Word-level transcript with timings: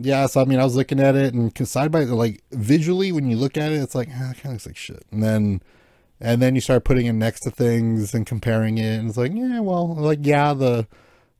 yeah, 0.00 0.26
so 0.26 0.40
I 0.40 0.44
mean, 0.44 0.58
I 0.58 0.64
was 0.64 0.76
looking 0.76 1.00
at 1.00 1.14
it, 1.14 1.34
and 1.34 1.56
side 1.66 1.90
by 1.90 2.04
like 2.04 2.42
visually, 2.52 3.12
when 3.12 3.28
you 3.30 3.36
look 3.36 3.56
at 3.56 3.72
it, 3.72 3.76
it's 3.76 3.94
like 3.94 4.08
ah, 4.10 4.30
it 4.30 4.34
kind 4.34 4.46
of 4.46 4.52
looks 4.52 4.66
like 4.66 4.76
shit. 4.76 5.04
And 5.10 5.22
then, 5.22 5.62
and 6.20 6.40
then 6.40 6.54
you 6.54 6.60
start 6.60 6.84
putting 6.84 7.06
it 7.06 7.12
next 7.12 7.40
to 7.40 7.50
things 7.50 8.14
and 8.14 8.26
comparing 8.26 8.78
it, 8.78 8.98
and 8.98 9.08
it's 9.08 9.18
like, 9.18 9.32
yeah, 9.34 9.60
well, 9.60 9.94
like 9.94 10.20
yeah, 10.22 10.54
the 10.54 10.86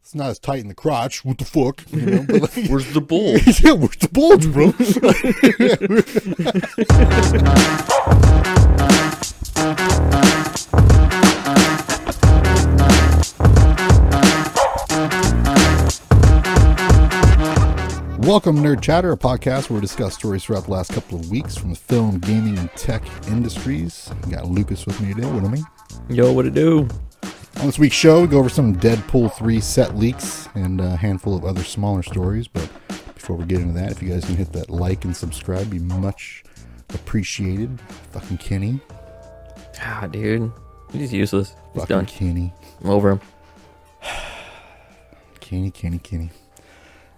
it's 0.02 0.14
not 0.14 0.30
as 0.30 0.38
tight 0.38 0.60
in 0.60 0.68
the 0.68 0.74
crotch. 0.74 1.24
What 1.24 1.38
the 1.38 1.44
fuck? 1.44 1.84
You 1.92 2.00
know, 2.02 2.24
but 2.26 2.42
like, 2.42 2.68
Where's 2.68 2.92
the 2.92 3.00
bulge? 3.00 3.60
yeah, 3.64 3.72
where's 3.72 3.96
the 3.96 4.08
bulge, 4.08 4.50
bro? 4.52 4.72
Welcome, 18.30 18.58
Nerd 18.58 18.80
Chatter, 18.80 19.10
a 19.10 19.16
podcast 19.16 19.70
where 19.70 19.78
we 19.78 19.80
discuss 19.80 20.14
stories 20.14 20.44
throughout 20.44 20.66
the 20.66 20.70
last 20.70 20.92
couple 20.92 21.18
of 21.18 21.28
weeks 21.32 21.56
from 21.56 21.70
the 21.70 21.76
film, 21.76 22.20
gaming, 22.20 22.56
and 22.58 22.70
tech 22.74 23.02
industries. 23.26 24.08
We 24.24 24.30
got 24.30 24.46
Lucas 24.46 24.86
with 24.86 25.00
me 25.00 25.12
today. 25.12 25.26
What 25.26 25.40
do 25.40 25.46
I 25.46 25.50
mean? 25.50 25.66
Yo, 26.08 26.32
what 26.32 26.46
it 26.46 26.54
do? 26.54 26.86
On 27.56 27.66
this 27.66 27.76
week's 27.76 27.96
show, 27.96 28.20
we 28.20 28.28
go 28.28 28.38
over 28.38 28.48
some 28.48 28.76
Deadpool 28.76 29.32
3 29.34 29.60
set 29.60 29.96
leaks 29.96 30.48
and 30.54 30.80
a 30.80 30.94
handful 30.94 31.36
of 31.36 31.44
other 31.44 31.64
smaller 31.64 32.04
stories. 32.04 32.46
But 32.46 32.70
before 33.14 33.34
we 33.34 33.46
get 33.46 33.62
into 33.62 33.74
that, 33.74 33.90
if 33.90 34.00
you 34.00 34.10
guys 34.10 34.24
can 34.24 34.36
hit 34.36 34.52
that 34.52 34.70
like 34.70 35.04
and 35.04 35.16
subscribe, 35.16 35.68
be 35.68 35.80
much 35.80 36.44
appreciated. 36.90 37.80
Fucking 38.12 38.38
Kenny. 38.38 38.78
Ah, 39.80 40.06
dude. 40.06 40.52
He's 40.92 41.12
useless. 41.12 41.56
He's 41.72 41.82
Fucking 41.82 41.96
done. 41.96 42.06
Kenny. 42.06 42.54
I'm 42.84 42.90
over 42.90 43.10
him. 43.10 43.20
Kenny, 45.40 45.72
Kenny, 45.72 45.98
Kenny. 45.98 46.30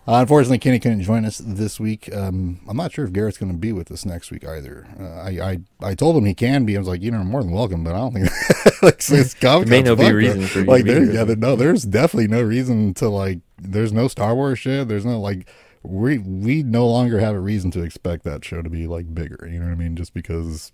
Uh, 0.06 0.14
unfortunately, 0.20 0.58
Kenny 0.58 0.80
couldn't 0.80 1.02
join 1.02 1.24
us 1.24 1.38
this 1.38 1.78
week. 1.78 2.12
Um, 2.12 2.60
I'm 2.68 2.76
not 2.76 2.92
sure 2.92 3.04
if 3.04 3.12
Garrett's 3.12 3.38
going 3.38 3.52
to 3.52 3.58
be 3.58 3.72
with 3.72 3.90
us 3.92 4.04
next 4.04 4.32
week 4.32 4.44
either. 4.44 4.88
Uh, 4.98 5.04
I, 5.20 5.50
I 5.80 5.90
I 5.90 5.94
told 5.94 6.16
him 6.16 6.24
he 6.24 6.34
can 6.34 6.64
be. 6.64 6.74
I 6.74 6.80
was 6.80 6.88
like, 6.88 7.02
you 7.02 7.12
know, 7.12 7.22
more 7.22 7.42
than 7.42 7.52
welcome, 7.52 7.84
but 7.84 7.94
I 7.94 7.98
don't 7.98 8.12
think 8.14 8.28
like 8.82 8.94
it's 8.96 9.34
There 9.34 9.64
may 9.64 9.80
no 9.80 9.94
be 9.94 10.06
a 10.06 10.14
reason 10.14 10.42
for 10.46 10.58
you 10.60 10.64
to 10.64 10.70
like 10.70 10.84
there. 10.86 11.04
here. 11.04 11.12
Yeah, 11.14 11.24
there- 11.24 11.36
no, 11.36 11.54
there's 11.54 11.84
definitely 11.84 12.26
no 12.28 12.42
reason 12.42 12.94
to 12.94 13.08
like. 13.08 13.38
There's 13.58 13.92
no 13.92 14.08
Star 14.08 14.34
Wars 14.34 14.58
shit. 14.58 14.88
There's 14.88 15.04
no 15.06 15.20
like. 15.20 15.46
We 15.84 16.18
we 16.18 16.62
no 16.64 16.88
longer 16.88 17.20
have 17.20 17.34
a 17.36 17.40
reason 17.40 17.70
to 17.72 17.82
expect 17.82 18.24
that 18.24 18.44
show 18.44 18.60
to 18.62 18.70
be 18.70 18.86
like 18.88 19.14
bigger. 19.14 19.48
You 19.48 19.60
know 19.60 19.66
what 19.66 19.72
I 19.72 19.76
mean? 19.76 19.94
Just 19.94 20.14
because 20.14 20.72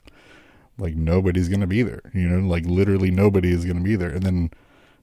like 0.78 0.94
nobody's 0.96 1.50
gonna 1.50 1.66
be 1.66 1.82
there. 1.82 2.00
You 2.14 2.28
know, 2.30 2.46
like 2.48 2.64
literally 2.64 3.10
nobody 3.10 3.52
is 3.52 3.66
gonna 3.66 3.80
be 3.82 3.96
there, 3.96 4.10
and 4.10 4.22
then 4.22 4.50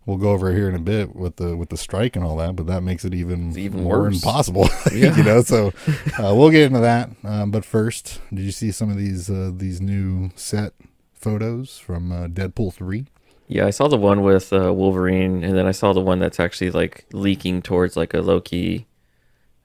we'll 0.05 0.17
go 0.17 0.31
over 0.31 0.51
here 0.53 0.67
in 0.69 0.75
a 0.75 0.79
bit 0.79 1.15
with 1.15 1.37
the 1.37 1.55
with 1.57 1.69
the 1.69 1.77
strike 1.77 2.15
and 2.15 2.23
all 2.25 2.37
that. 2.37 2.55
But 2.55 2.67
that 2.67 2.81
makes 2.83 3.03
it 3.05 3.13
even 3.13 3.49
It's 3.49 3.57
even 3.57 3.83
more 3.83 4.01
worse. 4.01 4.15
impossible. 4.15 4.69
Yeah. 4.93 5.15
you 5.17 5.23
know, 5.23 5.41
so 5.41 5.73
uh, 6.19 6.33
we'll 6.35 6.49
get 6.51 6.63
into 6.63 6.79
that. 6.79 7.09
Um, 7.23 7.51
but 7.51 7.65
first, 7.65 8.21
did 8.33 8.43
you 8.43 8.51
see 8.51 8.71
some 8.71 8.89
of 8.89 8.97
these 8.97 9.29
uh, 9.29 9.51
these 9.55 9.81
new 9.81 10.29
set 10.35 10.73
photos 11.13 11.77
from 11.79 12.11
uh, 12.11 12.27
Deadpool 12.27 12.73
three? 12.73 13.05
Yeah, 13.47 13.67
I 13.67 13.69
saw 13.69 13.87
the 13.87 13.97
one 13.97 14.23
with 14.23 14.51
uh, 14.51 14.73
Wolverine, 14.73 15.43
and 15.43 15.55
then 15.55 15.67
I 15.67 15.71
saw 15.71 15.93
the 15.93 16.01
one 16.01 16.17
that's 16.19 16.39
actually 16.39 16.71
like 16.71 17.05
leaking 17.13 17.61
towards 17.61 17.95
like 17.95 18.13
a 18.15 18.21
low 18.21 18.41
key, 18.41 18.87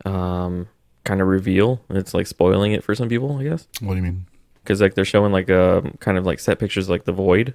um, 0.04 0.68
kind 1.04 1.20
of 1.20 1.28
reveal. 1.28 1.80
It's 1.88 2.12
like 2.14 2.26
spoiling 2.26 2.72
it 2.72 2.84
for 2.84 2.94
some 2.94 3.08
people, 3.08 3.38
I 3.38 3.44
guess, 3.44 3.66
What 3.80 3.90
do 3.92 3.96
you 3.96 4.02
mean? 4.02 4.26
because 4.62 4.80
like 4.82 4.94
they're 4.94 5.06
showing 5.06 5.32
like 5.32 5.48
um 5.50 5.96
kind 6.00 6.18
of 6.18 6.26
like 6.26 6.38
set 6.40 6.58
pictures 6.58 6.88
like 6.90 7.04
the 7.04 7.12
void, 7.12 7.54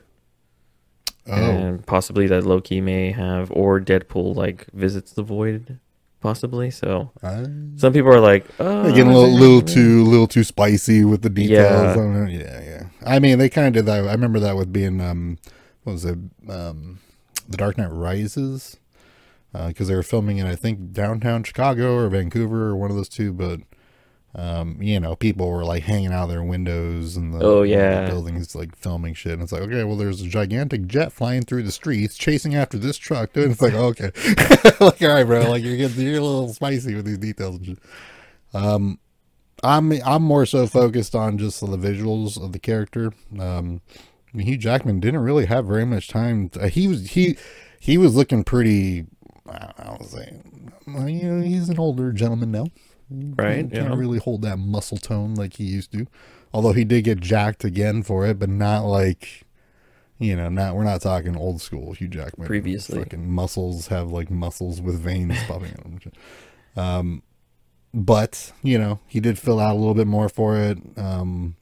Oh, 1.27 1.33
and 1.33 1.85
possibly 1.85 2.27
that 2.27 2.45
Loki 2.45 2.81
may 2.81 3.11
have 3.11 3.51
or 3.51 3.79
Deadpool 3.81 4.35
like 4.35 4.67
visits 4.73 5.11
the 5.13 5.23
void, 5.23 5.79
possibly. 6.21 6.69
So 6.71 7.11
I, 7.23 7.45
some 7.77 7.93
people 7.93 8.13
are 8.13 8.19
like, 8.19 8.45
oh, 8.59 8.83
getting 8.93 9.07
a 9.11 9.13
little, 9.17 9.35
it- 9.35 9.39
little 9.39 9.61
too, 9.61 10.03
little 10.03 10.27
too 10.27 10.43
spicy 10.43 11.03
with 11.03 11.21
the 11.23 11.29
details. 11.29 11.71
Yeah. 11.83 11.91
I 11.91 11.95
don't 11.95 12.13
know. 12.25 12.29
yeah, 12.29 12.61
yeah. 12.63 12.83
I 13.05 13.19
mean, 13.19 13.39
they 13.39 13.49
kind 13.49 13.67
of 13.67 13.73
did 13.73 13.85
that. 13.87 14.07
I 14.07 14.11
remember 14.11 14.39
that 14.39 14.55
with 14.55 14.71
being, 14.71 15.01
um, 15.01 15.37
what 15.83 15.93
was 15.93 16.05
it, 16.05 16.17
um, 16.49 16.99
The 17.49 17.57
Dark 17.57 17.77
Knight 17.77 17.91
Rises, 17.91 18.77
because 19.67 19.87
they 19.87 19.95
were 19.95 20.03
filming 20.03 20.37
in, 20.37 20.45
I 20.47 20.55
think, 20.55 20.91
downtown 20.91 21.43
Chicago 21.43 21.95
or 21.95 22.07
Vancouver 22.09 22.67
or 22.69 22.75
one 22.75 22.89
of 22.91 22.97
those 22.97 23.09
two. 23.09 23.31
But, 23.33 23.61
um, 24.35 24.77
you 24.81 24.99
know, 24.99 25.15
people 25.15 25.49
were 25.49 25.63
like 25.63 25.83
hanging 25.83 26.11
out 26.11 26.27
their 26.27 26.43
windows 26.43 27.15
and 27.15 27.33
the, 27.33 27.39
Oh, 27.41 27.61
the 27.61 27.69
yeah. 27.69 28.09
buildings, 28.09 28.53
like 28.53 28.75
filming 28.75 29.13
shit. 29.13 29.31
And 29.33 29.41
it's 29.41 29.51
like, 29.53 29.61
okay, 29.61 29.83
well, 29.85 29.95
there's 29.95 30.21
a 30.21 30.27
gigantic 30.27 30.87
jet 30.87 31.13
flying 31.13 31.43
through 31.43 31.63
the 31.63 31.71
streets, 31.71 32.17
chasing 32.17 32.53
after 32.53 32.77
this 32.77 32.97
truck. 32.97 33.29
And 33.37 33.51
it's 33.53 33.61
like, 33.61 33.73
okay, 33.73 34.11
like, 34.81 35.01
all 35.01 35.07
right, 35.07 35.23
bro, 35.23 35.49
like 35.49 35.63
you're 35.63 35.77
getting, 35.77 36.01
you're 36.05 36.19
a 36.19 36.23
little 36.23 36.53
spicy 36.53 36.95
with 36.95 37.05
these 37.05 37.17
details. 37.17 37.59
Um, 38.53 38.99
I'm 39.63 39.91
I'm 40.05 40.21
more 40.21 40.45
so 40.45 40.67
focused 40.67 41.15
on 41.15 41.37
just 41.37 41.61
the 41.61 41.67
visuals 41.77 42.41
of 42.41 42.51
the 42.51 42.59
character. 42.59 43.13
Um, 43.39 43.81
I 44.33 44.37
mean, 44.37 44.47
Hugh 44.47 44.57
Jackman 44.57 44.99
didn't 44.99 45.21
really 45.21 45.45
have 45.45 45.65
very 45.65 45.85
much 45.85 46.07
time. 46.09 46.51
uh, 46.59 46.67
he 46.67 46.87
was 46.89 47.11
he 47.11 47.37
he 47.79 47.97
was 47.97 48.15
looking 48.15 48.43
pretty. 48.43 49.05
I 49.49 49.71
don't 49.83 50.01
know, 50.01 50.07
say, 50.07 50.41
well, 50.87 51.07
you 51.07 51.23
know, 51.23 51.41
he's 51.41 51.69
an 51.69 51.79
older 51.79 52.11
gentleman 52.11 52.51
now. 52.51 52.67
Right, 53.09 53.55
Can't, 53.55 53.73
can't 53.73 53.89
yeah. 53.91 53.95
really 53.95 54.19
hold 54.19 54.41
that 54.41 54.57
muscle 54.57 54.97
tone 54.97 55.35
like 55.35 55.55
he 55.55 55.63
used 55.65 55.91
to. 55.91 56.07
Although 56.53 56.73
he 56.73 56.83
did 56.83 57.03
get 57.03 57.19
jacked 57.19 57.63
again 57.63 58.03
for 58.03 58.25
it, 58.25 58.39
but 58.39 58.49
not 58.49 58.85
like. 58.85 59.41
You 60.17 60.37
know, 60.37 60.47
not 60.47 60.77
we're 60.77 60.85
not 60.85 61.01
talking 61.01 61.35
old 61.35 61.61
school 61.61 61.91
Hugh 61.91 62.07
Jackman. 62.07 62.47
Previously. 62.47 62.99
fucking 62.99 63.29
muscles 63.29 63.87
have 63.87 64.13
like 64.13 64.31
muscles 64.31 64.79
with 64.79 64.97
veins 64.97 65.37
popping 65.45 65.71
out. 65.71 66.01
shit. 66.01 66.13
Um, 66.77 67.21
but 67.95 68.51
you 68.61 68.77
know 68.77 68.99
he 69.07 69.21
did 69.21 69.39
fill 69.39 69.59
out 69.59 69.73
a 69.73 69.79
little 69.79 69.93
bit 69.93 70.05
more 70.05 70.27
for 70.27 70.57
it 70.57 70.77
um 70.97 71.55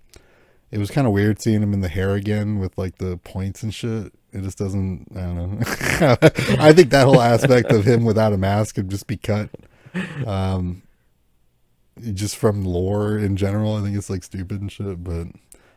it 0.72 0.80
was 0.80 0.90
kind 0.90 1.06
of 1.06 1.14
weird 1.14 1.40
seeing 1.40 1.62
him 1.62 1.74
in 1.74 1.82
the 1.82 1.88
hair 1.88 2.16
again 2.16 2.58
with 2.58 2.76
like 2.76 2.98
the 2.98 3.18
points 3.18 3.62
and 3.62 3.72
shit 3.72 4.12
it 4.32 4.42
just 4.42 4.58
doesn't 4.58 5.06
i 5.16 5.22
don't 5.22 5.60
know 5.60 6.18
i 6.60 6.74
think 6.74 6.90
that 6.90 7.06
whole 7.06 7.22
aspect 7.22 7.72
of 7.72 7.86
him 7.86 8.04
without 8.04 8.34
a 8.34 8.38
mask 8.38 8.74
could 8.74 8.90
just 8.90 9.06
be 9.06 9.16
cut 9.16 9.48
um 10.26 10.82
just 12.14 12.36
from 12.36 12.66
lore 12.66 13.18
in 13.18 13.36
general 13.38 13.76
i 13.76 13.82
think 13.82 13.96
it's 13.96 14.10
like 14.10 14.24
stupid 14.24 14.62
and 14.62 14.72
shit 14.72 15.04
but 15.04 15.28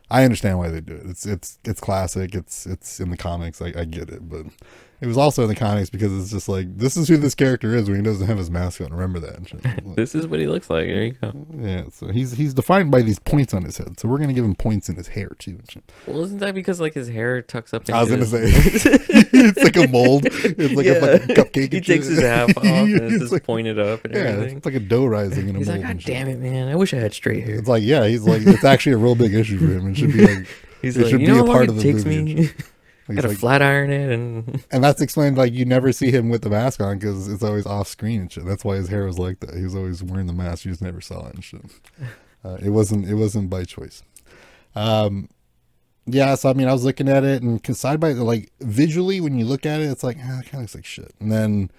i 0.09 0.23
understand 0.23 0.57
why 0.57 0.69
they 0.69 0.81
do 0.81 0.95
it. 0.95 1.05
It's 1.05 1.25
it's 1.25 1.59
it's 1.65 1.81
classic. 1.81 2.33
It's 2.33 2.65
it's 2.65 2.99
in 2.99 3.09
the 3.09 3.17
comics. 3.17 3.61
I, 3.61 3.73
I 3.75 3.85
get 3.85 4.09
it 4.09 4.29
but 4.29 4.45
it 4.99 5.05
was 5.07 5.17
also 5.17 5.43
in 5.43 5.49
the 5.49 5.55
comics 5.55 5.89
because 5.89 6.11
it's 6.19 6.31
just 6.31 6.49
like 6.49 6.75
this 6.77 6.97
is 6.97 7.07
who 7.07 7.17
this 7.17 7.35
character 7.35 7.75
is 7.75 7.87
when 7.89 7.97
he 7.97 8.03
doesn't 8.03 8.25
have 8.27 8.37
his 8.37 8.49
mask 8.49 8.81
on 8.81 8.91
remember 8.91 9.19
that 9.19 9.83
This 9.95 10.15
is 10.15 10.25
what 10.27 10.39
he 10.39 10.47
looks 10.47 10.69
like. 10.69 10.87
There 10.87 11.03
you 11.03 11.11
go. 11.13 11.33
yeah, 11.59 11.83
so 11.91 12.07
he's 12.07 12.31
he's 12.33 12.53
defined 12.53 12.89
by 12.91 13.01
these 13.01 13.19
points 13.19 13.53
on 13.53 13.63
his 13.63 13.77
head. 13.77 13.99
So 13.99 14.07
we're 14.07 14.17
gonna 14.17 14.33
give 14.33 14.45
him 14.45 14.55
points 14.55 14.89
in 14.89 14.95
his 14.95 15.07
hair 15.09 15.29
too. 15.39 15.59
Well, 16.07 16.23
isn't 16.23 16.39
that 16.39 16.55
because 16.55 16.79
like 16.81 16.93
his 16.93 17.09
hair 17.09 17.41
tucks 17.41 17.73
up? 17.73 17.89
I 17.89 18.01
was 18.03 18.09
gonna 18.09 18.25
his- 18.25 18.81
say 18.81 18.91
it's 19.33 19.63
like 19.63 19.75
a 19.77 19.87
mold. 19.87 20.25
It's 20.25 20.73
like 20.73 20.85
a 20.87 20.99
fucking 20.99 21.35
cupcake. 21.35 21.73
He 21.73 21.81
takes 21.81 22.07
his 22.07 22.19
half 22.21 22.55
off 22.57 22.63
and 22.63 22.89
it's, 23.01 23.19
just 23.19 23.31
like- 23.33 23.43
pointed 23.43 23.77
up 23.79 24.03
and 24.05 24.13
yeah, 24.15 24.21
everything. 24.21 24.57
it's 24.57 24.65
like 24.65 24.75
a 24.75 24.79
dough 24.79 25.05
rising 25.05 25.49
in 25.49 25.55
a 25.55 25.59
He's 25.59 25.67
mold. 25.67 25.79
like, 25.81 25.87
God 25.97 26.03
damn 26.05 26.27
it, 26.27 26.39
man! 26.39 26.67
I 26.69 26.75
wish 26.75 26.93
I 26.93 26.97
had 26.97 27.13
straight 27.13 27.43
hair. 27.45 27.55
It's 27.55 27.67
like 27.67 27.83
yeah, 27.83 28.05
he's 28.07 28.23
like 28.23 28.41
it's 28.45 28.63
actually 28.63 28.93
a 28.93 28.97
real 28.97 29.15
big 29.15 29.33
issue 29.33 29.57
for 29.59 29.65
him. 29.65 29.87
It 29.91 29.95
should 29.97 30.13
be 30.13 30.25
like 30.25 30.47
He's 30.81 30.95
it 30.97 31.01
like, 31.03 31.11
should 31.11 31.21
you 31.21 31.27
be 31.27 31.33
know 31.33 31.43
a 31.43 31.47
part 31.47 31.69
of 31.69 31.75
the 31.75 31.81
takes 31.83 32.05
movie 32.05 32.35
me? 32.35 32.49
Got 33.15 33.21
to 33.21 33.27
like- 33.29 33.37
flat 33.37 33.61
iron 33.61 33.89
it 33.89 34.11
and 34.11 34.63
and 34.71 34.83
that's 34.83 35.01
explained 35.01 35.37
like 35.37 35.53
you 35.53 35.65
never 35.65 35.91
see 35.91 36.11
him 36.11 36.29
with 36.29 36.41
the 36.41 36.49
mask 36.49 36.81
on 36.81 36.97
because 36.99 37.27
it's 37.27 37.43
always 37.43 37.65
off 37.65 37.87
screen 37.87 38.21
and 38.21 38.31
shit. 38.31 38.45
That's 38.45 38.65
why 38.65 38.75
his 38.75 38.89
hair 38.89 39.05
was 39.05 39.17
like 39.17 39.39
that. 39.39 39.55
He 39.55 39.63
was 39.63 39.75
always 39.75 40.03
wearing 40.03 40.27
the 40.27 40.33
mask. 40.33 40.65
You 40.65 40.71
just 40.71 40.81
never 40.81 41.01
saw 41.01 41.27
it 41.27 41.35
and 41.35 41.43
shit. 41.43 41.61
Uh, 42.43 42.57
it 42.61 42.69
wasn't 42.69 43.07
it 43.07 43.15
wasn't 43.15 43.49
by 43.49 43.63
choice. 43.63 44.03
Um, 44.75 45.29
yeah. 46.05 46.35
So 46.35 46.49
I 46.49 46.53
mean, 46.53 46.67
I 46.67 46.73
was 46.73 46.83
looking 46.83 47.09
at 47.09 47.23
it 47.23 47.41
and 47.41 47.65
side 47.75 47.99
by 47.99 48.11
like 48.13 48.51
visually 48.59 49.21
when 49.21 49.37
you 49.39 49.45
look 49.45 49.65
at 49.65 49.81
it, 49.81 49.85
it's 49.85 50.03
like 50.03 50.17
ah, 50.19 50.39
it 50.39 50.43
kind 50.43 50.55
of 50.55 50.61
looks 50.61 50.75
like 50.75 50.85
shit. 50.85 51.13
And 51.19 51.31
then 51.31 51.71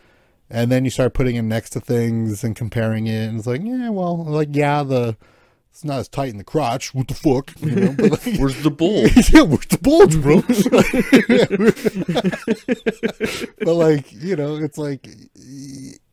and 0.50 0.72
then 0.72 0.84
you 0.84 0.90
start 0.90 1.14
putting 1.14 1.36
it 1.36 1.42
next 1.42 1.70
to 1.70 1.80
things 1.80 2.42
and 2.42 2.56
comparing 2.56 3.06
it, 3.06 3.26
and 3.28 3.38
it's 3.38 3.46
like 3.46 3.60
yeah, 3.62 3.90
well, 3.90 4.24
like 4.24 4.48
yeah, 4.52 4.82
the 4.82 5.16
it's 5.78 5.84
not 5.84 6.00
as 6.00 6.08
tight 6.08 6.30
in 6.30 6.38
the 6.38 6.44
crotch. 6.44 6.92
What 6.92 7.06
the 7.06 7.14
fuck? 7.14 7.52
You 7.60 7.70
know, 7.70 7.94
like, 7.96 8.20
where's 8.40 8.60
the 8.64 8.70
bulge? 8.70 9.12
yeah, 9.32 9.42
where's 9.42 9.66
the 9.66 9.78
bulge, 9.78 10.20
bro? 10.20 10.40
but 13.64 13.74
like, 13.74 14.12
you 14.12 14.34
know, 14.34 14.56
it's 14.56 14.76
like, 14.76 15.08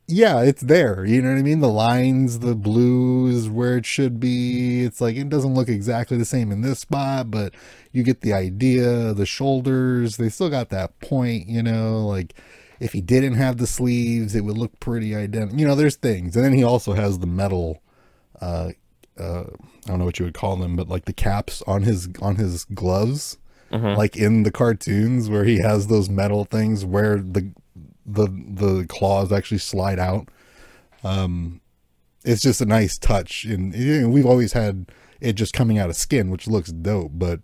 yeah, 0.05 0.43
it's 0.43 0.61
there. 0.61 1.03
You 1.03 1.19
know 1.19 1.31
what 1.31 1.39
I 1.39 1.41
mean? 1.41 1.61
The 1.61 1.67
lines, 1.67 2.39
the 2.39 2.53
blue 2.53 3.25
is 3.25 3.49
where 3.49 3.75
it 3.77 3.87
should 3.87 4.19
be. 4.19 4.83
It's 4.83 5.01
like 5.01 5.15
it 5.15 5.29
doesn't 5.29 5.55
look 5.55 5.67
exactly 5.67 6.17
the 6.17 6.25
same 6.25 6.51
in 6.51 6.61
this 6.61 6.81
spot, 6.81 7.31
but 7.31 7.55
you 7.91 8.03
get 8.03 8.21
the 8.21 8.33
idea. 8.33 9.15
The 9.15 9.25
shoulders, 9.25 10.17
they 10.17 10.29
still 10.29 10.51
got 10.51 10.69
that 10.69 10.99
point. 10.99 11.47
You 11.47 11.63
know, 11.63 12.05
like 12.05 12.35
if 12.79 12.93
he 12.93 13.01
didn't 13.01 13.33
have 13.33 13.57
the 13.57 13.65
sleeves, 13.65 14.35
it 14.35 14.41
would 14.41 14.59
look 14.59 14.79
pretty 14.79 15.15
identical. 15.15 15.59
You 15.59 15.65
know, 15.65 15.73
there's 15.73 15.95
things, 15.95 16.35
and 16.35 16.45
then 16.45 16.53
he 16.53 16.63
also 16.63 16.93
has 16.93 17.17
the 17.17 17.25
metal. 17.25 17.81
Uh, 18.39 18.71
uh, 19.19 19.43
I 19.85 19.87
don't 19.87 19.99
know 19.99 20.05
what 20.05 20.19
you 20.19 20.25
would 20.25 20.33
call 20.33 20.55
them, 20.57 20.75
but 20.75 20.87
like 20.89 21.05
the 21.05 21.13
caps 21.13 21.61
on 21.67 21.83
his 21.83 22.09
on 22.21 22.35
his 22.35 22.65
gloves, 22.65 23.37
Mhm. 23.71 23.95
like 23.97 24.15
in 24.17 24.43
the 24.43 24.51
cartoons 24.51 25.29
where 25.29 25.43
he 25.45 25.57
has 25.59 25.87
those 25.87 26.09
metal 26.09 26.45
things 26.45 26.85
where 26.85 27.17
the 27.17 27.51
the 28.05 28.27
the 28.27 28.85
claws 28.87 29.31
actually 29.31 29.57
slide 29.57 29.99
out. 29.99 30.27
Um, 31.03 31.61
it's 32.23 32.41
just 32.41 32.61
a 32.61 32.65
nice 32.65 32.97
touch. 32.97 33.45
And 33.45 33.73
know, 34.01 34.09
we've 34.09 34.25
always 34.25 34.53
had 34.53 34.87
it 35.21 35.33
just 35.33 35.53
coming 35.53 35.77
out 35.79 35.89
of 35.89 35.95
skin, 35.95 36.29
which 36.29 36.47
looks 36.47 36.71
dope. 36.71 37.11
But 37.15 37.39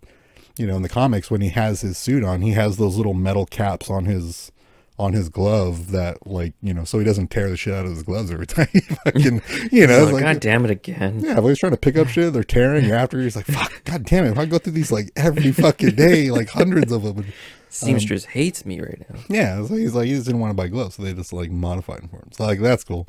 you 0.58 0.66
know, 0.66 0.76
in 0.76 0.82
the 0.82 0.88
comics, 0.88 1.30
when 1.30 1.40
he 1.40 1.48
has 1.48 1.80
his 1.80 1.96
suit 1.96 2.22
on, 2.22 2.42
he 2.42 2.50
has 2.52 2.76
those 2.76 2.96
little 2.96 3.14
metal 3.14 3.46
caps 3.46 3.88
on 3.90 4.04
his 4.04 4.51
on 4.98 5.12
his 5.14 5.28
glove 5.28 5.90
that 5.90 6.26
like 6.26 6.52
you 6.62 6.72
know 6.74 6.84
so 6.84 6.98
he 6.98 7.04
doesn't 7.04 7.28
tear 7.30 7.48
the 7.50 7.56
shit 7.56 7.72
out 7.74 7.84
of 7.86 7.90
his 7.92 8.02
gloves 8.02 8.30
every 8.30 8.46
time 8.56 8.68
he 8.72 8.80
fucking 8.80 9.42
you 9.72 9.86
know 9.86 10.04
Like, 10.04 10.12
like, 10.14 10.22
God 10.22 10.40
damn 10.40 10.64
it 10.64 10.70
again. 10.70 11.20
yeah 11.20 11.38
if 11.38 11.44
he's 11.44 11.58
trying 11.58 11.72
to 11.72 11.78
pick 11.78 11.96
up 11.96 12.08
shit. 12.08 12.32
They're 12.32 12.44
tearing 12.44 12.90
after. 12.90 13.20
He's 13.20 13.34
like 13.36 13.46
fuck 13.46 13.82
god 13.84 14.04
damn 14.04 14.24
it. 14.26 14.32
If 14.32 14.38
i 14.38 14.44
go 14.46 14.58
through 14.58 14.74
these 14.74 14.92
like 14.92 15.10
every 15.16 15.50
fucking 15.52 15.94
day 15.96 16.30
like 16.30 16.50
hundreds 16.50 16.92
of 16.92 17.02
them 17.02 17.18
and, 17.18 17.32
Seamstress 17.70 18.26
hates 18.26 18.66
me 18.66 18.80
right 18.80 19.02
now. 19.10 19.18
yeah 19.30 19.64
so 19.64 19.74
he's 19.76 19.94
like 19.94 20.06
he 20.06 20.12
just 20.12 20.26
didn't 20.26 20.40
want 20.42 20.50
to 20.50 20.54
buy 20.54 20.68
gloves 20.68 20.96
so 20.96 21.02
they 21.02 21.14
just 21.14 21.32
like 21.32 21.50
modified 21.50 22.02
them 22.02 22.08
for 22.08 22.16
him. 22.16 22.28
So 22.32 22.44
like 22.44 22.60
that's 22.60 22.84
cool. 22.84 23.08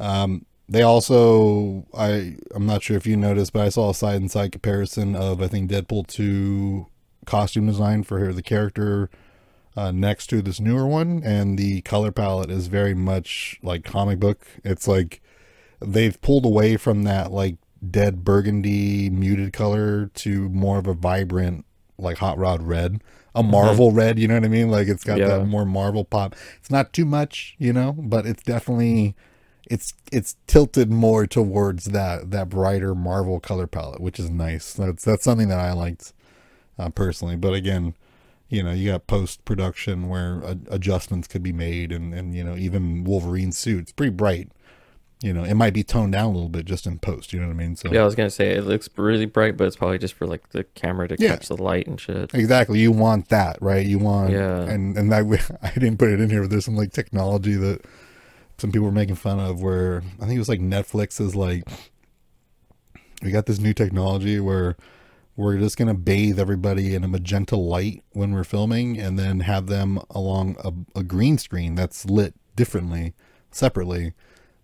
Um 0.00 0.44
they 0.68 0.82
also 0.82 1.86
i 1.94 2.34
i'm 2.54 2.64
not 2.66 2.82
sure 2.82 2.96
if 2.96 3.06
you 3.06 3.16
noticed 3.18 3.52
but 3.52 3.60
i 3.62 3.68
saw 3.68 3.90
a 3.90 3.94
side 3.94 4.16
and 4.16 4.30
side 4.30 4.50
comparison 4.50 5.14
of 5.14 5.42
i 5.42 5.46
think 5.46 5.70
deadpool 5.70 6.06
2 6.06 6.86
costume 7.26 7.66
design 7.66 8.02
for 8.02 8.18
her 8.18 8.32
the 8.32 8.42
character 8.42 9.10
uh, 9.76 9.90
next 9.90 10.28
to 10.28 10.40
this 10.42 10.60
newer 10.60 10.86
one, 10.86 11.22
and 11.24 11.58
the 11.58 11.80
color 11.82 12.12
palette 12.12 12.50
is 12.50 12.68
very 12.68 12.94
much 12.94 13.58
like 13.62 13.84
comic 13.84 14.20
book. 14.20 14.46
It's 14.64 14.86
like 14.86 15.20
they've 15.80 16.20
pulled 16.20 16.44
away 16.44 16.76
from 16.76 17.02
that 17.04 17.32
like 17.32 17.56
dead 17.90 18.24
burgundy 18.24 19.10
muted 19.10 19.52
color 19.52 20.06
to 20.14 20.48
more 20.48 20.78
of 20.78 20.86
a 20.86 20.94
vibrant 20.94 21.64
like 21.98 22.18
hot 22.18 22.38
rod 22.38 22.62
red, 22.62 23.02
a 23.34 23.42
Marvel 23.42 23.92
red. 23.92 24.18
You 24.18 24.28
know 24.28 24.34
what 24.34 24.44
I 24.44 24.48
mean? 24.48 24.70
Like 24.70 24.88
it's 24.88 25.04
got 25.04 25.18
Yeah. 25.18 25.28
that 25.38 25.46
more 25.46 25.64
Marvel 25.64 26.04
pop. 26.04 26.34
It's 26.58 26.70
not 26.70 26.92
too 26.92 27.04
much, 27.04 27.54
you 27.58 27.72
know, 27.72 27.92
but 27.92 28.26
it's 28.26 28.42
definitely 28.42 29.14
it's 29.70 29.94
it's 30.12 30.36
tilted 30.46 30.90
more 30.90 31.26
towards 31.26 31.86
that 31.86 32.30
that 32.30 32.48
brighter 32.48 32.94
Marvel 32.94 33.40
color 33.40 33.66
palette, 33.66 34.00
which 34.00 34.18
is 34.20 34.30
nice. 34.30 34.72
That's 34.72 35.04
that's 35.04 35.24
something 35.24 35.48
that 35.48 35.58
I 35.58 35.72
liked 35.72 36.12
uh, 36.78 36.90
personally. 36.90 37.36
But 37.36 37.54
again, 37.54 37.94
you 38.54 38.62
know, 38.62 38.72
you 38.72 38.90
got 38.92 39.06
post 39.06 39.44
production 39.44 40.08
where 40.08 40.42
adjustments 40.68 41.26
could 41.28 41.42
be 41.42 41.52
made, 41.52 41.92
and 41.92 42.14
and 42.14 42.34
you 42.34 42.44
know, 42.44 42.56
even 42.56 43.04
Wolverine's 43.04 43.58
suit, 43.58 43.80
it's 43.82 43.92
pretty 43.92 44.10
bright. 44.12 44.50
You 45.22 45.32
know, 45.32 45.42
it 45.44 45.54
might 45.54 45.72
be 45.72 45.82
toned 45.82 46.12
down 46.12 46.26
a 46.26 46.32
little 46.32 46.50
bit 46.50 46.66
just 46.66 46.86
in 46.86 46.98
post. 46.98 47.32
You 47.32 47.40
know 47.40 47.46
what 47.46 47.54
I 47.54 47.56
mean? 47.56 47.76
So 47.76 47.90
Yeah, 47.90 48.02
I 48.02 48.04
was 48.04 48.14
gonna 48.14 48.28
say 48.30 48.50
it 48.50 48.64
looks 48.64 48.88
really 48.96 49.24
bright, 49.24 49.56
but 49.56 49.66
it's 49.66 49.76
probably 49.76 49.96
just 49.98 50.12
for 50.14 50.26
like 50.26 50.50
the 50.50 50.64
camera 50.74 51.08
to 51.08 51.16
Yeah. 51.18 51.30
catch 51.36 51.48
the 51.48 51.56
light 51.56 51.86
and 51.86 51.98
shit. 51.98 52.34
exactly, 52.34 52.78
you 52.80 52.92
want 52.92 53.28
that, 53.30 53.56
right? 53.62 53.86
You 53.86 53.98
want, 53.98 54.32
Yeah. 54.32 54.62
and 54.62 54.96
and 54.98 55.10
that 55.12 55.24
I 55.62 55.70
didn't 55.70 55.98
put 55.98 56.10
it 56.10 56.20
in 56.20 56.28
here, 56.30 56.42
but 56.42 56.50
there's 56.50 56.64
some 56.66 56.76
like 56.76 56.92
technology 56.92 57.54
that 57.54 57.80
some 58.58 58.70
people 58.70 58.84
were 58.86 58.92
making 58.92 59.16
fun 59.16 59.40
of, 59.40 59.62
where 59.62 60.02
I 60.20 60.26
think 60.26 60.36
it 60.36 60.38
was 60.38 60.48
like 60.48 60.60
Netflix 60.60 61.20
is 61.20 61.34
like, 61.34 61.64
we 63.22 63.30
got 63.30 63.46
this 63.46 63.58
new 63.58 63.72
technology 63.72 64.38
where 64.40 64.76
we're 65.36 65.58
just 65.58 65.76
gonna 65.76 65.94
bathe 65.94 66.38
everybody 66.38 66.94
in 66.94 67.04
a 67.04 67.08
magenta 67.08 67.56
light 67.56 68.02
when 68.12 68.32
we're 68.32 68.44
filming, 68.44 68.98
and 68.98 69.18
then 69.18 69.40
have 69.40 69.66
them 69.66 70.00
along 70.10 70.56
a, 70.64 70.98
a 70.98 71.02
green 71.02 71.38
screen 71.38 71.74
that's 71.74 72.06
lit 72.06 72.34
differently, 72.56 73.14
separately, 73.50 74.12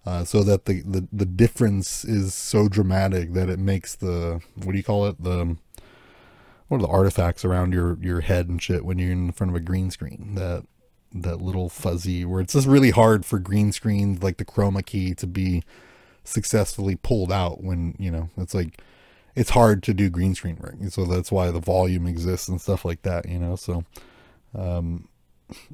uh, 0.06 0.25
so 0.25 0.43
that 0.43 0.64
the, 0.64 0.82
the 0.82 1.08
the 1.12 1.26
difference 1.26 2.05
is 2.05 2.34
so 2.34 2.69
dramatic 2.69 3.32
that 3.34 3.49
it 3.49 3.58
makes 3.58 3.94
the 3.94 4.40
what 4.55 4.72
do 4.72 4.78
you 4.78 4.84
call 4.84 5.06
it? 5.06 5.22
The 5.22 5.56
what 6.69 6.78
are 6.78 6.82
the 6.82 6.88
artifacts 6.88 7.44
around 7.44 7.73
your 7.73 7.99
your 8.00 8.20
head 8.20 8.49
and 8.49 8.62
shit 8.62 8.84
when 8.84 8.99
you're 8.99 9.12
in 9.12 9.32
front 9.32 9.50
of 9.50 9.56
a 9.56 9.61
green 9.61 9.90
screen? 9.90 10.34
That 10.37 10.64
that 11.12 11.43
little 11.43 11.69
fuzzy 11.69 12.25
where 12.25 12.40
it's 12.40 12.52
just 12.52 12.69
really 12.69 12.90
hard 12.90 13.26
for 13.26 13.38
green 13.38 13.73
screens 13.73 14.23
like 14.23 14.37
the 14.37 14.44
chroma 14.44 14.84
key 14.84 15.14
to 15.14 15.26
be 15.26 15.64
successfully 16.23 16.94
pulled 16.94 17.32
out 17.32 17.62
when 17.64 17.96
you 17.99 18.11
know 18.11 18.31
it's 18.37 18.55
like 18.55 18.81
it's 19.35 19.50
hard 19.50 19.82
to 19.82 19.94
do 19.94 20.11
green 20.11 20.35
screen 20.35 20.56
work 20.56 20.75
so 20.91 21.05
that's 21.05 21.31
why 21.32 21.50
the 21.50 21.61
volume 21.61 22.06
exists 22.06 22.49
and 22.49 22.61
stuff 22.61 22.85
like 22.85 23.03
that 23.03 23.29
you 23.29 23.38
know 23.38 23.56
so 23.56 23.85
um 24.55 25.09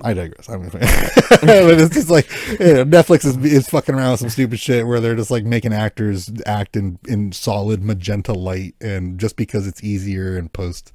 I 0.01 0.15
digress. 0.15 0.49
I'm 0.49 0.63
but 0.69 0.81
it's 0.81 1.95
just 1.95 2.11
like 2.11 2.31
you 2.59 2.75
know, 2.75 2.85
Netflix 2.85 3.25
is 3.25 3.37
is 3.45 3.69
fucking 3.69 3.95
around 3.95 4.13
with 4.13 4.21
some 4.21 4.31
stupid 4.31 4.59
shit 4.59 4.87
where 4.87 5.01
they're 5.01 5.15
just 5.15 5.31
like 5.31 5.45
making 5.45 5.73
actors 5.73 6.31
act 6.47 6.77
in 6.77 6.99
in 7.07 7.33
solid 7.33 7.83
magenta 7.83 8.33
light, 8.33 8.75
and 8.81 9.19
just 9.19 9.37
because 9.37 9.67
it's 9.67 9.83
easier 9.85 10.39
in 10.39 10.49
post 10.49 10.93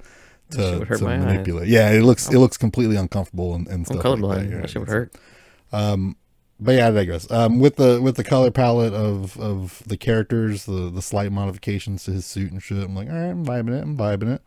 to, 0.50 0.84
to 0.84 0.92
eyes. 0.92 1.00
manipulate. 1.00 1.68
Yeah, 1.68 1.90
it 1.90 2.02
looks 2.02 2.28
it 2.28 2.38
looks 2.38 2.56
completely 2.56 2.96
uncomfortable 2.96 3.54
and, 3.54 3.66
and 3.68 3.78
I'm 3.78 3.84
stuff. 3.84 4.02
colorblind. 4.02 4.22
Like 4.22 4.38
that. 4.38 4.50
Yeah, 4.50 4.60
that 4.62 4.70
shit 4.70 4.80
would 4.80 4.88
hurt. 4.88 5.14
But 6.62 6.76
yeah, 6.76 6.88
I 6.88 6.90
digress. 6.90 7.30
Um, 7.30 7.58
with 7.58 7.76
the 7.76 8.00
with 8.00 8.16
the 8.16 8.24
color 8.24 8.50
palette 8.50 8.94
of 8.94 9.38
of 9.38 9.82
the 9.86 9.96
characters, 9.96 10.64
the 10.66 10.90
the 10.90 11.02
slight 11.02 11.32
modifications 11.32 12.04
to 12.04 12.12
his 12.12 12.26
suit 12.26 12.52
and 12.52 12.62
shit, 12.62 12.82
I'm 12.82 12.94
like, 12.94 13.08
all 13.08 13.14
right, 13.14 13.30
I'm 13.30 13.44
vibing 13.44 13.76
it. 13.76 13.82
I'm 13.82 13.96
vibing 13.96 14.34
it. 14.34 14.42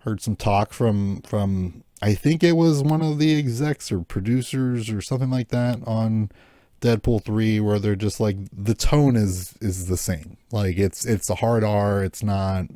Heard 0.00 0.20
some 0.20 0.36
talk 0.36 0.72
from 0.72 1.22
from 1.22 1.84
I 2.02 2.14
think 2.14 2.42
it 2.42 2.52
was 2.52 2.82
one 2.82 3.02
of 3.02 3.18
the 3.18 3.38
execs 3.38 3.92
or 3.92 4.00
producers 4.00 4.90
or 4.90 5.00
something 5.00 5.30
like 5.30 5.48
that 5.48 5.80
on 5.86 6.30
Deadpool 6.80 7.24
three, 7.24 7.60
where 7.60 7.78
they're 7.78 7.96
just 7.96 8.20
like 8.20 8.36
the 8.52 8.74
tone 8.74 9.16
is 9.16 9.54
is 9.60 9.86
the 9.86 9.96
same. 9.96 10.36
Like 10.50 10.78
it's 10.78 11.04
it's 11.04 11.30
a 11.30 11.36
hard 11.36 11.64
R. 11.64 12.04
It's 12.04 12.22
not 12.22 12.66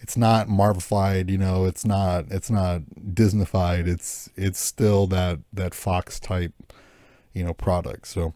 it's 0.00 0.16
not 0.16 0.48
Marvelified, 0.48 1.30
you 1.30 1.38
know. 1.38 1.64
It's 1.64 1.84
not 1.84 2.26
it's 2.30 2.50
not 2.50 2.82
Disneyfied. 3.14 3.86
It's 3.86 4.28
it's 4.36 4.58
still 4.58 5.06
that 5.08 5.38
that 5.52 5.74
Fox 5.74 6.18
type 6.18 6.52
you 7.34 7.44
know 7.44 7.52
product 7.54 8.06
so 8.06 8.34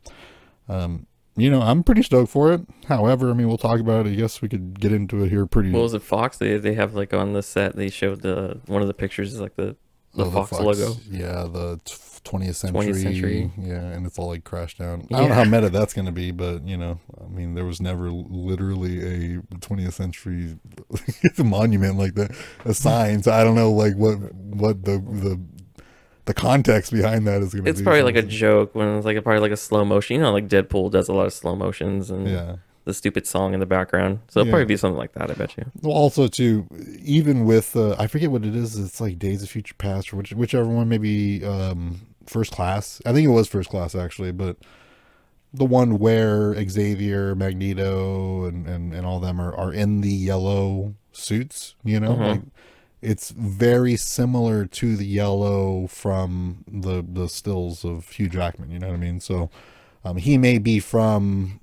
um 0.68 1.06
you 1.36 1.50
know 1.50 1.60
i'm 1.62 1.82
pretty 1.82 2.02
stoked 2.02 2.30
for 2.30 2.52
it 2.52 2.60
however 2.88 3.30
i 3.30 3.32
mean 3.34 3.46
we'll 3.48 3.58
talk 3.58 3.78
about 3.80 4.06
it 4.06 4.10
i 4.10 4.14
guess 4.14 4.40
we 4.40 4.48
could 4.48 4.80
get 4.80 4.92
into 4.92 5.22
it 5.22 5.28
here 5.28 5.46
pretty 5.46 5.70
What 5.70 5.82
was 5.82 5.94
it? 5.94 6.02
Fox? 6.02 6.38
They 6.38 6.56
they 6.56 6.74
have 6.74 6.94
like 6.94 7.12
on 7.12 7.32
the 7.34 7.42
set. 7.42 7.76
They 7.76 7.90
showed 7.90 8.22
the 8.22 8.60
one 8.66 8.80
of 8.82 8.88
the 8.88 8.94
pictures 8.94 9.34
is 9.34 9.40
like 9.40 9.56
the 9.56 9.76
the 10.14 10.24
Oh, 10.24 10.30
Fox, 10.30 10.52
logo. 10.52 10.94
yeah 11.10 11.42
the 11.44 11.78
20th 12.24 12.54
century, 12.56 12.86
20th 12.92 13.02
century. 13.02 13.50
yeah 13.58 13.74
and 13.94 14.04
it's 14.06 14.18
all 14.18 14.28
like 14.28 14.42
crashed 14.44 14.78
down 14.78 15.06
i 15.12 15.18
don't 15.18 15.28
know 15.28 15.34
how 15.36 15.44
meta 15.44 15.68
that's 15.78 15.92
going 15.94 16.06
to 16.06 16.10
be 16.12 16.30
but 16.32 16.66
you 16.66 16.76
know 16.76 16.98
i 17.24 17.28
mean 17.28 17.54
there 17.54 17.66
was 17.66 17.80
never 17.80 18.10
literally 18.10 18.98
a 19.36 19.40
20th 19.58 19.92
century 19.92 20.56
monument 21.44 21.96
like 21.98 22.14
that 22.14 22.34
a 22.64 22.74
sign 22.74 23.22
so 23.22 23.30
i 23.30 23.44
don't 23.44 23.54
know 23.54 23.70
like 23.70 23.94
what 23.94 24.14
what 24.34 24.84
the 24.84 24.98
the 24.98 25.40
the 26.26 26.34
context 26.34 26.92
behind 26.92 27.26
that 27.26 27.40
is 27.42 27.52
going 27.54 27.58
to 27.58 27.62
be. 27.64 27.70
It's 27.70 27.82
probably 27.82 28.02
like 28.02 28.16
a 28.16 28.22
joke 28.22 28.74
when 28.74 28.96
it's 28.96 29.06
like 29.06 29.16
a, 29.16 29.22
probably 29.22 29.40
like 29.40 29.52
a 29.52 29.56
slow 29.56 29.84
motion. 29.84 30.16
You 30.16 30.22
know, 30.22 30.32
like 30.32 30.48
Deadpool 30.48 30.90
does 30.92 31.08
a 31.08 31.12
lot 31.14 31.26
of 31.26 31.32
slow 31.32 31.56
motions 31.56 32.10
and 32.10 32.28
yeah 32.28 32.56
the 32.84 32.94
stupid 32.94 33.26
song 33.26 33.52
in 33.52 33.58
the 33.58 33.66
background. 33.66 34.20
So 34.28 34.38
it'll 34.38 34.46
Yeah. 34.46 34.52
probably 34.52 34.66
be 34.66 34.76
something 34.76 34.96
like 34.96 35.10
that. 35.14 35.28
I 35.28 35.34
bet 35.34 35.56
you. 35.56 35.64
Well, 35.82 35.92
also 35.96 36.28
too, 36.28 36.68
even 37.02 37.44
with 37.44 37.74
uh, 37.74 37.96
I 37.98 38.06
forget 38.06 38.30
what 38.30 38.44
it 38.44 38.54
is. 38.54 38.78
It's 38.78 39.00
like 39.00 39.18
Days 39.18 39.42
of 39.42 39.48
Future 39.50 39.74
Past 39.76 40.12
or 40.12 40.16
which, 40.18 40.32
whichever 40.32 40.68
one, 40.68 40.88
maybe 40.88 41.44
um, 41.44 42.02
First 42.26 42.52
Class. 42.52 43.02
I 43.04 43.12
think 43.12 43.26
it 43.26 43.32
was 43.32 43.48
First 43.48 43.70
Class 43.70 43.96
actually, 43.96 44.30
but 44.30 44.56
the 45.52 45.64
one 45.64 45.98
where 45.98 46.54
Xavier, 46.68 47.34
Magneto, 47.34 48.44
and 48.44 48.68
and, 48.68 48.92
and 48.94 49.04
all 49.04 49.18
them 49.20 49.40
are, 49.40 49.52
are 49.56 49.72
in 49.72 50.00
the 50.02 50.08
yellow 50.12 50.94
suits. 51.10 51.74
You 51.82 51.98
know, 51.98 52.10
Mhm. 52.14 52.28
like 52.30 52.40
it's 53.06 53.30
very 53.30 53.94
similar 53.94 54.66
to 54.66 54.96
the 54.96 55.06
yellow 55.06 55.86
from 55.86 56.64
the 56.66 57.04
the 57.06 57.28
stills 57.28 57.84
of 57.84 58.08
Hugh 58.10 58.28
Jackman. 58.28 58.72
You 58.72 58.80
know 58.80 58.88
what 58.88 58.94
I 58.94 58.98
mean? 58.98 59.20
So 59.20 59.48
um, 60.04 60.16
he 60.16 60.36
may 60.36 60.58
be 60.58 60.80
from 60.80 61.60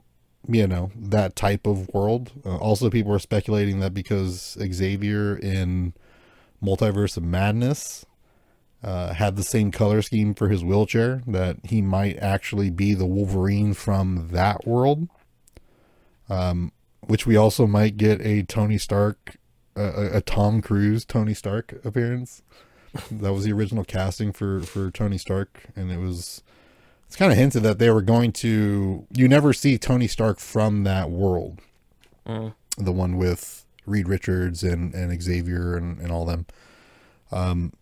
you 0.47 0.65
know 0.65 0.91
that 0.95 1.35
type 1.35 1.67
of 1.67 1.93
world. 1.93 2.31
Uh, 2.45 2.55
also, 2.55 2.89
people 2.89 3.13
are 3.13 3.19
speculating 3.19 3.81
that 3.81 3.93
because 3.93 4.57
Xavier 4.57 5.35
in 5.35 5.93
Multiverse 6.63 7.17
of 7.17 7.23
Madness 7.23 8.05
uh, 8.81 9.13
had 9.13 9.35
the 9.35 9.43
same 9.43 9.69
color 9.69 10.01
scheme 10.01 10.33
for 10.33 10.47
his 10.47 10.63
wheelchair, 10.63 11.23
that 11.27 11.57
he 11.65 11.81
might 11.81 12.17
actually 12.19 12.69
be 12.69 12.93
the 12.93 13.05
Wolverine 13.05 13.73
from 13.73 14.29
that 14.31 14.65
world. 14.65 15.09
Um, 16.29 16.71
which 17.01 17.27
we 17.27 17.35
also 17.35 17.67
might 17.67 17.97
get 17.97 18.21
a 18.21 18.43
Tony 18.43 18.77
Stark, 18.77 19.35
a, 19.75 20.17
a 20.17 20.21
Tom 20.21 20.61
Cruise 20.61 21.05
Tony 21.05 21.33
Stark 21.33 21.83
appearance. 21.85 22.41
that 23.11 23.33
was 23.33 23.43
the 23.45 23.51
original 23.53 23.83
casting 23.83 24.31
for 24.31 24.61
for 24.61 24.91
Tony 24.91 25.17
Stark, 25.17 25.63
and 25.75 25.91
it 25.91 25.97
was 25.99 26.43
it's 27.07 27.15
kind 27.15 27.31
of 27.31 27.37
hinted 27.37 27.63
that 27.63 27.79
they 27.79 27.89
were 27.89 28.01
going 28.01 28.31
to 28.31 29.05
you 29.15 29.27
never 29.27 29.53
see 29.53 29.77
Tony 29.77 30.07
Stark 30.07 30.39
from 30.39 30.83
that 30.83 31.09
world 31.09 31.59
Mm. 32.25 32.53
the 32.77 32.91
one 32.93 33.17
with 33.17 33.65
Reed 33.85 34.07
Richards 34.07 34.63
and, 34.63 34.93
and 34.93 35.21
Xavier 35.21 35.75
and, 35.75 35.99
and 35.99 36.09
all 36.09 36.25
them 36.25 36.45
um 37.33 37.73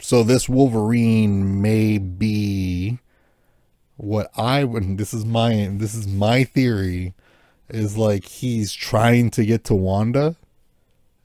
so 0.00 0.22
this 0.22 0.48
Wolverine 0.50 1.62
may 1.62 1.96
be 1.96 2.98
what 3.96 4.30
I 4.36 4.64
would 4.64 4.98
this 4.98 5.14
is 5.14 5.24
my 5.24 5.68
this 5.72 5.94
is 5.94 6.06
my 6.06 6.44
theory 6.44 7.14
is 7.70 7.96
like 7.96 8.26
he's 8.26 8.72
trying 8.74 9.30
to 9.30 9.46
get 9.46 9.64
to 9.64 9.74
Wanda 9.74 10.36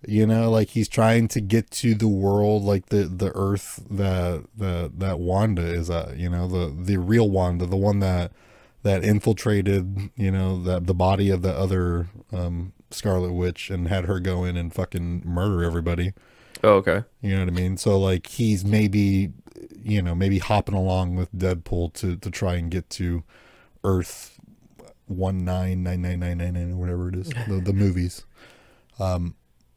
you 0.08 0.26
know 0.26 0.50
like 0.50 0.70
he's 0.70 0.88
trying 0.88 1.28
to 1.28 1.42
get 1.42 1.70
to 1.70 1.94
the 1.94 2.08
world 2.08 2.64
like 2.64 2.88
the 2.88 3.04
the 3.04 3.32
earth 3.36 3.84
that 3.90 4.46
that 4.58 5.00
that 5.00 5.20
Wanda 5.20 5.62
is 5.62 5.90
at 5.90 6.18
you 6.18 6.30
know 6.30 6.48
the 6.48 6.74
the 6.76 6.98
real 6.98 7.30
Wanda 7.30 7.66
the 7.66 7.78
one 7.78 8.00
that 8.00 8.32
that 8.84 9.04
infiltrated, 9.04 10.10
you 10.16 10.32
know, 10.32 10.62
that 10.64 10.88
the 10.88 10.94
body 10.94 11.30
of 11.30 11.42
the 11.42 11.54
other 11.54 12.08
um, 12.32 12.74
Scarlet 12.92 13.34
Witch 13.34 13.70
and 13.70 13.88
had 13.88 14.06
her 14.06 14.20
go 14.20 14.44
in 14.44 14.56
and 14.56 14.74
fucking 14.74 15.24
murder 15.26 15.64
everybody. 15.64 16.14
Oh, 16.64 16.76
okay. 16.76 17.04
You 17.22 17.36
know 17.36 17.40
what 17.42 17.50
I 17.50 17.56
mean? 17.56 17.78
So 17.78 18.00
like 18.00 18.28
he's 18.28 18.64
maybe, 18.64 19.32
you 19.82 20.02
know, 20.02 20.16
maybe 20.16 20.40
hopping 20.40 20.76
along 20.76 21.16
with 21.16 21.34
Deadpool 21.36 21.94
to 21.96 22.16
to 22.18 22.32
try 22.32 22.56
and 22.56 22.72
get 22.72 22.90
to 22.92 23.24
Earth 23.84 24.40
one 25.06 25.44
nine 25.44 25.84
nine 25.84 26.02
nine 26.02 26.20
nine 26.20 26.38
nine 26.38 26.54
nine 26.54 26.72
or 26.74 26.76
whatever 26.78 27.10
it 27.10 27.16
is 27.16 27.30
the, 27.48 27.62
the 27.64 27.74
movies. 27.74 28.26
Um, 29.00 29.36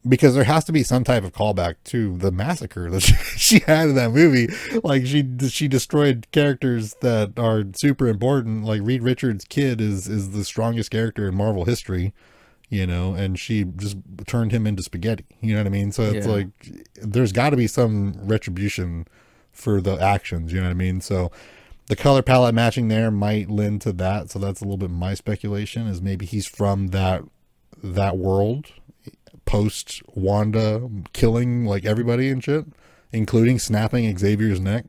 because 0.08 0.34
there 0.34 0.44
has 0.44 0.64
to 0.64 0.72
be 0.72 0.82
some 0.82 1.04
type 1.04 1.22
of 1.24 1.32
callback 1.32 1.76
to 1.84 2.16
the 2.18 2.32
massacre 2.32 2.90
that 2.90 3.00
she, 3.02 3.14
she 3.14 3.58
had 3.60 3.90
in 3.90 3.94
that 3.94 4.10
movie. 4.10 4.48
Like 4.82 5.06
she 5.06 5.24
she 5.48 5.68
destroyed 5.68 6.26
characters 6.32 6.94
that 7.00 7.38
are 7.38 7.64
super 7.76 8.08
important. 8.08 8.64
Like 8.64 8.80
Reed 8.82 9.02
Richards' 9.02 9.44
kid 9.44 9.80
is 9.80 10.08
is 10.08 10.30
the 10.30 10.44
strongest 10.44 10.90
character 10.90 11.28
in 11.28 11.34
Marvel 11.36 11.64
history, 11.64 12.12
you 12.68 12.86
know, 12.86 13.14
and 13.14 13.38
she 13.38 13.64
just 13.64 13.96
turned 14.26 14.50
him 14.52 14.66
into 14.66 14.82
spaghetti. 14.82 15.24
You 15.40 15.54
know 15.54 15.60
what 15.60 15.66
I 15.66 15.70
mean? 15.70 15.92
So 15.92 16.02
it's 16.10 16.26
Yeah. 16.26 16.32
like 16.32 16.48
there's 17.00 17.32
got 17.32 17.50
to 17.50 17.56
be 17.56 17.66
some 17.68 18.14
retribution 18.22 19.06
for 19.52 19.80
the 19.80 19.96
actions. 20.02 20.52
You 20.52 20.58
know 20.60 20.66
what 20.66 20.72
I 20.72 20.74
mean? 20.74 21.00
So 21.00 21.30
the 21.86 21.96
color 21.96 22.22
palette 22.22 22.54
matching 22.54 22.88
there 22.88 23.10
might 23.10 23.50
lend 23.50 23.82
to 23.82 23.92
that. 23.92 24.30
So 24.30 24.38
that's 24.38 24.60
a 24.60 24.64
little 24.64 24.78
bit 24.78 24.90
my 24.90 25.14
speculation 25.14 25.86
is 25.86 26.00
maybe 26.02 26.26
he's 26.26 26.46
from 26.46 26.88
that 26.88 27.22
that 27.84 28.16
world 28.16 28.66
post 29.44 30.02
Wanda 30.14 30.88
killing 31.12 31.64
like 31.66 31.84
everybody 31.84 32.30
and 32.30 32.42
shit, 32.42 32.66
including 33.12 33.58
snapping 33.58 34.16
Xavier's 34.16 34.60
neck. 34.60 34.84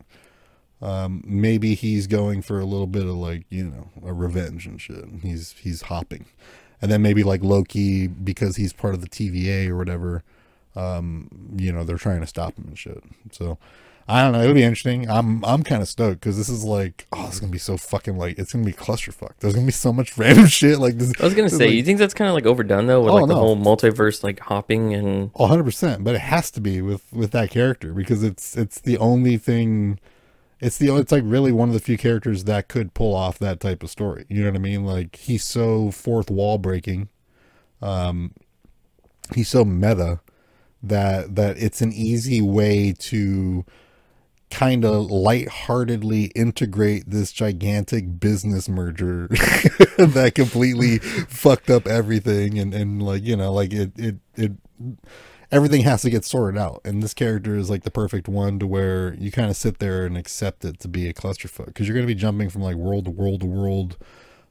Um, 0.81 1.23
maybe 1.25 1.75
he's 1.75 2.07
going 2.07 2.41
for 2.41 2.59
a 2.59 2.65
little 2.65 2.87
bit 2.87 3.03
of 3.03 3.15
like 3.15 3.45
you 3.49 3.63
know 3.63 3.89
a 4.05 4.13
revenge 4.13 4.65
and 4.65 4.81
shit. 4.81 5.05
He's 5.21 5.55
he's 5.59 5.83
hopping, 5.83 6.25
and 6.81 6.91
then 6.91 7.01
maybe 7.01 7.23
like 7.23 7.43
Loki 7.43 8.07
because 8.07 8.57
he's 8.57 8.73
part 8.73 8.93
of 8.93 9.01
the 9.01 9.09
TVA 9.09 9.69
or 9.69 9.77
whatever. 9.77 10.23
Um, 10.75 11.55
you 11.55 11.71
know 11.71 11.83
they're 11.83 11.97
trying 11.97 12.21
to 12.21 12.27
stop 12.27 12.57
him 12.57 12.65
and 12.67 12.77
shit. 12.77 13.01
So 13.31 13.57
I 14.07 14.21
don't 14.21 14.33
know. 14.33 14.41
It'll 14.41 14.53
be 14.53 14.63
interesting. 14.63 15.09
I'm 15.09 15.43
I'm 15.45 15.63
kind 15.63 15.81
of 15.81 15.87
stoked 15.87 16.19
because 16.19 16.37
this 16.37 16.49
is 16.49 16.63
like 16.65 17.07
oh, 17.13 17.27
it's 17.27 17.39
gonna 17.39 17.51
be 17.51 17.57
so 17.57 17.77
fucking 17.77 18.17
like 18.17 18.37
it's 18.37 18.51
gonna 18.51 18.65
be 18.65 18.73
clusterfuck. 18.73 19.31
There's 19.39 19.53
gonna 19.53 19.65
be 19.65 19.71
so 19.71 19.93
much 19.93 20.17
random 20.17 20.47
shit 20.47 20.79
like 20.79 20.97
this. 20.97 21.13
I 21.21 21.23
was 21.23 21.33
gonna 21.33 21.49
say, 21.49 21.67
like, 21.67 21.75
you 21.75 21.83
think 21.83 21.99
that's 21.99 22.13
kind 22.13 22.27
of 22.27 22.35
like 22.35 22.45
overdone 22.45 22.87
though, 22.87 23.01
with 23.01 23.11
Oh, 23.11 23.15
like 23.15 23.27
the 23.27 23.33
no. 23.35 23.39
whole 23.39 23.55
multiverse 23.57 24.23
like 24.23 24.39
hopping 24.41 24.93
and 24.93 25.31
A 25.35 25.47
hundred 25.47 25.63
percent, 25.63 26.03
but 26.03 26.15
it 26.15 26.21
has 26.21 26.51
to 26.51 26.61
be 26.61 26.81
with 26.81 27.03
with 27.13 27.31
that 27.31 27.49
character 27.49 27.93
because 27.93 28.23
it's 28.23 28.57
it's 28.57 28.79
the 28.81 28.97
only 28.97 29.37
thing. 29.37 29.99
It's 30.59 30.77
the 30.77 30.95
it's 30.97 31.11
like 31.11 31.23
really 31.25 31.51
one 31.53 31.69
of 31.69 31.73
the 31.73 31.79
few 31.79 31.97
characters 31.97 32.43
that 32.45 32.67
could 32.67 32.93
pull 32.93 33.13
off 33.15 33.39
that 33.39 33.59
type 33.61 33.83
of 33.83 33.89
story. 33.89 34.25
You 34.29 34.41
know 34.43 34.49
what 34.49 34.55
I 34.57 34.59
mean? 34.59 34.85
Like 34.85 35.15
he's 35.15 35.43
so 35.45 35.91
fourth 35.91 36.29
wall 36.29 36.57
breaking, 36.57 37.09
um, 37.81 38.33
he's 39.33 39.47
so 39.49 39.63
meta 39.65 40.19
that 40.81 41.35
that 41.35 41.57
it's 41.57 41.81
an 41.81 41.93
easy 41.93 42.41
way 42.41 42.93
to 42.99 43.65
kind 44.53 44.85
of 44.85 45.09
lightheartedly 45.09 46.25
integrate 46.35 47.09
this 47.09 47.31
gigantic 47.31 48.19
business 48.19 48.69
merger 48.69 49.27
that 49.97 50.33
completely 50.35 50.99
fucked 51.27 51.71
up 51.71 51.87
everything 51.87 52.59
and 52.59 52.71
and 52.73 53.01
like 53.01 53.23
you 53.23 53.35
know 53.35 53.51
like 53.51 53.73
it 53.73 53.91
it 53.97 54.15
it 54.35 54.51
everything 55.51 55.81
has 55.81 56.01
to 56.03 56.09
get 56.09 56.25
sorted 56.25 56.59
out. 56.59 56.81
And 56.83 57.01
this 57.01 57.13
character 57.13 57.55
is 57.55 57.69
like 57.69 57.83
the 57.83 57.91
perfect 57.91 58.27
one 58.27 58.59
to 58.59 58.67
where 58.67 59.13
you 59.15 59.31
kind 59.31 59.49
of 59.49 59.55
sit 59.55 59.79
there 59.79 60.05
and 60.05 60.17
accept 60.17 60.65
it 60.65 60.79
to 60.81 60.87
be 60.87 61.07
a 61.07 61.13
clusterfuck. 61.13 61.67
Because 61.67 61.87
you're 61.87 61.95
going 61.95 62.07
to 62.07 62.13
be 62.13 62.19
jumping 62.19 62.49
from 62.49 62.61
like 62.61 62.75
world 62.75 63.05
to 63.05 63.11
world 63.11 63.41
to 63.41 63.47
world. 63.47 63.97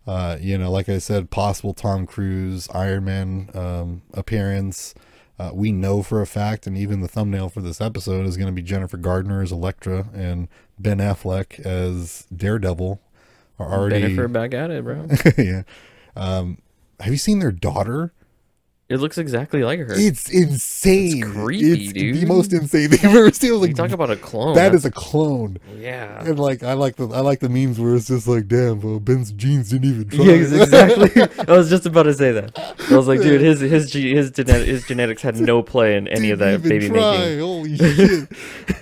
Uh 0.05 0.37
you 0.41 0.59
know 0.59 0.69
like 0.69 0.89
i 0.89 0.99
said 0.99 1.31
possible 1.31 1.73
tom 1.73 2.07
cruise 2.07 2.69
iron 2.75 3.05
man 3.05 3.49
um 3.55 4.03
appearance 4.15 4.95
uh, 5.43 5.51
we 5.53 5.73
know 5.73 6.03
for 6.03 6.21
a 6.21 6.27
fact, 6.27 6.67
and 6.67 6.77
even 6.77 7.01
the 7.01 7.09
thumbnail 7.09 7.49
for 7.49 7.61
this 7.61 7.81
episode 7.81 8.27
is 8.27 8.37
going 8.37 8.47
to 8.47 8.53
be 8.53 8.63
Jennifer 8.63 8.97
Gardner 8.97 9.43
as 9.43 9.51
Elektra 9.51 10.07
and 10.15 10.47
Ben 10.79 10.99
Affleck 10.99 11.59
as 11.61 12.27
Daredevil. 12.35 13.01
Are 13.59 13.73
already, 13.73 14.15
Bennifer 14.15 14.33
back 14.33 14.55
at 14.55 14.71
it, 14.71 14.85
bro. 14.85 15.09
yeah. 15.39 15.63
Um, 16.15 16.59
have 17.01 17.13
you 17.13 17.19
seen 17.19 17.41
their 17.41 17.51
daughter? 17.51 18.13
It 18.93 18.99
looks 18.99 19.19
exactly 19.19 19.63
like 19.63 19.79
her. 19.81 19.87
It's 19.91 20.29
insane. 20.31 21.23
It's 21.25 21.33
creepy, 21.33 21.85
It's 21.85 21.93
dude. 21.93 22.17
The 22.21 22.27
most 22.27 22.53
insane 22.53 22.89
thing 22.91 23.09
I've 23.11 23.17
ever 23.17 23.31
seen. 23.33 23.51
You 23.53 23.59
like, 23.59 23.75
talk 23.75 23.91
about 23.91 24.11
a 24.11 24.17
clone. 24.17 24.55
that 24.55 24.75
is 24.75 24.85
a 24.85 24.91
clone. 24.91 25.59
yeah. 25.79 26.23
And 26.25 26.39
like, 26.39 26.63
I 26.63 26.75
like 26.75 26.97
the 26.97 27.09
I 27.09 27.21
like 27.21 27.41
the 27.41 27.49
memes 27.49 27.79
where 27.81 27.95
it's 27.95 28.09
just 28.09 28.27
like, 28.29 28.49
damn, 28.49 28.81
well, 28.81 29.01
Ben's 29.01 29.33
genes 29.33 29.71
didn't 29.71 29.89
even 29.91 30.09
try. 30.09 30.25
Yeah, 30.33 30.33
exactly. 30.35 31.45
I 31.49 31.57
was 31.57 31.69
just 31.71 31.87
about 31.87 32.05
to 32.05 32.15
say 32.15 32.33
that. 32.33 32.59
I 32.91 32.97
was 32.97 33.09
like, 33.09 33.21
dude, 33.21 33.41
his 33.41 33.61
his 33.61 33.93
his 33.93 34.31
genet- 34.31 34.67
his 34.69 34.87
genetics 34.87 35.23
had 35.23 35.37
no 35.37 35.63
play 35.63 35.97
in 35.97 36.07
any 36.09 36.31
of 36.31 36.39
that 36.41 36.63
baby 36.63 36.89
try. 36.89 37.19
making. 37.19 37.39
Holy 37.41 37.77
shit! 37.77 38.29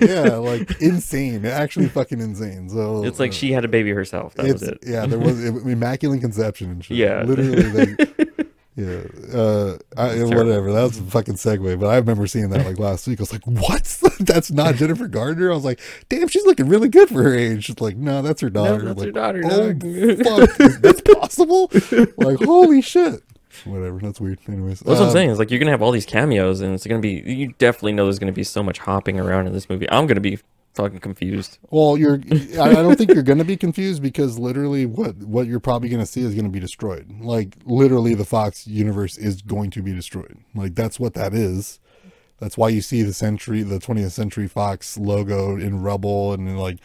yeah, 0.01 0.37
like 0.37 0.81
insane. 0.81 1.45
Actually, 1.47 1.89
fucking 1.89 2.21
insane. 2.21 2.69
So 2.69 3.05
It's 3.05 3.19
like 3.21 3.31
uh, 3.31 3.35
she 3.35 3.53
had 3.53 3.65
a 3.65 3.69
baby 3.69 3.91
herself. 3.91 4.35
That 4.35 4.53
was 4.53 4.63
it. 4.63 4.79
yeah. 4.87 5.07
There 5.07 5.19
was 5.19 5.43
immaculate 5.45 6.21
conception 6.21 6.71
and 6.71 6.85
shit. 6.85 6.97
Yeah. 6.97 7.23
literally. 7.23 7.95
Like, 7.97 8.40
yeah, 8.81 9.39
uh, 9.39 9.79
I, 9.97 10.23
whatever. 10.25 10.73
That 10.73 10.83
was 10.83 10.99
a 10.99 11.03
fucking 11.03 11.35
segue, 11.35 11.79
but 11.79 11.87
I 11.89 11.97
remember 11.97 12.27
seeing 12.27 12.49
that 12.51 12.65
like 12.65 12.79
last 12.79 13.07
week. 13.07 13.21
I 13.21 13.23
was 13.23 13.33
like, 13.33 13.47
"What? 13.47 13.99
that's 14.21 14.51
not 14.51 14.77
Jennifer 14.77 15.07
Gardner." 15.09 15.51
I 15.51 15.55
was 15.55 15.65
like, 15.65 15.81
"Damn, 16.09 16.29
she's 16.29 16.47
looking 16.47 16.69
really 16.69 16.89
good 16.89 17.09
for 17.09 17.23
her 17.23 17.35
age." 17.35 17.65
She's 17.65 17.81
like, 17.81 17.97
"No, 17.97 18.23
that's 18.23 18.41
her 18.41 18.49
daughter." 18.51 18.83
that's 18.83 18.99
like, 18.99 19.07
her 19.07 19.13
daughter, 19.13 19.43
Oh 19.45 19.73
dog." 19.73 20.25
fuck, 20.25 20.81
that's 20.81 21.01
possible. 21.15 21.71
like, 22.17 22.39
holy 22.41 22.81
shit. 22.81 23.23
Whatever. 23.65 23.99
That's 23.99 24.21
weird. 24.21 24.39
Anyways, 24.49 24.81
That's 24.81 24.89
what 24.89 24.99
I'm 24.99 25.07
um, 25.09 25.13
saying. 25.13 25.31
Is 25.31 25.39
like 25.39 25.51
you're 25.51 25.59
gonna 25.61 25.73
have 25.73 25.83
all 25.83 25.93
these 25.93 26.07
cameos, 26.07 26.61
and 26.61 26.73
it's 26.75 26.87
gonna 26.87 27.01
be. 27.01 27.23
You 27.27 27.53
definitely 27.59 27.93
know 27.93 28.05
there's 28.05 28.19
gonna 28.19 28.33
be 28.33 28.45
so 28.45 28.63
much 28.63 28.79
hopping 28.79 29.21
around 29.21 29.47
in 29.47 29.53
this 29.53 29.69
movie. 29.69 29.91
I'm 29.91 30.07
gonna 30.07 30.21
be 30.21 30.39
fucking 30.75 31.01
confused. 31.01 31.59
Well, 31.71 31.97
you're. 31.97 32.15
I, 32.61 32.75
don't 32.75 32.97
think 32.97 33.13
you're 33.13 33.23
going 33.23 33.39
to 33.39 33.45
be 33.45 33.57
confused 33.57 34.03
because 34.03 34.39
literally, 34.39 34.87
what 34.87 35.17
what 35.19 35.47
you're 35.47 35.61
probably 35.61 35.89
going 35.89 36.01
to 36.01 36.07
see 36.07 36.23
is 36.23 36.35
going 36.35 36.45
to 36.45 36.51
be 36.51 36.61
destroyed. 36.61 37.11
Like 37.21 37.57
literally, 37.65 38.15
the 38.15 38.25
Fox 38.25 38.67
universe 38.67 39.17
is 39.17 39.43
going 39.43 39.71
to 39.73 39.83
be 39.83 39.93
destroyed. 39.93 40.39
Like 40.55 40.75
that's 40.75 40.99
what 41.01 41.15
that 41.15 41.35
is. 41.35 41.81
That's 42.39 42.57
why 42.57 42.71
you 42.71 42.81
see 42.81 43.03
the 43.03 43.13
century, 43.13 43.63
the 43.63 43.79
20th 43.79 44.13
Century 44.13 44.49
Fox 44.49 44.97
logo 44.97 45.59
in 45.59 45.83
rubble, 45.83 46.33
and 46.33 46.59
like, 46.59 46.79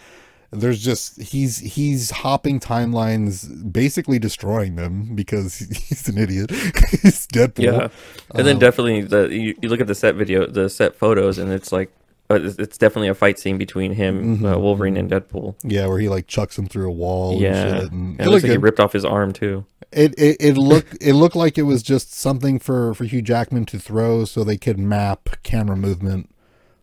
there's 0.51 0.83
just 0.83 1.21
he's 1.21 1.59
he's 1.59 2.11
hopping 2.11 2.59
timelines, 2.59 3.71
basically 3.71 4.19
destroying 4.19 4.75
them 4.75 5.15
because 5.15 5.57
he's 5.87 6.09
an 6.09 6.17
idiot. 6.17 6.51
he's 6.51 7.25
Deadpool. 7.27 7.63
Yeah, 7.63 7.87
and 8.35 8.45
then 8.45 8.55
Um, 8.55 8.59
definitely 8.59 9.01
the 9.01 9.27
you, 9.33 9.55
you 9.61 9.69
look 9.69 9.79
at 9.79 9.87
the 9.87 9.95
set 9.95 10.15
video, 10.15 10.45
the 10.45 10.69
set 10.69 10.95
photos, 10.95 11.37
and 11.37 11.51
it's 11.51 11.71
like 11.71 11.89
it's, 12.29 12.77
definitely 12.77 13.09
a 13.09 13.13
fight 13.13 13.37
scene 13.39 13.57
between 13.57 13.93
him, 13.93 14.37
Mm-hmm. 14.37 14.45
uh, 14.45 14.57
Wolverine, 14.57 14.97
and 14.97 15.09
Deadpool. 15.11 15.55
Yeah, 15.63 15.87
where 15.87 15.99
he 15.99 16.09
like 16.09 16.27
chucks 16.27 16.57
him 16.57 16.67
through 16.67 16.87
a 16.89 16.91
wall. 16.93 17.39
Yeah, 17.41 17.49
and 17.65 17.81
shit, 17.83 17.91
and 17.91 18.19
it 18.19 18.23
it 18.23 18.29
looks 18.29 18.43
like 18.43 18.51
he 18.51 18.57
ripped 18.57 18.79
off 18.79 18.93
his 18.93 19.05
arm 19.05 19.31
too. 19.33 19.65
It, 19.91 20.13
it 20.17 20.37
it 20.39 20.57
looked 20.57 20.97
it 21.01 21.13
looked 21.13 21.35
like 21.35 21.57
it 21.57 21.63
was 21.63 21.83
just 21.83 22.13
something 22.13 22.59
for 22.59 22.93
for 22.95 23.03
Hugh 23.05 23.21
Jackman 23.21 23.65
to 23.67 23.79
throw 23.79 24.25
so 24.25 24.43
they 24.43 24.57
could 24.57 24.79
map 24.79 25.29
camera 25.43 25.75
movement, 25.77 26.29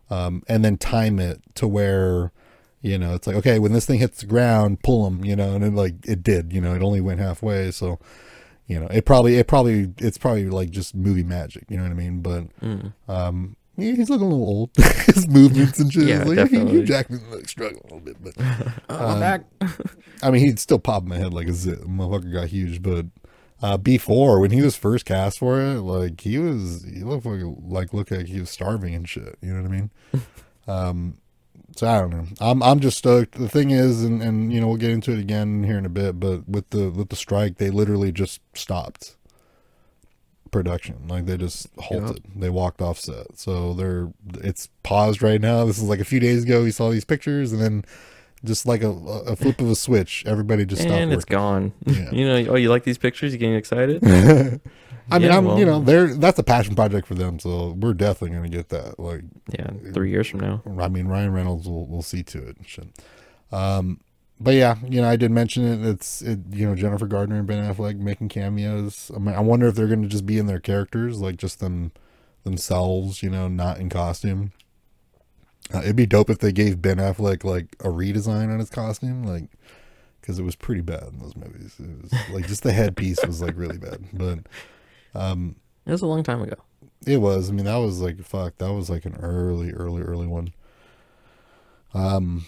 um, 0.09 0.43
and 0.47 0.63
then 0.63 0.77
time 0.77 1.19
it 1.19 1.41
to 1.55 1.67
where, 1.67 2.31
you 2.81 2.97
know, 2.97 3.13
it's 3.13 3.27
like 3.27 3.35
okay 3.35 3.59
when 3.59 3.73
this 3.73 3.85
thing 3.85 3.99
hits 3.99 4.21
the 4.21 4.25
ground, 4.27 4.81
pull 4.81 5.05
him, 5.07 5.23
you 5.25 5.35
know, 5.35 5.55
and 5.55 5.63
it 5.63 5.73
like 5.73 5.95
it 6.07 6.23
did, 6.23 6.53
you 6.53 6.61
know, 6.61 6.73
it 6.73 6.81
only 6.81 7.01
went 7.01 7.19
halfway, 7.19 7.69
so, 7.71 7.99
you 8.67 8.79
know, 8.79 8.87
it 8.87 9.05
probably 9.05 9.35
it 9.37 9.47
probably 9.47 9.91
it's 9.97 10.17
probably 10.17 10.45
like 10.49 10.69
just 10.71 10.95
movie 10.95 11.23
magic, 11.23 11.65
you 11.69 11.75
know 11.77 11.83
what 11.83 11.91
I 11.91 11.95
mean? 11.95 12.21
But 12.21 12.43
Mm. 12.61 12.93
um, 13.09 13.55
yeah, 13.75 13.93
he's 13.93 14.09
looking 14.09 14.27
a 14.27 14.29
little 14.29 14.47
old, 14.47 14.69
his 15.05 15.27
movements 15.27 15.79
and 15.79 15.91
shit. 15.91 16.07
Yeah, 16.07 16.23
like, 16.23 16.35
definitely. 16.35 16.71
Hugh 16.71 16.83
Jackman 16.83 17.21
like 17.31 17.47
struggling 17.47 17.81
a 17.89 17.95
little 17.95 17.99
bit, 17.99 18.17
but 18.21 18.37
Um, 18.89 19.11
I'm 19.11 19.19
back. 19.19 19.45
I 20.21 20.29
mean, 20.29 20.43
he'd 20.43 20.59
still 20.59 20.79
pop 20.79 21.03
in 21.03 21.09
my 21.09 21.17
head 21.17 21.33
like 21.33 21.47
a 21.47 21.53
zit. 21.53 21.81
Motherfucker 21.81 22.31
got 22.31 22.47
huge, 22.49 22.81
but 22.81 23.07
uh, 23.61 23.77
before 23.77 24.39
when 24.39 24.51
he 24.51 24.61
was 24.61 24.75
first 24.75 25.05
cast 25.05 25.39
for 25.39 25.59
it, 25.59 25.81
like 25.81 26.21
he 26.21 26.37
was, 26.37 26.83
he 26.83 27.03
looked 27.03 27.25
like 27.25 27.41
like 27.63 27.93
looked 27.93 28.11
like 28.11 28.27
he 28.27 28.39
was 28.39 28.49
starving 28.49 28.93
and 28.93 29.09
shit. 29.09 29.37
You 29.41 29.53
know 29.53 29.61
what 29.63 29.71
I 29.71 29.75
mean? 29.75 29.91
um, 30.67 31.17
so 31.75 31.87
I 31.87 31.99
don't 31.99 32.11
know. 32.11 32.25
I'm 32.39 32.61
I'm 32.61 32.79
just 32.79 32.99
stoked. 32.99 33.39
The 33.39 33.49
thing 33.49 33.71
is, 33.71 34.03
and 34.03 34.21
and 34.21 34.53
you 34.53 34.61
know 34.61 34.67
we'll 34.67 34.77
get 34.77 34.91
into 34.91 35.11
it 35.11 35.19
again 35.19 35.63
here 35.63 35.79
in 35.79 35.85
a 35.85 35.89
bit, 35.89 36.19
but 36.19 36.47
with 36.47 36.69
the 36.69 36.91
with 36.91 37.09
the 37.09 37.15
strike, 37.15 37.57
they 37.57 37.71
literally 37.71 38.11
just 38.11 38.41
stopped 38.53 39.15
production. 40.53 41.07
Like 41.09 41.25
they 41.25 41.35
just 41.35 41.67
halted. 41.77 42.23
They 42.35 42.49
walked 42.49 42.81
off 42.81 42.97
set. 42.97 43.37
So 43.37 43.73
they're 43.73 44.13
it's 44.35 44.69
paused 44.83 45.21
right 45.21 45.41
now. 45.41 45.65
This 45.65 45.77
is 45.77 45.83
like 45.83 45.99
a 45.99 46.05
few 46.05 46.21
days 46.21 46.43
ago. 46.43 46.63
We 46.63 46.71
saw 46.71 46.89
these 46.89 47.03
pictures, 47.03 47.51
and 47.51 47.61
then 47.61 47.83
just 48.45 48.65
like 48.65 48.83
a, 48.83 48.89
a 48.89 49.35
flip 49.35 49.59
of 49.59 49.69
a 49.69 49.75
switch, 49.75 50.23
everybody 50.25 50.65
just 50.65 50.81
stopped 50.81 50.95
and 50.95 51.13
it's 51.13 51.25
gone. 51.25 51.73
Yeah. 51.85 52.09
you 52.11 52.25
know, 52.25 52.51
oh, 52.51 52.55
you 52.55 52.69
like 52.69 52.83
these 52.83 52.97
pictures? 52.97 53.33
You 53.33 53.39
getting 53.39 53.55
excited? 53.55 54.01
I 55.11 55.19
mean, 55.19 55.29
Yeah, 55.29 55.37
I'm 55.37 55.57
you 55.57 55.65
know, 55.65 55.81
they're 55.81 56.13
that's 56.15 56.39
a 56.39 56.43
passion 56.43 56.75
project 56.75 57.07
for 57.07 57.15
them, 57.15 57.39
so 57.39 57.71
we're 57.77 57.93
definitely 57.93 58.37
gonna 58.37 58.49
get 58.49 58.69
that. 58.69 58.99
Like, 58.99 59.23
yeah, 59.49 59.69
three 59.93 60.09
years 60.11 60.27
from 60.27 60.39
now. 60.39 60.61
I 60.79 60.87
mean, 60.87 61.07
Ryan 61.07 61.33
Reynolds 61.33 61.67
will 61.67 61.87
will 61.87 62.01
see 62.01 62.23
to 62.23 62.37
it 62.47 62.57
and 62.57 62.67
shit. 62.67 62.87
Um, 63.51 63.99
but 64.39 64.53
yeah, 64.55 64.75
you 64.87 65.01
know, 65.01 65.09
I 65.09 65.15
did 65.15 65.31
mention 65.31 65.65
it. 65.65 65.87
It's 65.87 66.21
it, 66.21 66.39
you 66.51 66.67
know 66.67 66.75
Jennifer 66.75 67.07
Gardner 67.07 67.37
and 67.37 67.47
Ben 67.47 67.63
Affleck 67.63 67.97
making 67.97 68.29
cameos. 68.29 69.11
I, 69.15 69.19
mean, 69.19 69.35
I 69.35 69.39
wonder 69.39 69.67
if 69.67 69.75
they're 69.75 69.87
going 69.87 70.01
to 70.03 70.07
just 70.07 70.25
be 70.25 70.37
in 70.37 70.47
their 70.47 70.59
characters, 70.59 71.19
like 71.19 71.37
just 71.37 71.59
them 71.59 71.91
themselves, 72.43 73.23
you 73.23 73.29
know, 73.29 73.47
not 73.47 73.77
in 73.79 73.89
costume. 73.89 74.51
Uh, 75.73 75.79
it'd 75.79 75.95
be 75.95 76.05
dope 76.05 76.29
if 76.29 76.39
they 76.39 76.51
gave 76.51 76.81
Ben 76.81 76.97
Affleck 76.97 77.43
like 77.43 77.75
a 77.79 77.87
redesign 77.87 78.51
on 78.51 78.59
his 78.59 78.69
costume, 78.69 79.23
like 79.23 79.45
because 80.19 80.39
it 80.39 80.43
was 80.43 80.55
pretty 80.55 80.81
bad 80.81 81.03
in 81.03 81.19
those 81.19 81.35
movies. 81.35 81.75
It 81.79 82.01
was 82.01 82.13
like 82.31 82.47
just 82.47 82.63
the 82.63 82.73
headpiece 82.73 83.25
was 83.25 83.41
like 83.41 83.57
really 83.57 83.77
bad, 83.77 84.03
but 84.13 84.39
um, 85.15 85.55
It 85.85 85.91
was 85.91 86.01
a 86.01 86.07
long 86.07 86.23
time 86.23 86.41
ago. 86.41 86.55
it 87.07 87.17
was. 87.17 87.49
I 87.49 87.53
mean, 87.53 87.65
that 87.65 87.77
was 87.77 88.01
like 88.01 88.21
fuck. 88.23 88.57
That 88.57 88.73
was 88.73 88.89
like 88.89 89.05
an 89.05 89.15
early, 89.21 89.71
early, 89.71 90.01
early 90.01 90.27
one. 90.27 90.53
Um, 91.93 92.45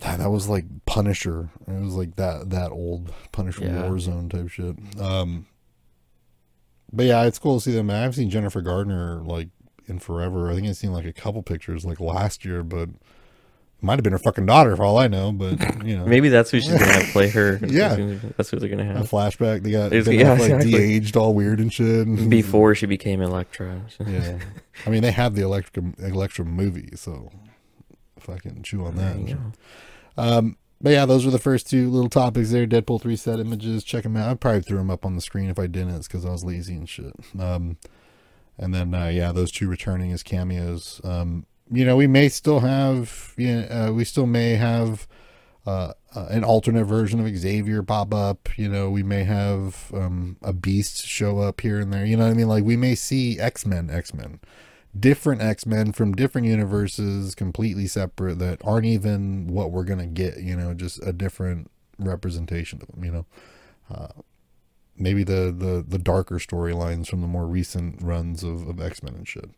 that 0.00 0.30
was 0.30 0.48
like 0.48 0.64
Punisher. 0.86 1.50
It 1.66 1.80
was 1.82 1.94
like 1.94 2.16
that 2.16 2.50
that 2.50 2.70
old 2.72 3.12
Punisher 3.32 3.64
Yeah. 3.64 3.82
Warzone 3.82 4.30
type 4.30 4.48
shit. 4.48 4.76
Um, 5.00 5.46
but 6.92 7.06
yeah, 7.06 7.24
it's 7.24 7.38
cool 7.38 7.58
to 7.58 7.64
see 7.64 7.72
them. 7.72 7.90
I 7.90 7.94
haven't 7.98 8.14
seen 8.14 8.30
Jennifer 8.30 8.60
Gardner 8.60 9.22
like 9.24 9.48
in 9.86 9.98
forever. 9.98 10.50
I 10.50 10.54
think 10.54 10.66
I've 10.66 10.76
seen 10.76 10.92
like 10.92 11.06
a 11.06 11.12
couple 11.12 11.42
pictures 11.42 11.84
like 11.84 12.00
last 12.00 12.44
year, 12.44 12.62
but 12.62 12.88
it 12.88 13.82
might 13.82 13.94
have 13.94 14.02
been 14.04 14.12
her 14.12 14.18
fucking 14.18 14.46
daughter 14.46 14.76
for 14.76 14.84
all 14.84 14.98
I 14.98 15.08
know. 15.08 15.30
But 15.32 15.84
you 15.84 15.96
know, 15.96 16.06
Maybe 16.06 16.28
that's 16.28 16.50
who 16.50 16.60
she's 16.60 16.70
gonna 16.72 16.84
have 16.92 17.06
play 17.12 17.28
her. 17.30 17.58
Yeah. 17.66 18.16
that's 18.36 18.50
who 18.50 18.58
they're 18.58 18.68
gonna 18.68 18.84
have. 18.84 18.96
a 19.04 19.08
flashback. 19.08 19.62
They 19.62 19.70
got 19.72 19.90
Ben 19.90 20.02
yeah, 20.06 20.36
Affleck 20.36 20.44
exactly. 20.44 20.70
de-aged 20.72 21.16
all 21.16 21.34
weird 21.34 21.60
and 21.60 21.72
shit. 21.72 22.28
before 22.30 22.74
she 22.74 22.86
became 22.86 23.20
Elektra. 23.20 23.82
Yeah, 24.06 24.38
I 24.86 24.90
mean 24.90 25.02
they 25.02 25.12
have 25.12 25.34
the 25.34 25.42
Elektra 25.42 25.82
Elektra 25.98 26.44
movie, 26.44 26.90
so 26.96 27.30
fucking 28.24 28.62
chew 28.62 28.84
on 28.84 28.96
that. 28.96 29.18
You. 29.18 29.52
Um, 30.16 30.56
but 30.80 30.90
yeah, 30.90 31.06
those 31.06 31.24
were 31.24 31.30
the 31.30 31.38
first 31.38 31.68
two 31.68 31.88
little 31.88 32.10
topics 32.10 32.50
there. 32.50 32.66
Deadpool 32.66 33.00
three 33.00 33.16
set 33.16 33.40
images. 33.40 33.84
Check 33.84 34.02
them 34.02 34.16
out. 34.16 34.30
I 34.30 34.34
probably 34.34 34.62
threw 34.62 34.78
them 34.78 34.90
up 34.90 35.06
on 35.06 35.14
the 35.14 35.20
screen 35.20 35.48
if 35.48 35.58
I 35.58 35.66
didn't. 35.66 35.94
It's 35.94 36.08
because 36.08 36.26
I 36.26 36.30
was 36.30 36.44
lazy 36.44 36.74
and 36.74 36.88
shit. 36.88 37.14
Um, 37.38 37.78
and 38.58 38.74
then 38.74 38.94
uh, 38.94 39.06
yeah, 39.06 39.32
those 39.32 39.50
two 39.50 39.68
returning 39.68 40.12
as 40.12 40.22
cameos. 40.22 41.00
Um, 41.04 41.46
you 41.70 41.84
know, 41.84 41.96
we 41.96 42.06
may 42.06 42.28
still 42.28 42.60
have. 42.60 43.34
Yeah, 43.36 43.60
uh, 43.62 43.92
we 43.92 44.04
still 44.04 44.26
may 44.26 44.56
have. 44.56 45.06
Uh, 45.66 45.94
uh, 46.14 46.26
an 46.28 46.44
alternate 46.44 46.84
version 46.84 47.26
of 47.26 47.36
Xavier 47.36 47.82
pop 47.82 48.12
up. 48.12 48.50
You 48.58 48.68
know, 48.68 48.90
we 48.90 49.02
may 49.02 49.24
have 49.24 49.90
um, 49.94 50.36
a 50.42 50.52
Beast 50.52 51.06
show 51.06 51.38
up 51.38 51.62
here 51.62 51.80
and 51.80 51.92
there. 51.92 52.04
You 52.04 52.16
know 52.16 52.24
what 52.24 52.32
I 52.32 52.34
mean? 52.34 52.48
Like 52.48 52.64
we 52.64 52.76
may 52.76 52.94
see 52.94 53.40
X 53.40 53.64
Men, 53.66 53.90
X 53.90 54.12
Men, 54.14 54.40
different 54.98 55.42
X 55.42 55.66
Men 55.66 55.92
from 55.92 56.12
different 56.12 56.46
universes, 56.46 57.34
completely 57.34 57.86
separate 57.86 58.38
that 58.38 58.60
aren't 58.64 58.86
even 58.86 59.48
what 59.48 59.70
we're 59.70 59.84
gonna 59.84 60.06
get. 60.06 60.38
You 60.40 60.56
know, 60.56 60.74
just 60.74 61.04
a 61.06 61.12
different 61.12 61.70
representation 61.98 62.80
of 62.82 62.88
them. 62.88 63.04
You 63.04 63.10
know, 63.12 63.26
uh, 63.90 64.08
maybe 64.96 65.24
the 65.24 65.54
the 65.56 65.84
the 65.86 65.98
darker 65.98 66.36
storylines 66.36 67.08
from 67.08 67.20
the 67.20 67.26
more 67.26 67.46
recent 67.46 68.02
runs 68.02 68.42
of, 68.42 68.66
of 68.68 68.80
X 68.80 69.02
Men 69.02 69.14
and 69.14 69.28
shit. 69.28 69.50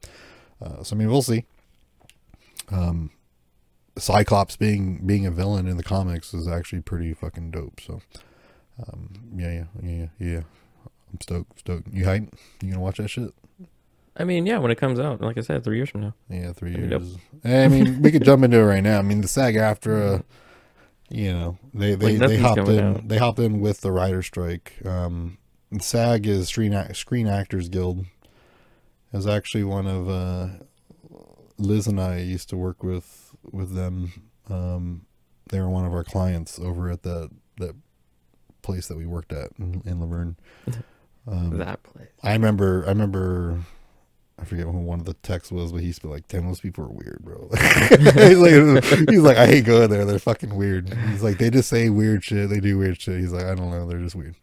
Uh, 0.62 0.82
so 0.82 0.96
I 0.96 0.98
mean, 0.98 1.10
we'll 1.10 1.22
see. 1.22 1.44
Um, 2.70 3.10
Cyclops 3.98 4.56
being 4.56 5.06
being 5.06 5.24
a 5.26 5.30
villain 5.30 5.66
in 5.66 5.76
the 5.76 5.82
comics 5.82 6.34
is 6.34 6.46
actually 6.46 6.82
pretty 6.82 7.14
fucking 7.14 7.50
dope. 7.50 7.80
So, 7.80 8.00
um, 8.86 9.10
yeah, 9.34 9.52
yeah, 9.52 9.64
yeah, 9.82 10.06
yeah. 10.18 10.40
I'm 11.12 11.20
stoked, 11.20 11.60
stoked. 11.60 11.88
You 11.92 12.04
hype? 12.04 12.34
You 12.62 12.70
gonna 12.70 12.82
watch 12.82 12.98
that 12.98 13.08
shit? 13.08 13.32
I 14.18 14.24
mean, 14.24 14.46
yeah, 14.46 14.58
when 14.58 14.70
it 14.70 14.76
comes 14.76 14.98
out, 14.98 15.20
like 15.20 15.36
I 15.36 15.42
said, 15.42 15.62
three 15.62 15.76
years 15.76 15.90
from 15.90 16.00
now. 16.02 16.14
Yeah, 16.30 16.52
three 16.52 16.74
years. 16.74 17.16
I 17.44 17.68
mean, 17.68 18.00
we 18.02 18.10
could 18.10 18.24
jump 18.24 18.44
into 18.44 18.58
it 18.58 18.64
right 18.64 18.82
now. 18.82 18.98
I 18.98 19.02
mean, 19.02 19.20
the 19.20 19.28
SAG-AFTRA, 19.28 20.24
you 21.10 21.32
know, 21.32 21.58
they 21.74 21.94
they, 21.94 22.16
Like, 22.18 22.28
they 22.30 22.38
hopped 22.38 22.68
in. 22.68 22.78
out. 22.84 23.08
They 23.08 23.18
hopped 23.18 23.38
in 23.38 23.60
with 23.60 23.82
the 23.82 23.92
writer 23.92 24.22
strike. 24.22 24.74
Um, 24.86 25.38
SAG 25.78 26.26
is 26.26 26.48
Screen 26.48 26.72
Screen 26.94 27.26
Actors 27.26 27.68
Guild. 27.68 28.06
Is 29.12 29.26
actually 29.26 29.64
one 29.64 29.86
of 29.86 30.08
uh, 30.08 30.48
Liz 31.58 31.86
and 31.86 32.00
I 32.00 32.18
used 32.18 32.48
to 32.50 32.56
work 32.56 32.82
with 32.82 33.34
with 33.52 33.74
them. 33.74 34.12
Um, 34.48 35.06
they 35.50 35.60
were 35.60 35.70
one 35.70 35.84
of 35.84 35.92
our 35.92 36.04
clients 36.04 36.58
over 36.58 36.90
at 36.90 37.02
that 37.02 37.30
that 37.58 37.76
place 38.62 38.88
that 38.88 38.96
we 38.96 39.06
worked 39.06 39.32
at 39.32 39.50
in, 39.58 39.82
in 39.84 40.00
La 40.00 40.06
Verne. 40.06 40.36
Um, 41.28 41.58
that 41.58 41.82
place. 41.82 42.06
I 42.22 42.34
remember, 42.34 42.84
I 42.86 42.90
remember, 42.90 43.58
I 44.38 44.44
forget 44.44 44.66
who 44.66 44.72
one 44.72 45.00
of 45.00 45.06
the 45.06 45.14
texts 45.14 45.50
was, 45.50 45.72
but 45.72 45.80
he 45.80 45.86
used 45.86 46.02
to 46.02 46.08
be 46.08 46.12
like, 46.12 46.28
"Damn, 46.28 46.46
those 46.46 46.60
people 46.60 46.84
are 46.84 46.88
weird, 46.88 47.20
bro." 47.22 47.48
he's, 47.58 48.38
like, 48.38 48.84
he's 49.08 49.22
like, 49.22 49.38
"I 49.38 49.46
hate 49.46 49.64
going 49.64 49.88
there. 49.88 50.04
They're 50.04 50.18
fucking 50.18 50.54
weird." 50.54 50.92
He's 51.10 51.22
like, 51.22 51.38
"They 51.38 51.48
just 51.48 51.70
say 51.70 51.88
weird 51.88 52.22
shit. 52.22 52.50
They 52.50 52.60
do 52.60 52.76
weird 52.76 53.00
shit." 53.00 53.18
He's 53.18 53.32
like, 53.32 53.44
"I 53.44 53.54
don't 53.54 53.70
know. 53.70 53.86
They're 53.86 54.00
just 54.00 54.14
weird." 54.14 54.36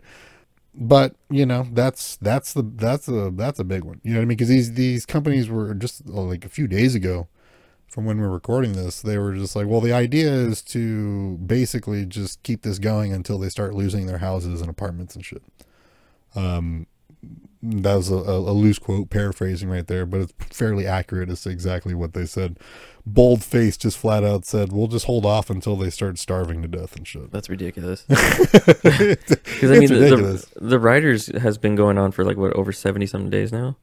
But 0.74 1.16
you 1.30 1.46
know, 1.46 1.68
that's 1.72 2.16
that's 2.18 2.54
the 2.54 2.64
that's 2.64 3.08
a 3.08 3.32
that's 3.36 3.60
a 3.60 3.64
big 3.64 3.84
one. 3.84 4.02
You 4.04 4.14
know 4.14 4.20
what 4.20 4.24
I 4.24 4.26
mean? 4.26 4.30
Because 4.30 4.50
these 4.50 4.74
these 4.74 5.06
companies 5.06 5.48
were 5.48 5.76
just 5.76 6.02
uh, 6.08 6.22
like 6.22 6.44
a 6.44 6.50
few 6.50 6.68
days 6.68 6.96
ago, 6.96 7.28
from 7.88 8.06
when 8.06 8.18
we 8.18 8.24
we're 8.24 8.34
recording 8.34 8.74
this, 8.74 9.00
they 9.00 9.20
were 9.20 9.36
just 9.36 9.56
like, 9.56 9.68
"Well, 9.68 9.82
the 9.82 9.94
idea 9.94 10.32
is 10.32 10.64
to 10.64 11.38
basically 11.38 12.08
just 12.08 12.42
keep 12.42 12.64
this 12.64 12.80
going 12.80 13.14
until 13.14 13.38
they 13.38 13.50
start 13.50 13.76
losing 13.76 14.08
their 14.08 14.18
houses 14.18 14.62
and 14.62 14.70
apartments 14.72 15.16
and 15.16 15.24
shit." 15.24 15.44
Um, 16.36 16.88
that 17.62 17.96
was 17.96 18.10
a, 18.10 18.16
a, 18.16 18.38
a 18.40 18.54
loose 18.54 18.78
quote 18.78 19.10
paraphrasing 19.10 19.70
right 19.70 19.88
there, 19.88 20.06
but 20.06 20.22
it's 20.22 20.34
fairly 20.58 20.86
accurate 20.86 21.30
as 21.30 21.42
to 21.44 21.50
exactly 21.50 21.94
what 21.94 22.14
they 22.14 22.26
said. 22.26 22.60
Bold 23.06 23.44
face 23.44 23.78
just 23.78 23.98
flat 23.98 24.24
out 24.24 24.46
said, 24.46 24.72
"We'll 24.72 24.88
just 24.88 25.06
hold 25.06 25.26
off 25.26 25.50
until 25.50 25.76
they 25.76 25.90
start 25.90 26.18
starving 26.18 26.62
to 26.62 26.68
death 26.68 26.96
and 26.96 27.08
shit." 27.08 27.32
That's 27.32 27.50
ridiculous. 27.50 28.06
Because 28.10 29.18
Because 29.18 29.72
I 29.72 29.80
mean, 29.80 29.90
the, 29.90 30.16
the 30.16 30.68
the 30.68 30.80
writers 30.80 31.28
has 31.28 31.58
been 31.58 31.76
going 31.76 31.98
on 31.98 32.12
for 32.12 32.24
like 32.24 32.38
what 32.38 32.54
over 32.54 32.72
seventy 32.72 33.06
something 33.06 33.30
days 33.30 33.52
now. 33.52 33.78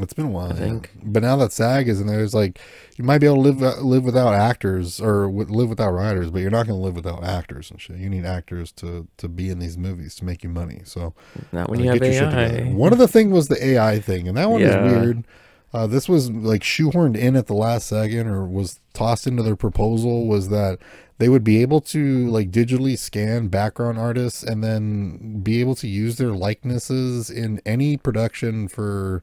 It's 0.00 0.12
been 0.12 0.26
a 0.26 0.30
while, 0.30 0.46
I 0.46 0.54
yeah. 0.54 0.54
think. 0.60 0.90
But 1.02 1.22
now 1.22 1.36
that 1.36 1.52
SAG 1.52 1.88
is 1.88 2.00
in 2.00 2.06
there, 2.06 2.22
it's 2.24 2.34
like 2.34 2.58
you 2.96 3.04
might 3.04 3.18
be 3.18 3.26
able 3.26 3.36
to 3.44 3.50
live 3.50 3.62
uh, 3.62 3.80
live 3.80 4.04
without 4.04 4.34
actors 4.34 5.00
or 5.00 5.26
w- 5.26 5.46
live 5.48 5.68
without 5.68 5.90
writers, 5.92 6.30
but 6.30 6.40
you're 6.40 6.50
not 6.50 6.66
going 6.66 6.78
to 6.78 6.84
live 6.84 6.96
without 6.96 7.22
actors 7.22 7.70
and 7.70 7.80
shit. 7.80 7.96
You 7.98 8.08
need 8.10 8.24
actors 8.24 8.72
to 8.72 9.06
to 9.18 9.28
be 9.28 9.50
in 9.50 9.58
these 9.60 9.78
movies 9.78 10.14
to 10.16 10.24
make 10.24 10.42
you 10.42 10.48
money. 10.50 10.82
So 10.84 11.14
Not 11.52 11.68
when 11.70 11.80
uh, 11.80 11.82
you 11.84 11.90
have 11.90 12.00
get 12.00 12.06
your 12.12 12.22
shit 12.22 12.30
together. 12.30 12.64
AI. 12.64 12.72
One 12.72 12.92
of 12.92 12.98
the 12.98 13.08
thing 13.08 13.30
was 13.30 13.48
the 13.48 13.64
AI 13.64 14.00
thing, 14.00 14.26
and 14.26 14.36
that 14.36 14.50
one 14.50 14.60
Yeah. 14.60 14.82
was 14.82 14.92
weird. 14.92 15.24
Uh, 15.72 15.86
this 15.88 16.08
was 16.08 16.30
like 16.30 16.62
shoehorned 16.62 17.16
in 17.16 17.34
at 17.36 17.46
the 17.46 17.54
last 17.54 17.86
second, 17.88 18.28
or 18.28 18.46
was 18.46 18.80
tossed 18.92 19.26
into 19.26 19.42
their 19.42 19.56
proposal. 19.56 20.26
Was 20.26 20.48
that 20.48 20.78
they 21.18 21.28
would 21.28 21.44
be 21.44 21.62
able 21.62 21.80
to 21.80 22.28
like 22.28 22.50
digitally 22.50 22.98
scan 22.98 23.46
background 23.48 23.98
artists 23.98 24.42
and 24.42 24.62
then 24.64 25.40
be 25.40 25.60
able 25.60 25.74
to 25.76 25.86
use 25.88 26.16
their 26.16 26.32
likenesses 26.32 27.30
in 27.30 27.60
any 27.66 27.96
production 27.96 28.66
for 28.68 29.22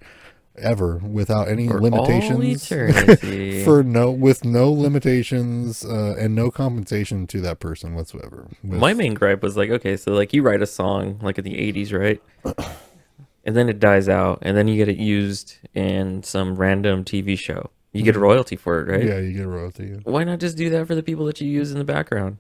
ever 0.57 0.97
without 0.97 1.47
any 1.47 1.67
For 1.67 1.81
limitations 1.81 2.67
for 3.65 3.83
no 3.83 4.11
with 4.11 4.43
no 4.43 4.71
limitations 4.71 5.85
uh, 5.85 6.15
and 6.19 6.35
no 6.35 6.51
compensation 6.51 7.25
to 7.27 7.41
that 7.41 7.59
person 7.59 7.95
whatsoever 7.95 8.47
With- 8.63 8.79
My 8.79 8.93
main 8.93 9.13
gripe 9.13 9.41
was 9.41 9.55
like, 9.57 9.69
okay, 9.69 9.95
so 9.97 10.11
like 10.13 10.33
you 10.33 10.43
write 10.43 10.61
a 10.61 10.67
song 10.67 11.19
like 11.21 11.37
in 11.37 11.45
the 11.45 11.55
'80s, 11.55 11.97
right? 11.97 12.21
and 13.45 13.55
then 13.55 13.69
it 13.69 13.79
dies 13.79 14.07
out, 14.09 14.39
and 14.41 14.55
then 14.55 14.67
you 14.67 14.75
get 14.75 14.87
it 14.89 14.97
used 14.97 15.57
in 15.73 16.21
some 16.23 16.55
random 16.55 17.03
TV 17.03 17.37
show. 17.37 17.69
You 17.93 18.03
get 18.03 18.15
a 18.15 18.19
royalty 18.19 18.55
for 18.55 18.79
it, 18.81 18.87
right? 18.89 18.99
Mm-hmm. 19.01 19.09
yeah 19.09 19.19
you 19.19 19.33
get 19.33 19.45
a 19.45 19.49
royalty 19.49 19.87
yeah. 19.87 19.97
Why 20.03 20.23
not 20.23 20.39
just 20.39 20.57
do 20.57 20.69
that 20.69 20.87
for 20.87 20.95
the 20.95 21.03
people 21.03 21.25
that 21.25 21.41
you 21.41 21.49
use 21.49 21.71
in 21.71 21.77
the 21.77 21.83
background? 21.83 22.37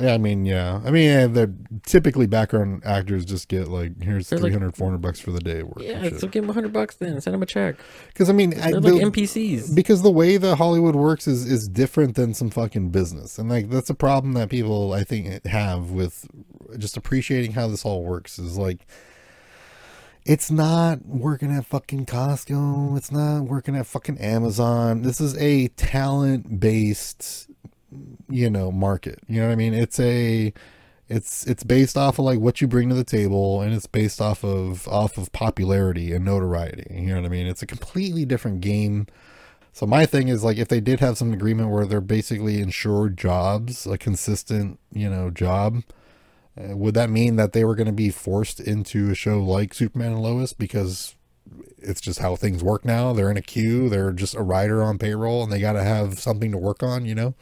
Yeah, 0.00 0.14
I 0.14 0.18
mean, 0.18 0.46
yeah. 0.46 0.80
I 0.86 0.90
mean, 0.90 1.04
yeah, 1.04 1.26
the 1.26 1.52
typically 1.84 2.26
background 2.26 2.82
actors 2.84 3.26
just 3.26 3.48
get 3.48 3.68
like, 3.68 4.02
here's 4.02 4.28
They're 4.30 4.38
like- 4.38 4.52
300, 4.52 4.74
400 4.74 4.98
bucks 5.02 5.20
for 5.20 5.32
the 5.32 5.40
day 5.40 5.62
work. 5.62 5.80
Yeah, 5.80 6.08
so 6.16 6.28
give 6.28 6.44
them 6.44 6.50
a 6.50 6.54
hundred 6.54 6.72
bucks 6.72 6.94
then. 6.96 7.20
Send 7.20 7.34
them 7.34 7.42
a 7.42 7.46
check. 7.46 7.76
Because 8.08 8.30
I 8.30 8.32
mean, 8.32 8.50
They're 8.50 8.80
the- 8.80 8.94
like 8.94 9.02
NPCs. 9.12 9.74
because 9.74 10.00
the 10.00 10.10
way 10.10 10.38
that 10.38 10.56
Hollywood 10.56 10.94
works 10.96 11.26
is 11.28 11.44
is 11.44 11.68
different 11.68 12.14
than 12.14 12.32
some 12.32 12.48
fucking 12.48 12.88
business, 12.88 13.38
and 13.38 13.50
like 13.50 13.68
that's 13.68 13.90
a 13.90 13.94
problem 13.94 14.32
that 14.34 14.48
people 14.48 14.94
I 14.94 15.04
think 15.04 15.44
have 15.46 15.90
with 15.90 16.26
just 16.78 16.96
appreciating 16.96 17.52
how 17.52 17.68
this 17.68 17.84
all 17.84 18.02
works. 18.02 18.38
Is 18.38 18.56
like, 18.56 18.86
it's 20.24 20.50
not 20.50 21.04
working 21.04 21.50
at 21.50 21.66
fucking 21.66 22.06
Costco. 22.06 22.96
It's 22.96 23.10
not 23.12 23.42
working 23.42 23.76
at 23.76 23.86
fucking 23.86 24.18
Amazon. 24.18 25.02
This 25.02 25.20
is 25.20 25.36
a 25.36 25.68
talent 25.68 26.60
based, 26.60 27.48
you 28.28 28.50
know, 28.50 28.70
market. 28.72 29.20
You 29.28 29.40
know 29.40 29.46
what 29.48 29.52
I 29.52 29.56
mean? 29.56 29.74
It's 29.74 29.98
a 30.00 30.52
it's 31.08 31.46
it's 31.46 31.64
based 31.64 31.96
off 31.96 32.18
of 32.18 32.24
like 32.24 32.38
what 32.38 32.60
you 32.60 32.68
bring 32.68 32.88
to 32.88 32.94
the 32.94 33.04
table 33.04 33.60
and 33.60 33.74
it's 33.74 33.86
based 33.86 34.20
off 34.20 34.44
of 34.44 34.88
off 34.88 35.18
of 35.18 35.32
popularity 35.32 36.12
and 36.12 36.24
notoriety. 36.24 36.86
You 36.90 37.08
know 37.08 37.16
what 37.16 37.26
i 37.26 37.28
mean? 37.28 37.46
It's 37.46 37.62
a 37.62 37.66
completely 37.66 38.24
different 38.24 38.60
game. 38.60 39.06
So 39.72 39.86
my 39.86 40.06
thing 40.06 40.28
is 40.28 40.44
like 40.44 40.58
if 40.58 40.68
they 40.68 40.80
did 40.80 41.00
have 41.00 41.18
some 41.18 41.32
agreement 41.32 41.70
where 41.70 41.86
they're 41.86 42.00
basically 42.00 42.60
insured 42.60 43.16
jobs 43.16 43.86
a 43.86 43.98
consistent 43.98 44.78
you 44.92 45.08
know 45.10 45.30
job 45.30 45.82
uh, 46.56 46.76
would 46.76 46.94
that 46.94 47.10
mean 47.10 47.36
that 47.36 47.52
they 47.52 47.64
were 47.64 47.74
going 47.74 47.86
to 47.86 47.92
be 47.92 48.10
forced 48.10 48.60
into 48.60 49.10
a 49.10 49.14
show 49.14 49.42
like 49.42 49.72
superman 49.74 50.12
and 50.12 50.22
lois? 50.22 50.52
Because 50.52 51.16
it's 51.78 52.00
just 52.00 52.20
how 52.20 52.36
things 52.36 52.62
work 52.62 52.84
now. 52.84 53.12
They're 53.12 53.30
in 53.30 53.36
a 53.36 53.42
queue. 53.42 53.88
They're 53.88 54.12
just 54.12 54.34
a 54.34 54.42
writer 54.42 54.82
on 54.82 54.98
payroll 54.98 55.42
and 55.42 55.52
they 55.52 55.60
got 55.60 55.72
to 55.72 55.82
have 55.82 56.18
something 56.18 56.52
to 56.52 56.58
work 56.58 56.82
on 56.82 57.04
you 57.04 57.14
know 57.14 57.34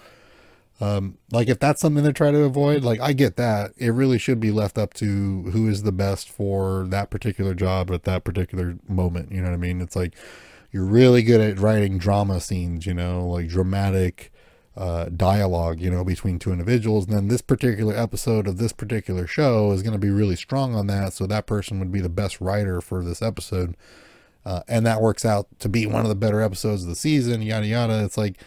Um, 0.80 1.18
like 1.30 1.48
if 1.48 1.58
that's 1.58 1.80
something 1.80 2.04
to 2.04 2.12
try 2.12 2.30
to 2.30 2.42
avoid, 2.44 2.82
like 2.82 3.00
I 3.00 3.12
get 3.12 3.36
that. 3.36 3.72
It 3.76 3.90
really 3.90 4.18
should 4.18 4.40
be 4.40 4.50
left 4.50 4.78
up 4.78 4.94
to 4.94 5.42
who 5.52 5.68
is 5.68 5.82
the 5.82 5.92
best 5.92 6.30
for 6.30 6.86
that 6.88 7.10
particular 7.10 7.54
job 7.54 7.90
at 7.90 8.04
that 8.04 8.24
particular 8.24 8.78
moment. 8.88 9.30
You 9.30 9.42
know 9.42 9.48
what 9.48 9.54
I 9.54 9.58
mean? 9.58 9.80
It's 9.80 9.94
like 9.94 10.14
you're 10.72 10.84
really 10.84 11.22
good 11.22 11.40
at 11.40 11.58
writing 11.58 11.98
drama 11.98 12.40
scenes, 12.40 12.86
you 12.86 12.94
know, 12.94 13.26
like 13.26 13.48
dramatic 13.48 14.32
uh, 14.76 15.06
dialogue, 15.14 15.80
you 15.80 15.90
know, 15.90 16.02
between 16.04 16.38
two 16.38 16.52
individuals. 16.52 17.06
And 17.06 17.14
then 17.14 17.28
this 17.28 17.42
particular 17.42 17.94
episode 17.94 18.46
of 18.46 18.56
this 18.56 18.72
particular 18.72 19.26
show 19.26 19.72
is 19.72 19.82
going 19.82 19.92
to 19.92 19.98
be 19.98 20.10
really 20.10 20.36
strong 20.36 20.74
on 20.74 20.86
that. 20.86 21.12
So 21.12 21.26
that 21.26 21.46
person 21.46 21.78
would 21.80 21.92
be 21.92 22.00
the 22.00 22.08
best 22.08 22.40
writer 22.40 22.80
for 22.80 23.04
this 23.04 23.20
episode. 23.20 23.76
Uh, 24.46 24.62
and 24.66 24.86
that 24.86 25.02
works 25.02 25.26
out 25.26 25.48
to 25.58 25.68
be 25.68 25.84
one 25.84 26.02
of 26.02 26.08
the 26.08 26.14
better 26.14 26.40
episodes 26.40 26.84
of 26.84 26.88
the 26.88 26.94
season, 26.94 27.42
yada, 27.42 27.66
yada. 27.66 28.02
It's 28.04 28.16
like, 28.16 28.38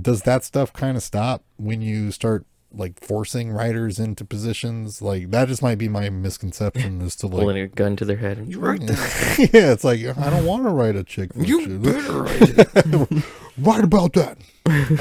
does 0.00 0.22
that 0.22 0.44
stuff 0.44 0.72
kind 0.72 0.96
of 0.96 1.02
stop 1.02 1.42
when 1.56 1.80
you 1.80 2.10
start 2.10 2.44
like 2.70 3.00
forcing 3.00 3.50
writers 3.50 3.98
into 3.98 4.24
positions 4.26 5.00
like 5.00 5.30
that 5.30 5.48
just 5.48 5.62
might 5.62 5.78
be 5.78 5.88
my 5.88 6.10
misconception 6.10 7.00
as 7.00 7.16
to 7.16 7.26
like 7.26 7.40
Pulling 7.40 7.58
a 7.58 7.66
gun 7.68 7.96
to 7.96 8.04
their 8.04 8.18
head. 8.18 8.36
And 8.36 8.50
you 8.52 8.60
write 8.60 8.86
that. 8.86 9.38
yeah 9.54 9.72
it's 9.72 9.84
like 9.84 10.00
i 10.18 10.28
don't 10.30 10.44
want 10.44 10.64
to 10.64 10.68
write 10.70 10.94
a 10.94 11.02
chick 11.02 11.32
flick 11.32 11.48
You 11.48 11.62
shit. 11.62 11.82
better 11.82 12.22
write 12.24 12.42
it. 12.42 13.24
write 13.58 13.84
about 13.84 14.12
that 14.14 14.38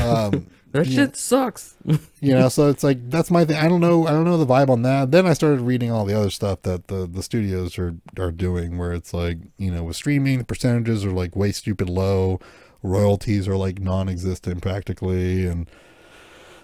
um 0.02 0.48
That 0.74 0.86
Yeah. 0.86 1.06
shit 1.06 1.16
sucks. 1.16 1.76
you 2.22 2.34
know 2.34 2.50
so 2.50 2.70
it's 2.70 2.84
like 2.84 3.10
that's 3.10 3.32
my 3.32 3.46
thing 3.46 3.56
i 3.58 3.68
don't 3.70 3.80
know 3.82 4.06
i 4.06 4.12
don't 4.12 4.26
know 4.26 4.38
the 4.38 4.46
vibe 4.46 4.70
on 4.70 4.82
that 4.84 5.12
then 5.12 5.26
i 5.26 5.32
started 5.34 5.62
reading 5.62 5.92
all 5.92 6.04
the 6.06 6.14
other 6.18 6.30
stuff 6.30 6.62
that 6.64 6.88
the 6.88 7.08
the 7.08 7.24
studios 7.24 7.78
are 7.80 7.96
are 8.20 8.32
doing 8.32 8.78
where 8.78 8.92
it's 8.94 9.14
like 9.14 9.38
you 9.58 9.72
know 9.72 9.84
with 9.86 9.96
streaming 9.96 10.38
the 10.40 10.44
percentages 10.46 11.06
are 11.06 11.12
like 11.12 11.36
way 11.38 11.52
stupid 11.54 11.90
low 11.90 12.40
royalties 12.84 13.48
are 13.48 13.58
like 13.58 13.80
non-existent 13.80 14.62
practically 14.62 15.46
and 15.48 15.70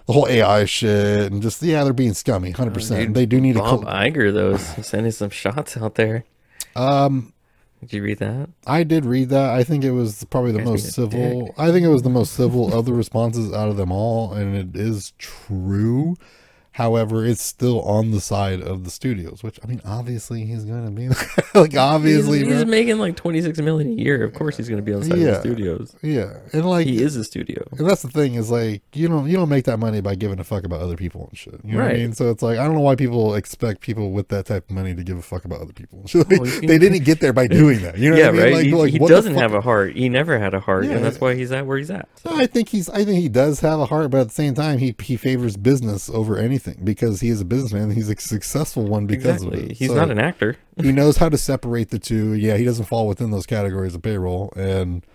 the 0.06 0.13
whole 0.13 0.28
ai 0.28 0.65
shit 0.65 1.32
and 1.32 1.41
just 1.41 1.62
yeah 1.62 1.84
they're 1.84 1.93
being 1.93 2.13
scummy 2.13 2.54
100% 2.54 3.13
they 3.13 3.26
do 3.26 3.39
need 3.39 3.54
to 3.54 3.60
Bob 3.60 3.84
Iger, 3.86 4.34
though, 4.34 4.58
sending 4.58 5.12
some 5.12 5.30
shots 5.30 5.78
out 5.78 5.95
there. 5.95 6.26
um 6.76 7.34
Did 7.82 7.93
you 7.93 8.04
read 8.04 8.19
that? 8.19 8.49
I 8.65 8.84
did 8.84 9.06
read 9.06 9.30
that. 9.30 9.49
I 9.52 9.63
think 9.63 9.84
it 9.84 9.91
was 9.91 10.23
probably 10.30 10.52
the 10.52 10.62
most 10.63 10.93
civil. 10.93 11.54
I 11.58 11.71
think 11.71 11.86
it 11.86 11.89
was 11.89 12.04
the 12.04 12.10
most 12.10 12.34
civil 12.34 12.73
of 12.73 12.86
the 12.86 12.93
responses 12.93 13.52
out 13.54 13.69
of 13.69 13.78
them 13.78 13.91
all, 13.91 14.34
and 14.34 14.56
it 14.56 14.80
is 14.80 15.13
true. 15.17 16.15
However, 16.73 17.23
it's 17.25 17.41
still 17.43 17.81
on 17.83 18.12
the 18.12 18.19
side 18.19 18.62
of 18.62 18.83
the 18.83 18.89
studios, 18.89 19.43
which 19.43 19.59
I 19.63 19.67
mean, 19.67 19.79
obviously 19.86 20.45
he's 20.45 20.65
going 20.65 20.86
to 20.86 20.91
be 20.91 21.07
like 21.59 21.75
obviously, 21.77 22.39
he's, 22.39 22.47
he's 22.47 22.65
making 22.65 22.97
like 22.97 23.15
26 23.15 23.59
million 23.59 23.91
a 23.91 24.01
year. 24.01 24.23
Of 24.23 24.33
course, 24.33 24.57
he's 24.57 24.67
going 24.69 24.81
to 24.81 24.83
be 24.83 24.91
on 24.93 25.01
the 25.01 25.05
side 25.07 25.19
of 25.19 25.23
the 25.25 25.39
studios. 25.39 25.95
yeah, 26.01 26.38
and 26.51 26.65
like 26.67 26.88
He 26.88 27.01
is 27.01 27.15
a 27.15 27.23
studio. 27.23 27.63
And 27.77 27.88
that's 27.88 28.01
the 28.01 28.07
thing 28.09 28.33
is 28.36 28.49
like 28.49 28.81
you 28.93 29.07
don't 29.07 29.27
you 29.29 29.38
don't 29.38 29.49
make 29.49 29.65
that 29.65 29.77
money 29.77 30.01
by 30.01 30.15
giving 30.15 30.39
a 30.39 30.43
fuck 30.43 30.63
about 30.63 30.81
other 30.81 30.97
people 30.97 31.27
and 31.29 31.38
shit. 31.38 31.59
You 31.63 31.73
know 31.73 31.77
what 31.77 31.83
I 31.86 31.88
Right. 31.91 31.99
mean? 31.99 32.13
So 32.13 32.31
it's 32.31 32.41
like 32.41 32.57
I 32.57 32.63
don't 32.65 32.73
know 32.73 32.79
why 32.81 32.95
people 32.95 33.36
expect 33.36 33.81
people 33.81 34.12
with 34.12 34.29
that 34.29 34.47
type 34.47 34.69
of 34.69 34.75
money 34.75 34.95
to 34.95 35.03
give 35.03 35.17
a 35.17 35.21
fuck 35.21 35.45
about 35.45 35.62
other 35.62 35.73
people. 35.73 36.01
shit. 36.07 36.27
Well, 36.27 36.39
they, 36.43 36.49
can- 36.59 36.67
they 36.67 36.79
didn't 36.79 37.03
get 37.03 37.19
there 37.19 37.33
by 37.33 37.45
doing 37.45 37.83
that. 37.83 37.99
You 37.99 38.09
know 38.09 38.17
yeah, 38.17 38.31
what 38.31 38.39
I 38.39 38.43
mean? 38.45 38.53
right. 38.55 38.65
he 38.65 38.73
like, 38.73 38.91
he 38.91 38.97
doesn't 38.99 39.36
have 39.36 39.53
a 39.53 39.62
heart. 39.62 39.95
He 39.95 40.09
never 40.09 40.39
had 40.39 40.55
a 40.55 40.59
heart, 40.59 40.86
Yeah. 40.86 40.93
and 40.93 41.05
that's 41.05 41.21
why 41.21 41.36
he's 41.36 41.51
at 41.51 41.67
where 41.67 41.77
he's 41.77 41.91
at. 41.91 42.09
So. 42.23 42.36
I 42.36 42.47
think 42.47 42.69
he's. 42.69 42.89
I 42.89 43.05
think 43.05 43.19
he 43.21 43.29
does 43.29 43.59
have 43.59 43.79
a 43.79 43.86
heart, 43.86 44.09
but 44.09 44.21
at 44.21 44.27
the 44.29 44.33
same 44.33 44.55
time, 44.55 44.79
he 44.79 44.95
he 45.03 45.17
favors 45.17 45.55
business 45.55 46.09
over 46.09 46.38
anything 46.38 46.62
because 46.84 47.21
he 47.21 47.30
is 47.30 47.41
a 47.41 47.45
businessman. 47.45 47.91
He's 47.91 48.10
a 48.10 48.15
successful 48.17 48.86
one 48.86 49.06
because 49.08 49.43
of 49.43 49.54
it. 49.54 49.71
He's 49.73 49.89
So 49.89 49.95
not 49.95 50.12
an 50.12 50.19
actor. 50.19 50.58
he 50.82 50.91
knows 50.99 51.17
how 51.17 51.30
to 51.30 51.38
separate 51.38 51.89
the 51.89 51.99
two. 51.99 52.34
Yeah, 52.34 52.58
he 52.58 52.65
doesn't 52.65 52.86
fall 52.86 53.08
within 53.08 53.32
those 53.32 53.45
categories 53.45 53.95
of 53.95 54.02
payroll, 54.02 54.52
and 54.56 55.06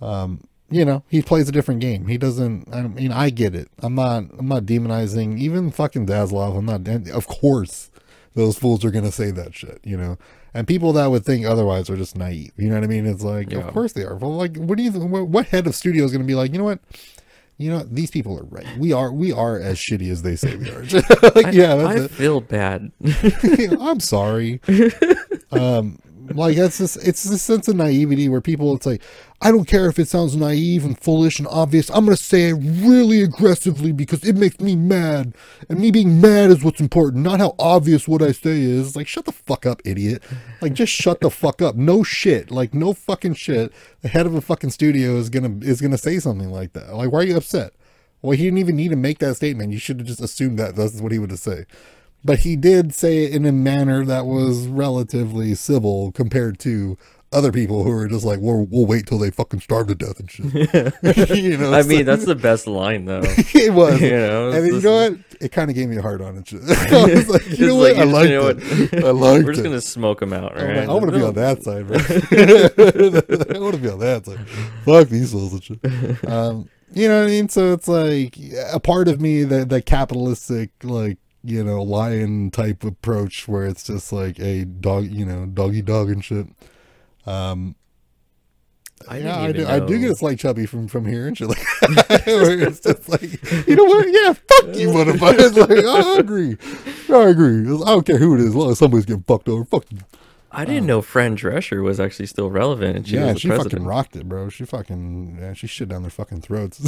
um, 0.00 0.42
you 0.70 0.84
know, 0.84 1.02
he 1.08 1.22
plays 1.22 1.48
a 1.48 1.52
different 1.52 1.80
game. 1.80 2.06
He 2.08 2.18
doesn't. 2.18 2.68
I 2.72 2.82
mean, 2.82 3.12
I 3.12 3.30
get 3.30 3.54
it. 3.54 3.68
I'm 3.80 3.94
not. 3.94 4.24
I'm 4.38 4.48
not 4.48 4.64
demonizing 4.64 5.38
even 5.38 5.70
fucking 5.70 6.06
Zaslav. 6.06 6.56
I'm 6.58 6.66
not. 6.66 7.08
Of 7.10 7.26
course, 7.26 7.90
those 8.34 8.58
fools 8.58 8.84
are 8.84 8.90
gonna 8.90 9.12
say 9.12 9.30
that 9.30 9.54
shit. 9.54 9.80
You 9.84 9.96
know. 9.96 10.18
And 10.54 10.66
people 10.66 10.94
that 10.94 11.06
would 11.08 11.24
think 11.26 11.44
otherwise 11.44 11.90
are 11.90 11.96
just 11.96 12.16
naive. 12.16 12.52
You 12.56 12.68
know 12.70 12.76
what 12.76 12.84
I 12.84 12.86
mean? 12.86 13.06
It's 13.06 13.22
like, 13.22 13.52
Yeah. 13.52 13.58
of 13.58 13.72
course 13.74 13.92
they 13.92 14.02
are. 14.02 14.16
Well, 14.16 14.34
like, 14.34 14.56
what 14.56 14.78
do 14.78 14.82
you? 14.82 14.90
What, 14.92 15.28
what 15.28 15.46
head 15.46 15.66
of 15.66 15.74
studio 15.74 16.04
is 16.04 16.10
going 16.10 16.22
to 16.22 16.26
be 16.26 16.34
like? 16.34 16.52
You 16.52 16.58
know 16.58 16.64
what? 16.64 16.80
You 17.58 17.70
know, 17.70 17.82
these 17.90 18.10
people 18.10 18.38
are 18.38 18.44
right. 18.44 18.66
We 18.78 18.92
are. 18.92 19.12
We 19.12 19.32
are 19.32 19.58
as 19.58 19.78
shitty 19.78 20.10
as 20.12 20.22
they 20.22 20.36
say 20.36 20.54
we 20.56 20.70
are. 20.70 20.82
like, 21.34 21.52
yeah, 21.52 21.74
I 21.74 22.04
it. 22.04 22.10
feel 22.12 22.40
bad. 22.40 22.92
I'm 23.80 24.00
sorry. 24.00 24.60
Um, 25.50 25.98
like 26.34 26.56
that's 26.56 26.78
this. 26.78 26.96
It's 26.96 27.24
this 27.24 27.42
sense 27.42 27.68
of 27.68 27.76
naivety 27.76 28.28
where 28.28 28.40
people. 28.40 28.74
It's 28.74 28.86
like 28.86 29.02
I 29.40 29.50
don't 29.50 29.66
care 29.66 29.88
if 29.88 29.98
it 29.98 30.08
sounds 30.08 30.36
naive 30.36 30.84
and 30.84 30.98
foolish 30.98 31.38
and 31.38 31.48
obvious. 31.48 31.90
I'm 31.90 32.04
gonna 32.04 32.16
say 32.16 32.50
it 32.50 32.54
really 32.54 33.22
aggressively 33.22 33.92
because 33.92 34.24
it 34.24 34.36
makes 34.36 34.60
me 34.60 34.76
mad, 34.76 35.34
and 35.68 35.78
me 35.78 35.90
being 35.90 36.20
mad 36.20 36.50
is 36.50 36.64
what's 36.64 36.80
important, 36.80 37.22
not 37.22 37.40
how 37.40 37.54
obvious 37.58 38.08
what 38.08 38.22
I 38.22 38.32
say 38.32 38.60
is. 38.60 38.96
Like 38.96 39.06
shut 39.06 39.24
the 39.24 39.32
fuck 39.32 39.66
up, 39.66 39.80
idiot. 39.84 40.22
Like 40.60 40.72
just 40.72 40.92
shut 40.92 41.20
the 41.20 41.30
fuck 41.30 41.62
up. 41.62 41.76
No 41.76 42.02
shit. 42.02 42.50
Like 42.50 42.74
no 42.74 42.92
fucking 42.92 43.34
shit. 43.34 43.72
The 44.02 44.08
head 44.08 44.26
of 44.26 44.34
a 44.34 44.40
fucking 44.40 44.70
studio 44.70 45.16
is 45.16 45.30
gonna 45.30 45.58
is 45.62 45.80
gonna 45.80 45.98
say 45.98 46.18
something 46.18 46.50
like 46.50 46.72
that. 46.72 46.94
Like 46.94 47.12
why 47.12 47.20
are 47.20 47.24
you 47.24 47.36
upset? 47.36 47.72
Well, 48.20 48.36
he 48.36 48.44
didn't 48.44 48.58
even 48.58 48.76
need 48.76 48.88
to 48.88 48.96
make 48.96 49.18
that 49.18 49.36
statement. 49.36 49.72
You 49.72 49.78
should 49.78 50.00
have 50.00 50.08
just 50.08 50.20
assumed 50.20 50.58
that 50.58 50.74
that's 50.74 51.00
what 51.00 51.12
he 51.12 51.18
would 51.18 51.30
have 51.30 51.38
say. 51.38 51.66
But 52.28 52.40
he 52.40 52.56
did 52.56 52.94
say 52.94 53.24
it 53.24 53.34
in 53.34 53.46
a 53.46 53.52
manner 53.52 54.04
that 54.04 54.26
was 54.26 54.66
relatively 54.66 55.54
civil 55.54 56.12
compared 56.12 56.58
to 56.60 56.98
other 57.32 57.50
people 57.50 57.84
who 57.84 57.90
were 57.90 58.06
just 58.06 58.24
like, 58.24 58.38
"We'll, 58.38 58.66
we'll 58.70 58.84
wait 58.84 59.06
till 59.06 59.18
they 59.18 59.30
fucking 59.30 59.60
starve 59.60 59.86
to 59.86 59.94
death 59.94 60.20
and 60.20 60.30
shit." 60.30 60.44
you 61.38 61.56
know, 61.56 61.72
I 61.72 61.80
so- 61.80 61.88
mean, 61.88 62.04
that's 62.04 62.26
the 62.26 62.34
best 62.34 62.66
line, 62.66 63.06
though. 63.06 63.22
it 63.24 63.72
was. 63.72 63.98
you 64.02 64.10
know, 64.10 64.50
and 64.50 64.66
you 64.66 64.80
know 64.82 65.08
what? 65.10 65.18
It 65.40 65.52
kind 65.52 65.70
of 65.70 65.74
gave 65.74 65.88
me 65.88 65.96
a 65.96 66.02
hard 66.02 66.20
on 66.20 66.44
shit. 66.44 66.60
I 66.68 67.04
was 67.14 67.28
like, 67.30 67.58
you 67.58 67.68
know 67.68 67.76
like, 67.76 67.96
what? 67.96 68.02
I 68.02 68.04
you 68.04 68.12
liked 68.12 68.30
know 68.30 68.46
it. 68.48 68.92
what? 68.92 69.04
I 69.04 69.10
liked 69.10 69.44
We're 69.46 69.52
just 69.52 69.64
gonna 69.64 69.80
smoke 69.80 70.20
him 70.20 70.34
out, 70.34 70.54
right? 70.54 70.76
like, 70.76 70.88
I 70.88 70.92
want 70.92 71.06
to 71.10 71.18
be 71.18 71.22
on 71.24 71.32
that 71.34 71.62
side, 71.62 71.86
bro. 71.86 71.96
I 71.96 73.58
want 73.58 73.74
to 73.74 73.80
be 73.80 73.88
on 73.88 74.00
that 74.00 74.26
side. 74.26 74.48
Fuck 74.84 75.08
these 75.08 75.32
fools 75.32 75.54
and 75.54 75.64
shit. 75.64 76.28
Um, 76.28 76.68
you 76.92 77.08
know 77.08 77.20
what 77.20 77.28
I 77.28 77.30
mean? 77.30 77.48
So 77.48 77.72
it's 77.72 77.88
like 77.88 78.36
a 78.72 78.80
part 78.80 79.08
of 79.08 79.20
me 79.20 79.44
that 79.44 79.68
that 79.70 79.86
capitalistic, 79.86 80.70
like 80.82 81.18
you 81.44 81.62
know, 81.62 81.82
lion 81.82 82.50
type 82.50 82.84
approach 82.84 83.48
where 83.48 83.64
it's 83.64 83.84
just 83.84 84.12
like 84.12 84.38
a 84.40 84.64
dog, 84.64 85.06
you 85.06 85.24
know, 85.24 85.46
doggy 85.46 85.82
dog 85.82 86.10
and 86.10 86.24
shit. 86.24 86.46
Um, 87.26 87.74
I 89.06 89.18
yeah, 89.18 89.40
I 89.40 89.52
do. 89.52 89.66
I 89.66 89.80
do 89.80 89.98
get 89.98 90.10
a 90.10 90.14
slight 90.16 90.38
chubby 90.38 90.66
from 90.66 90.88
from 90.88 91.06
here 91.06 91.28
and 91.28 91.38
shit 91.38 91.48
like 91.48 91.64
it's 91.82 92.80
just 92.80 93.08
like, 93.08 93.66
you 93.68 93.76
know 93.76 93.84
what? 93.84 94.06
Yeah, 94.08 94.32
fuck 94.32 94.76
you, 94.76 94.88
motherfucker. 94.88 95.36
It's 95.38 95.56
like 95.56 95.84
I 95.84 96.18
agree. 96.18 96.56
I 97.08 97.28
agree. 97.28 97.60
I 97.60 97.90
don't 97.90 98.04
care 98.04 98.18
who 98.18 98.34
it 98.34 98.40
is, 98.40 98.46
as 98.46 98.54
long 98.54 98.70
as 98.70 98.78
somebody's 98.78 99.06
getting 99.06 99.22
fucked 99.22 99.48
over. 99.48 99.64
Fuck 99.64 99.84
you. 99.92 99.98
I 100.50 100.64
didn't 100.64 100.86
know 100.86 101.02
Fran 101.02 101.36
Drescher 101.36 101.82
was 101.82 102.00
actually 102.00 102.26
still 102.26 102.50
relevant, 102.50 102.96
and 102.96 103.06
she 103.06 103.16
yeah, 103.16 103.34
she 103.34 103.48
president. 103.48 103.74
fucking 103.74 103.86
rocked 103.86 104.16
it, 104.16 104.28
bro. 104.28 104.48
She 104.48 104.64
fucking 104.64 105.38
yeah, 105.40 105.52
she 105.52 105.66
shit 105.66 105.90
down 105.90 106.02
their 106.02 106.10
fucking 106.10 106.40
throats. 106.40 106.80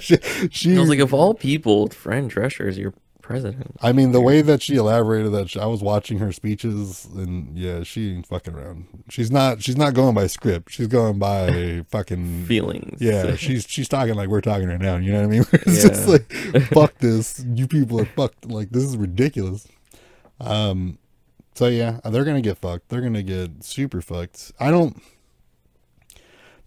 she, 0.00 0.18
she 0.50 0.76
I 0.76 0.80
was 0.80 0.88
like, 0.90 0.98
of 0.98 1.14
all 1.14 1.32
people, 1.32 1.88
Fran 1.88 2.28
Drescher 2.28 2.68
is 2.68 2.76
your 2.76 2.92
president. 3.22 3.76
I 3.80 3.92
mean, 3.92 4.12
the 4.12 4.20
way 4.20 4.42
that 4.42 4.62
she 4.62 4.76
elaborated 4.76 5.32
that, 5.32 5.56
I 5.56 5.66
was 5.66 5.82
watching 5.82 6.18
her 6.18 6.32
speeches, 6.32 7.06
and 7.14 7.56
yeah, 7.56 7.82
she 7.82 8.12
ain't 8.14 8.26
fucking 8.26 8.54
around. 8.54 8.86
She's 9.08 9.30
not. 9.30 9.62
She's 9.62 9.76
not 9.76 9.94
going 9.94 10.14
by 10.14 10.26
script. 10.26 10.70
She's 10.72 10.86
going 10.88 11.18
by 11.18 11.84
fucking. 11.90 12.44
Feelings. 12.46 13.00
Yeah, 13.00 13.36
she's 13.36 13.66
she's 13.68 13.88
talking 13.88 14.14
like 14.14 14.28
we're 14.28 14.40
talking 14.40 14.68
right 14.68 14.80
now. 14.80 14.96
You 14.96 15.12
know 15.12 15.18
what 15.20 15.26
I 15.26 15.30
mean? 15.30 15.44
It's 15.52 15.82
Yeah. 15.84 15.88
just 15.90 16.08
like, 16.08 16.32
fuck 16.72 16.98
this. 16.98 17.44
You 17.54 17.66
people 17.66 18.00
are 18.00 18.06
fucked. 18.06 18.46
Like 18.50 18.70
this 18.70 18.84
is 18.84 18.96
ridiculous. 18.96 19.66
Um. 20.40 20.98
So 21.54 21.66
yeah, 21.66 22.00
they're 22.04 22.24
gonna 22.24 22.40
get 22.40 22.58
fucked. 22.58 22.88
They're 22.88 23.00
gonna 23.02 23.22
get 23.22 23.64
super 23.64 24.00
fucked. 24.00 24.52
I 24.58 24.70
don't. 24.70 25.00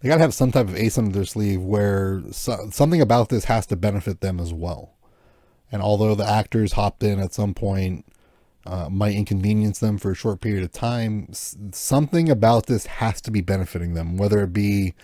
They 0.00 0.08
gotta 0.10 0.20
have 0.20 0.34
some 0.34 0.52
type 0.52 0.68
of 0.68 0.76
ace 0.76 0.98
under 0.98 1.10
their 1.12 1.24
sleeve 1.24 1.62
where 1.62 2.22
so, 2.30 2.68
something 2.70 3.00
about 3.00 3.30
this 3.30 3.44
has 3.44 3.64
to 3.68 3.76
benefit 3.76 4.20
them 4.20 4.38
as 4.38 4.52
well. 4.52 4.93
And 5.74 5.82
although 5.82 6.14
the 6.14 6.24
actors 6.24 6.74
hopped 6.74 7.02
in 7.02 7.18
at 7.18 7.34
some 7.34 7.52
point, 7.52 8.06
uh, 8.64 8.88
might 8.88 9.16
inconvenience 9.16 9.80
them 9.80 9.98
for 9.98 10.12
a 10.12 10.14
short 10.14 10.40
period 10.40 10.62
of 10.62 10.70
time, 10.70 11.26
something 11.72 12.30
about 12.30 12.66
this 12.66 12.86
has 12.86 13.20
to 13.22 13.32
be 13.32 13.40
benefiting 13.40 13.94
them, 13.94 14.16
whether 14.16 14.40
it 14.44 14.52
be 14.52 14.94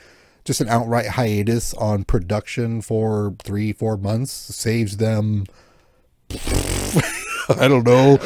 just 0.44 0.60
an 0.60 0.68
outright 0.68 1.08
hiatus 1.08 1.74
on 1.74 2.04
production 2.04 2.82
for 2.82 3.34
three, 3.42 3.72
four 3.72 3.96
months 3.96 4.30
saves 4.30 4.98
them. 4.98 5.44
I 6.30 7.66
don't 7.66 7.84
know, 7.84 8.18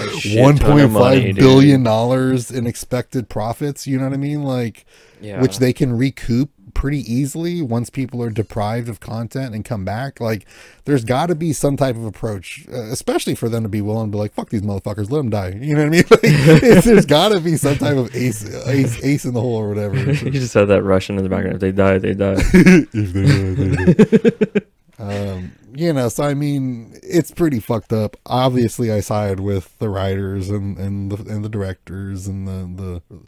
one 0.43 0.59
point 0.59 0.93
five 0.93 1.23
dude. 1.37 1.83
dollars 1.83 2.51
in 2.51 2.67
expected 2.67 3.31
profits. 3.31 3.87
You 3.87 3.97
know 3.97 4.05
what 4.05 4.13
I 4.13 4.19
mean? 4.19 4.43
Like, 4.43 4.85
Yeah. 5.23 5.41
which 5.41 5.61
they 5.61 5.73
can 5.73 5.97
recoup 5.97 6.51
pretty 6.75 7.01
easily 7.11 7.63
once 7.63 7.89
people 7.89 8.23
are 8.23 8.31
deprived 8.31 8.89
of 8.89 9.01
content 9.01 9.55
and 9.55 9.65
come 9.65 9.85
back. 9.85 10.21
Like, 10.21 10.47
there's 10.85 11.05
got 11.05 11.27
to 11.27 11.35
be 11.35 11.53
some 11.53 11.77
type 11.77 11.97
of 11.97 12.05
approach, 12.05 12.67
uh, 12.71 12.83
especially 12.91 13.35
for 13.35 13.49
them 13.49 13.63
to 13.63 13.69
be 13.69 13.81
willing 13.81 14.11
to 14.11 14.13
be 14.13 14.19
like, 14.19 14.35
"Fuck 14.35 14.51
these 14.51 14.63
motherfuckers, 14.63 15.11
let 15.11 15.19
them 15.19 15.31
die." 15.31 15.59
You 15.65 15.75
know 15.75 15.85
what 15.85 15.87
I 15.87 15.91
mean? 15.91 16.05
Like, 16.11 16.85
there's 16.85 17.07
got 17.07 17.31
to 17.31 17.41
be 17.41 17.57
some 17.57 17.77
type 17.77 17.97
of 17.97 18.15
ace, 18.15 18.45
ace, 18.67 19.03
ace 19.03 19.25
in 19.25 19.35
the 19.35 19.41
hole 19.41 19.57
or 19.57 19.69
whatever. 19.69 19.97
you 20.13 20.31
just 20.31 20.55
had 20.55 20.69
that 20.69 20.83
Russian 20.83 21.17
in 21.17 21.25
the 21.25 21.31
background. 21.31 21.55
If 21.57 21.61
they 21.61 21.73
die, 21.73 21.99
they 21.99 22.15
die. 22.15 22.37
if 22.39 23.13
they 23.13 23.95
die, 23.95 24.31
they 24.31 24.31
die. 24.31 25.35
um, 25.35 25.53
you 25.75 25.93
know, 25.93 26.09
so 26.09 26.25
I 26.25 26.35
mean, 26.35 26.99
it's 27.03 27.31
pretty 27.31 27.61
fucked 27.61 27.93
up. 27.93 28.17
Obviously, 28.27 28.93
I 28.93 29.01
side 29.01 29.41
with 29.41 29.77
the 29.79 29.89
writers 29.89 30.51
and 30.51 30.79
and 30.79 31.11
the 31.11 31.33
and 31.33 31.45
the 31.45 31.49
directors 31.49 32.27
and 32.27 32.47
the 32.47 33.01
the 33.11 33.19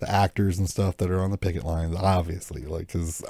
the 0.00 0.10
actors 0.10 0.58
and 0.58 0.68
stuff 0.68 0.96
that 0.98 1.10
are 1.10 1.20
on 1.20 1.30
the 1.30 1.38
picket 1.38 1.64
lines. 1.64 1.94
Obviously, 1.96 2.62
like 2.62 2.88
because 2.88 3.22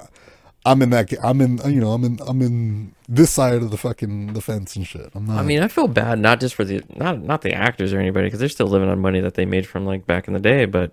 I'm 0.66 0.82
in 0.82 0.90
that. 0.90 1.12
I'm 1.22 1.40
in. 1.40 1.58
You 1.64 1.80
know, 1.80 1.92
I'm 1.92 2.04
in. 2.04 2.18
I'm 2.26 2.42
in 2.42 2.94
this 3.08 3.30
side 3.30 3.54
of 3.62 3.70
the 3.70 3.76
fucking 3.78 4.32
the 4.34 4.40
fence 4.40 4.76
and 4.76 4.86
shit. 4.86 5.10
I'm 5.14 5.26
not. 5.26 5.38
I 5.38 5.42
mean, 5.42 5.62
I 5.62 5.68
feel 5.68 5.88
bad 5.88 6.18
not 6.18 6.40
just 6.40 6.54
for 6.54 6.64
the 6.64 6.82
not 6.96 7.20
not 7.22 7.42
the 7.42 7.52
actors 7.54 7.92
or 7.92 7.98
anybody 8.00 8.26
because 8.26 8.40
they're 8.40 8.48
still 8.48 8.66
living 8.68 8.88
on 8.88 8.98
money 9.00 9.20
that 9.20 9.34
they 9.34 9.44
made 9.44 9.66
from 9.66 9.86
like 9.86 10.06
back 10.06 10.28
in 10.28 10.34
the 10.34 10.40
day. 10.40 10.64
But 10.66 10.92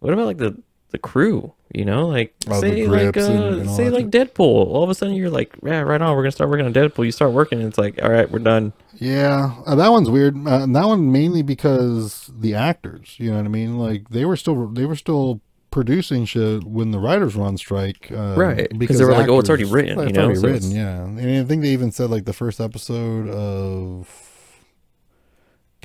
what 0.00 0.12
about 0.12 0.26
like 0.26 0.38
the 0.38 0.56
the 0.90 0.98
crew? 0.98 1.52
You 1.74 1.84
know, 1.84 2.06
like 2.06 2.34
Oh, 2.48 2.60
say 2.60 2.86
like 2.86 3.16
uh, 3.16 3.20
and- 3.20 3.60
and 3.62 3.70
say 3.70 3.90
like 3.90 4.10
Deadpool. 4.10 4.38
All 4.68 4.84
of 4.84 4.90
a 4.90 4.94
sudden 4.94 5.14
you're 5.16 5.28
like, 5.30 5.52
yeah, 5.64 5.80
right 5.80 6.00
on. 6.00 6.14
We're 6.14 6.22
gonna 6.22 6.30
start 6.30 6.50
working 6.50 6.66
on 6.66 6.72
Deadpool. 6.72 7.04
You 7.04 7.10
start 7.12 7.32
working, 7.32 7.58
and 7.58 7.68
it's 7.68 7.78
like, 7.78 8.00
all 8.02 8.10
right, 8.10 8.30
we're 8.30 8.38
done. 8.38 8.72
Yeah, 8.98 9.54
uh, 9.66 9.74
that 9.74 9.88
one's 9.90 10.08
weird. 10.10 10.36
Uh, 10.36 10.62
and 10.62 10.74
that 10.76 10.86
one 10.86 11.10
mainly 11.12 11.42
because 11.42 12.30
the 12.38 12.54
actors. 12.54 13.16
You 13.18 13.30
know 13.30 13.36
what 13.38 13.46
I 13.46 13.48
mean? 13.48 13.78
Like 13.78 14.08
they 14.10 14.24
were 14.24 14.36
still 14.36 14.68
they 14.68 14.84
were 14.86 14.96
still 14.96 15.40
producing 15.70 16.24
shit 16.24 16.62
when 16.64 16.92
the 16.92 16.98
writers 17.00 17.36
were 17.36 17.44
on 17.44 17.56
strike. 17.56 18.08
Uh, 18.12 18.34
Right, 18.36 18.70
'cause 18.86 18.98
they 18.98 19.04
were 19.04 19.10
like, 19.12 19.28
"Oh, 19.28 19.40
it's 19.40 19.48
already 19.48 19.64
written," 19.64 19.98
It's 19.98 20.08
you 20.08 20.12
know, 20.14 20.24
already 20.24 20.40
so 20.40 20.46
written. 20.46 20.70
it's- 20.70 20.72
Yeah, 20.72 21.04
and 21.04 21.38
I 21.38 21.44
think 21.44 21.62
they 21.62 21.70
even 21.70 21.90
said 21.90 22.10
like 22.10 22.24
the 22.24 22.32
first 22.32 22.60
episode 22.60 23.28
of. 23.28 24.08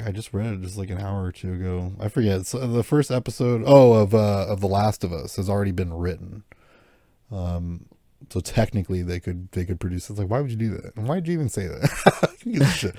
I 0.05 0.11
just 0.13 0.33
read 0.33 0.53
it 0.53 0.61
just 0.61 0.77
like 0.77 0.89
an 0.91 0.97
hour 0.99 1.23
or 1.25 1.31
two 1.33 1.51
ago. 1.53 1.91
I 1.99 2.07
forget. 2.07 2.45
So 2.45 2.65
the 2.65 2.83
first 2.83 3.11
episode, 3.11 3.63
oh, 3.65 3.91
of 3.93 4.13
uh, 4.15 4.45
of 4.47 4.61
The 4.61 4.67
Last 4.67 5.03
of 5.03 5.11
Us 5.11 5.35
has 5.35 5.49
already 5.49 5.71
been 5.71 5.93
written. 5.93 6.43
Um, 7.31 7.85
so 8.29 8.39
technically 8.39 9.01
they 9.01 9.19
could 9.19 9.51
they 9.51 9.65
could 9.65 9.79
produce. 9.79 10.09
It's 10.09 10.19
like, 10.19 10.29
why 10.29 10.41
would 10.41 10.51
you 10.51 10.57
do 10.57 10.69
that? 10.77 10.95
And 10.95 11.07
why 11.07 11.15
did 11.15 11.27
you 11.27 11.33
even 11.33 11.49
say 11.49 11.67
that? 11.67 12.37
Who 12.43 12.51
gives 12.51 12.65
a 12.65 12.71
shit? 12.71 12.95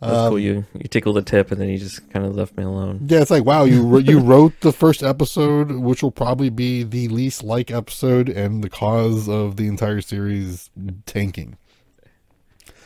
That's 0.00 0.12
Um, 0.12 0.28
cool. 0.30 0.38
You 0.38 0.64
you 0.74 0.88
tickled 0.88 1.16
the 1.16 1.22
tip, 1.22 1.50
and 1.50 1.60
then 1.60 1.68
you 1.68 1.78
just 1.78 2.08
kind 2.10 2.24
of 2.24 2.36
left 2.36 2.56
me 2.56 2.62
alone. 2.64 3.06
Yeah, 3.08 3.20
it's 3.20 3.30
like 3.30 3.44
wow, 3.44 3.64
you 3.64 3.98
you 3.98 4.18
wrote 4.20 4.60
the 4.60 4.72
first 4.72 5.02
episode, 5.02 5.72
which 5.72 6.02
will 6.02 6.12
probably 6.12 6.50
be 6.50 6.84
the 6.84 7.08
least 7.08 7.42
like 7.42 7.70
episode 7.70 8.28
and 8.28 8.62
the 8.62 8.70
cause 8.70 9.28
of 9.28 9.56
the 9.56 9.66
entire 9.66 10.00
series 10.00 10.70
tanking. 11.06 11.56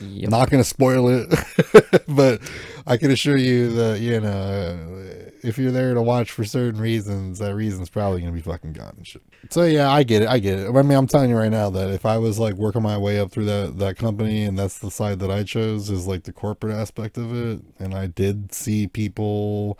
Yep. 0.00 0.30
Not 0.30 0.50
going 0.50 0.62
to 0.62 0.68
spoil 0.68 1.08
it, 1.08 2.04
but 2.08 2.40
I 2.88 2.96
can 2.96 3.12
assure 3.12 3.36
you 3.36 3.70
that 3.74 4.00
you 4.00 4.18
know 4.20 5.04
if 5.44 5.58
you're 5.58 5.70
there 5.70 5.94
to 5.94 6.02
watch 6.02 6.30
for 6.32 6.44
certain 6.44 6.80
reasons, 6.80 7.38
that 7.40 7.54
reason's 7.54 7.88
probably 7.90 8.20
going 8.20 8.32
to 8.32 8.36
be 8.36 8.42
fucking 8.42 8.72
gone 8.72 8.94
and 8.96 9.06
shit. 9.06 9.22
So 9.50 9.64
yeah, 9.64 9.90
I 9.90 10.04
get 10.04 10.22
it. 10.22 10.28
I 10.28 10.38
get 10.38 10.58
it. 10.60 10.68
I 10.68 10.82
mean, 10.82 10.96
I'm 10.96 11.06
telling 11.06 11.30
you 11.30 11.36
right 11.36 11.50
now 11.50 11.68
that 11.70 11.90
if 11.90 12.06
I 12.06 12.16
was 12.18 12.38
like 12.38 12.54
working 12.54 12.82
my 12.82 12.96
way 12.96 13.18
up 13.18 13.32
through 13.32 13.46
that 13.46 13.78
that 13.78 13.96
company, 13.96 14.44
and 14.44 14.58
that's 14.58 14.78
the 14.78 14.90
side 14.90 15.18
that 15.18 15.30
I 15.30 15.42
chose 15.42 15.90
is 15.90 16.06
like 16.06 16.24
the 16.24 16.32
corporate 16.32 16.76
aspect 16.76 17.18
of 17.18 17.34
it, 17.34 17.60
and 17.78 17.94
I 17.94 18.06
did 18.06 18.54
see 18.54 18.86
people 18.86 19.78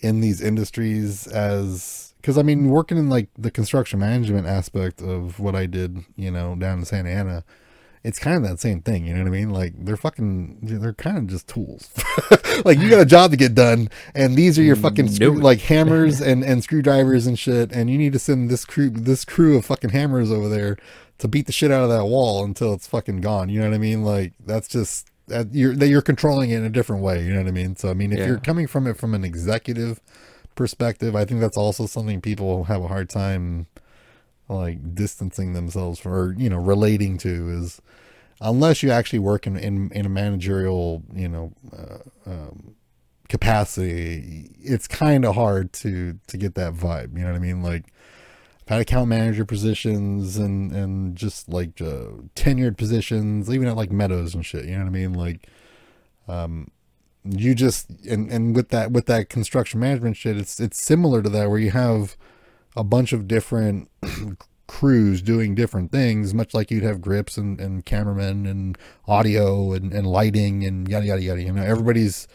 in 0.00 0.20
these 0.20 0.40
industries 0.40 1.26
as 1.28 2.14
because 2.20 2.36
I 2.36 2.42
mean 2.42 2.68
working 2.68 2.98
in 2.98 3.08
like 3.08 3.28
the 3.38 3.50
construction 3.50 4.00
management 4.00 4.46
aspect 4.46 5.00
of 5.00 5.38
what 5.38 5.54
I 5.54 5.66
did, 5.66 6.04
you 6.16 6.30
know, 6.30 6.56
down 6.56 6.80
in 6.80 6.84
Santa 6.84 7.10
Ana 7.10 7.44
it's 8.04 8.18
kind 8.18 8.36
of 8.36 8.42
that 8.48 8.60
same 8.60 8.82
thing, 8.82 9.06
you 9.06 9.14
know 9.14 9.20
what 9.20 9.28
I 9.28 9.30
mean? 9.30 9.50
Like 9.50 9.72
they're 9.82 9.96
fucking, 9.96 10.58
they're 10.62 10.92
kind 10.92 11.16
of 11.16 11.26
just 11.26 11.48
tools. 11.48 11.90
like 12.64 12.78
you 12.78 12.90
got 12.90 13.00
a 13.00 13.06
job 13.06 13.30
to 13.30 13.36
get 13.36 13.54
done, 13.54 13.88
and 14.14 14.36
these 14.36 14.58
are 14.58 14.62
your 14.62 14.76
fucking 14.76 15.08
screw, 15.08 15.40
like 15.40 15.60
hammers 15.60 16.20
and 16.20 16.44
and 16.44 16.62
screwdrivers 16.62 17.26
and 17.26 17.38
shit, 17.38 17.72
and 17.72 17.88
you 17.88 17.96
need 17.98 18.12
to 18.12 18.18
send 18.18 18.50
this 18.50 18.64
crew 18.64 18.90
this 18.90 19.24
crew 19.24 19.56
of 19.56 19.64
fucking 19.64 19.90
hammers 19.90 20.30
over 20.30 20.48
there 20.48 20.76
to 21.18 21.28
beat 21.28 21.46
the 21.46 21.52
shit 21.52 21.70
out 21.70 21.82
of 21.82 21.88
that 21.88 22.04
wall 22.04 22.44
until 22.44 22.74
it's 22.74 22.86
fucking 22.86 23.20
gone. 23.22 23.48
You 23.48 23.60
know 23.60 23.68
what 23.68 23.74
I 23.74 23.78
mean? 23.78 24.04
Like 24.04 24.34
that's 24.44 24.68
just 24.68 25.08
that 25.28 25.54
you're 25.54 25.74
that 25.74 25.88
you're 25.88 26.02
controlling 26.02 26.50
it 26.50 26.58
in 26.58 26.64
a 26.64 26.70
different 26.70 27.02
way. 27.02 27.24
You 27.24 27.32
know 27.32 27.38
what 27.40 27.48
I 27.48 27.52
mean? 27.52 27.74
So 27.76 27.88
I 27.88 27.94
mean, 27.94 28.12
if 28.12 28.18
Yeah. 28.18 28.26
you're 28.26 28.38
coming 28.38 28.66
from 28.66 28.86
it 28.86 28.98
from 28.98 29.14
an 29.14 29.24
executive 29.24 30.00
perspective, 30.54 31.16
I 31.16 31.24
think 31.24 31.40
that's 31.40 31.56
also 31.56 31.86
something 31.86 32.20
people 32.20 32.64
have 32.64 32.82
a 32.82 32.88
hard 32.88 33.08
time 33.08 33.66
like 34.48 34.94
distancing 34.94 35.54
themselves 35.54 35.98
from 35.98 36.12
or 36.12 36.34
you 36.36 36.50
know 36.50 36.58
relating 36.58 37.16
to 37.16 37.48
is 37.48 37.80
unless 38.44 38.82
you 38.82 38.90
actually 38.90 39.18
work 39.18 39.46
in 39.46 39.56
in, 39.56 39.90
in 39.90 40.06
a 40.06 40.08
managerial 40.08 41.02
you 41.12 41.28
know 41.28 41.52
uh, 41.76 42.30
um, 42.30 42.76
capacity 43.28 44.50
it's 44.60 44.86
kind 44.86 45.24
of 45.24 45.34
hard 45.34 45.72
to 45.72 46.18
to 46.28 46.36
get 46.36 46.54
that 46.54 46.74
vibe 46.74 47.16
you 47.16 47.24
know 47.24 47.30
what 47.30 47.36
i 47.36 47.40
mean? 47.40 47.62
Like 47.62 47.86
i've 48.62 48.68
had 48.68 48.80
account 48.82 49.08
manager 49.08 49.44
positions 49.44 50.36
and 50.36 50.70
and 50.72 51.16
just 51.16 51.48
like 51.48 51.80
uh, 51.80 52.22
tenured 52.36 52.76
positions 52.76 53.50
even 53.50 53.66
at 53.66 53.76
like 53.76 53.90
meadows 53.90 54.34
and 54.34 54.44
shit 54.44 54.66
you 54.66 54.72
know 54.72 54.80
what 54.80 54.86
i 54.86 54.90
mean? 54.90 55.14
Like 55.14 55.48
um 56.28 56.70
you 57.24 57.54
just 57.54 57.88
and 58.08 58.30
and 58.30 58.54
with 58.54 58.68
that 58.68 58.92
with 58.92 59.06
that 59.06 59.30
construction 59.30 59.80
management 59.80 60.16
shit 60.16 60.36
it's 60.36 60.60
it's 60.60 60.78
similar 60.80 61.22
to 61.22 61.30
that 61.30 61.48
where 61.48 61.58
you 61.58 61.70
have 61.70 62.16
a 62.76 62.84
bunch 62.84 63.14
of 63.14 63.26
different 63.26 63.88
crews 64.66 65.20
doing 65.22 65.54
different 65.54 65.92
things, 65.92 66.32
much 66.34 66.54
like 66.54 66.70
you'd 66.70 66.82
have 66.82 67.00
grips 67.00 67.36
and, 67.36 67.60
and 67.60 67.84
cameramen 67.84 68.46
and 68.46 68.78
audio 69.06 69.72
and, 69.72 69.92
and 69.92 70.06
lighting 70.06 70.64
and 70.64 70.88
yada 70.88 71.06
yada 71.06 71.22
yada. 71.22 71.42
You 71.42 71.52
know, 71.52 71.62
everybody's 71.62 72.26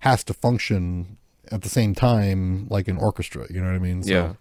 has 0.00 0.22
to 0.24 0.34
function 0.34 1.16
at 1.50 1.62
the 1.62 1.68
same 1.68 1.94
time 1.94 2.66
like 2.68 2.88
an 2.88 2.96
orchestra. 2.98 3.46
You 3.50 3.60
know 3.60 3.66
what 3.68 3.76
I 3.76 3.78
mean? 3.78 4.02
So 4.02 4.10
Yeah. 4.12 4.32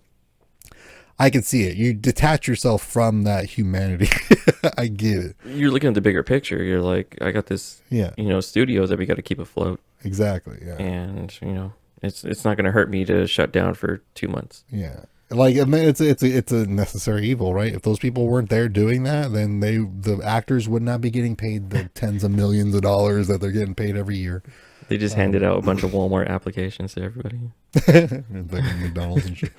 I 1.20 1.32
can 1.32 1.42
see 1.42 1.64
it. 1.64 1.76
You 1.78 1.94
detach 1.94 2.48
yourself 2.48 2.84
from 2.84 3.24
that 3.24 3.46
humanity. 3.46 4.08
I 4.78 4.86
get 4.88 5.18
it. 5.18 5.36
You're 5.46 5.72
looking 5.72 5.88
at 5.88 5.96
the 5.96 6.02
bigger 6.02 6.22
picture. 6.22 6.64
You're 6.64 6.82
like, 6.82 7.18
I 7.22 7.32
got 7.32 7.48
this, 7.48 7.82
Yeah, 7.90 8.12
you 8.18 8.26
know, 8.30 8.40
studio 8.40 8.86
that 8.86 9.00
we 9.00 9.08
got 9.08 9.16
to 9.16 9.24
keep 9.24 9.40
afloat, 9.40 9.80
exactly. 10.04 10.60
Yeah. 10.64 10.76
and 10.76 11.36
you 11.42 11.54
know, 11.54 11.74
it's 12.04 12.24
it's 12.24 12.46
not 12.46 12.56
going 12.56 12.66
to 12.66 12.72
hurt 12.72 12.92
me 12.92 13.04
to 13.06 13.26
shut 13.26 13.52
down 13.52 13.74
for 13.74 14.04
two 14.14 14.28
months. 14.28 14.64
Yeah. 14.70 15.06
Like 15.30 15.58
I 15.58 15.66
mean, 15.66 15.84
it's 15.88 16.00
a, 16.00 16.10
it's 16.10 16.24
a, 16.24 16.38
it's 16.38 16.52
a 16.54 16.66
necessary 16.68 17.28
evil, 17.28 17.54
right? 17.54 17.74
If 17.74 17.82
those 17.82 18.00
people 18.00 18.28
weren't 18.28 18.50
there 18.50 18.70
doing 18.70 19.04
that, 19.04 19.34
then 19.34 19.60
they 19.60 19.78
the 19.78 20.22
actors 20.24 20.70
would 20.70 20.82
not 20.84 21.02
be 21.02 21.10
getting 21.10 21.36
paid 21.36 21.70
the 21.70 21.86
tens 21.94 22.24
of 22.24 22.32
millions 22.32 22.74
of 22.76 22.82
dollars 22.82 23.28
that 23.28 23.42
they're 23.42 23.52
getting 23.52 23.76
paid 23.76 23.98
every 23.98 24.18
year. 24.18 24.42
They 24.88 24.98
just 24.98 25.16
um, 25.16 25.20
handed 25.20 25.44
out 25.44 25.58
a 25.58 25.62
bunch 25.62 25.84
of 25.84 25.92
Walmart 25.92 26.28
applications 26.30 26.94
to 26.94 27.04
everybody. 27.04 27.40
And 27.88 28.50
fucking 28.50 28.82
McDonald's 28.82 29.26
and 29.26 29.38
shit. 29.38 29.52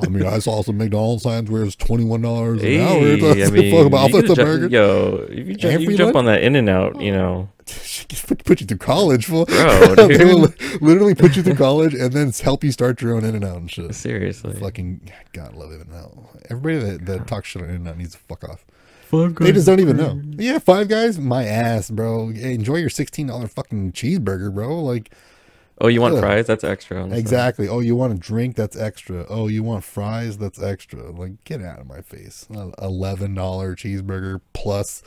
I 0.00 0.06
mean, 0.08 0.24
I 0.24 0.38
saw 0.38 0.62
some 0.62 0.78
McDonald's 0.78 1.24
signs 1.24 1.50
where 1.50 1.64
it's 1.64 1.74
twenty 1.74 2.04
one 2.04 2.22
dollars 2.22 2.62
an 2.62 2.80
hour. 2.80 3.00
Hey, 3.00 3.20
That's 3.20 3.50
I 3.50 3.52
mean, 3.52 3.74
fuck 3.76 3.86
about 3.86 4.10
you 4.10 4.22
could 4.22 4.28
the 4.28 4.34
ju- 4.34 4.68
yo, 4.70 5.26
if 5.28 5.48
you, 5.48 5.54
ju- 5.56 5.80
you 5.80 5.96
jump 5.96 6.14
on 6.16 6.26
that 6.26 6.42
In-N-Out, 6.42 7.00
you 7.00 7.12
know, 7.12 7.50
put, 7.66 8.44
put 8.44 8.60
you 8.60 8.66
through 8.66 8.78
college, 8.78 9.26
fool. 9.26 9.46
Bro, 9.46 9.94
they 10.08 10.24
will 10.24 10.52
literally 10.80 11.14
put 11.14 11.36
you 11.36 11.42
through 11.42 11.56
college 11.56 11.94
and 11.94 12.12
then 12.12 12.32
help 12.32 12.64
you 12.64 12.72
start 12.72 13.00
your 13.02 13.14
own 13.14 13.24
In-N-Out 13.24 13.56
and 13.56 13.70
shit. 13.70 13.94
seriously. 13.94 14.54
Fucking 14.54 15.10
God, 15.32 15.54
I 15.54 15.56
love 15.56 15.72
In-N-Out. 15.72 16.40
Everybody 16.50 16.78
that, 16.90 17.06
that 17.06 17.26
talks 17.26 17.48
shit 17.48 17.62
on 17.62 17.68
In-N-Out 17.68 17.98
needs 17.98 18.12
to 18.12 18.18
fuck 18.18 18.44
off. 18.44 18.64
Fuck 19.06 19.38
They 19.38 19.52
just 19.52 19.66
don't 19.66 19.78
even 19.80 19.96
know. 19.96 20.20
Yeah, 20.36 20.58
Five 20.58 20.88
Guys, 20.88 21.18
my 21.18 21.44
ass, 21.44 21.90
bro. 21.90 22.30
Enjoy 22.30 22.74
your 22.76 22.90
sixteen 22.90 23.28
dollar 23.28 23.46
fucking 23.46 23.92
cheeseburger, 23.92 24.52
bro. 24.52 24.80
Like 24.82 25.12
Oh, 25.78 25.88
you 25.88 26.00
want 26.00 26.14
Ugh. 26.14 26.20
fries? 26.20 26.46
That's 26.46 26.64
extra. 26.64 27.02
On 27.02 27.10
the 27.10 27.16
side. 27.16 27.20
exactly. 27.20 27.68
Oh, 27.68 27.80
you 27.80 27.94
want 27.94 28.14
a 28.14 28.16
drink? 28.16 28.56
That's 28.56 28.76
extra. 28.76 29.26
Oh, 29.28 29.46
you 29.46 29.62
want 29.62 29.84
fries? 29.84 30.38
That's 30.38 30.60
extra. 30.60 31.10
Like 31.10 31.44
get 31.44 31.62
out 31.62 31.78
of 31.78 31.86
my 31.86 32.00
face. 32.00 32.48
Eleven 32.82 33.34
dollar 33.34 33.76
cheeseburger 33.76 34.40
plus 34.54 35.02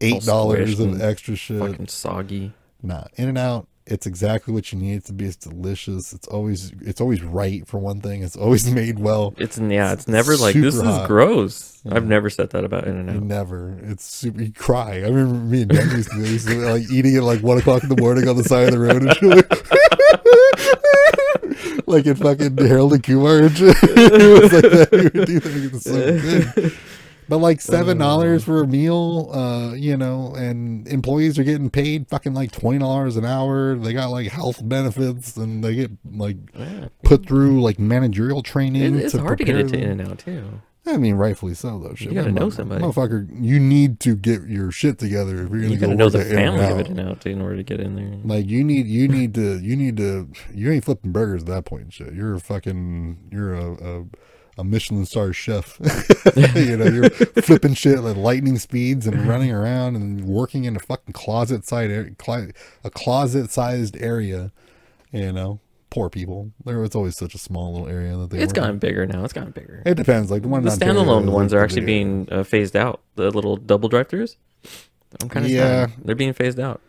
eight 0.00 0.22
dollars 0.22 0.80
of 0.80 1.00
extra 1.00 1.36
shit. 1.36 1.60
Fucking 1.60 1.88
soggy. 1.88 2.52
Nah, 2.82 3.04
In-N-Out. 3.16 3.68
It's 3.86 4.06
exactly 4.06 4.54
what 4.54 4.72
you 4.72 4.78
need 4.78 4.94
it 4.94 5.04
to 5.06 5.12
be. 5.12 5.26
It's 5.26 5.36
delicious. 5.36 6.14
It's 6.14 6.26
always 6.28 6.72
it's 6.80 7.02
always 7.02 7.22
right 7.22 7.68
for 7.68 7.76
one 7.76 8.00
thing. 8.00 8.22
It's 8.22 8.34
always 8.34 8.66
made 8.70 8.98
well. 8.98 9.34
It's 9.36 9.58
yeah. 9.58 9.92
It's 9.92 10.08
never 10.08 10.38
like 10.38 10.54
this 10.54 10.76
super 10.76 10.88
is 10.88 10.94
hot. 10.96 11.06
gross. 11.06 11.82
I've 11.90 12.06
never 12.06 12.30
said 12.30 12.48
that 12.50 12.64
about 12.64 12.86
In-N-Out. 12.86 13.22
never. 13.22 13.78
It's 13.82 14.04
super. 14.04 14.40
You 14.42 14.52
cry. 14.54 15.02
I 15.02 15.08
remember 15.08 15.34
me 15.34 15.60
and 15.62 15.70
Dan 15.70 15.90
used 15.90 16.10
used 16.14 16.48
to 16.48 16.54
like 16.60 16.90
eating 16.90 17.14
at 17.18 17.24
like 17.24 17.42
one 17.42 17.58
o'clock 17.58 17.82
in 17.82 17.90
the 17.90 18.00
morning 18.00 18.26
on 18.26 18.36
the 18.38 18.44
side 18.44 18.68
of 18.68 18.72
the 18.72 18.80
road 18.80 19.02
and 19.02 19.08
like 21.86 22.06
in 22.06 22.14
fucking 22.16 22.56
Harold 22.56 22.94
and 22.94 23.02
Kumar 23.02 23.40
and 23.40 23.54
shit. 23.56 23.76
it 23.82 24.42
was 24.42 24.50
like 24.52 24.62
that. 24.72 24.88
We 24.92 25.02
would 25.02 25.26
do 25.26 25.40
that. 25.40 25.74
It 25.74 25.82
so 25.82 25.92
good. 26.62 26.72
But 27.28 27.38
like 27.38 27.60
seven 27.60 27.98
dollars 27.98 28.44
for 28.44 28.62
a 28.62 28.66
meal, 28.66 29.30
uh, 29.32 29.72
you 29.74 29.96
know, 29.96 30.34
and 30.34 30.86
employees 30.88 31.38
are 31.38 31.44
getting 31.44 31.70
paid 31.70 32.08
fucking 32.08 32.34
like 32.34 32.52
twenty 32.52 32.78
dollars 32.78 33.16
an 33.16 33.24
hour. 33.24 33.76
They 33.76 33.92
got 33.92 34.10
like 34.10 34.28
health 34.28 34.66
benefits 34.66 35.36
and 35.36 35.64
they 35.64 35.74
get 35.74 35.90
like 36.04 36.36
Yeah. 36.56 36.88
put 37.02 37.26
through 37.26 37.62
like 37.62 37.78
managerial 37.78 38.42
training. 38.42 38.82
It, 38.96 39.04
it's 39.04 39.12
to 39.12 39.20
hard 39.20 39.38
to 39.38 39.44
get 39.44 39.56
into. 39.56 39.78
In-N-Out 39.78 40.18
too. 40.18 40.44
I 40.86 40.98
mean, 40.98 41.14
rightfully 41.14 41.54
so, 41.54 41.78
though. 41.78 41.94
Shit, 41.94 42.08
You 42.08 42.14
gotta 42.14 42.30
know 42.30 42.50
somebody. 42.50 42.84
motherfucker. 42.84 43.26
You 43.42 43.58
need 43.58 44.00
to 44.00 44.14
get 44.14 44.42
your 44.42 44.70
shit 44.70 44.98
together 44.98 45.42
if 45.44 45.50
you're 45.50 45.62
gonna 45.62 45.68
You 45.72 45.76
go 45.78 45.86
gotta 45.86 45.96
know 45.96 46.10
the 46.10 46.22
family 46.26 46.66
of 46.66 46.78
it 46.78 46.88
and 46.88 47.00
out 47.00 47.24
in 47.24 47.40
order 47.40 47.56
to 47.56 47.62
get 47.62 47.80
in 47.80 47.96
there. 47.96 48.18
Like 48.22 48.46
you 48.46 48.62
need, 48.62 48.86
you 48.86 49.08
need 49.08 49.32
to, 49.34 49.58
you 49.60 49.76
need 49.76 49.96
to. 49.96 50.28
You 50.52 50.70
ain't 50.72 50.84
flipping 50.84 51.10
burgers 51.10 51.40
at 51.44 51.46
that 51.48 51.64
point 51.64 51.84
point. 51.84 51.92
shit. 51.94 52.12
You're 52.12 52.34
a 52.34 52.38
fucking, 52.40 53.30
you're 53.32 53.54
a, 53.54 53.72
a, 53.72 54.04
a 54.56 54.64
Michelin 54.64 55.06
star 55.06 55.32
chef. 55.32 55.78
you 56.36 56.76
know, 56.76 56.86
you're 56.86 57.10
flipping 57.10 57.74
shit 57.74 57.98
at 57.98 58.16
lightning 58.16 58.58
speeds 58.58 59.06
and 59.06 59.26
running 59.26 59.50
around 59.50 59.96
and 59.96 60.24
working 60.24 60.64
in 60.64 60.76
a 60.76 60.80
fucking 60.80 61.12
closet 61.12 61.64
side 61.64 61.90
a 61.90 62.90
closet 62.90 63.50
sized 63.50 63.96
area. 64.00 64.52
You 65.12 65.32
know, 65.32 65.60
poor 65.90 66.10
people. 66.10 66.50
There 66.64 66.78
was 66.80 66.94
always 66.94 67.16
such 67.16 67.34
a 67.34 67.38
small 67.38 67.72
little 67.72 67.88
area 67.88 68.16
that 68.16 68.30
they. 68.30 68.38
It's 68.40 68.52
in. 68.52 68.60
gotten 68.60 68.78
bigger 68.78 69.06
now. 69.06 69.24
It's 69.24 69.32
gotten 69.32 69.52
bigger. 69.52 69.82
It 69.86 69.94
depends. 69.94 70.30
Like 70.30 70.42
the 70.42 70.48
one 70.48 70.62
the 70.64 70.70
standalone 70.70 71.30
ones 71.30 71.54
are 71.54 71.62
actually 71.62 71.84
being 71.86 72.28
uh, 72.30 72.42
phased 72.42 72.76
out. 72.76 73.00
The 73.16 73.30
little 73.30 73.56
double 73.56 73.88
drive-throughs. 73.88 74.36
I'm 75.22 75.28
kind 75.28 75.46
of 75.46 75.52
Yeah. 75.52 75.86
sad. 75.86 75.92
They're 76.04 76.16
being 76.16 76.32
phased 76.32 76.58
out. 76.58 76.80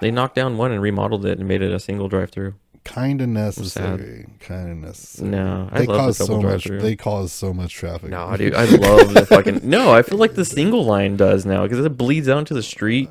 They 0.00 0.10
knocked 0.10 0.34
down 0.36 0.56
one 0.56 0.72
and 0.72 0.80
remodeled 0.80 1.26
it 1.26 1.38
and 1.38 1.46
made 1.48 1.60
it 1.62 1.72
a 1.72 1.80
single 1.80 2.08
drive-through. 2.08 2.54
Kind 2.84 3.20
of 3.20 3.28
necessary. 3.28 4.26
Kind 4.40 4.70
of 4.70 4.76
necessary. 4.78 5.30
No, 5.30 5.68
I 5.70 5.80
they 5.80 5.86
love 5.86 5.98
cause 5.98 6.18
the 6.18 6.24
so 6.26 6.34
much. 6.36 6.42
drive-through. 6.42 6.80
They 6.80 6.96
cause 6.96 7.32
so 7.32 7.52
much 7.52 7.74
traffic. 7.74 8.10
No, 8.10 8.36
dude, 8.36 8.54
I 8.54 8.64
love 8.64 9.14
the 9.14 9.26
fucking. 9.26 9.60
No, 9.64 9.92
I 9.92 10.02
feel 10.02 10.18
like 10.18 10.34
the 10.34 10.44
single 10.44 10.84
line 10.84 11.16
does 11.16 11.44
now 11.46 11.62
because 11.62 11.84
it 11.84 11.96
bleeds 11.96 12.28
out 12.28 12.38
into 12.38 12.54
the 12.54 12.62
street, 12.62 13.08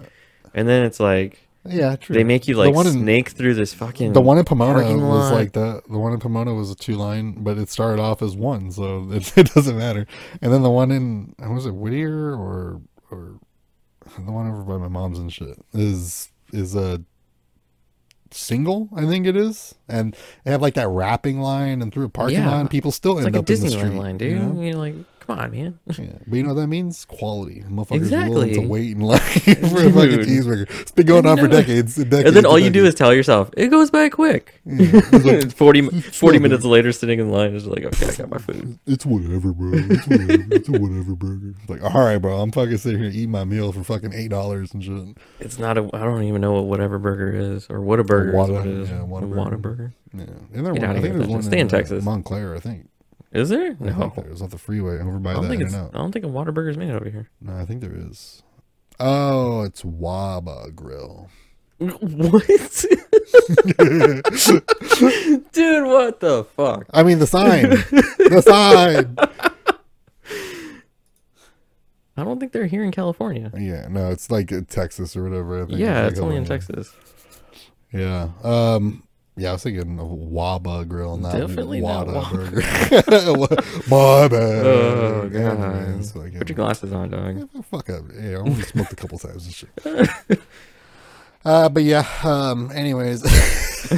and 0.53 0.67
then 0.67 0.85
it's 0.85 0.99
like 0.99 1.39
yeah, 1.65 1.95
true. 1.97 2.15
they 2.15 2.23
make 2.23 2.47
you 2.47 2.55
The 2.55 2.61
like 2.61 2.73
one 2.75 2.87
in- 2.87 2.93
snake 2.93 3.29
through 3.29 3.53
this 3.53 3.73
fucking. 3.73 4.13
The 4.13 4.21
one 4.21 4.37
in 4.37 4.45
Pomona 4.45 4.95
was 4.97 5.31
like 5.31 5.51
the 5.53 5.81
the 5.89 5.97
one 5.99 6.13
in 6.13 6.19
Pomona 6.19 6.53
was 6.53 6.71
a 6.71 6.75
two 6.75 6.95
line, 6.95 7.43
but 7.43 7.57
it 7.57 7.69
started 7.69 8.01
off 8.01 8.21
as 8.21 8.35
one, 8.35 8.71
so 8.71 9.07
it, 9.11 9.37
it 9.37 9.53
doesn't 9.53 9.77
matter. 9.77 10.07
And 10.41 10.51
then 10.51 10.61
the 10.63 10.69
one 10.71 10.91
in 10.91 11.35
was 11.39 11.65
it 11.65 11.75
Whittier 11.75 12.33
or 12.33 12.81
or 13.11 13.39
the 14.17 14.31
one 14.31 14.47
over 14.49 14.63
by 14.63 14.77
my 14.77 14.87
mom's 14.87 15.19
and 15.19 15.31
shit 15.31 15.57
is 15.73 16.31
is 16.51 16.75
a 16.75 17.01
single, 18.31 18.89
I 18.95 19.05
think 19.05 19.25
it 19.25 19.35
is, 19.35 19.75
and 19.87 20.15
they 20.43 20.51
have 20.51 20.61
like 20.61 20.73
that 20.75 20.87
wrapping 20.87 21.39
line 21.39 21.81
and 21.81 21.93
through 21.93 22.05
a 22.05 22.09
parking 22.09 22.39
Yeah. 22.39 22.49
lot. 22.61 22.69
People 22.69 22.91
still 22.91 23.17
It's 23.17 23.25
end 23.25 23.35
like 23.35 23.39
a 23.39 23.43
up 23.43 23.49
in 23.49 23.61
the 23.61 23.69
street, 23.71 23.93
line, 23.97 24.17
dude. 24.17 24.31
you 24.31 24.39
know? 24.39 24.61
You're 24.61 24.73
like, 24.75 24.95
come 25.29 25.39
on, 25.39 25.51
man. 25.51 25.79
Yeah, 25.87 26.05
but 26.27 26.35
you 26.35 26.43
know 26.43 26.53
that 26.53 26.67
means 26.67 27.05
quality. 27.05 27.63
Motherfuckers 27.67 28.11
are 28.11 28.29
willing 28.29 28.53
to 28.53 28.67
wait 28.67 28.91
in 28.91 29.01
line 29.01 29.19
for 29.19 29.45
a 29.45 29.91
fucking 29.91 30.19
cheeseburger. 30.19 30.81
It's 30.81 30.91
been 30.91 31.05
going 31.05 31.25
on 31.25 31.37
for 31.37 31.47
decades. 31.47 31.97
And, 31.97 32.09
decades 32.09 32.27
and 32.27 32.35
then 32.35 32.45
all 32.45 32.55
and 32.55 32.65
you 32.65 32.71
do 32.71 32.85
is 32.85 32.95
tell 32.95 33.13
yourself, 33.13 33.49
it 33.55 33.67
goes 33.67 33.91
by 33.91 34.09
quick. 34.09 34.59
Yeah, 34.65 35.01
like, 35.11 35.51
40, 35.55 35.89
40 36.01 36.39
minutes 36.39 36.63
later, 36.63 36.91
sitting 36.91 37.19
in 37.19 37.31
line, 37.31 37.53
is 37.53 37.65
like, 37.65 37.83
okay, 37.85 38.07
I 38.07 38.15
got 38.15 38.29
my 38.29 38.37
food. 38.37 38.79
It's 38.85 39.05
whatever, 39.05 39.53
bro. 39.53 39.71
It's 39.73 40.07
whatever. 40.07 40.45
it's 40.51 40.69
a 40.69 40.71
whatever 40.71 41.15
burger. 41.15 41.53
It's 41.61 41.69
like, 41.69 41.83
all 41.83 42.03
right, 42.03 42.17
bro. 42.17 42.39
I'm 42.39 42.51
fucking 42.51 42.77
sitting 42.77 42.99
here 42.99 43.09
eating 43.09 43.31
my 43.31 43.43
meal 43.43 43.71
for 43.71 43.83
fucking 43.83 44.13
eight 44.13 44.29
dollars 44.29 44.73
and 44.73 44.83
shit. 44.83 45.17
It's 45.39 45.59
not 45.59 45.77
a. 45.77 45.89
I 45.93 45.99
don't 45.99 46.23
even 46.23 46.41
know 46.41 46.53
what 46.53 46.65
whatever 46.65 46.97
burger 46.97 47.31
is 47.31 47.67
or 47.69 47.81
what 47.81 47.99
a 47.99 48.03
burger 48.03 48.31
Whata, 48.31 48.53
is. 48.53 48.57
What 48.57 48.67
it 48.67 48.73
is. 48.73 48.89
yeah, 48.89 49.01
a 49.01 49.05
Whataburger. 49.05 49.61
Burger. 49.61 49.93
Yeah, 50.13 50.23
and 50.53 50.65
there 50.65 50.89
I 50.89 50.99
think 50.99 51.15
there's 51.15 51.27
one. 51.27 51.43
Stay 51.43 51.59
in 51.59 51.67
uh, 51.67 51.69
Texas. 51.69 52.03
Montclair. 52.03 52.55
I 52.55 52.59
think. 52.59 52.89
Is 53.31 53.49
there? 53.49 53.77
I 53.79 53.83
No. 53.85 54.09
think 54.09 54.25
there's 54.27 54.41
off 54.41 54.49
the 54.49 54.57
freeway 54.57 54.99
over 54.99 55.19
by 55.19 55.31
I 55.31 55.33
don't 55.33 55.43
that 55.43 55.49
think 55.49 55.61
in 55.61 55.67
it's. 55.67 55.75
I 55.75 55.89
don't 55.91 56.11
think 56.11 56.25
a 56.25 56.29
Whataburger 56.29 56.71
is 56.71 56.77
made 56.77 56.91
over 56.91 57.09
here. 57.09 57.29
No, 57.41 57.55
I 57.57 57.65
think 57.65 57.81
there 57.81 57.95
is. 57.95 58.43
Oh, 58.99 59.61
it's 59.63 59.83
Waba 59.83 60.73
Grill. 60.75 61.29
What? 61.79 61.99
Dude, 65.53 65.87
what 65.87 66.19
the 66.19 66.45
fuck? 66.55 66.85
I 66.93 67.03
mean 67.03 67.19
the 67.19 67.27
sign. 67.27 67.69
the 67.69 68.41
sign. 68.45 69.15
I 72.17 72.23
don't 72.25 72.39
think 72.39 72.51
they're 72.51 72.65
here 72.67 72.83
in 72.83 72.91
California. 72.91 73.49
Yeah, 73.57 73.87
no, 73.89 74.09
it's 74.09 74.29
like 74.29 74.51
in 74.51 74.65
Texas 74.65 75.15
or 75.15 75.23
whatever. 75.23 75.63
I 75.63 75.65
think 75.67 75.79
Yeah, 75.79 76.07
it's 76.07 76.19
only 76.19 76.35
in 76.35 76.43
Texas. 76.45 76.93
Yeah. 77.93 78.29
Um. 78.43 79.03
Yeah, 79.39 79.49
I 79.49 79.53
was 79.53 79.63
thinking 79.63 79.99
of 79.99 80.07
Waba 80.07 80.87
Grill, 80.87 81.17
not 81.17 81.31
Definitely 81.33 81.79
not 81.81 82.07
Wada 82.07 82.19
Waba. 82.19 82.31
Burger. 83.41 83.61
My 83.89 84.27
bad. 84.27 84.65
Oh, 84.65 85.29
Yeah, 85.31 85.39
God. 85.55 85.59
man, 85.59 86.03
like, 86.15 86.37
Put 86.37 86.49
your 86.49 86.55
glasses 86.55 86.91
on, 86.91 87.09
dog. 87.09 87.37
Yeah, 87.53 87.61
fuck 87.61 87.89
up. 87.89 88.03
Yeah, 88.19 88.31
I 88.31 88.35
only 88.35 88.61
smoked 88.63 88.91
a 88.93 88.95
couple 88.95 89.17
times 89.25 89.45
and 89.45 89.53
shit. 89.55 90.39
Uh, 91.45 91.69
but 91.69 91.83
yeah. 91.83 92.05
Um. 92.23 92.69
Anyways, 92.73 93.21
Back 93.23 93.29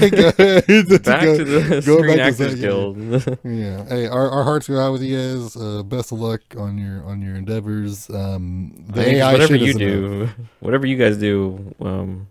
to 0.01 1.43
the 1.43 1.81
go 1.85 1.97
Screen 1.97 2.17
back 2.17 2.35
to 2.35 2.43
Actors 2.43 2.55
Guild. 2.59 2.97
Yeah. 3.43 3.83
Hey, 3.85 4.05
our, 4.07 4.29
our 4.29 4.43
hearts 4.43 4.67
go 4.67 4.79
out 4.79 4.91
with 4.91 5.01
you 5.01 5.17
guys. 5.17 5.55
Uh, 5.55 5.81
best 5.83 6.11
of 6.11 6.19
luck 6.19 6.41
on 6.57 6.77
your 6.77 7.03
on 7.03 7.21
your 7.21 7.35
endeavors. 7.35 8.09
Um, 8.11 8.85
the 8.89 9.01
I 9.01 9.05
mean, 9.05 9.15
AI 9.15 9.31
whatever 9.33 9.55
you 9.55 9.65
is 9.65 9.75
enough. 9.75 10.35
do, 10.37 10.45
whatever 10.59 10.85
you 10.85 10.97
guys 10.97 11.17
do, 11.17 11.73
um, 11.81 12.27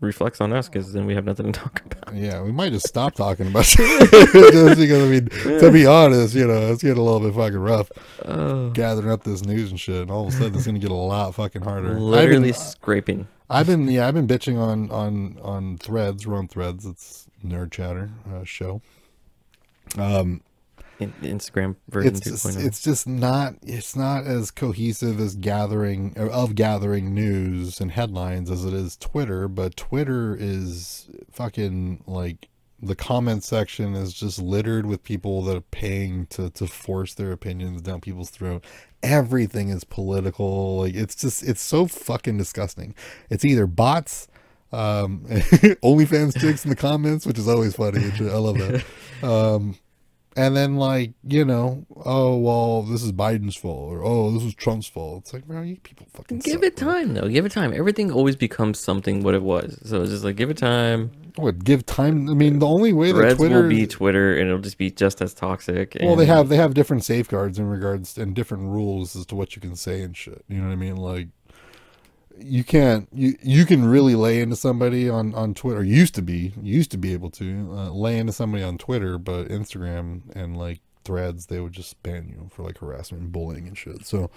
reflects 0.00 0.40
on 0.40 0.52
us 0.52 0.68
because 0.68 0.92
then 0.92 1.06
we 1.06 1.14
have 1.14 1.24
nothing 1.24 1.52
to 1.52 1.60
talk 1.60 1.82
about. 1.84 2.14
Yeah, 2.14 2.42
we 2.42 2.52
might 2.52 2.72
just 2.72 2.86
stop 2.88 3.14
talking 3.14 3.48
about 3.48 3.64
shit. 3.66 4.10
just 4.10 4.78
because 4.78 5.02
I 5.04 5.08
mean, 5.08 5.28
to 5.60 5.70
be 5.72 5.86
honest, 5.86 6.34
you 6.34 6.46
know, 6.46 6.72
it's 6.72 6.82
getting 6.82 6.98
a 6.98 7.02
little 7.02 7.20
bit 7.20 7.34
fucking 7.34 7.58
rough 7.58 7.90
Oh, 8.24 8.70
gathering 8.70 9.10
up 9.10 9.24
this 9.24 9.44
news 9.44 9.70
and 9.70 9.78
shit. 9.80 10.02
And 10.02 10.10
all 10.10 10.22
of 10.26 10.28
a 10.28 10.32
sudden, 10.32 10.54
it's 10.54 10.66
gonna 10.66 10.78
get 10.78 10.90
a 10.90 10.94
lot 10.94 11.34
fucking 11.34 11.62
harder. 11.62 11.98
literally 11.98 12.48
I've 12.50 12.54
been, 12.54 12.62
scraping. 12.62 13.28
I've 13.50 13.66
been, 13.66 13.88
yeah, 13.88 14.06
I've 14.06 14.14
been 14.14 14.28
bitching 14.28 14.58
on 14.58 14.90
on 14.90 15.38
on 15.42 15.78
Threads. 15.78 16.26
We're 16.26 16.36
on 16.38 16.48
Threads. 16.48 16.84
It's 16.86 17.26
nerd 17.44 17.70
chatter 17.70 18.10
uh, 18.32 18.44
show. 18.44 18.82
Um, 19.96 20.42
In, 20.98 21.12
Instagram 21.22 21.76
version 21.88 22.14
oh. 22.14 22.16
it's 22.16 22.20
just, 22.24 22.58
it's 22.58 22.82
just 22.82 23.06
not 23.06 23.54
it's 23.62 23.94
not 23.94 24.26
as 24.26 24.50
cohesive 24.50 25.20
as 25.20 25.36
gathering 25.36 26.16
of 26.16 26.56
gathering 26.56 27.14
news 27.14 27.80
and 27.80 27.92
headlines 27.92 28.50
as 28.50 28.64
it 28.64 28.74
is 28.74 28.96
Twitter, 28.96 29.46
but 29.46 29.76
Twitter 29.76 30.36
is 30.38 31.08
fucking 31.30 32.02
like 32.06 32.48
the 32.80 32.94
comment 32.94 33.42
section 33.42 33.94
is 33.94 34.12
just 34.12 34.40
littered 34.40 34.86
with 34.86 35.02
people 35.02 35.42
that 35.42 35.56
are 35.56 35.60
paying 35.60 36.26
to 36.26 36.50
to 36.50 36.66
force 36.66 37.14
their 37.14 37.32
opinions 37.32 37.82
down 37.82 38.00
people's 38.00 38.30
throat. 38.30 38.64
Everything 39.02 39.68
is 39.68 39.84
political. 39.84 40.78
Like 40.78 40.94
it's 40.94 41.14
just 41.14 41.42
it's 41.42 41.60
so 41.60 41.86
fucking 41.86 42.38
disgusting. 42.38 42.94
It's 43.30 43.44
either 43.44 43.66
bots 43.66 44.28
um 44.72 45.24
OnlyFans 45.28 46.38
chicks 46.40 46.64
in 46.64 46.70
the 46.70 46.76
comments, 46.76 47.26
which 47.26 47.38
is 47.38 47.48
always 47.48 47.74
funny. 47.74 48.04
I 48.20 48.36
love 48.36 48.58
that. 48.58 48.84
Um 49.20 49.76
and 50.38 50.56
then 50.56 50.76
like 50.76 51.12
you 51.26 51.44
know 51.44 51.84
oh 52.04 52.36
well 52.38 52.82
this 52.82 53.02
is 53.02 53.10
biden's 53.12 53.56
fault 53.56 53.92
or 53.92 54.04
oh 54.04 54.30
this 54.30 54.44
is 54.44 54.54
trump's 54.54 54.86
fault 54.86 55.24
it's 55.24 55.32
like 55.32 55.44
bro 55.46 55.62
you 55.62 55.76
people 55.78 56.06
fucking 56.14 56.38
Give 56.38 56.54
suck, 56.54 56.62
it 56.62 56.76
bro. 56.76 56.92
time 56.92 57.14
though. 57.14 57.28
Give 57.28 57.44
it 57.44 57.52
time. 57.52 57.74
Everything 57.74 58.12
always 58.12 58.36
becomes 58.36 58.78
something 58.78 59.22
what 59.24 59.34
it 59.34 59.42
was. 59.42 59.78
So 59.84 60.00
it's 60.02 60.10
just 60.12 60.24
like 60.24 60.36
give 60.36 60.48
it 60.50 60.56
time. 60.56 61.10
what 61.36 61.62
give 61.64 61.84
time 61.86 62.28
i 62.28 62.34
mean 62.34 62.58
the 62.58 62.66
only 62.66 62.92
way 62.92 63.12
that 63.12 63.18
Threads 63.18 63.36
twitter 63.38 63.62
will 63.62 63.68
be 63.68 63.86
Twitter, 63.86 64.36
and 64.36 64.48
it'll 64.48 64.60
just 64.60 64.78
be 64.78 64.90
just 64.90 65.20
as 65.22 65.34
toxic. 65.34 65.96
well 66.00 66.16
they 66.16 66.26
have 66.26 66.48
they 66.48 66.56
have 66.56 66.74
different 66.74 67.04
safeguards 67.04 67.58
in 67.58 67.66
regards 67.66 68.16
and 68.18 68.34
different 68.34 68.64
rules 68.64 69.14
as 69.16 69.26
to 69.26 69.34
what 69.36 69.54
you 69.56 69.60
can 69.62 69.76
say 69.76 70.02
and 70.02 70.16
shit 70.16 70.44
you 70.48 70.58
know 70.58 70.66
what 70.66 70.72
i 70.72 70.76
mean 70.76 70.96
like 70.96 71.28
you 72.40 72.64
can't 72.64 73.08
you 73.12 73.36
you 73.42 73.64
can 73.64 73.84
really 73.84 74.14
lay 74.14 74.40
into 74.40 74.56
somebody 74.56 75.08
on 75.08 75.34
on 75.34 75.54
twitter. 75.54 75.82
Used 75.82 76.14
to 76.14 76.22
be 76.22 76.52
used 76.62 76.90
to 76.92 76.98
be 76.98 77.12
able 77.12 77.30
to 77.32 77.68
uh, 77.72 77.90
lay 77.90 78.18
into 78.18 78.32
somebody 78.32 78.62
on 78.62 78.78
twitter 78.78 79.18
but 79.18 79.48
instagram 79.48 80.22
and 80.34 80.56
like 80.56 80.80
threads 81.04 81.46
they 81.46 81.60
would 81.60 81.72
just 81.72 82.02
ban 82.02 82.28
you 82.28 82.48
for 82.50 82.62
like 82.62 82.78
harassment 82.78 83.22
and 83.22 83.32
bullying 83.32 83.66
and 83.66 83.76
shit. 83.78 84.06
So 84.06 84.30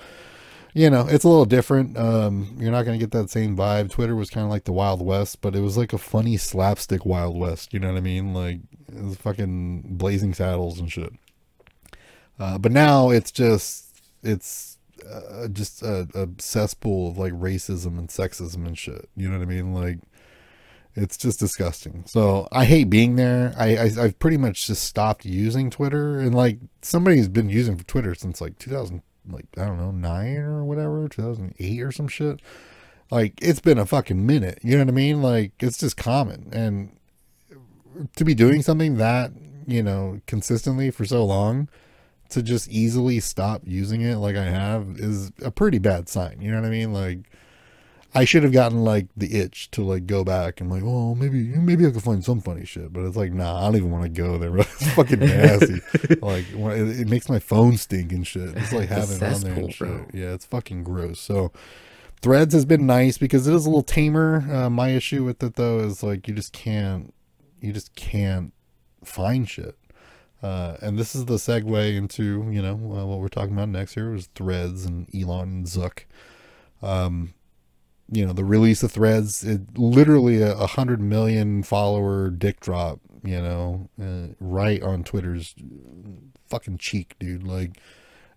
you 0.73 0.89
know 0.89 1.05
it's 1.07 1.23
a 1.23 1.29
little 1.29 1.45
different. 1.45 1.97
Um 1.97 2.55
you're 2.59 2.71
not 2.71 2.83
gonna 2.83 2.97
get 2.97 3.11
that 3.11 3.29
same 3.29 3.55
vibe. 3.55 3.89
Twitter 3.89 4.15
was 4.15 4.29
kind 4.29 4.45
of 4.45 4.51
like 4.51 4.63
the 4.63 4.73
wild 4.73 5.01
west 5.01 5.41
but 5.41 5.55
it 5.55 5.61
was 5.61 5.77
like 5.77 5.93
a 5.93 5.97
funny 5.97 6.37
slapstick 6.37 7.05
wild 7.05 7.37
west 7.37 7.73
you 7.73 7.79
know 7.79 7.89
what 7.89 7.97
i 7.97 8.01
mean? 8.01 8.33
Like 8.33 8.59
it 8.87 9.03
was 9.03 9.17
fucking 9.17 9.97
blazing 9.97 10.33
saddles 10.33 10.79
and 10.79 10.91
shit. 10.91 11.13
Uh, 12.39 12.57
but 12.57 12.71
now 12.71 13.09
it's 13.09 13.31
just 13.31 14.01
it's 14.23 14.70
uh, 15.12 15.47
just 15.47 15.82
a, 15.82 16.08
a 16.13 16.28
cesspool 16.41 17.10
of 17.10 17.17
like 17.17 17.34
racism 17.34 17.97
and 17.97 18.10
sexism 18.10 18.65
and 18.65 18.78
shit. 18.78 19.10
You 19.15 19.30
know 19.30 19.38
what 19.38 19.43
I 19.43 19.50
mean? 19.50 19.74
Like 19.74 20.00
it's 20.95 21.17
just 21.17 21.39
disgusting. 21.39 22.04
So 22.06 22.47
I 22.52 22.65
hate 22.65 22.89
being 22.89 23.15
there. 23.15 23.54
I, 23.58 23.78
I 23.78 23.84
I've 24.00 24.19
pretty 24.19 24.38
much 24.38 24.67
just 24.67 24.84
stopped 24.84 25.26
using 25.26 25.69
Twitter 25.69 26.19
and 26.19 26.36
like 26.36 26.60
somebody's 26.82 27.28
been 27.28 27.50
using 27.50 27.78
Twitter 27.78 28.15
since 28.15 28.41
like 28.41 28.58
2000 28.60 29.02
like 29.30 29.45
I 29.58 29.65
don't 29.65 29.78
know 29.78 29.91
nine 29.91 30.38
or 30.38 30.63
whatever 30.65 31.08
2008 31.08 31.82
or 31.82 31.91
some 31.91 32.08
shit. 32.08 32.41
Like 33.10 33.39
it's 33.41 33.62
been 33.62 33.78
a 33.78 33.86
fucking 33.86 34.26
minute. 34.26 34.60
You 34.63 34.71
know 34.78 34.86
what 34.86 34.91
I 34.91 34.95
mean? 34.95 35.21
Like 35.21 35.54
it's 35.60 35.78
just 35.78 35.97
common 35.97 36.50
and 36.52 36.98
to 38.15 38.25
be 38.25 38.33
doing 38.33 38.62
something 38.62 38.98
that 38.98 39.31
you 39.67 39.83
know 39.83 40.21
consistently 40.27 40.92
for 40.92 41.06
so 41.06 41.23
long 41.25 41.69
to 42.32 42.42
just 42.42 42.69
easily 42.69 43.19
stop 43.19 43.62
using 43.65 44.02
it 44.02 44.17
like 44.17 44.36
I 44.36 44.46
have 44.46 44.98
is 44.98 45.32
a 45.42 45.52
pretty 45.52 45.79
bad 45.79 46.10
sign. 46.10 46.42
You 46.42 46.52
know 46.52 46.60
what 46.62 46.67
I 46.67 46.71
mean? 46.71 46.94
Like 46.94 47.29
I 48.13 48.25
should 48.25 48.44
have 48.44 48.52
gotten 48.52 48.84
like 48.84 49.08
the 49.15 49.40
itch 49.40 49.71
to 49.71 49.84
like 49.84 50.06
go 50.06 50.23
back 50.23 50.60
and 50.60 50.69
like, 50.69 50.84
oh, 50.84 51.15
maybe 51.15 51.44
maybe 51.44 51.86
I 51.88 51.92
could 51.92 52.04
find 52.04 52.23
some 52.23 52.42
funny 52.42 52.65
shit. 52.65 52.92
But 52.92 53.06
it's 53.06 53.15
like, 53.15 53.32
nah, 53.32 53.60
I 53.60 53.65
don't 53.65 53.77
even 53.77 53.92
want 53.92 54.04
to 54.04 54.10
go 54.10 54.38
there. 54.38 54.56
It's 54.58 54.92
fucking 54.94 55.19
nasty. 55.19 55.82
like 56.21 56.46
when- 56.56 56.90
it, 56.90 57.02
it 57.02 57.08
makes 57.08 57.29
my 57.29 57.40
phone 57.40 57.77
stink 57.77 58.12
and 58.12 58.25
shit. 58.27 58.50
It's 58.58 58.73
like 58.73 58.90
having 58.90 59.15
it 59.17 59.23
on 59.23 59.42
there 59.42 59.54
and 59.54 59.73
cesspool, 59.73 59.88
bro. 59.88 60.06
Yeah, 60.13 60.34
it's 60.34 60.46
fucking 60.46 60.84
gross. 60.84 61.19
So 61.19 61.52
Threads 62.21 62.54
has 62.54 62.65
been 62.65 62.86
nice 62.86 63.17
because 63.17 63.48
it 63.48 63.54
is 63.54 63.65
a 63.65 63.69
little 63.69 63.82
tamer. 63.82 64.46
Uh, 64.54 64.69
my 64.69 64.90
issue 64.90 65.23
with 65.23 65.42
it 65.42 65.56
though 65.56 65.79
is 65.79 66.04
like 66.04 66.27
you 66.27 66.34
just 66.36 66.54
can't, 66.54 67.13
you 67.60 67.73
just 67.73 67.96
can't 67.96 68.54
find 69.04 69.50
shit. 69.50 69.75
Uh, 70.42 70.75
and 70.81 70.98
this 70.98 71.15
is 71.15 71.25
the 71.25 71.35
segue 71.35 71.96
into 71.96 72.48
you 72.52 72.62
know 72.62 72.73
uh, 72.73 73.06
what 73.06 73.19
we're 73.19 73.27
talking 73.27 73.54
about 73.54 73.69
next 73.69 73.94
here 73.94 74.12
was 74.12 74.27
Threads 74.33 74.85
and 74.85 75.08
Elon 75.15 75.50
and 75.50 75.65
Zuck. 75.65 76.06
Um, 76.81 77.33
you 78.12 78.25
know 78.25 78.33
the 78.33 78.44
release 78.44 78.83
of 78.83 78.92
Threads, 78.92 79.44
it 79.44 79.77
literally 79.77 80.42
a, 80.42 80.54
a 80.58 80.67
hundred 80.67 81.00
million 81.00 81.63
follower 81.63 82.29
dick 82.29 82.60
drop. 82.60 83.00
You 83.23 83.39
know, 83.39 83.89
uh, 84.02 84.33
right 84.39 84.81
on 84.81 85.04
Twitter's 85.04 85.54
fucking 86.50 86.79
cheek, 86.79 87.15
dude. 87.19 87.44
Like 87.44 87.77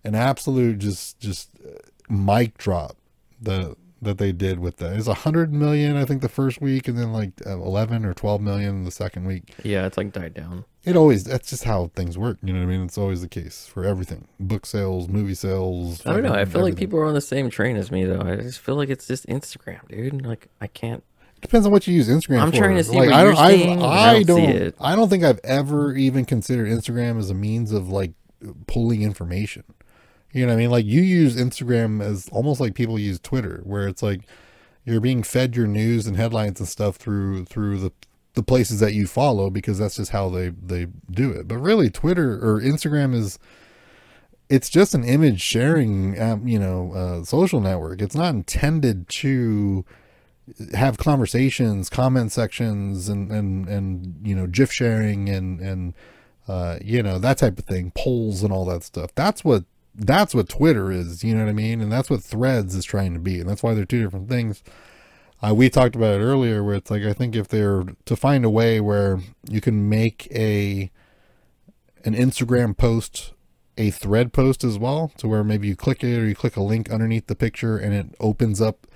an 0.03 0.13
absolute 0.15 0.77
just 0.77 1.19
just 1.19 1.49
uh, 1.65 1.79
mic 2.07 2.57
drop. 2.57 2.97
The 3.41 3.75
that 4.01 4.17
they 4.17 4.31
did 4.31 4.59
with 4.59 4.77
that. 4.77 4.95
It's 4.95 5.07
a 5.07 5.13
hundred 5.13 5.51
million, 5.51 5.97
I 5.97 6.05
think, 6.05 6.21
the 6.21 6.29
first 6.29 6.61
week, 6.61 6.87
and 6.87 6.97
then 6.97 7.11
like 7.11 7.31
uh, 7.45 7.53
eleven 7.53 8.05
or 8.05 8.13
twelve 8.13 8.41
million 8.41 8.83
the 8.83 8.91
second 8.91 9.25
week. 9.25 9.53
Yeah, 9.63 9.85
it's 9.85 9.97
like 9.97 10.13
died 10.13 10.33
down. 10.33 10.65
It 10.85 10.95
always 10.95 11.23
that's 11.23 11.49
just 11.49 11.63
how 11.63 11.87
things 11.95 12.17
work. 12.17 12.37
You 12.43 12.53
know 12.53 12.59
what 12.59 12.65
I 12.65 12.69
mean? 12.69 12.85
It's 12.85 12.97
always 12.97 13.21
the 13.21 13.27
case 13.27 13.65
for 13.67 13.83
everything: 13.83 14.27
book 14.39 14.65
sales, 14.65 15.07
movie 15.07 15.33
sales. 15.33 16.05
I 16.05 16.13
don't 16.13 16.23
know. 16.23 16.33
I 16.33 16.45
feel 16.45 16.61
like 16.61 16.75
people 16.77 16.99
are 16.99 17.05
on 17.05 17.15
the 17.15 17.21
same 17.21 17.49
train 17.49 17.75
as 17.75 17.91
me 17.91 18.05
though. 18.05 18.21
I 18.21 18.35
just 18.37 18.59
feel 18.59 18.75
like 18.75 18.89
it's 18.89 19.07
just 19.07 19.25
Instagram, 19.27 19.87
dude. 19.87 20.25
Like 20.25 20.47
I 20.61 20.67
can't. 20.67 21.03
depends 21.41 21.65
on 21.65 21.71
what 21.71 21.87
you 21.87 21.93
use 21.95 22.07
Instagram. 22.09 22.41
I'm 22.41 22.51
for. 22.51 22.57
trying 22.57 22.75
to 22.77 22.83
see 22.83 22.99
like 22.99 23.09
what 23.09 23.13
I 23.13 23.23
you're 23.23 23.33
don't, 23.33 23.37
I, 23.37 23.57
seeing, 23.57 23.81
I 23.83 23.85
I 23.85 24.23
don't 24.23 24.25
don't, 24.25 24.37
see 24.37 24.45
it. 24.45 24.75
I 24.79 24.95
don't 24.95 25.09
think 25.09 25.23
I've 25.23 25.39
ever 25.43 25.93
even 25.95 26.25
considered 26.25 26.67
Instagram 26.67 27.17
as 27.19 27.29
a 27.29 27.33
means 27.33 27.71
of 27.71 27.89
like 27.89 28.13
pulling 28.67 29.01
information. 29.01 29.63
You 30.31 30.45
know 30.45 30.51
what 30.51 30.57
I 30.57 30.61
mean? 30.63 30.69
Like 30.71 30.85
you 30.85 31.01
use 31.01 31.35
Instagram 31.37 32.03
as 32.03 32.27
almost 32.31 32.59
like 32.59 32.75
people 32.75 32.99
use 32.99 33.19
Twitter, 33.19 33.61
where 33.63 33.87
it's 33.87 34.03
like 34.03 34.21
you're 34.83 35.01
being 35.01 35.23
fed 35.23 35.55
your 35.55 35.67
news 35.67 36.05
and 36.07 36.17
headlines 36.17 36.59
and 36.59 36.69
stuff 36.69 36.97
through 36.97 37.45
through 37.45 37.79
the 37.79 37.91
the 38.35 38.43
places 38.43 38.79
that 38.79 38.93
you 38.93 39.07
follow 39.07 39.49
because 39.49 39.79
that's 39.79 39.95
just 39.95 40.11
how 40.11 40.29
they 40.29 40.49
they 40.49 40.87
do 41.09 41.31
it. 41.31 41.47
But 41.47 41.57
really, 41.57 41.89
Twitter 41.89 42.33
or 42.33 42.61
Instagram 42.61 43.13
is 43.15 43.39
it's 44.49 44.69
just 44.69 44.93
an 44.93 45.03
image 45.03 45.41
sharing, 45.41 46.21
um, 46.21 46.47
you 46.47 46.59
know, 46.59 46.91
uh, 46.93 47.23
social 47.23 47.59
network. 47.59 48.01
It's 48.01 48.15
not 48.15 48.35
intended 48.35 49.09
to 49.09 49.83
have 50.73 50.97
conversations, 50.97 51.89
comment 51.89 52.31
sections, 52.31 53.09
and 53.09 53.31
and 53.31 53.67
and 53.67 54.15
you 54.23 54.35
know, 54.35 54.47
GIF 54.47 54.71
sharing 54.71 55.29
and 55.29 55.59
and 55.59 55.93
uh, 56.47 56.77
you 56.81 57.01
know 57.01 57.17
that 57.17 57.39
type 57.39 57.57
of 57.57 57.65
thing, 57.65 57.91
polls 57.95 58.43
and 58.43 58.53
all 58.53 58.65
that 58.65 58.83
stuff. 58.83 59.09
That's 59.15 59.43
what 59.43 59.63
that's 59.95 60.35
what 60.35 60.49
Twitter 60.49 60.91
is. 60.91 61.23
You 61.23 61.35
know 61.35 61.43
what 61.43 61.49
I 61.49 61.53
mean? 61.53 61.81
And 61.81 61.91
that's 61.91 62.09
what 62.09 62.21
Threads 62.21 62.75
is 62.75 62.85
trying 62.85 63.13
to 63.13 63.19
be. 63.19 63.39
And 63.39 63.49
that's 63.49 63.63
why 63.63 63.73
they're 63.73 63.85
two 63.85 64.03
different 64.03 64.29
things. 64.29 64.61
Uh, 65.41 65.53
we 65.53 65.69
talked 65.69 65.95
about 65.95 66.19
it 66.19 66.23
earlier, 66.23 66.63
where 66.63 66.75
it's 66.75 66.89
like 66.89 67.03
I 67.03 67.13
think 67.13 67.35
if 67.35 67.47
they're 67.47 67.83
to 68.05 68.15
find 68.15 68.45
a 68.45 68.49
way 68.49 68.79
where 68.79 69.19
you 69.49 69.61
can 69.61 69.89
make 69.89 70.27
a 70.31 70.89
an 72.03 72.13
Instagram 72.13 72.77
post 72.77 73.33
a 73.77 73.91
thread 73.91 74.31
post 74.31 74.63
as 74.63 74.77
well, 74.77 75.11
to 75.17 75.27
where 75.27 75.43
maybe 75.43 75.67
you 75.67 75.75
click 75.75 76.03
it 76.03 76.17
or 76.17 76.25
you 76.25 76.35
click 76.35 76.55
a 76.55 76.61
link 76.61 76.89
underneath 76.89 77.27
the 77.27 77.35
picture 77.35 77.77
and 77.77 77.93
it 77.93 78.15
opens 78.19 78.61
up 78.61 78.87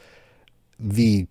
the 0.79 1.27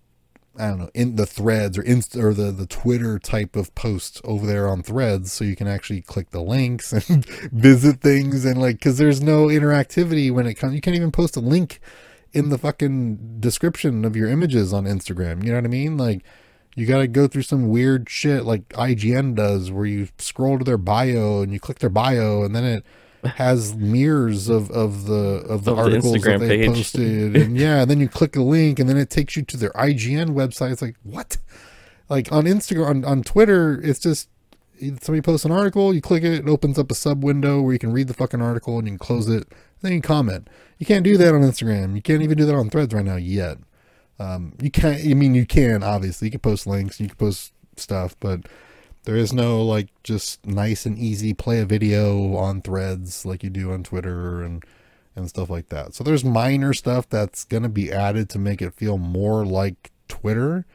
I 0.57 0.67
don't 0.67 0.79
know 0.79 0.91
in 0.93 1.15
the 1.15 1.25
threads 1.25 1.77
or 1.77 1.81
inst 1.83 2.15
or 2.15 2.33
the 2.33 2.51
the 2.51 2.67
Twitter 2.67 3.17
type 3.17 3.55
of 3.55 3.73
post 3.75 4.21
over 4.23 4.45
there 4.45 4.67
on 4.67 4.83
threads, 4.83 5.33
so 5.33 5.43
you 5.43 5.55
can 5.55 5.67
actually 5.67 6.01
click 6.01 6.29
the 6.29 6.41
links 6.41 6.93
and 7.09 7.25
visit 7.25 8.01
things 8.01 8.45
and 8.45 8.59
like 8.61 8.77
because 8.77 8.97
there's 8.97 9.21
no 9.21 9.47
interactivity 9.47 10.31
when 10.31 10.45
it 10.45 10.55
comes. 10.55 10.75
You 10.75 10.81
can't 10.81 10.95
even 10.95 11.11
post 11.11 11.35
a 11.35 11.39
link 11.41 11.79
in 12.33 12.49
the 12.49 12.57
fucking 12.57 13.39
description 13.39 14.05
of 14.05 14.15
your 14.15 14.29
images 14.29 14.73
on 14.73 14.85
Instagram. 14.85 15.43
You 15.43 15.49
know 15.51 15.57
what 15.57 15.65
I 15.65 15.69
mean? 15.69 15.97
Like 15.97 16.23
you 16.75 16.85
got 16.85 16.99
to 16.99 17.07
go 17.07 17.27
through 17.27 17.41
some 17.41 17.69
weird 17.69 18.09
shit 18.09 18.45
like 18.45 18.69
IGN 18.69 19.35
does, 19.35 19.71
where 19.71 19.85
you 19.85 20.07
scroll 20.17 20.57
to 20.59 20.63
their 20.63 20.77
bio 20.77 21.41
and 21.41 21.51
you 21.51 21.59
click 21.59 21.79
their 21.79 21.89
bio, 21.89 22.43
and 22.43 22.55
then 22.55 22.63
it 22.63 22.85
has 23.35 23.75
mirrors 23.75 24.47
of 24.47 24.69
of 24.71 25.05
the 25.05 25.43
of 25.49 25.65
the 25.65 25.71
Of 25.73 25.79
articles 25.79 26.15
Instagram 26.15 26.39
that 26.39 26.47
they 26.47 26.57
page. 26.59 26.67
posted, 26.69 27.35
and 27.35 27.57
yeah, 27.59 27.81
and 27.81 27.91
then 27.91 27.99
you 27.99 28.07
click 28.07 28.35
a 28.35 28.41
link, 28.41 28.79
and 28.79 28.87
then 28.89 28.97
it 28.97 29.09
takes 29.09 29.35
you 29.35 29.43
to 29.43 29.57
their 29.57 29.71
IGN 29.71 30.29
website. 30.29 30.71
It's 30.71 30.81
like 30.81 30.95
what? 31.03 31.37
Like 32.07 32.31
on 32.31 32.45
Instagram, 32.45 32.87
on, 32.87 33.05
on 33.05 33.23
Twitter, 33.23 33.79
it's 33.83 33.99
just 33.99 34.29
somebody 34.79 35.21
posts 35.21 35.45
an 35.45 35.51
article, 35.51 35.93
you 35.93 36.01
click 36.01 36.23
it, 36.23 36.33
it 36.33 36.47
opens 36.47 36.79
up 36.79 36.91
a 36.91 36.95
sub 36.95 37.23
window 37.23 37.61
where 37.61 37.73
you 37.73 37.79
can 37.79 37.93
read 37.93 38.07
the 38.07 38.13
fucking 38.13 38.41
article 38.41 38.77
and 38.77 38.87
you 38.87 38.91
can 38.91 38.99
close 38.99 39.27
it, 39.27 39.47
then 39.81 39.93
you 39.93 40.01
comment. 40.01 40.49
You 40.77 40.85
can't 40.85 41.03
do 41.03 41.17
that 41.17 41.33
on 41.33 41.41
Instagram. 41.41 41.95
You 41.95 42.01
can't 42.01 42.21
even 42.21 42.37
do 42.37 42.45
that 42.45 42.55
on 42.55 42.69
Threads 42.69 42.93
right 42.93 43.05
now 43.05 43.17
yet. 43.17 43.57
Um, 44.19 44.53
you 44.61 44.69
can't. 44.69 45.01
I 45.05 45.13
mean, 45.13 45.33
you 45.33 45.45
can 45.45 45.83
obviously. 45.83 46.27
You 46.27 46.31
can 46.31 46.41
post 46.41 46.67
links, 46.67 46.99
you 46.99 47.07
can 47.07 47.15
post 47.15 47.53
stuff, 47.77 48.15
but 48.19 48.41
there 49.03 49.15
is 49.15 49.31
no 49.33 49.63
like 49.63 49.87
just 50.03 50.45
nice 50.45 50.85
and 50.85 50.97
easy 50.97 51.33
play 51.33 51.59
a 51.59 51.65
video 51.65 52.35
on 52.35 52.61
Threads 52.61 53.25
like 53.25 53.43
you 53.43 53.49
do 53.49 53.71
on 53.71 53.83
Twitter 53.83 54.43
and 54.43 54.63
and 55.15 55.29
stuff 55.29 55.49
like 55.49 55.69
that. 55.69 55.93
So 55.93 56.03
there's 56.03 56.25
minor 56.25 56.73
stuff 56.73 57.07
that's 57.09 57.43
gonna 57.45 57.69
be 57.69 57.91
added 57.91 58.29
to 58.31 58.39
make 58.39 58.61
it 58.61 58.73
feel 58.73 58.97
more 58.97 59.45
like 59.45 59.91
Twitter. 60.07 60.65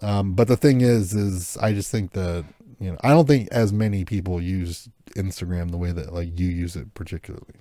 Um, 0.00 0.34
but 0.34 0.48
the 0.48 0.56
thing 0.56 0.80
is, 0.80 1.14
is 1.14 1.56
I 1.58 1.72
just 1.72 1.90
think 1.90 2.12
that 2.12 2.44
you 2.82 2.90
know 2.90 2.98
I 3.02 3.10
don't 3.10 3.26
think 3.26 3.48
as 3.52 3.72
many 3.72 4.04
people 4.04 4.40
use 4.40 4.88
Instagram 5.16 5.70
the 5.70 5.78
way 5.78 5.92
that 5.92 6.12
like 6.12 6.38
you 6.38 6.48
use 6.48 6.76
it 6.76 6.92
particularly. 6.94 7.60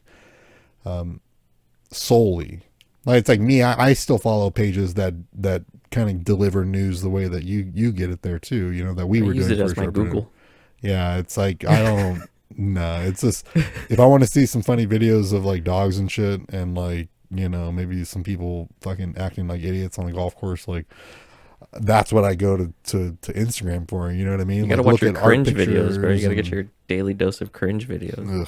Um, 0.83 1.21
solely 1.91 2.61
like 3.05 3.19
it's 3.19 3.29
like 3.29 3.39
me 3.39 3.61
I, 3.61 3.89
I 3.89 3.93
still 3.93 4.17
follow 4.17 4.49
pages 4.49 4.93
that 4.95 5.13
that 5.33 5.63
kind 5.91 6.09
of 6.09 6.23
deliver 6.23 6.63
news 6.63 7.01
the 7.01 7.09
way 7.09 7.27
that 7.27 7.43
you 7.43 7.71
you 7.73 7.91
get 7.91 8.09
it 8.09 8.21
there 8.21 8.39
too 8.39 8.71
you 8.71 8.83
know 8.83 8.93
that 8.93 9.07
we 9.07 9.21
I 9.21 9.25
were 9.25 9.33
doing 9.33 9.51
it 9.51 9.59
as 9.59 9.75
my. 9.75 9.87
Google. 9.87 10.31
yeah 10.81 11.17
it's 11.17 11.37
like 11.37 11.65
i 11.65 11.81
don't 11.83 12.23
no 12.57 13.01
it's 13.01 13.21
just 13.21 13.45
if 13.89 13.99
i 13.99 14.05
want 14.05 14.23
to 14.23 14.27
see 14.27 14.45
some 14.45 14.61
funny 14.61 14.87
videos 14.87 15.33
of 15.33 15.45
like 15.45 15.63
dogs 15.63 15.97
and 15.97 16.11
shit 16.11 16.41
and 16.49 16.75
like 16.75 17.09
you 17.29 17.49
know 17.49 17.71
maybe 17.71 18.03
some 18.03 18.23
people 18.23 18.69
fucking 18.81 19.15
acting 19.17 19.47
like 19.47 19.61
idiots 19.61 19.97
on 19.97 20.05
the 20.05 20.11
golf 20.11 20.35
course 20.35 20.67
like 20.67 20.85
that's 21.73 22.11
what 22.11 22.23
i 22.23 22.35
go 22.35 22.57
to 22.57 22.73
to, 22.83 23.17
to 23.21 23.33
instagram 23.33 23.87
for 23.89 24.11
you 24.11 24.25
know 24.25 24.31
what 24.31 24.41
i 24.41 24.43
mean 24.43 24.63
You 24.63 24.67
gotta 24.67 24.81
Like, 24.81 24.93
watch 24.93 25.01
your 25.01 25.13
cringe 25.13 25.47
videos, 25.49 25.99
bro. 25.99 26.11
You 26.11 26.21
gotta 26.21 26.35
get 26.35 26.49
your 26.49 26.67
daily 26.87 27.13
dose 27.13 27.41
of 27.41 27.51
cringe 27.51 27.87
videos. 27.87 28.41
Ugh, 28.41 28.47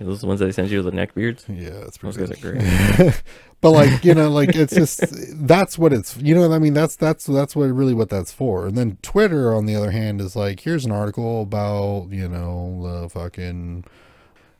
Those 0.00 0.18
are 0.18 0.20
the 0.22 0.26
ones 0.28 0.40
that 0.40 0.46
they 0.46 0.52
send 0.52 0.70
you 0.70 0.78
with 0.78 0.86
the 0.86 0.92
neck 0.92 1.14
beards. 1.14 1.44
yeah 1.48 1.84
it's 1.86 1.98
Those 1.98 2.16
pretty 2.16 2.34
guys 2.34 2.44
are 2.44 2.52
great. 2.52 3.22
but 3.60 3.70
like 3.72 4.04
you 4.04 4.14
know 4.14 4.30
like 4.30 4.54
it's 4.54 4.74
just 4.74 5.02
that's 5.46 5.76
what 5.78 5.92
it's 5.92 6.16
you 6.18 6.34
know 6.34 6.42
what 6.48 6.54
i 6.54 6.58
mean 6.60 6.72
that's 6.74 6.94
that's 6.96 7.26
that's 7.26 7.56
what 7.56 7.64
really 7.66 7.92
what 7.94 8.08
that's 8.08 8.32
for 8.32 8.66
and 8.68 8.76
then 8.78 8.96
twitter 9.02 9.52
on 9.54 9.66
the 9.66 9.74
other 9.74 9.90
hand 9.90 10.20
is 10.20 10.36
like 10.36 10.60
here's 10.60 10.84
an 10.84 10.92
article 10.92 11.42
about 11.42 12.06
you 12.10 12.28
know 12.28 13.02
the 13.02 13.08
fucking 13.08 13.84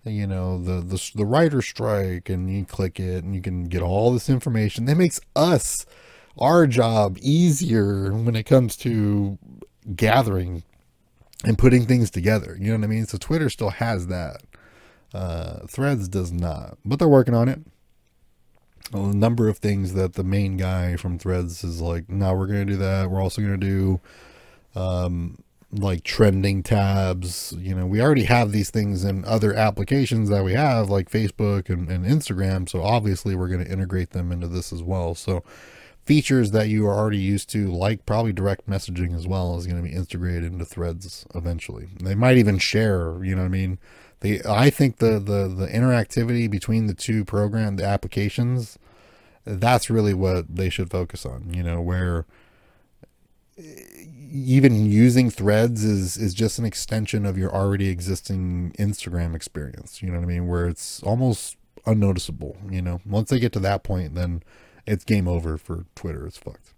you 0.05 0.27
know 0.27 0.59
the 0.63 0.81
the, 0.81 1.11
the 1.15 1.25
writer 1.25 1.63
strike 1.63 2.29
and 2.29 2.51
you 2.51 2.65
click 2.65 2.99
it 2.99 3.23
and 3.23 3.35
you 3.37 3.41
can 3.41 3.65
get 3.65 3.83
all 3.83 4.13
this 4.13 4.29
information 4.29 4.85
that 4.87 4.97
makes 4.97 5.21
us 5.37 5.87
our 6.41 6.67
job 6.67 7.19
easier 7.21 8.13
when 8.13 8.37
it 8.37 8.45
comes 8.45 8.77
to 8.77 9.39
gathering 9.95 10.63
and 11.45 11.59
putting 11.59 11.87
things 11.87 12.11
together 12.11 12.57
you 12.61 12.69
know 12.69 12.79
what 12.79 12.85
i 12.85 12.89
mean 12.89 13.07
so 13.07 13.17
twitter 13.19 13.49
still 13.49 13.71
has 13.71 14.09
that 14.09 14.43
uh 15.15 15.61
threads 15.67 16.09
does 16.09 16.33
not 16.33 16.77
but 16.85 16.99
they're 16.99 17.09
working 17.09 17.35
on 17.35 17.49
it 17.49 17.61
a 18.93 18.99
number 18.99 19.49
of 19.49 19.59
things 19.59 19.95
that 19.95 20.15
the 20.15 20.25
main 20.25 20.57
guy 20.57 20.97
from 20.97 21.19
Threads 21.19 21.63
is 21.63 21.81
like, 21.81 22.09
no, 22.09 22.35
we're 22.35 22.47
going 22.47 22.67
to 22.67 22.73
do 22.73 22.79
that. 22.79 23.11
We're 23.11 23.23
also 23.23 23.43
going 23.43 23.61
to 23.61 23.67
do 23.67 24.01
um, 24.75 25.39
like 25.73 26.05
trending 26.05 26.63
tabs. 26.63 27.55
You 27.59 27.75
know, 27.75 27.87
we 27.87 28.01
already 28.01 28.25
have 28.25 28.53
these 28.53 28.71
things 28.71 29.05
in 29.05 29.25
other 29.25 29.53
applications 29.53 30.31
that 30.31 30.45
we 30.45 30.55
have, 30.55 30.89
like 30.89 31.11
Facebook 31.11 31.69
and, 31.69 31.91
and 31.91 32.05
Instagram. 32.07 32.69
So 32.69 32.83
obviously, 32.83 33.35
we're 33.35 33.49
going 33.49 33.65
to 33.65 33.71
integrate 33.71 34.11
them 34.11 34.33
into 34.33 34.49
this 34.49 34.73
as 34.73 34.83
well. 34.83 35.15
So 35.15 35.43
features 36.09 36.53
that 36.53 36.69
you 36.69 36.87
are 36.87 36.95
already 36.95 37.19
used 37.19 37.51
to, 37.51 37.71
like 37.71 38.07
probably 38.07 38.33
direct 38.33 38.67
messaging 38.67 39.15
as 39.15 39.29
well, 39.29 39.59
is 39.59 39.67
going 39.67 39.77
to 39.77 39.87
be 39.87 39.95
integrated 39.95 40.51
into 40.51 40.65
Threads 40.65 41.27
eventually. 41.35 41.87
They 42.03 42.15
might 42.15 42.39
even 42.39 42.57
share. 42.57 43.23
You 43.23 43.35
know 43.35 43.43
what 43.43 43.49
I 43.49 43.51
mean? 43.51 43.79
The, 44.21 44.41
I 44.49 44.71
think 44.71 44.97
the 44.97 45.19
the 45.19 45.49
the 45.55 45.67
interactivity 45.67 46.51
between 46.51 46.87
the 46.87 46.95
two 46.95 47.27
program, 47.27 47.77
the 47.77 47.85
applications, 47.85 48.79
that's 49.45 49.91
really 49.91 50.15
what 50.15 50.57
they 50.57 50.71
should 50.71 50.91
focus 50.91 51.27
on. 51.27 51.53
You 51.53 51.63
know, 51.63 51.83
where 51.83 52.25
eh, 53.59 53.63
even 54.33 54.87
using 54.87 55.29
threads 55.29 55.85
is 55.85 56.17
is 56.17 56.33
just 56.33 56.59
an 56.59 56.65
extension 56.65 57.27
of 57.27 57.37
your 57.37 57.55
already 57.55 57.91
existing 57.91 58.75
Instagram 58.79 59.37
experience. 59.37 60.01
You 60.03 60.09
know 60.11 60.21
what 60.21 60.25
I 60.25 60.29
mean? 60.29 60.49
Where 60.49 60.69
it's 60.69 61.03
almost 61.03 61.59
unnoticeable. 61.85 62.57
You 62.71 62.81
know, 62.81 63.03
once 63.05 63.29
they 63.29 63.39
get 63.39 63.53
to 63.53 63.61
that 63.61 63.83
point, 63.83 64.15
then 64.15 64.43
it's 64.89 65.05
game 65.05 65.29
over 65.29 65.57
for 65.57 65.87
Twitter. 65.95 66.27
It's 66.27 66.39
fucked. 66.39 66.73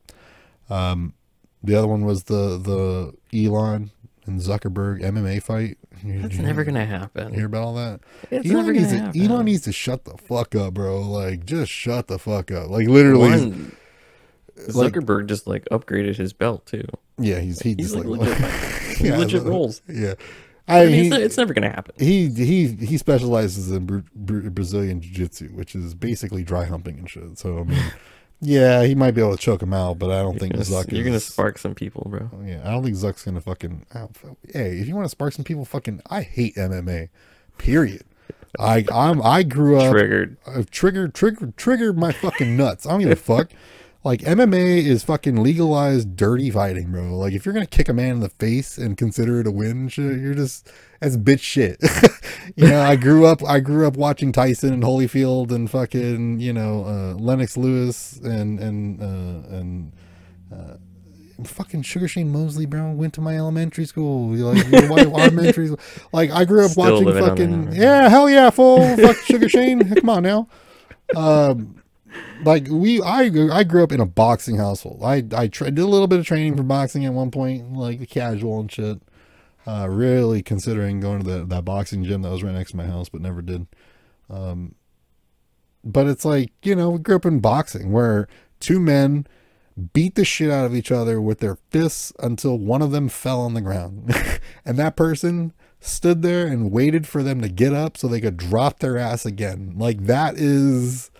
Um, 0.68 1.14
the 1.62 1.74
other 1.74 1.86
one 1.88 2.04
was 2.04 2.24
the 2.24 2.58
the 2.58 3.46
Elon 3.46 3.90
and 4.26 4.40
Zuckerberg 4.40 5.02
MMA 5.02 5.42
fight. 5.42 5.78
You- 6.04 6.22
That's 6.22 6.36
you 6.36 6.42
never 6.42 6.64
gonna 6.64 6.86
happen. 6.86 7.34
hear 7.34 7.46
about 7.46 7.62
all 7.62 7.74
that. 7.74 8.00
It's 8.30 8.46
Elon 8.46 8.56
never 8.66 8.72
needs 8.72 8.92
gonna 8.92 9.04
happen. 9.06 9.20
Elon 9.22 9.44
needs 9.46 9.62
to 9.62 9.72
shut 9.72 10.04
the 10.04 10.16
fuck 10.16 10.54
up, 10.54 10.74
bro. 10.74 11.00
Like, 11.00 11.44
just 11.44 11.70
shut 11.70 12.06
the 12.06 12.18
fuck 12.18 12.50
up. 12.50 12.68
Like, 12.70 12.86
literally, 12.88 13.28
One, 13.30 13.72
like- 14.56 14.68
Zuckerberg 14.68 15.26
just 15.26 15.46
like 15.46 15.64
upgraded 15.70 16.16
his 16.16 16.32
belt 16.32 16.66
too. 16.66 16.84
yeah, 17.18 17.40
he's 17.40 17.60
he 17.60 17.70
He's 17.78 17.92
just 17.92 17.94
like 17.94 18.04
like, 18.06 18.28
legit, 18.38 19.00
yeah, 19.00 19.16
legit 19.18 19.42
rolls. 19.42 19.80
Yeah, 19.88 20.14
I, 20.68 20.82
I 20.82 20.86
mean, 20.86 20.94
he, 20.94 21.06
it's, 21.08 21.16
it's 21.16 21.36
never 21.36 21.52
gonna 21.54 21.70
happen. 21.70 21.94
he 21.98 22.28
he 22.28 22.68
he 22.68 22.96
specializes 22.98 23.70
in 23.70 23.86
Bra- 23.86 24.02
Bra- 24.14 24.50
Brazilian 24.50 25.00
jiu-jitsu, 25.00 25.48
which 25.48 25.74
is 25.74 25.94
basically 25.94 26.42
dry 26.44 26.64
humping 26.64 26.98
and 26.98 27.10
shit. 27.10 27.38
So 27.38 27.58
I 27.58 27.64
mean, 27.64 27.82
yeah, 28.40 28.84
he 28.84 28.94
might 28.94 29.12
be 29.12 29.20
able 29.20 29.36
to 29.36 29.42
choke 29.42 29.62
him 29.62 29.72
out, 29.72 29.98
but 29.98 30.10
I 30.10 30.22
don't 30.22 30.34
You're 30.34 30.40
think 30.40 30.52
gonna, 30.54 30.64
Zuck 30.64 30.92
you're 30.92 31.04
gonna 31.04 31.18
spark 31.20 31.58
some 31.58 31.74
people, 31.74 32.06
bro. 32.08 32.30
Yeah, 32.44 32.60
I 32.64 32.70
don't 32.70 32.84
think 32.84 32.96
Zuck's 32.96 33.24
gonna 33.24 33.40
fucking. 33.40 33.86
Hey, 34.52 34.78
if 34.78 34.86
you 34.86 34.94
want 34.94 35.06
to 35.06 35.10
spark 35.10 35.32
some 35.32 35.44
people, 35.44 35.64
fucking, 35.64 36.02
I 36.08 36.22
hate 36.22 36.54
MMA. 36.56 37.08
Period. 37.58 38.04
I 38.58 38.84
I'm 38.92 39.22
I 39.22 39.42
grew 39.44 39.78
up 39.78 39.92
Triggered. 39.92 40.36
uh, 40.46 40.62
triggered 40.70 41.14
trigger 41.14 41.52
trigger 41.56 41.92
my 41.92 42.10
fucking 42.10 42.56
nuts. 42.56 42.84
I 42.86 42.90
don't 42.90 43.00
give 43.00 43.10
a 43.10 43.16
fuck. 43.16 43.50
Like 44.02 44.22
MMA 44.22 44.82
is 44.82 45.04
fucking 45.04 45.42
legalized 45.42 46.16
dirty 46.16 46.50
fighting, 46.50 46.90
bro. 46.90 47.16
Like 47.16 47.34
if 47.34 47.44
you're 47.44 47.52
gonna 47.52 47.66
kick 47.66 47.88
a 47.88 47.92
man 47.92 48.12
in 48.12 48.20
the 48.20 48.30
face 48.30 48.78
and 48.78 48.96
consider 48.96 49.40
it 49.40 49.46
a 49.46 49.50
win, 49.50 49.90
you're 49.94 50.34
just 50.34 50.70
that's 51.00 51.18
bitch 51.18 51.40
shit. 51.40 51.78
you 52.56 52.66
know, 52.66 52.80
I 52.80 52.96
grew 52.96 53.26
up 53.26 53.44
I 53.44 53.60
grew 53.60 53.86
up 53.86 53.98
watching 53.98 54.32
Tyson 54.32 54.72
and 54.72 54.82
Holyfield 54.82 55.52
and 55.52 55.70
fucking 55.70 56.40
you 56.40 56.52
know 56.52 56.84
uh, 56.84 57.14
Lennox 57.14 57.56
Lewis 57.56 58.18
and 58.22 58.58
and 58.58 59.02
uh, 59.02 59.56
and. 59.56 59.92
Uh, 60.52 60.76
Fucking 61.42 61.80
Sugar 61.80 62.06
Shane 62.06 62.30
Mosley, 62.30 62.66
bro, 62.66 62.90
went 62.90 63.14
to 63.14 63.22
my 63.22 63.34
elementary 63.34 63.86
school. 63.86 64.28
Like, 64.34 64.62
elementary 64.72 65.68
school. 65.68 65.80
Like, 66.12 66.30
I 66.30 66.44
grew 66.44 66.66
up 66.66 66.72
Still 66.72 67.02
watching 67.02 67.18
fucking, 67.18 67.72
yeah, 67.72 68.10
hell 68.10 68.28
yeah, 68.28 68.50
full 68.50 68.94
fuck 68.98 69.16
Sugar 69.16 69.48
Shane. 69.48 69.94
Come 69.94 70.10
on 70.10 70.22
now. 70.22 70.48
Um, 71.16 71.79
like 72.44 72.66
we 72.68 73.02
I 73.02 73.30
I 73.52 73.64
grew 73.64 73.82
up 73.82 73.92
in 73.92 74.00
a 74.00 74.06
boxing 74.06 74.56
household. 74.56 75.02
I 75.04 75.24
I 75.34 75.48
tra- 75.48 75.70
did 75.70 75.82
a 75.82 75.86
little 75.86 76.06
bit 76.06 76.18
of 76.18 76.26
training 76.26 76.56
for 76.56 76.62
boxing 76.62 77.04
at 77.04 77.12
one 77.12 77.30
point, 77.30 77.72
like 77.72 77.98
the 77.98 78.06
casual 78.06 78.60
and 78.60 78.70
shit. 78.70 79.00
Uh, 79.66 79.86
really 79.88 80.42
considering 80.42 81.00
going 81.00 81.22
to 81.22 81.30
the, 81.30 81.44
that 81.44 81.64
boxing 81.66 82.02
gym 82.02 82.22
that 82.22 82.30
was 82.30 82.42
right 82.42 82.54
next 82.54 82.70
to 82.70 82.76
my 82.78 82.86
house, 82.86 83.10
but 83.10 83.20
never 83.20 83.42
did. 83.42 83.66
Um, 84.30 84.74
but 85.84 86.06
it's 86.06 86.24
like 86.24 86.52
you 86.62 86.74
know 86.74 86.90
we 86.90 86.98
grew 86.98 87.16
up 87.16 87.26
in 87.26 87.40
boxing 87.40 87.92
where 87.92 88.26
two 88.58 88.80
men 88.80 89.26
beat 89.92 90.14
the 90.14 90.24
shit 90.24 90.50
out 90.50 90.66
of 90.66 90.74
each 90.74 90.90
other 90.90 91.20
with 91.20 91.38
their 91.38 91.56
fists 91.70 92.12
until 92.20 92.58
one 92.58 92.82
of 92.82 92.90
them 92.90 93.08
fell 93.08 93.40
on 93.42 93.54
the 93.54 93.60
ground, 93.60 94.14
and 94.64 94.78
that 94.78 94.96
person 94.96 95.52
stood 95.78 96.22
there 96.22 96.46
and 96.46 96.70
waited 96.70 97.06
for 97.06 97.22
them 97.22 97.40
to 97.40 97.48
get 97.48 97.72
up 97.72 97.96
so 97.96 98.06
they 98.06 98.20
could 98.20 98.36
drop 98.36 98.80
their 98.80 98.98
ass 98.98 99.24
again. 99.24 99.74
Like 99.76 100.04
that 100.06 100.36
is 100.36 101.10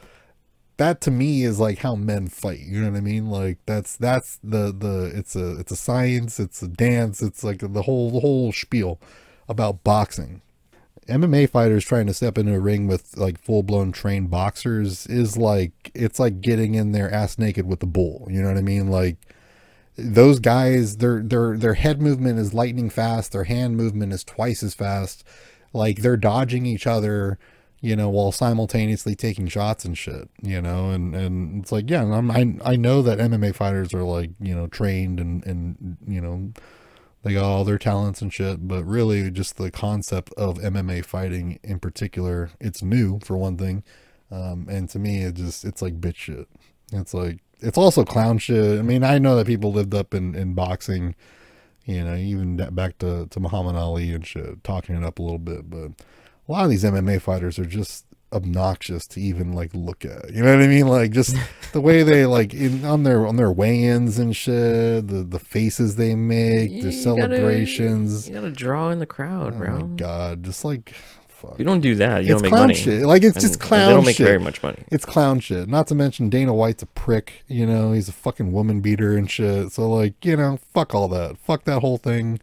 that 0.81 1.03
to 1.03 1.11
me 1.11 1.45
is 1.45 1.61
like 1.61 1.79
how 1.81 1.95
men 1.95 2.27
fight. 2.27 2.61
You 2.61 2.81
know 2.81 2.91
what 2.91 2.97
I 2.97 3.03
mean? 3.03 3.29
Like 3.29 3.59
that's 3.67 3.97
that's 3.97 4.39
the 4.43 4.73
the 4.73 5.13
it's 5.15 5.37
a 5.37 5.59
it's 5.61 5.71
a 5.71 5.77
science, 5.77 6.41
it's 6.41 6.63
a 6.63 6.69
dance, 6.69 7.21
it's 7.21 7.45
like 7.45 7.59
the 7.59 7.83
whole 7.83 8.11
the 8.11 8.21
whole 8.21 8.51
spiel 8.51 8.99
about 9.47 9.85
boxing. 9.85 10.41
MMA 11.07 11.51
fighters 11.51 11.85
trying 11.85 12.07
to 12.07 12.15
step 12.15 12.39
into 12.39 12.55
a 12.55 12.61
ring 12.61 12.87
with 12.87 13.15
like 13.19 13.39
full 13.39 13.63
blown 13.63 13.93
trained 13.93 14.31
boxers 14.31 15.07
is 15.07 15.37
like 15.37 15.91
it's 15.95 16.19
like 16.19 16.41
getting 16.41 16.75
in 16.75 16.93
there 16.93 17.13
ass 17.13 17.39
naked 17.39 17.67
with 17.67 17.81
the 17.81 17.87
bull. 17.87 18.27
You 18.31 18.41
know 18.41 18.49
what 18.49 18.57
I 18.57 18.63
mean? 18.63 18.89
Like 18.89 19.17
those 19.99 20.39
guys, 20.41 20.97
their 20.97 21.21
their 21.23 21.59
their 21.59 21.75
head 21.75 22.01
movement 22.01 22.39
is 22.39 22.55
lightning 22.55 22.89
fast. 22.89 23.33
Their 23.33 23.45
hand 23.45 23.77
movement 23.77 24.15
is 24.15 24.25
twice 24.25 24.63
as 24.63 24.75
fast. 24.75 25.25
Like 25.75 25.99
they're 25.99 26.17
dodging 26.17 26.65
each 26.65 26.87
other, 26.87 27.39
you 27.81 27.97
know, 27.97 28.09
while 28.09 28.33
simultaneously 28.33 29.15
taking 29.15 29.49
shots 29.49 29.85
and 29.85 29.97
shit. 29.97 30.29
You 30.43 30.61
know, 30.61 30.91
and 30.91 31.15
and 31.15 31.63
it's 31.63 31.73
like 31.73 31.89
yeah, 31.89 32.03
I'm, 32.05 32.31
I 32.31 32.55
I 32.65 32.77
know 32.77 33.03
that 33.03 33.19
MMA 33.19 33.55
fighters 33.55 33.95
are 33.95 34.05
like 34.05 34.31
you 34.41 34.55
know 34.55 34.67
trained 34.67 35.21
and 35.21 35.45
and 35.47 35.97
you 36.07 36.21
know 36.21 36.53
they 37.23 37.35
got 37.35 37.45
all 37.45 37.65
their 37.65 37.79
talents 37.79 38.23
and 38.23 38.33
shit, 38.33 38.67
but 38.67 38.85
really 38.85 39.31
just 39.31 39.57
the 39.57 39.71
concept 39.71 40.33
of 40.35 40.59
MMA 40.59 41.05
fighting 41.05 41.59
in 41.63 41.79
particular, 41.79 42.51
it's 42.61 42.83
new 42.83 43.19
for 43.23 43.37
one 43.37 43.59
thing. 43.59 43.83
Um, 44.31 44.67
and 44.71 44.89
to 44.91 44.99
me, 44.99 45.23
it 45.25 45.35
just, 45.35 45.65
it's 45.65 45.83
like 45.83 46.01
bitch 46.01 46.17
shit. 46.17 46.49
It's 46.93 47.13
like, 47.13 47.41
it's 47.61 47.77
also 47.77 48.05
clown 48.05 48.39
shit. 48.39 48.79
I 48.79 48.83
mean, 48.83 49.05
I 49.05 49.19
know 49.19 49.37
that 49.37 49.47
people 49.47 49.73
lived 49.73 49.95
up 49.95 50.15
in, 50.15 50.35
in 50.35 50.55
boxing, 50.55 51.15
you 51.85 52.03
know, 52.03 52.15
even 52.15 52.57
back 52.57 52.97
to, 52.99 53.27
to 53.27 53.41
Muhammad 53.41 53.77
Ali 53.77 54.13
and 54.13 54.27
shit, 54.27 54.65
talking 54.65 54.95
it 54.95 55.05
up 55.05 55.19
a 55.19 55.23
little 55.23 55.39
bit, 55.39 55.69
but 55.69 55.91
a 56.51 56.53
lot 56.53 56.65
of 56.65 56.71
these 56.71 56.83
MMA 56.85 57.21
fighters 57.23 57.59
are 57.59 57.65
just 57.65 58.05
obnoxious 58.33 59.07
to 59.09 59.21
even 59.21 59.53
like 59.53 59.71
look 59.75 60.05
at. 60.05 60.33
You 60.33 60.43
know 60.43 60.55
what 60.55 60.63
I 60.65 60.69
mean? 60.69 60.87
Like 60.89 61.13
just 61.13 61.37
the 61.73 61.81
way 61.81 62.03
they 62.03 62.27
like 62.27 62.53
in 62.55 62.85
on 62.85 63.03
their 63.05 63.27
on 63.27 63.37
their 63.37 63.51
weigh-ins 63.53 64.19
and 64.19 64.35
shit, 64.35 65.07
the 65.09 65.25
the 65.29 65.39
faces 65.39 65.97
they 65.97 66.15
make, 66.15 66.71
Yeah, 66.71 66.83
their 66.83 66.91
you 66.93 67.05
gotta- 67.17 67.37
celebrations. 67.37 68.29
You 68.29 68.35
gotta 68.35 68.51
draw 68.51 68.91
in 68.91 68.99
the 68.99 69.07
crowd, 69.07 69.55
oh 69.55 69.59
bro. 69.59 69.79
my 69.81 69.97
god, 69.97 70.43
just 70.45 70.65
like 70.65 70.93
fuck. 71.29 71.59
You 71.59 71.65
don't 71.65 71.81
do 71.81 71.95
that, 71.97 72.25
you 72.25 72.35
it's 72.35 72.43
don't 72.43 72.43
make 72.43 72.51
clown 72.51 72.63
money. 72.69 72.75
shit. 72.75 73.03
Like 73.07 73.23
it's 73.23 73.37
And- 73.37 73.43
just 73.47 73.61
clown 73.61 73.89
They 73.89 73.95
don't 73.95 74.05
make 74.07 74.17
shit. 74.17 74.27
very 74.27 74.39
much 74.39 74.63
money. 74.63 74.85
It's 74.93 75.05
clown 75.05 75.41
shit. 75.41 75.69
Not 75.69 75.87
to 75.89 75.95
mention 75.95 76.29
Dana 76.31 76.53
White's 76.55 76.83
a 76.83 76.87
prick. 76.87 77.45
You 77.49 77.65
know, 77.67 77.93
he's 77.93 78.09
a 78.09 78.13
fucking 78.13 78.53
woman 78.53 78.81
beater 78.81 79.17
and 79.17 79.31
shit. 79.31 79.73
So 79.73 79.89
like, 79.91 80.25
you 80.25 80.37
know, 80.37 80.59
fuck 80.75 80.95
all 80.95 81.09
that. 81.09 81.39
Fuck 81.39 81.65
that 81.65 81.81
whole 81.81 81.97
thing. 81.99 82.39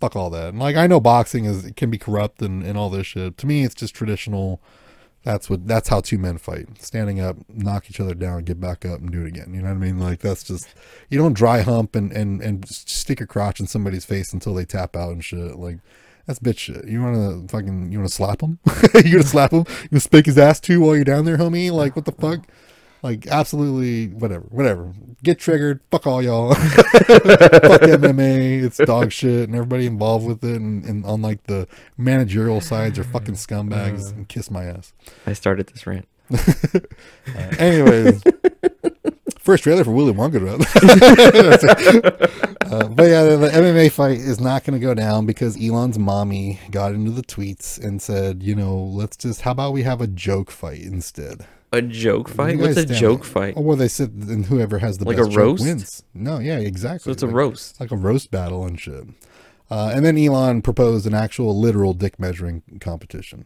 Fuck 0.00 0.16
all 0.16 0.30
that. 0.30 0.48
And 0.48 0.58
like, 0.58 0.76
I 0.76 0.86
know 0.86 1.00
boxing 1.00 1.44
is 1.44 1.70
can 1.76 1.90
be 1.90 1.98
corrupt 1.98 2.42
and 2.42 2.62
and 2.62 2.76
all 2.76 2.90
this 2.90 3.06
shit. 3.06 3.38
To 3.38 3.46
me, 3.46 3.64
it's 3.64 3.74
just 3.74 3.94
traditional. 3.94 4.60
That's 5.22 5.50
what. 5.50 5.66
That's 5.66 5.88
how 5.88 6.00
two 6.00 6.18
men 6.18 6.38
fight. 6.38 6.80
Standing 6.80 7.20
up, 7.20 7.36
knock 7.48 7.90
each 7.90 7.98
other 7.98 8.14
down, 8.14 8.44
get 8.44 8.60
back 8.60 8.84
up, 8.84 9.00
and 9.00 9.10
do 9.10 9.24
it 9.24 9.28
again. 9.28 9.52
You 9.54 9.62
know 9.62 9.68
what 9.68 9.74
I 9.74 9.78
mean? 9.78 9.98
Like 9.98 10.20
that's 10.20 10.44
just. 10.44 10.68
You 11.08 11.18
don't 11.18 11.32
dry 11.32 11.62
hump 11.62 11.96
and 11.96 12.12
and 12.12 12.40
and 12.42 12.68
stick 12.68 13.20
your 13.20 13.26
crotch 13.26 13.58
in 13.58 13.66
somebody's 13.66 14.04
face 14.04 14.32
until 14.32 14.54
they 14.54 14.64
tap 14.64 14.96
out 14.96 15.12
and 15.12 15.24
shit. 15.24 15.56
Like. 15.56 15.78
That's 16.26 16.40
bitch 16.40 16.58
shit. 16.58 16.88
You 16.88 17.02
want 17.02 17.48
to 17.48 17.52
fucking, 17.52 17.92
you 17.92 18.00
want 18.00 18.08
to 18.08 18.14
slap 18.14 18.40
him? 18.40 18.58
you 18.96 19.12
gonna 19.12 19.22
slap 19.22 19.52
him? 19.52 19.60
You 19.60 19.88
gonna 19.90 20.00
spank 20.00 20.26
his 20.26 20.36
ass 20.36 20.58
too 20.58 20.80
while 20.80 20.96
you're 20.96 21.04
down 21.04 21.24
there, 21.24 21.36
homie? 21.36 21.70
Like, 21.70 21.94
what 21.94 22.04
the 22.04 22.10
fuck? 22.10 22.48
Like, 23.02 23.26
absolutely, 23.26 24.08
whatever, 24.08 24.46
whatever. 24.50 24.92
Get 25.22 25.38
triggered. 25.38 25.80
Fuck 25.90 26.06
all 26.06 26.22
y'all. 26.22 26.54
fuck 26.54 27.82
MMA. 27.82 28.62
It's 28.62 28.78
dog 28.78 29.12
shit, 29.12 29.48
and 29.48 29.54
everybody 29.54 29.86
involved 29.86 30.26
with 30.26 30.42
it, 30.44 30.60
and, 30.60 30.84
and 30.84 31.04
on 31.04 31.22
like 31.22 31.44
the 31.44 31.68
managerial 31.96 32.60
sides 32.60 32.98
are 32.98 33.04
fucking 33.04 33.34
scumbags. 33.34 34.12
And 34.12 34.28
kiss 34.28 34.50
my 34.50 34.64
ass. 34.64 34.92
I 35.26 35.34
started 35.34 35.68
this 35.68 35.86
rant. 35.86 36.08
Uh, 36.32 36.80
anyways, 37.58 38.22
first 39.38 39.62
trailer 39.62 39.84
for 39.84 39.92
Willy 39.92 40.12
Wonka. 40.12 40.36
uh, 42.70 42.88
but 42.88 43.04
yeah, 43.04 43.22
the, 43.22 43.36
the 43.36 43.48
MMA 43.48 43.92
fight 43.92 44.18
is 44.18 44.40
not 44.40 44.64
going 44.64 44.78
to 44.78 44.84
go 44.84 44.94
down 44.94 45.26
because 45.26 45.62
Elon's 45.62 45.98
mommy 45.98 46.60
got 46.70 46.92
into 46.92 47.10
the 47.10 47.22
tweets 47.22 47.82
and 47.82 48.02
said, 48.02 48.42
you 48.42 48.54
know, 48.54 48.76
let's 48.76 49.16
just, 49.16 49.42
how 49.42 49.52
about 49.52 49.72
we 49.72 49.82
have 49.82 50.00
a 50.00 50.06
joke 50.06 50.50
fight 50.50 50.80
instead? 50.80 51.46
A 51.76 51.82
joke 51.82 52.28
fight? 52.28 52.58
What's 52.58 52.76
a 52.76 52.86
joke 52.86 53.20
up. 53.20 53.26
fight? 53.26 53.54
Oh, 53.56 53.60
well, 53.60 53.76
they 53.76 53.88
said, 53.88 54.10
and 54.28 54.46
whoever 54.46 54.78
has 54.78 54.98
the 54.98 55.04
Like 55.04 55.16
best 55.18 55.32
a 55.32 55.36
roast? 55.38 55.62
wins. 55.64 56.02
No, 56.14 56.38
yeah, 56.38 56.58
exactly. 56.58 57.00
So 57.04 57.10
it's 57.12 57.22
a 57.22 57.26
Like- 57.26 57.34
roast. 57.34 57.80
like 57.80 57.90
a 57.90 57.96
roast 57.96 58.30
battle 58.30 58.64
and 58.64 58.80
shit. 58.80 59.04
Uh, 59.70 59.90
and 59.94 60.04
then 60.04 60.16
Elon 60.16 60.62
proposed 60.62 61.06
an 61.06 61.14
actual 61.14 61.58
literal 61.58 61.92
dick 61.92 62.18
measuring 62.20 62.62
competition. 62.80 63.44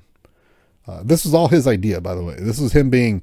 Uh, 0.87 1.03
this 1.05 1.25
was 1.25 1.33
all 1.35 1.49
his 1.49 1.67
idea, 1.67 2.01
by 2.01 2.15
the 2.15 2.23
way. 2.23 2.37
This 2.39 2.61
was 2.61 2.73
him 2.73 2.91
being, 2.91 3.23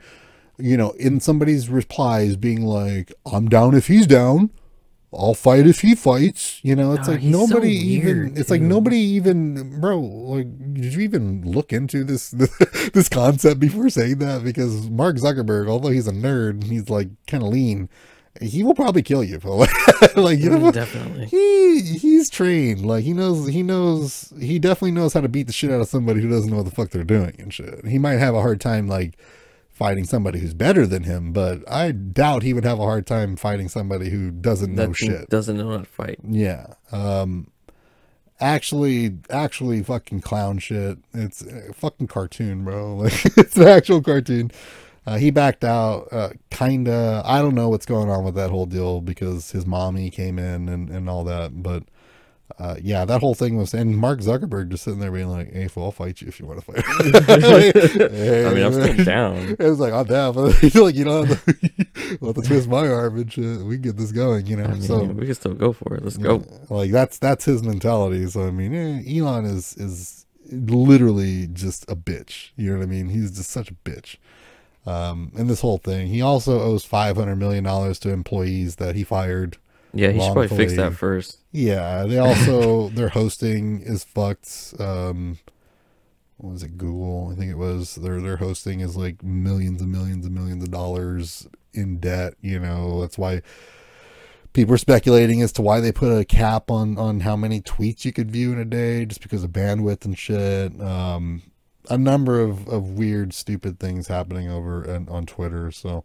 you 0.57 0.75
know, 0.77 0.91
in 0.91 1.19
somebody's 1.19 1.69
replies 1.69 2.35
being 2.35 2.63
like, 2.63 3.11
I'm 3.31 3.47
down 3.49 3.75
if 3.75 3.87
he's 3.87 4.07
down. 4.07 4.49
I'll 5.13 5.33
fight 5.33 5.65
if 5.67 5.81
he 5.81 5.95
fights. 5.95 6.59
You 6.63 6.75
know, 6.75 6.93
it's 6.93 7.07
Oh, 7.07 7.11
like 7.13 7.21
he's 7.21 7.33
so 7.33 7.45
nobody 7.45 7.71
even, 7.71 8.17
weird, 8.17 8.37
it's 8.37 8.49
like 8.49 8.61
nobody 8.61 8.97
even, 8.97 9.79
bro, 9.79 9.99
like, 9.99 10.73
did 10.73 10.93
you 10.93 11.01
even 11.01 11.49
look 11.49 11.71
into 11.71 12.03
this, 12.03 12.31
this 12.93 13.07
concept 13.09 13.59
before 13.59 13.89
saying 13.89 14.17
that? 14.19 14.43
Because 14.43 14.89
Mark 14.89 15.15
Zuckerberg, 15.15 15.69
although 15.69 15.89
he's 15.89 16.07
a 16.07 16.11
nerd, 16.11 16.65
he's 16.65 16.89
like 16.89 17.07
kind 17.25 17.41
of 17.41 17.49
lean. 17.49 17.89
He 18.41 18.61
will 18.63 18.75
probably 18.75 19.01
kill 19.01 19.23
you. 19.23 19.37
like, 19.43 19.69
you 20.39 20.49
mm, 20.51 20.61
know. 20.61 20.71
Definitely. 20.71 21.25
he 21.25 21.81
he's 21.81 22.29
trained. 22.29 22.85
Like 22.85 23.03
he 23.03 23.13
knows 23.13 23.47
he 23.47 23.63
knows 23.63 24.31
he 24.39 24.59
definitely 24.59 24.91
knows 24.91 25.13
how 25.13 25.21
to 25.21 25.27
beat 25.29 25.47
the 25.47 25.53
shit 25.53 25.71
out 25.71 25.81
of 25.81 25.87
somebody 25.87 26.21
who 26.21 26.29
doesn't 26.29 26.51
know 26.51 26.57
what 26.57 26.65
the 26.65 26.71
fuck 26.71 26.89
they're 26.91 27.03
doing 27.03 27.35
and 27.39 27.51
shit. 27.51 27.83
He 27.87 27.97
might 27.97 28.17
have 28.19 28.35
a 28.35 28.41
hard 28.41 28.61
time 28.61 28.87
like 28.87 29.17
fighting 29.77 30.05
somebody 30.05 30.39
who's 30.39 30.55
better 30.55 30.87
than 30.87 31.03
him, 31.03 31.31
but 31.31 31.61
I 31.71 31.91
doubt 31.91 32.41
he 32.41 32.51
would 32.53 32.63
have 32.65 32.79
a 32.79 32.83
hard 32.83 33.05
time 33.05 33.35
fighting 33.35 33.69
somebody 33.69 34.09
who 34.09 34.31
doesn't 34.31 34.73
know 34.73 34.87
That 34.87 34.95
shit. 34.95 35.29
doesn't 35.29 35.55
know 35.57 35.69
how 35.69 35.77
to 35.77 35.85
fight. 35.85 36.19
Yeah. 36.27 36.73
Um 36.91 37.51
actually 38.39 39.17
actually 39.29 39.83
fucking 39.83 40.21
clown 40.21 40.59
shit. 40.59 40.97
It's 41.13 41.41
a 41.41 41.73
fucking 41.73 42.07
cartoon, 42.07 42.63
bro. 42.63 42.95
Like 43.03 43.25
it's 43.37 43.57
an 43.57 43.67
actual 43.67 44.01
cartoon. 44.01 44.51
Uh, 45.05 45.17
he 45.17 45.31
backed 45.31 45.63
out, 45.63 46.07
uh, 46.11 46.29
kinda. 46.49 47.21
I 47.23 47.41
don't 47.41 47.55
know 47.55 47.69
what's 47.69 47.85
going 47.85 48.09
on 48.09 48.25
with 48.25 48.35
that 48.35 48.49
whole 48.49 48.65
deal 48.65 48.99
because 48.99 49.51
his 49.51 49.65
mommy 49.65 50.09
came 50.09 50.37
in 50.37 50.67
and, 50.67 50.89
and 50.89 51.09
all 51.09 51.23
that. 51.23 51.63
But 51.63 51.83
uh, 52.59 52.75
yeah, 52.81 53.03
that 53.05 53.19
whole 53.19 53.35
thing 53.35 53.57
was, 53.57 53.73
and 53.73 53.97
Mark 53.97 54.19
Zuckerberg 54.19 54.69
just 54.69 54.83
sitting 54.83 54.99
there 54.99 55.11
being 55.11 55.27
like, 55.27 55.51
"Hey, 55.51 55.67
I'll 55.75 55.91
fight 55.91 56.21
you 56.21 56.27
if 56.27 56.39
you 56.39 56.45
want 56.45 56.59
to 56.59 56.65
fight." 56.65 56.83
I 58.47 58.53
mean, 58.53 58.63
I'm 58.63 58.73
still 58.73 59.05
down. 59.05 59.35
It 59.35 59.59
was 59.59 59.79
like 59.79 59.93
I'm 59.93 60.05
down, 60.05 60.33
but 60.35 60.55
I 60.63 60.69
feel 60.69 60.85
like 60.85 60.95
you 60.95 61.05
know, 61.05 61.23
have 61.25 61.45
to, 61.45 62.25
have 62.25 62.35
to 62.35 62.41
twist 62.41 62.69
my 62.69 62.87
arm 62.87 63.17
and 63.17 63.31
shit. 63.31 63.59
We 63.59 63.75
can 63.75 63.81
get 63.81 63.97
this 63.97 64.13
going, 64.13 64.47
you 64.47 64.55
know. 64.55 64.63
I 64.63 64.73
mean, 64.73 64.81
so 64.81 65.03
we 65.03 65.25
can 65.25 65.35
still 65.35 65.53
go 65.53 65.73
for 65.73 65.95
it. 65.95 66.03
Let's 66.03 66.17
go. 66.17 66.41
like 66.69 66.91
that's 66.91 67.19
that's 67.19 67.45
his 67.45 67.63
mentality. 67.63 68.25
So 68.27 68.47
I 68.47 68.51
mean, 68.51 68.73
eh, 68.73 69.19
Elon 69.19 69.45
is 69.45 69.75
is 69.75 70.25
literally 70.49 71.47
just 71.47 71.89
a 71.91 71.95
bitch. 71.95 72.51
You 72.55 72.71
know 72.71 72.77
what 72.77 72.83
I 72.83 72.87
mean? 72.87 73.09
He's 73.09 73.37
just 73.37 73.49
such 73.49 73.69
a 73.69 73.75
bitch. 73.75 74.15
Um, 74.85 75.33
and 75.37 75.49
this 75.49 75.59
whole 75.59 75.79
thing, 75.79 76.07
he 76.07 76.21
also 76.21 76.61
owes 76.61 76.85
five 76.85 77.17
hundred 77.17 77.35
million 77.35 77.65
dollars 77.65 77.99
to 77.99 78.09
employees 78.09 78.77
that 78.77 78.95
he 78.95 79.03
fired. 79.03 79.57
Yeah, 79.97 80.11
he 80.11 80.19
should 80.19 80.33
probably 80.33 80.55
fix 80.55 80.75
that 80.75 80.93
first. 80.93 81.39
Yeah, 81.51 82.05
they 82.05 82.17
also 82.17 82.89
their 82.93 83.09
hosting 83.09 83.81
is 83.81 84.03
fucked. 84.03 84.73
Um, 84.79 85.39
what 86.37 86.53
was 86.53 86.63
it? 86.63 86.77
Google, 86.77 87.31
I 87.31 87.35
think 87.35 87.51
it 87.51 87.57
was. 87.57 87.95
Their 87.95 88.21
their 88.21 88.37
hosting 88.37 88.79
is 88.81 88.95
like 88.95 89.23
millions 89.23 89.81
and 89.81 89.91
millions 89.91 90.25
and 90.25 90.35
millions 90.35 90.63
of 90.63 90.71
dollars 90.71 91.47
in 91.73 91.97
debt. 91.99 92.35
You 92.41 92.59
know, 92.59 93.01
that's 93.01 93.17
why 93.17 93.41
people 94.53 94.75
are 94.75 94.79
speculating 94.79 95.41
as 95.41 95.51
to 95.53 95.61
why 95.61 95.79
they 95.79 95.91
put 95.91 96.15
a 96.15 96.25
cap 96.25 96.69
on 96.69 96.97
on 96.97 97.21
how 97.21 97.35
many 97.35 97.61
tweets 97.61 98.05
you 98.05 98.13
could 98.13 98.31
view 98.31 98.53
in 98.53 98.59
a 98.59 98.65
day, 98.65 99.05
just 99.05 99.21
because 99.21 99.43
of 99.43 99.51
bandwidth 99.51 100.05
and 100.05 100.17
shit. 100.17 100.79
Um, 100.79 101.41
a 101.89 101.97
number 101.97 102.39
of 102.39 102.67
of 102.67 102.91
weird, 102.91 103.33
stupid 103.33 103.79
things 103.79 104.07
happening 104.07 104.49
over 104.49 104.83
and 104.83 105.09
on 105.09 105.25
Twitter. 105.25 105.71
So. 105.71 106.03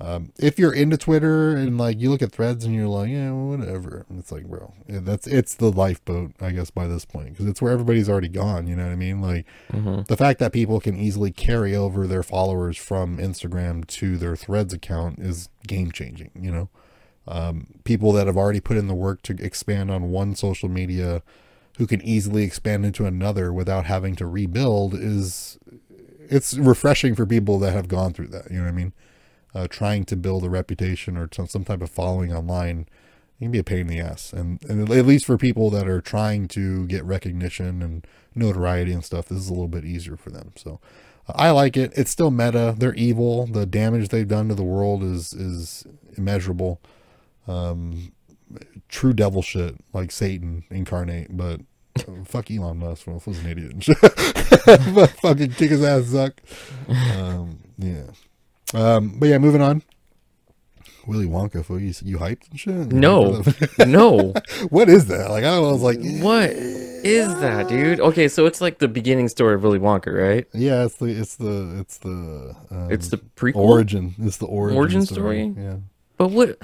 Um, 0.00 0.32
if 0.38 0.58
you're 0.58 0.72
into 0.72 0.96
Twitter 0.96 1.54
and 1.54 1.76
like 1.76 2.00
you 2.00 2.10
look 2.10 2.22
at 2.22 2.32
threads 2.32 2.64
and 2.64 2.74
you're 2.74 2.88
like, 2.88 3.10
yeah, 3.10 3.32
whatever, 3.32 4.06
it's 4.16 4.32
like, 4.32 4.46
bro, 4.46 4.72
that's 4.88 5.26
it's 5.26 5.54
the 5.54 5.70
lifeboat, 5.70 6.32
I 6.40 6.50
guess, 6.52 6.70
by 6.70 6.86
this 6.86 7.04
point, 7.04 7.30
because 7.30 7.46
it's 7.46 7.60
where 7.60 7.72
everybody's 7.72 8.08
already 8.08 8.28
gone. 8.28 8.66
You 8.66 8.76
know 8.76 8.84
what 8.84 8.92
I 8.92 8.96
mean? 8.96 9.20
Like 9.20 9.46
hmm 9.70 10.00
the 10.08 10.16
fact 10.16 10.38
that 10.40 10.52
people 10.52 10.80
can 10.80 10.96
easily 10.96 11.30
carry 11.30 11.76
over 11.76 12.06
their 12.06 12.22
followers 12.22 12.76
from 12.76 13.18
Instagram 13.18 13.86
to 13.88 14.16
their 14.16 14.34
Threads 14.36 14.72
account 14.72 15.18
is 15.18 15.48
game 15.66 15.92
changing. 15.92 16.30
You 16.34 16.50
know, 16.50 16.68
um, 17.28 17.66
people 17.84 18.12
that 18.12 18.26
have 18.26 18.36
already 18.36 18.60
put 18.60 18.76
in 18.76 18.88
the 18.88 18.94
work 18.94 19.22
to 19.22 19.34
expand 19.34 19.90
on 19.90 20.10
one 20.10 20.34
social 20.34 20.68
media, 20.68 21.22
who 21.78 21.86
can 21.86 22.00
easily 22.02 22.42
expand 22.44 22.84
into 22.86 23.04
another 23.04 23.52
without 23.52 23.84
having 23.84 24.16
to 24.16 24.26
rebuild, 24.26 24.94
is 24.94 25.58
it's 26.28 26.56
refreshing 26.56 27.14
for 27.14 27.26
people 27.26 27.58
that 27.58 27.72
have 27.72 27.88
gone 27.88 28.12
through 28.12 28.28
that. 28.28 28.50
You 28.50 28.58
know 28.58 28.64
what 28.64 28.70
I 28.70 28.72
mean? 28.72 28.92
Uh, 29.54 29.66
trying 29.68 30.04
to 30.04 30.16
build 30.16 30.44
a 30.44 30.50
reputation 30.50 31.16
or 31.16 31.28
some, 31.32 31.64
type 31.64 31.82
of 31.82 31.90
following 31.90 32.32
online 32.32 32.86
it 33.38 33.44
can 33.44 33.52
be 33.52 33.58
a 33.58 33.64
pain 33.64 33.80
in 33.80 33.86
the 33.86 34.00
ass. 34.00 34.34
And, 34.34 34.62
and 34.68 34.90
at 34.90 35.06
least 35.06 35.24
for 35.24 35.38
people 35.38 35.70
that 35.70 35.88
are 35.88 36.02
trying 36.02 36.46
to 36.48 36.86
get 36.86 37.02
recognition 37.04 37.82
and 37.82 38.06
notoriety 38.34 38.92
and 38.92 39.02
stuff 39.04 39.26
this 39.26 39.38
is 39.38 39.48
a 39.48 39.52
little 39.52 39.68
bit 39.68 39.84
easier 39.84 40.16
for 40.16 40.30
them. 40.30 40.52
So 40.56 40.78
uh, 41.26 41.32
i 41.36 41.50
like 41.50 41.76
it. 41.76 41.92
It's 41.96 42.10
still 42.10 42.30
meta. 42.30 42.74
They're 42.76 42.94
evil. 42.94 43.46
The 43.46 43.64
damage 43.64 44.10
they've 44.10 44.28
done 44.28 44.48
to 44.48 44.54
the 44.54 44.62
world 44.62 45.02
is 45.02 45.32
is 45.32 45.86
immeasurable. 46.16 46.80
Um 47.48 48.12
true 48.88 49.12
devil 49.12 49.42
shit 49.42 49.76
like 49.92 50.10
satan 50.10 50.64
incarnate 50.70 51.36
but 51.36 51.60
uh, 52.00 52.24
fuck 52.24 52.50
Elon 52.50 52.78
Musk. 52.78 53.06
Was 53.06 53.26
an 53.26 53.46
idiot. 53.46 53.86
But 54.66 55.10
fucking 55.22 55.52
kick 55.52 55.70
his 55.70 55.82
ass, 55.82 56.02
Zuck. 56.02 56.32
Um, 57.16 57.60
yeah. 57.78 58.10
Um, 58.74 59.18
but 59.18 59.28
yeah, 59.28 59.38
moving 59.38 59.60
on. 59.62 59.82
Willy 61.06 61.26
Wonka, 61.26 61.64
fool, 61.64 61.80
you 61.80 61.92
you 62.04 62.18
hyped 62.18 62.50
and 62.50 62.60
shit. 62.60 62.74
No. 62.92 63.42
no. 63.86 64.32
what 64.70 64.88
is 64.88 65.06
that? 65.06 65.30
Like 65.30 65.44
I 65.44 65.58
was 65.58 65.80
like. 65.82 65.98
What 66.20 66.50
is 66.50 67.28
that, 67.40 67.68
dude? 67.68 67.98
Okay, 68.00 68.28
so 68.28 68.44
it's 68.46 68.60
like 68.60 68.78
the 68.78 68.86
beginning 68.86 69.28
story 69.28 69.54
of 69.54 69.62
Willy 69.62 69.78
Wonka, 69.78 70.12
right? 70.16 70.46
yeah, 70.52 70.84
it's 70.84 70.96
the 70.96 71.06
it's 71.06 71.36
the 71.36 71.78
it's 71.80 71.98
the 71.98 72.54
um, 72.70 72.92
It's 72.92 73.08
the 73.08 73.16
prequel. 73.16 73.56
origin. 73.56 74.14
It's 74.20 74.36
the 74.36 74.46
origin, 74.46 74.76
Origin 74.76 75.02
story. 75.06 75.50
story? 75.52 75.64
Yeah, 75.64 75.76
But 76.18 76.28
what? 76.30 76.58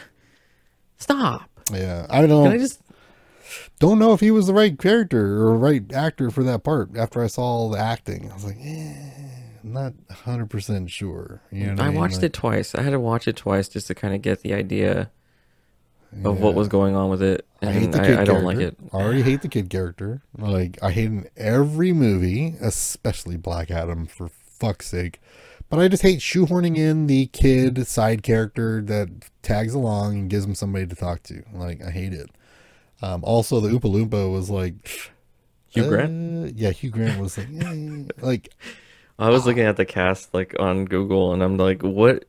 Stop. 0.98 1.48
yeah. 1.72 2.06
I 2.10 2.26
don't 2.26 2.44
Can 2.44 2.52
I 2.52 2.58
just? 2.58 2.80
don't 3.80 3.98
know 3.98 4.12
if 4.12 4.20
he 4.20 4.30
was 4.30 4.46
the 4.46 4.54
right 4.54 4.78
character 4.78 5.38
or 5.42 5.56
right 5.56 5.90
actor 5.92 6.30
for 6.30 6.42
that 6.44 6.62
part. 6.62 6.96
After 6.96 7.22
I 7.22 7.26
saw 7.26 7.42
all 7.42 7.70
the 7.70 7.78
acting, 7.78 8.30
I 8.30 8.34
was 8.34 8.44
like, 8.44 8.58
eh, 8.60 8.94
not 9.66 9.92
hundred 10.10 10.50
percent 10.50 10.90
sure. 10.90 11.42
You 11.50 11.74
know, 11.74 11.82
I 11.82 11.88
mean? 11.88 11.98
watched 11.98 12.16
Like, 12.16 12.24
it 12.24 12.32
twice. 12.32 12.74
I 12.74 12.82
had 12.82 12.90
to 12.90 13.00
watch 13.00 13.28
it 13.28 13.36
twice 13.36 13.68
just 13.68 13.86
to 13.88 13.94
kind 13.94 14.14
of 14.14 14.22
get 14.22 14.40
the 14.40 14.54
idea 14.54 15.10
of 16.24 16.40
what 16.40 16.54
was 16.54 16.68
going 16.68 16.94
on 16.94 17.10
with 17.10 17.22
it, 17.22 17.46
I 17.62 17.72
hate 17.72 17.92
the 17.92 18.00
kid 18.00 18.18
I, 18.18 18.24
don't 18.24 18.44
like 18.44 18.58
character. 18.58 18.84
it. 18.84 18.90
I 18.92 18.96
already 18.96 19.22
hate 19.22 19.42
the 19.42 19.48
kid 19.48 19.68
character. 19.68 20.22
Like 20.36 20.78
I 20.82 20.90
hate 20.90 21.06
in 21.06 21.28
every 21.36 21.92
movie, 21.92 22.54
especially 22.60 23.36
Black 23.36 23.70
Adam 23.70 24.06
for 24.06 24.28
fuck's 24.28 24.86
sake. 24.86 25.20
But 25.68 25.80
I 25.80 25.88
just 25.88 26.02
hate 26.02 26.20
shoehorning 26.20 26.76
in 26.76 27.06
the 27.08 27.26
kid 27.26 27.86
side 27.86 28.22
character 28.22 28.80
that 28.82 29.08
tags 29.42 29.74
along 29.74 30.14
and 30.14 30.30
gives 30.30 30.44
him 30.44 30.54
somebody 30.54 30.86
to 30.86 30.94
talk 30.94 31.22
to. 31.24 31.42
Like 31.52 31.82
I 31.82 31.90
hate 31.90 32.12
it. 32.12 32.30
Um, 33.02 33.24
also, 33.24 33.60
the 33.60 33.68
Oompa 33.68 33.92
Loompa 33.92 34.32
was 34.32 34.48
like 34.48 35.10
Hugh 35.68 35.88
Grant. 35.88 36.46
uh, 36.46 36.52
Yeah, 36.54 36.70
Hugh 36.70 36.90
Grant 36.90 37.20
was 37.20 37.36
like, 37.36 37.48
like 38.22 38.54
I 39.18 39.30
was 39.30 39.46
looking 39.46 39.64
at 39.64 39.76
the 39.76 39.86
cast 39.86 40.34
like 40.34 40.54
on 40.58 40.84
Google, 40.84 41.32
and 41.32 41.42
I'm 41.42 41.56
like, 41.56 41.82
what? 41.82 42.24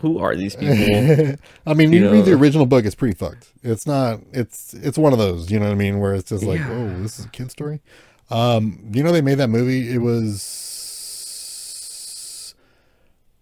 Who 0.00 0.18
are 0.18 0.36
these 0.36 0.54
people? 0.54 0.74
I 1.66 1.74
mean, 1.74 1.92
You 1.92 2.04
you, 2.04 2.10
read 2.12 2.26
the 2.26 2.34
original 2.34 2.66
book, 2.66 2.84
it's 2.84 2.94
pretty 2.94 3.14
fucked. 3.14 3.48
It's 3.62 3.86
not. 3.86 4.20
It's 4.32 4.74
it's 4.74 4.98
one 4.98 5.12
of 5.14 5.18
those. 5.18 5.50
You 5.50 5.58
know 5.58 5.66
what 5.66 5.72
I 5.72 5.76
mean? 5.76 5.98
Where 5.98 6.14
it's 6.14 6.28
just 6.28 6.44
like, 6.44 6.60
Yeah. 6.60 6.70
oh, 6.70 7.02
this 7.02 7.18
is 7.18 7.24
a 7.24 7.28
kid 7.30 7.50
story. 7.50 7.80
Um, 8.30 8.90
you 8.92 9.02
know, 9.02 9.12
they 9.12 9.22
made 9.22 9.36
that 9.38 9.48
movie. 9.48 9.92
It 9.92 9.98
was. 9.98 10.58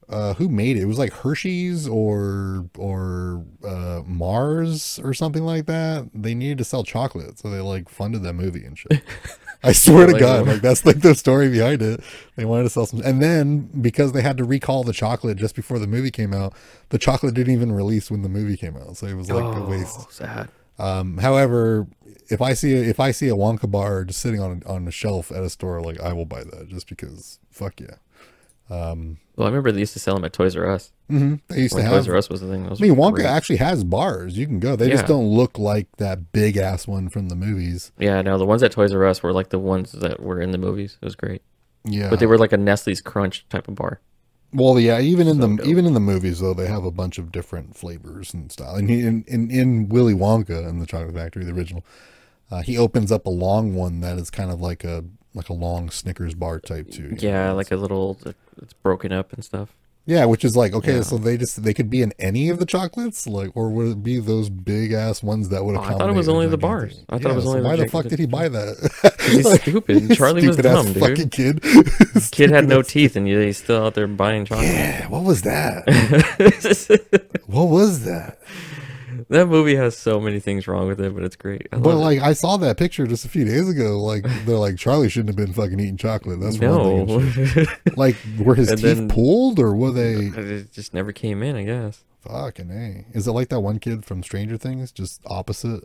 Uh, 0.08 0.34
who 0.34 0.48
made 0.48 0.76
it? 0.76 0.82
It 0.82 0.86
was 0.86 0.98
like 0.98 1.12
Hershey's 1.12 1.86
or 1.86 2.68
or 2.76 3.44
uh, 3.64 4.02
Mars 4.04 4.98
or 5.04 5.14
something 5.14 5.44
like 5.44 5.66
that. 5.66 6.08
They 6.12 6.34
needed 6.34 6.58
to 6.58 6.64
sell 6.64 6.82
chocolate, 6.82 7.38
so 7.38 7.48
they 7.50 7.60
like 7.60 7.88
funded 7.88 8.24
that 8.24 8.32
movie 8.32 8.64
and 8.64 8.76
shit. 8.76 9.02
I 9.62 9.72
swear 9.72 10.06
to 10.06 10.18
God, 10.18 10.46
like 10.46 10.62
that's 10.62 10.86
like 10.86 11.00
the 11.00 11.14
story 11.14 11.50
behind 11.50 11.82
it. 11.82 12.00
They 12.36 12.44
wanted 12.46 12.62
to 12.64 12.70
sell 12.70 12.86
some, 12.86 13.02
and 13.02 13.20
then 13.22 13.68
because 13.80 14.12
they 14.12 14.22
had 14.22 14.38
to 14.38 14.44
recall 14.44 14.84
the 14.84 14.92
chocolate 14.94 15.36
just 15.36 15.54
before 15.54 15.78
the 15.78 15.86
movie 15.86 16.10
came 16.10 16.32
out, 16.32 16.54
the 16.88 16.98
chocolate 16.98 17.34
didn't 17.34 17.52
even 17.52 17.70
release 17.72 18.10
when 18.10 18.22
the 18.22 18.28
movie 18.28 18.56
came 18.56 18.76
out, 18.76 18.96
so 18.96 19.06
it 19.06 19.14
was 19.14 19.30
like 19.30 19.56
a 19.56 19.62
waste. 19.62 19.98
Oh, 20.00 20.06
sad. 20.10 20.48
Um, 20.78 21.18
however, 21.18 21.86
if 22.30 22.40
I 22.40 22.54
see 22.54 22.72
a, 22.74 22.82
if 22.82 22.98
I 22.98 23.10
see 23.10 23.28
a 23.28 23.34
Wonka 23.34 23.70
bar 23.70 24.04
just 24.04 24.20
sitting 24.20 24.40
on 24.40 24.62
a, 24.64 24.68
on 24.72 24.88
a 24.88 24.90
shelf 24.90 25.30
at 25.30 25.42
a 25.42 25.50
store, 25.50 25.82
like 25.82 26.00
I 26.00 26.14
will 26.14 26.24
buy 26.24 26.42
that 26.42 26.68
just 26.68 26.88
because. 26.88 27.38
Fuck 27.50 27.80
yeah. 27.80 27.96
Um, 28.70 29.18
Well, 29.36 29.46
I 29.46 29.50
remember 29.50 29.72
they 29.72 29.80
used 29.80 29.92
to 29.94 29.98
sell 29.98 30.14
them 30.14 30.24
at 30.24 30.32
Toys 30.32 30.56
R 30.56 30.70
Us. 30.70 30.92
Mhm, 31.10 31.40
They 31.48 31.60
used 31.62 31.74
When 31.74 31.84
to 31.84 31.90
Toys 31.90 32.06
have. 32.06 32.12
R 32.12 32.18
Us 32.18 32.28
was 32.28 32.40
the 32.40 32.48
thing. 32.48 32.68
Was 32.68 32.80
I 32.80 32.84
mean, 32.86 32.96
Wonka 32.96 33.14
great. 33.16 33.26
actually 33.26 33.56
has 33.56 33.84
bars. 33.84 34.36
You 34.38 34.46
can 34.46 34.58
go. 34.60 34.76
They 34.76 34.88
just 34.90 35.06
don't 35.06 35.26
look 35.26 35.58
like 35.58 35.88
that 35.98 36.32
big 36.32 36.56
ass 36.56 36.86
one 36.86 37.08
from 37.08 37.28
the 37.28 37.36
movies. 37.36 37.92
Yeah, 37.98 38.22
no, 38.22 38.38
the 38.38 38.46
ones 38.46 38.62
at 38.62 38.72
Toys 38.72 38.92
R 38.92 39.04
Us 39.06 39.22
were 39.22 39.32
like 39.32 39.50
the 39.50 39.58
ones 39.58 39.92
that 39.92 40.20
were 40.20 40.40
in 40.40 40.50
the 40.52 40.58
movies. 40.58 40.96
It 41.00 41.04
was 41.04 41.16
great, 41.16 41.42
Yeah, 41.84 42.10
but 42.10 42.18
they 42.20 42.26
were 42.26 42.38
like 42.38 42.52
a 42.52 42.56
Nestle's 42.56 43.00
Crunch 43.00 43.46
type 43.48 43.68
of 43.68 43.74
bar. 43.74 44.00
Well, 44.52 44.80
yeah, 44.80 44.98
even 45.00 45.28
in 45.28 45.40
So 45.40 45.46
the 45.46 45.56
dope. 45.58 45.66
even 45.66 45.86
in 45.86 45.94
the 45.94 46.00
movies 46.00 46.40
though, 46.40 46.54
they 46.54 46.66
have 46.66 46.84
a 46.84 46.90
bunch 46.90 47.18
of 47.18 47.30
different 47.30 47.76
flavors 47.76 48.34
and 48.34 48.50
style. 48.50 48.74
And 48.74 48.90
in, 48.90 49.24
in 49.28 49.50
in 49.50 49.88
Willy 49.88 50.14
Wonka 50.14 50.66
and 50.66 50.80
the 50.82 50.86
Chocolate 50.86 51.14
Factory, 51.14 51.44
the 51.44 51.52
original, 51.52 51.84
uh, 52.50 52.60
he 52.62 52.76
opens 52.76 53.12
up 53.12 53.26
a 53.26 53.30
long 53.30 53.74
one 53.74 54.00
that 54.00 54.18
is 54.18 54.28
kind 54.30 54.50
of 54.50 54.60
like 54.60 54.82
a 54.82 55.04
like 55.34 55.48
a 55.48 55.52
long 55.52 55.88
Snickers 55.90 56.34
bar 56.34 56.58
type 56.58 56.90
too. 56.90 57.14
Yeah, 57.20 57.48
know? 57.50 57.54
like 57.54 57.70
a 57.70 57.76
little. 57.76 58.18
It's 58.60 58.72
broken 58.72 59.12
up 59.12 59.32
and 59.32 59.44
stuff. 59.44 59.76
Yeah, 60.06 60.24
which 60.24 60.44
is 60.44 60.56
like 60.56 60.72
okay, 60.72 60.96
Yeah. 60.96 61.02
so 61.02 61.18
they 61.18 61.36
just 61.36 61.62
they 61.62 61.72
could 61.74 61.88
be 61.90 62.02
in 62.02 62.12
any 62.18 62.48
of 62.48 62.58
the 62.58 62.66
chocolates, 62.66 63.26
like, 63.26 63.50
or 63.54 63.70
would 63.70 63.88
it 63.88 64.02
be 64.02 64.18
those 64.18 64.48
big 64.50 64.92
ass 64.92 65.22
ones 65.22 65.50
that 65.50 65.64
would? 65.64 65.76
Oh, 65.76 65.80
I 65.80 65.92
thought 65.94 66.08
it 66.10 66.14
was 66.14 66.28
only 66.28 66.46
the 66.48 66.58
bars. 66.58 67.04
I 67.08 67.18
thought 67.18 67.32
it 67.32 67.34
was 67.34 67.44
so 67.44 67.50
only 67.50 67.60
the 67.60 67.64
bars. 67.68 67.78
Why 67.78 67.84
the 67.84 67.84
gigantic- 67.84 67.92
fuck 67.92 68.10
did 68.10 68.18
he 68.18 68.26
buy 68.26 68.48
that? 68.48 69.16
He's 69.30 69.60
stupid. 69.60 70.14
Charlie 70.16 70.46
was 70.46 70.56
Stupid-ass 70.56 70.84
dumb, 70.84 70.92
dude. 70.94 71.02
Fucking 71.02 71.30
kid. 71.30 71.62
Kid 72.32 72.50
had 72.50 72.66
no 72.68 72.82
teeth, 72.82 73.16
and 73.16 73.26
he's 73.26 73.58
still 73.58 73.84
out 73.86 73.94
there 73.94 74.06
buying 74.06 74.44
chocolate. 74.44 74.66
Yeah, 74.66 75.06
what 75.08 75.22
was 75.24 75.42
that? 75.42 75.84
what 77.46 77.64
was 77.68 78.04
that? 78.04 78.38
That 79.30 79.46
movie 79.48 79.76
has 79.76 79.96
so 79.96 80.20
many 80.20 80.38
things 80.40 80.68
wrong 80.68 80.86
with 80.88 81.00
it, 81.00 81.14
but 81.14 81.22
it's 81.24 81.36
great. 81.36 81.66
I 81.72 81.76
But 81.78 81.90
love 81.94 81.98
it. 81.98 82.00
like 82.02 82.20
I 82.20 82.32
saw 82.34 82.56
that 82.58 82.76
picture 82.76 83.06
just 83.06 83.24
a 83.24 83.28
few 83.28 83.44
days 83.44 83.68
ago. 83.68 83.98
Like 83.98 84.24
they're 84.44 84.56
like 84.56 84.76
Charlie 84.76 85.08
shouldn't 85.08 85.28
have 85.30 85.36
been 85.46 85.52
fucking 85.54 85.80
eating 85.80 85.96
chocolate. 85.96 86.40
That's 86.40 86.58
one 86.58 87.06
thing. 87.06 87.54
no. 87.54 87.64
Like 87.96 88.16
were 88.38 88.54
his 88.54 88.70
And 88.70 88.80
teeth 88.80 88.96
then- 88.96 89.08
pulled 89.08 89.58
or 89.58 89.74
were 89.74 89.90
they 89.92 90.14
it 90.26 90.72
just 90.72 90.92
never 90.94 91.12
came 91.12 91.42
in. 91.42 91.56
I 91.56 91.64
guess. 91.64 92.04
fucking 92.20 92.70
a? 92.70 93.06
Is 93.16 93.26
it 93.26 93.32
like 93.32 93.48
that 93.48 93.60
one 93.60 93.78
kid 93.78 94.04
from 94.04 94.22
Stranger 94.22 94.56
Things, 94.56 94.92
just 94.92 95.20
opposite? 95.26 95.84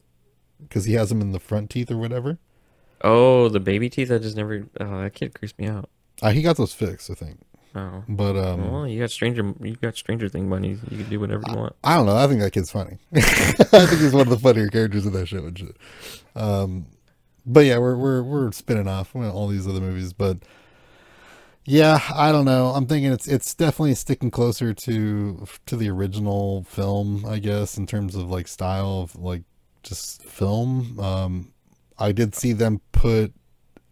Because 0.62 0.86
he 0.86 0.94
has 0.94 1.10
them 1.10 1.22
in 1.22 1.32
the 1.32 1.40
front 1.40 1.70
teeth 1.70 1.92
or 1.92 1.98
whatever. 1.98 2.38
Oh, 3.02 3.50
the 3.50 3.60
baby 3.60 3.90
teeth. 3.90 4.12
I 4.12 4.18
just 4.18 4.38
never. 4.38 4.68
Oh, 4.80 5.02
that 5.02 5.14
kid 5.14 5.34
creeps 5.36 5.54
me 5.58 5.68
out. 5.68 5.90
Uh, 6.22 6.32
he 6.32 6.42
got 6.42 6.56
those 6.58 6.74
fixed, 6.74 7.12
I 7.12 7.14
think. 7.14 7.40
Oh. 7.76 8.04
But 8.08 8.38
um, 8.38 8.72
Well, 8.72 8.88
you 8.88 9.00
got 9.02 9.12
Stranger, 9.12 9.54
you 9.62 9.76
got 9.76 9.98
Stranger 9.98 10.30
Thing 10.30 10.48
money. 10.48 10.78
You 10.90 10.98
can 10.98 11.10
do 11.10 11.20
whatever 11.20 11.44
you 11.48 11.56
want. 11.56 11.76
I 11.84 11.96
don't 11.96 12.06
know. 12.06 12.16
I 12.16 12.28
think 12.28 12.40
that 12.40 12.52
kid's 12.52 12.72
funny. 12.72 12.98
I 13.16 13.22
think 13.22 14.02
he's 14.02 14.14
one 14.14 14.22
of 14.22 14.30
the 14.30 14.40
funnier 14.40 14.70
characters 14.70 15.06
in 15.06 15.14
that 15.14 15.28
show 15.28 15.46
and 15.46 15.58
shit. 15.58 15.76
Um, 16.36 16.86
but 17.46 17.66
yeah, 17.66 17.78
we're 17.78 17.98
we're 17.98 18.24
we're 18.24 18.52
spinning 18.52 18.88
off 18.88 19.16
all 19.16 19.48
these 19.48 19.68
other 19.68 19.82
movies, 19.82 20.14
but 20.14 20.40
yeah, 21.66 22.00
I 22.14 22.32
don't 22.32 22.46
know. 22.46 22.68
I'm 22.68 22.86
thinking 22.86 23.12
it's 23.12 23.28
it's 23.28 23.54
definitely 23.54 23.96
sticking 23.96 24.32
closer 24.32 24.74
to 24.74 25.46
to 25.66 25.76
the 25.76 25.90
original 25.90 26.64
film, 26.64 27.26
I 27.26 27.40
guess, 27.40 27.78
in 27.78 27.88
terms 27.88 28.16
of 28.16 28.30
like 28.30 28.48
style 28.48 29.02
of 29.02 29.16
like 29.16 29.44
just 29.84 30.24
film. 30.24 31.00
Um, 31.00 31.54
I 31.98 32.12
did 32.12 32.36
see 32.36 32.54
them 32.54 32.82
put 32.92 33.34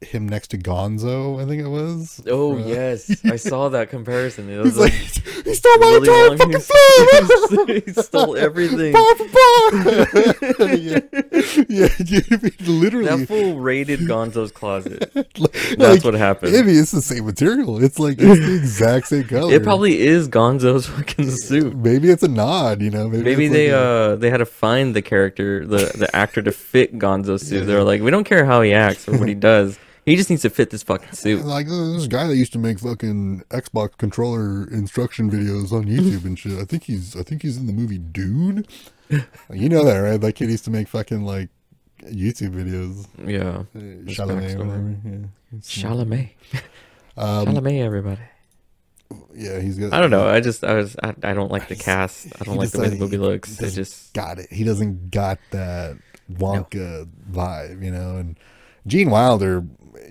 him 0.06 0.28
next 0.28 0.50
to 0.50 0.58
Gonzo. 0.58 1.42
I 1.42 1.46
think 1.48 1.62
it 1.62 1.68
was. 1.68 2.22
Oh 2.28 2.56
Uh, 2.56 2.66
yes, 2.68 3.24
I 3.26 3.36
saw 3.50 3.70
that 3.70 3.90
comparison. 3.90 4.50
It 4.50 4.58
was 4.60 4.78
like, 4.78 4.94
like, 4.94 5.46
he 5.46 5.54
stole 5.56 5.78
my 5.80 6.00
Willy 6.00 6.10
entire 6.10 6.38
fucking 6.38 6.60
film. 6.60 7.68
he 7.86 7.94
stole 8.02 8.36
everything. 8.38 8.94
Bar 8.94 9.16
for 9.16 9.28
bar. 9.28 10.76
yeah, 10.76 11.00
yeah, 11.70 11.88
dude, 12.04 12.62
literally. 12.68 13.06
That 13.06 13.28
fool 13.28 13.60
raided 13.60 14.02
Gonzo's 14.02 14.52
closet. 14.52 15.12
That's 15.14 15.76
That's 15.78 16.04
what 16.04 16.14
happened. 16.14 16.54
Maybe 16.54 16.74
it's 16.74 16.92
the 16.92 17.02
same 17.02 17.26
material. 17.26 17.84
It's 17.84 18.00
like 18.00 18.18
it's 18.20 18.40
the 18.46 18.56
exact 18.56 19.08
same 19.08 19.24
color. 19.26 19.54
It 19.54 19.64
probably 19.64 20.00
is 20.02 20.28
Gonzo's 20.28 20.88
fucking 20.88 21.30
suit. 21.32 21.76
Maybe 21.76 22.10
it's 22.10 22.24
a 22.24 22.28
nod. 22.28 22.82
You 22.82 22.90
know. 22.90 23.08
Maybe 23.10 23.46
it's 23.46 23.54
they 23.54 23.72
like 23.72 23.82
uh 23.82 24.16
they 24.16 24.30
had 24.30 24.38
to 24.38 24.46
find 24.46 24.96
the 24.96 25.02
character, 25.02 25.66
the 25.66 25.92
the 25.96 26.14
actor 26.16 26.42
to 26.42 26.52
fit 26.52 26.98
Gonzo's 26.98 27.46
suit. 27.48 27.66
They're 27.66 27.84
like, 27.84 28.02
we 28.02 28.12
don't 28.12 28.24
care 28.24 28.46
how 28.46 28.62
he 28.62 28.74
acts 28.74 29.08
or 29.08 29.18
what 29.18 29.28
he 29.28 29.36
does. 29.36 29.78
He 30.06 30.16
just 30.18 30.30
needs 30.30 30.42
to 30.42 30.50
fit 30.50 30.70
this 30.70 30.84
fucking 30.84 31.14
suit. 31.14 31.46
Like 31.46 31.68
"Oh, 31.70 31.94
this 31.94 32.08
guy 32.08 32.28
that 32.28 32.36
used 32.36 32.54
to 32.54 32.60
make 32.60 32.80
fucking 32.80 33.44
Xbox 33.50 33.98
controller 33.98 34.68
instruction 34.70 35.32
videos 35.32 35.72
on 35.72 35.86
YouTube 35.86 36.26
and 36.26 36.38
shit. 36.38 36.60
I 36.60 36.66
think 36.66 36.84
he's 36.84 37.16
I 37.16 37.24
think 37.24 37.42
he's 37.42 37.58
in 37.58 37.68
the 37.68 37.74
movie 37.74 38.00
Dune. 38.00 38.66
you 39.10 39.70
know 39.70 39.84
that, 39.86 39.98
right? 39.98 40.20
That 40.20 40.34
kid 40.34 40.50
used 40.50 40.66
to 40.66 40.72
make 40.72 40.88
fucking 40.88 41.24
like 41.24 41.50
YouTube 42.02 42.52
videos. 42.52 43.08
Yeah. 43.26 43.64
Uh, 43.76 44.04
Chalamet, 44.12 44.58
whatever. 44.58 44.96
Yeah. 45.06 45.60
Chalamet. 45.60 46.30
Um, 47.16 47.46
Chalamet, 47.46 47.80
everybody. 47.80 48.22
yeah, 49.36 49.60
he's 49.60 49.78
got. 49.78 49.94
I 49.94 50.02
don't 50.02 50.10
know. 50.10 50.28
I 50.28 50.40
just 50.40 50.64
I 50.64 50.74
was 50.74 50.96
I, 51.04 51.14
I 51.22 51.34
don't 51.36 51.52
like 51.52 51.68
the 51.68 51.76
cast. 51.90 52.26
I 52.42 52.44
don't 52.44 52.58
like 52.58 52.72
the 52.72 52.80
way 52.80 52.90
the 52.90 52.96
movie 52.96 53.20
looks. 53.20 53.62
It 53.62 53.70
just 53.70 54.14
got 54.14 54.40
it. 54.40 54.52
He 54.52 54.64
doesn't 54.64 55.12
got 55.12 55.38
that 55.52 55.96
Wonka 56.32 57.08
vibe, 57.32 57.86
you 57.86 57.92
know. 57.92 58.18
And 58.18 58.40
Gene 58.88 59.12
Wilder, 59.12 59.64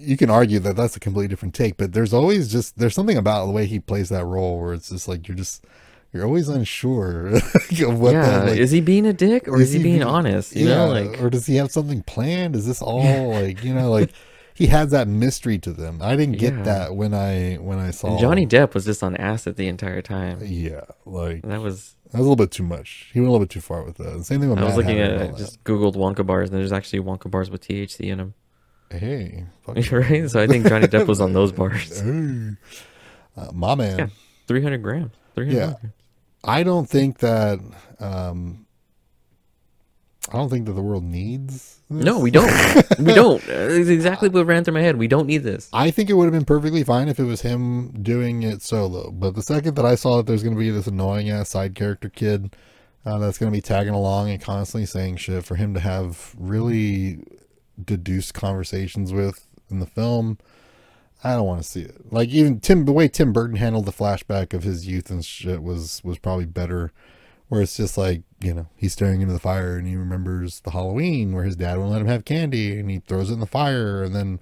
you 0.02 0.16
can 0.16 0.30
argue 0.30 0.58
that 0.60 0.76
that's 0.76 0.96
a 0.96 1.00
completely 1.00 1.28
different 1.28 1.54
take, 1.54 1.76
but 1.76 1.92
there's 1.92 2.12
always 2.12 2.50
just 2.50 2.78
there's 2.78 2.94
something 2.94 3.16
about 3.16 3.46
the 3.46 3.52
way 3.52 3.66
he 3.66 3.78
plays 3.80 4.08
that 4.10 4.24
role 4.24 4.58
where 4.60 4.74
it's 4.74 4.88
just 4.90 5.08
like 5.08 5.28
you're 5.28 5.36
just 5.36 5.64
you're 6.12 6.24
always 6.26 6.48
unsure 6.48 7.28
of 7.36 7.98
what. 8.00 8.12
yeah. 8.12 8.22
that, 8.22 8.48
like, 8.48 8.58
is 8.58 8.70
he 8.70 8.80
being 8.80 9.06
a 9.06 9.12
dick 9.12 9.48
or 9.48 9.60
is, 9.60 9.72
he 9.72 9.82
being 9.82 9.96
being- 9.96 10.02
honest? 10.06 10.54
You 10.54 10.68
yeah, 10.68 10.74
know, 10.86 10.88
like 10.92 11.22
or 11.22 11.30
does 11.30 11.46
he 11.46 11.56
have 11.56 11.70
something 11.70 12.02
planned? 12.02 12.54
Is 12.56 12.66
this 12.66 12.82
all 12.90 13.28
like 13.30 13.62
you 13.64 13.74
know 13.74 13.90
like? 13.90 14.10
He 14.54 14.66
has 14.66 14.90
that 14.90 15.08
mystery 15.08 15.58
to 15.60 15.72
them. 15.72 16.00
I 16.02 16.14
didn't 16.14 16.36
get 16.36 16.52
Yeah. 16.52 16.62
that 16.64 16.94
when 16.94 17.14
I 17.14 17.54
when 17.54 17.78
I 17.78 17.90
saw 17.90 18.08
and 18.10 18.18
Johnny 18.18 18.46
Depp 18.46 18.74
was 18.74 18.84
just 18.84 19.02
on 19.02 19.16
acid 19.16 19.56
the 19.56 19.66
entire 19.66 20.02
time. 20.02 20.40
Yeah, 20.42 20.82
like 21.06 21.40
That 21.42 21.62
was 21.62 21.96
that 22.10 22.18
was 22.18 22.26
a 22.26 22.30
little 22.30 22.36
bit 22.36 22.50
too 22.50 22.62
much. 22.62 23.08
He 23.14 23.18
went 23.20 23.30
a 23.30 23.32
little 23.32 23.46
bit 23.46 23.50
too 23.50 23.62
far 23.62 23.82
with 23.82 23.96
that. 23.96 24.22
Same 24.26 24.40
thing 24.40 24.50
with 24.50 24.58
I 24.58 24.64
was 24.64 24.72
Mad 24.72 24.76
looking 24.76 24.98
Hatter 24.98 25.14
at 25.24 25.36
just 25.38 25.64
googled 25.64 25.94
Wonka 25.94 26.26
bars 26.26 26.50
and 26.50 26.58
there's 26.58 26.70
actually 26.70 27.00
Wonka 27.00 27.30
bars 27.30 27.50
with 27.50 27.66
THC 27.66 28.10
in 28.10 28.18
them. 28.18 28.34
Hey, 28.92 29.44
right? 29.66 30.30
So 30.30 30.40
I 30.42 30.46
think 30.46 30.66
Johnny 30.66 30.86
Depp 30.86 31.06
was 31.06 31.20
on 31.20 31.32
those 31.32 31.52
bars. 31.58 32.00
Hey. 32.00 32.50
Uh, 33.36 33.50
my 33.52 33.74
man. 33.74 33.98
Yeah. 33.98 34.06
300 34.46 34.82
grams. 34.82 35.12
300 35.34 35.54
Yeah. 35.56 35.66
milligrams. 35.66 35.94
I 36.44 36.62
don't 36.64 36.88
think 36.88 37.18
that. 37.18 37.60
Um, 38.00 38.66
I 40.30 40.36
don't 40.36 40.48
think 40.48 40.66
that 40.66 40.72
the 40.72 40.82
world 40.82 41.02
needs. 41.04 41.80
This. 41.90 42.04
No, 42.04 42.18
we 42.20 42.30
don't. 42.30 42.46
we 42.98 43.12
don't. 43.12 43.42
It's 43.48 43.88
exactly 43.90 44.28
what 44.28 44.46
ran 44.46 44.64
through 44.64 44.74
my 44.74 44.80
head. 44.80 44.96
We 44.96 45.08
don't 45.08 45.26
need 45.26 45.42
this. 45.42 45.68
I 45.72 45.90
think 45.90 46.10
it 46.10 46.14
would 46.14 46.24
have 46.24 46.32
been 46.32 46.44
perfectly 46.44 46.84
fine 46.84 47.08
if 47.08 47.18
it 47.18 47.24
was 47.24 47.42
him 47.42 47.90
doing 48.02 48.42
it 48.42 48.62
solo. 48.62 49.10
But 49.10 49.34
the 49.34 49.42
second 49.42 49.74
that 49.76 49.84
I 49.84 49.94
saw 49.96 50.16
that 50.18 50.26
there's 50.26 50.42
going 50.42 50.54
to 50.54 50.58
be 50.58 50.70
this 50.70 50.86
annoying 50.86 51.28
ass 51.28 51.50
side 51.50 51.74
character 51.74 52.08
kid 52.08 52.54
uh, 53.04 53.18
that's 53.18 53.36
going 53.36 53.50
to 53.52 53.56
be 53.56 53.60
tagging 53.60 53.94
along 53.94 54.30
and 54.30 54.40
constantly 54.40 54.86
saying 54.86 55.16
shit 55.16 55.44
for 55.44 55.56
him 55.56 55.74
to 55.74 55.80
have 55.80 56.34
really 56.38 57.18
deduced 57.86 58.34
conversations 58.34 59.12
with 59.12 59.46
in 59.70 59.80
the 59.80 59.86
film, 59.86 60.38
I 61.24 61.34
don't 61.34 61.46
want 61.46 61.62
to 61.62 61.68
see 61.68 61.82
it. 61.82 62.12
Like 62.12 62.28
even 62.30 62.60
Tim, 62.60 62.84
the 62.84 62.92
way 62.92 63.08
Tim 63.08 63.32
Burton 63.32 63.56
handled 63.56 63.86
the 63.86 63.92
flashback 63.92 64.52
of 64.54 64.62
his 64.64 64.86
youth 64.86 65.10
and 65.10 65.24
shit 65.24 65.62
was 65.62 66.00
was 66.04 66.18
probably 66.18 66.46
better. 66.46 66.92
Where 67.48 67.60
it's 67.60 67.76
just 67.76 67.98
like 67.98 68.22
you 68.40 68.54
know 68.54 68.66
he's 68.76 68.94
staring 68.94 69.20
into 69.20 69.34
the 69.34 69.38
fire 69.38 69.76
and 69.76 69.86
he 69.86 69.94
remembers 69.94 70.60
the 70.60 70.70
Halloween 70.70 71.32
where 71.34 71.44
his 71.44 71.54
dad 71.56 71.76
wouldn't 71.76 71.92
let 71.92 72.00
him 72.00 72.06
have 72.08 72.24
candy 72.24 72.78
and 72.78 72.90
he 72.90 73.00
throws 73.00 73.28
it 73.30 73.34
in 73.34 73.40
the 73.40 73.46
fire 73.46 74.02
and 74.02 74.14
then 74.16 74.40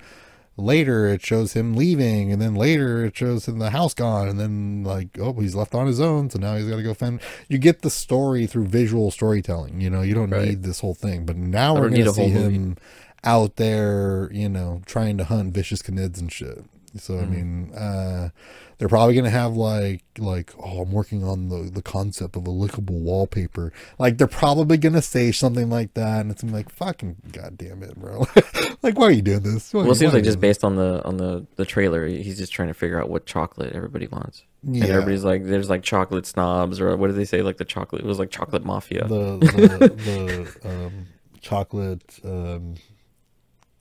later 0.57 1.07
it 1.09 1.23
shows 1.25 1.55
him 1.55 1.75
leaving 1.75 2.31
and 2.31 2.41
then 2.41 2.55
later 2.55 3.05
it 3.05 3.17
shows 3.17 3.49
him 3.49 3.59
the 3.59 3.71
house 3.71 3.95
gone 3.95 4.29
and 4.29 4.39
then 4.39 4.85
like 4.85 5.09
oh 5.19 5.33
he's 5.41 5.55
left 5.55 5.75
on 5.75 5.87
his 5.87 6.01
own 6.01 6.29
so 6.29 6.39
now 6.39 6.55
he's 6.55 6.67
got 6.69 6.77
to 6.77 6.83
go 6.83 6.93
fend 6.93 7.19
you 7.49 7.57
get 7.57 7.81
the 7.81 7.89
story 7.89 8.47
through 8.47 8.67
visual 8.67 9.11
storytelling 9.11 9.81
you 9.81 9.89
know 9.89 10.03
you 10.03 10.13
don't 10.15 10.29
Right. 10.31 10.49
need 10.49 10.63
this 10.63 10.81
whole 10.81 10.93
thing 10.95 11.25
but 11.25 11.37
now 11.37 11.75
we're 11.75 11.89
gonna 11.89 12.11
a 12.11 12.13
see 12.13 12.21
whole 12.31 12.43
movie. 12.43 12.75
Out 13.25 13.57
there 13.57 14.31
you 14.33 14.49
know 14.49 14.81
trying 14.87 15.19
to 15.19 15.25
hunt 15.25 15.53
vicious 15.55 15.83
canids 15.83 16.19
and 16.21 16.33
shit 16.33 16.65
so 16.97 17.19
i 17.19 17.23
Mhm. 17.23 17.31
mean 17.31 17.75
uh 17.75 18.31
they're 18.79 18.89
probably 18.89 19.15
gonna 19.15 19.29
have 19.31 19.55
like 19.55 20.03
like 20.19 20.53
oh 20.59 20.81
i'm 20.83 20.91
working 20.91 21.23
on 21.23 21.49
the 21.51 21.71
the 21.71 21.83
concept 21.83 22.35
of 22.35 22.47
a 22.49 22.51
lickable 22.51 22.99
wallpaper 22.99 23.73
like 23.99 24.17
they're 24.19 24.27
probably 24.27 24.77
gonna 24.79 25.03
say 25.03 25.31
something 25.31 25.69
like 25.69 25.93
that 25.95 26.23
and 26.23 26.31
it's 26.33 26.43
like 26.43 26.71
fucking 26.71 27.17
goddamn 27.31 27.83
it 27.83 27.95
bro 27.95 28.25
like 28.83 28.99
why 28.99 29.05
are 29.05 29.11
you 29.13 29.23
doing 29.23 29.43
this 29.43 29.73
Why- 29.75 29.83
Well, 29.83 29.93
it 29.93 29.97
seems 29.97 30.15
like 30.15 30.25
just 30.25 30.41
based 30.41 30.65
on 30.65 30.77
the 30.77 31.05
on 31.05 31.19
the 31.19 31.47
the 31.57 31.67
trailer, 31.67 32.07
he's 32.07 32.39
just 32.39 32.53
trying 32.53 32.69
to 32.69 32.75
figure 32.75 32.99
out 33.01 33.11
what 33.11 33.27
chocolate 33.27 33.75
everybody 33.75 34.07
wants. 34.07 34.43
Yeah. 34.63 34.85
And 34.85 34.93
everybody's 34.93 35.25
like, 35.25 35.45
"There's 35.45 35.69
like 35.71 35.83
chocolate 35.83 36.25
snobs," 36.27 36.81
or 36.81 36.97
what 36.97 37.09
did 37.09 37.17
they 37.17 37.25
say? 37.27 37.43
Like 37.43 37.59
the 37.59 37.65
chocolate 37.67 38.01
it 38.03 38.07
was 38.07 38.19
like 38.19 38.31
chocolate 38.31 38.65
mafia. 38.65 39.07
the 39.07 39.37
the, 39.39 40.49
the 40.63 40.69
um, 40.71 41.07
chocolate 41.43 42.19
um, 42.25 42.75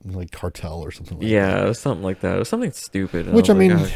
like 0.05 0.31
cartel 0.31 0.79
or 0.81 0.91
something 0.91 1.17
like 1.17 1.27
that. 1.27 1.33
yeah, 1.33 1.63
it 1.63 1.67
was 1.67 1.79
something 1.79 2.03
like 2.03 2.21
that. 2.21 2.35
It 2.35 2.39
was 2.39 2.47
something 2.49 2.71
stupid. 2.71 3.31
Which 3.33 3.49
I 3.49 3.53
like, 3.53 3.59
mean, 3.69 3.87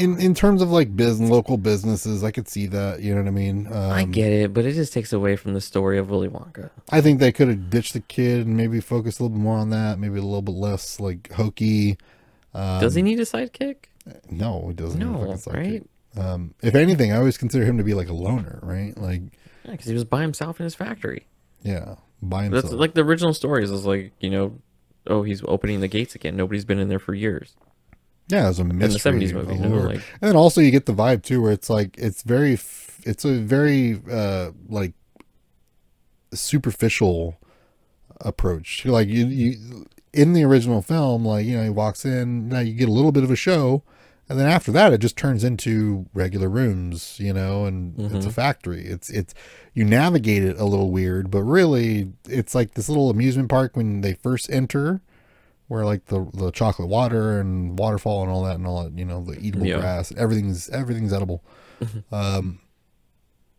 in 0.00 0.18
in 0.18 0.34
terms 0.34 0.62
of 0.62 0.70
like 0.70 0.96
business, 0.96 1.28
local 1.30 1.58
businesses, 1.58 2.24
I 2.24 2.30
could 2.30 2.48
see 2.48 2.66
that. 2.68 3.00
You 3.02 3.14
know 3.14 3.20
what 3.22 3.28
I 3.28 3.32
mean? 3.32 3.66
Um, 3.66 3.74
I 3.90 4.04
get 4.04 4.32
it, 4.32 4.54
but 4.54 4.64
it 4.64 4.72
just 4.72 4.92
takes 4.92 5.12
away 5.12 5.36
from 5.36 5.52
the 5.54 5.60
story 5.60 5.98
of 5.98 6.08
Willy 6.08 6.28
Wonka. 6.28 6.70
I 6.90 7.00
think 7.02 7.20
they 7.20 7.30
could 7.32 7.48
have 7.48 7.68
ditched 7.70 7.92
the 7.92 8.00
kid 8.00 8.46
and 8.46 8.56
maybe 8.56 8.80
focused 8.80 9.20
a 9.20 9.22
little 9.22 9.36
bit 9.36 9.42
more 9.42 9.58
on 9.58 9.70
that. 9.70 9.98
Maybe 9.98 10.18
a 10.18 10.22
little 10.22 10.42
bit 10.42 10.54
less 10.54 10.98
like 10.98 11.30
hokey. 11.32 11.98
Um, 12.54 12.80
Does 12.80 12.94
he 12.94 13.02
need 13.02 13.20
a 13.20 13.24
sidekick? 13.24 13.76
No, 14.30 14.66
he 14.68 14.74
doesn't. 14.74 14.98
need 14.98 15.06
a 15.06 15.10
No, 15.12 15.18
sidekick. 15.34 15.54
right? 15.54 15.86
Um, 16.16 16.54
if 16.62 16.74
anything, 16.74 17.12
I 17.12 17.16
always 17.18 17.36
consider 17.38 17.64
him 17.64 17.76
to 17.78 17.84
be 17.84 17.94
like 17.94 18.08
a 18.08 18.12
loner, 18.14 18.58
right? 18.62 18.96
Like, 18.98 19.20
Yeah, 19.64 19.72
because 19.72 19.86
he 19.86 19.92
was 19.94 20.04
by 20.04 20.22
himself 20.22 20.58
in 20.58 20.64
his 20.64 20.74
factory. 20.74 21.26
yeah, 21.62 21.96
by 22.22 22.44
himself. 22.44 22.62
That's 22.64 22.74
like 22.74 22.94
the 22.94 23.04
original 23.04 23.34
stories. 23.34 23.70
Is 23.70 23.84
like 23.86 24.12
you 24.18 24.30
know, 24.30 24.58
oh, 25.06 25.22
he's 25.22 25.42
opening 25.46 25.80
the 25.80 25.88
gates 25.88 26.14
again. 26.14 26.36
Nobody's 26.36 26.64
been 26.64 26.78
in 26.78 26.88
there 26.88 26.98
for 26.98 27.14
years. 27.14 27.54
yeah, 28.28 28.44
it 28.44 28.48
was 28.48 28.58
a 28.58 28.64
mystery. 28.64 29.12
in 29.12 29.18
the 29.18 29.26
70s 29.26 29.34
movie, 29.34 29.54
you 29.54 29.60
know, 29.68 29.76
like 29.76 29.96
And 30.20 30.30
then 30.30 30.36
also 30.36 30.60
you 30.60 30.70
get 30.70 30.86
the 30.86 30.94
vibe 30.94 31.22
too, 31.22 31.42
where 31.42 31.52
it's 31.52 31.70
like 31.70 31.96
it's 31.98 32.22
very, 32.22 32.58
it's 33.04 33.24
a 33.24 33.38
very 33.38 34.00
uh 34.10 34.50
like 34.68 34.94
superficial 36.32 37.38
approach. 38.20 38.84
Like 38.84 39.08
you, 39.08 39.26
you 39.26 39.86
in 40.12 40.32
the 40.32 40.44
original 40.44 40.82
film, 40.82 41.24
like 41.24 41.46
you 41.46 41.56
know, 41.56 41.64
he 41.64 41.70
walks 41.70 42.04
in, 42.04 42.48
now 42.48 42.60
you 42.60 42.74
get 42.74 42.88
a 42.88 42.92
little 42.92 43.12
bit 43.12 43.24
of 43.24 43.30
a 43.30 43.36
show, 43.36 43.82
and 44.30 44.38
then 44.38 44.46
after 44.48 44.72
that, 44.72 44.92
it 44.94 44.98
just 44.98 45.16
turns 45.18 45.44
into 45.44 46.06
regular 46.14 46.48
rooms, 46.48 47.18
you 47.20 47.32
know, 47.34 47.66
and 47.66 47.98
it's 47.98 48.24
a 48.24 48.28
Mhm. 48.30 48.32
factory. 48.32 48.86
It's 48.86 49.10
it's 49.10 49.34
you 49.74 49.84
navigate 49.84 50.42
it 50.44 50.58
a 50.58 50.64
little 50.64 50.90
weird, 50.90 51.30
but 51.30 51.42
really, 51.42 52.12
it's 52.28 52.54
like 52.54 52.74
this 52.74 52.88
little 52.88 53.10
amusement 53.10 53.48
park 53.50 53.76
when 53.76 54.00
they 54.00 54.14
first 54.14 54.48
enter. 54.50 55.02
Where 55.68 55.84
like 55.84 56.06
the 56.06 56.26
the 56.34 56.50
chocolate 56.50 56.88
water 56.88 57.38
and 57.40 57.78
waterfall 57.78 58.22
and 58.22 58.30
all 58.32 58.42
that 58.44 58.56
and 58.56 58.66
all 58.66 58.82
that, 58.84 58.98
you 58.98 59.04
know, 59.04 59.22
the 59.22 59.38
eatable 59.40 59.66
Yeah. 59.68 59.78
grass, 59.80 60.12
everything's 60.16 60.68
everything's 60.70 61.12
edible. 61.12 61.44
um, 62.10 62.58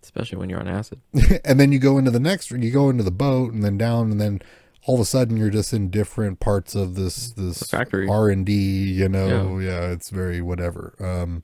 especially 0.03 0.37
when 0.37 0.49
you're 0.49 0.59
on 0.59 0.67
acid. 0.67 0.99
and 1.45 1.59
then 1.59 1.71
you 1.71 1.79
go 1.79 1.97
into 1.97 2.11
the 2.11 2.19
next 2.19 2.51
you 2.51 2.71
go 2.71 2.89
into 2.89 3.03
the 3.03 3.11
boat 3.11 3.53
and 3.53 3.63
then 3.63 3.77
down 3.77 4.11
and 4.11 4.19
then 4.19 4.41
all 4.85 4.95
of 4.95 5.01
a 5.01 5.05
sudden 5.05 5.37
you're 5.37 5.49
just 5.49 5.73
in 5.73 5.89
different 5.89 6.39
parts 6.39 6.75
of 6.75 6.95
this 6.95 7.31
this 7.31 7.61
factory. 7.63 8.07
r&d 8.09 8.51
you 8.51 9.07
know 9.07 9.59
yeah. 9.59 9.91
it's 9.91 10.09
very 10.09 10.41
whatever 10.41 10.95
um 10.99 11.43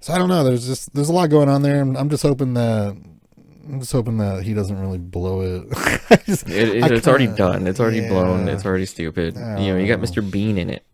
so 0.00 0.12
i 0.12 0.18
don't 0.18 0.28
know 0.28 0.42
there's 0.44 0.66
just 0.66 0.94
there's 0.94 1.08
a 1.08 1.12
lot 1.12 1.28
going 1.30 1.48
on 1.48 1.62
there 1.62 1.80
and 1.82 1.96
i'm 1.96 2.08
just 2.08 2.22
hoping 2.22 2.54
that 2.54 2.96
i'm 3.68 3.80
just 3.80 3.92
hoping 3.92 4.16
that 4.18 4.42
he 4.42 4.54
doesn't 4.54 4.80
really 4.80 4.98
blow 4.98 5.40
it 5.42 5.68
just- 6.24 6.48
It, 6.48 6.68
it, 6.68 6.92
it's 6.92 7.06
already 7.08 7.26
done. 7.26 7.66
It's 7.66 7.80
already 7.80 8.06
blown. 8.06 8.48
It's 8.48 8.64
already 8.64 8.86
stupid. 8.86 9.34
You 9.34 9.40
know, 9.40 9.76
you 9.76 9.86
got. 9.86 10.00
Mr. 10.00 10.28
Bean 10.28 10.56
in 10.58 10.70
it. 10.70 10.84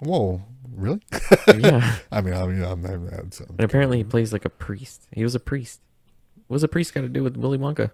whoa 0.00 0.42
really 0.74 1.00
yeah. 1.58 1.96
i 2.12 2.20
mean 2.20 2.34
i 2.34 2.46
mean 2.46 2.62
i'm, 2.62 2.84
I'm, 2.86 3.08
I'm 3.08 3.30
And 3.48 3.60
apparently 3.60 3.98
he 3.98 4.04
plays 4.04 4.32
like 4.32 4.44
a 4.44 4.50
priest. 4.50 5.06
He 5.12 5.22
was 5.24 5.34
a 5.34 5.40
priest. 5.40 5.80
What's 6.46 6.62
a 6.62 6.68
priest 6.68 6.94
got 6.94 7.02
to 7.02 7.08
do 7.08 7.22
with 7.22 7.36
Willy 7.36 7.58
Wonka? 7.58 7.90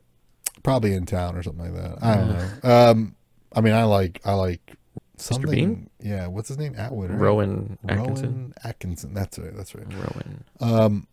Probably 0.65 0.95
in 0.95 1.07
town 1.07 1.37
or 1.37 1.43
something 1.45 1.73
like 1.73 1.83
that 1.83 2.03
i 2.03 2.17
don't 2.17 2.29
know 2.31 2.49
um 2.91 3.15
i 3.55 3.61
mean 3.61 3.75
i 3.75 3.85
like 3.85 4.21
i 4.25 4.33
like 4.33 4.77
something. 5.17 5.51
Bean? 5.51 5.91
Yeah, 6.01 6.27
what's 6.27 6.49
his 6.49 6.59
name? 6.59 6.75
Atwood. 6.77 7.11
Right? 7.11 7.21
Rowan 7.21 7.79
Atkinson. 7.89 8.25
Rowan 8.27 8.55
Atkinson. 8.65 9.15
That's 9.15 9.39
right. 9.39 9.57
That's 9.57 9.75
right. 9.75 9.87
Rowan. 9.93 10.45
Um, 10.61 11.07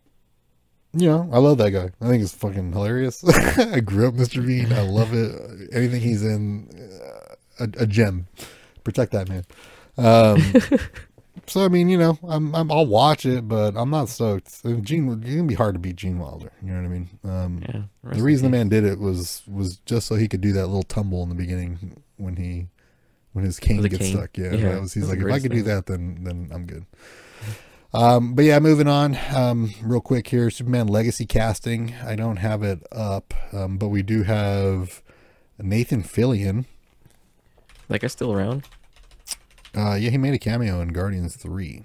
you 0.93 1.07
know, 1.07 1.29
I 1.31 1.37
love 1.39 1.57
that 1.59 1.71
guy. 1.71 1.89
I 2.01 2.09
think 2.09 2.21
he's 2.21 2.33
fucking 2.33 2.73
hilarious. 2.73 3.23
I 3.57 3.79
grew 3.79 4.07
up 4.07 4.15
Mr. 4.15 4.45
Bean. 4.45 4.73
I 4.73 4.81
love 4.81 5.13
it. 5.13 5.69
Anything 5.73 6.01
he's 6.01 6.23
in, 6.23 6.69
uh, 7.01 7.35
a, 7.65 7.83
a 7.83 7.87
gem. 7.87 8.27
Protect 8.83 9.13
that 9.13 9.29
man. 9.29 9.45
Um, 9.97 10.41
so 11.51 11.65
I 11.65 11.67
mean, 11.67 11.89
you 11.89 11.97
know, 11.97 12.17
I'm, 12.27 12.55
I'm 12.55 12.71
I'll 12.71 12.85
watch 12.85 13.25
it, 13.25 13.47
but 13.47 13.75
I'm 13.75 13.89
not 13.89 14.09
stoked. 14.09 14.63
Gene, 14.83 15.09
it's 15.21 15.29
gonna 15.29 15.43
be 15.43 15.53
hard 15.55 15.75
to 15.75 15.79
beat 15.79 15.97
Gene 15.97 16.17
Wilder. 16.17 16.51
You 16.63 16.71
know 16.71 16.79
what 16.81 16.85
I 16.85 16.89
mean? 16.89 17.09
Um, 17.23 17.61
Yeah. 17.67 18.13
the 18.13 18.23
reason 18.23 18.45
the 18.49 18.57
man 18.57 18.69
did 18.69 18.83
it 18.85 18.99
was 18.99 19.43
was 19.47 19.77
just 19.85 20.07
so 20.07 20.15
he 20.15 20.27
could 20.27 20.41
do 20.41 20.53
that 20.53 20.67
little 20.67 20.83
tumble 20.83 21.21
in 21.23 21.29
the 21.29 21.35
beginning 21.35 22.01
when 22.17 22.35
he 22.37 22.67
when 23.33 23.45
his 23.45 23.59
cane 23.59 23.81
gets 23.81 23.97
cane. 23.97 24.15
stuck. 24.17 24.37
Yeah, 24.37 24.53
Yeah, 24.53 24.79
was 24.79 24.93
he's 24.93 25.09
like, 25.09 25.19
if 25.19 25.31
I 25.31 25.39
could 25.39 25.51
do 25.51 25.63
that, 25.63 25.85
then 25.85 26.23
then 26.23 26.49
I'm 26.53 26.65
good. 26.65 26.85
Um, 27.93 28.33
but 28.35 28.45
yeah, 28.45 28.59
moving 28.59 28.87
on. 28.87 29.17
Um, 29.35 29.73
real 29.81 29.99
quick 30.01 30.27
here, 30.27 30.49
Superman 30.49 30.87
Legacy 30.87 31.25
casting. 31.25 31.93
I 32.05 32.15
don't 32.15 32.37
have 32.37 32.63
it 32.63 32.85
up, 32.91 33.33
um, 33.51 33.77
but 33.77 33.89
we 33.89 34.01
do 34.01 34.23
have 34.23 35.01
Nathan 35.59 36.01
Fillion. 36.01 36.65
That 37.89 37.99
guy's 37.99 38.13
still 38.13 38.31
around. 38.31 38.63
Uh, 39.75 39.93
yeah, 39.95 40.09
he 40.09 40.17
made 40.17 40.33
a 40.33 40.39
cameo 40.39 40.81
in 40.81 40.89
Guardians 40.89 41.35
Three. 41.35 41.83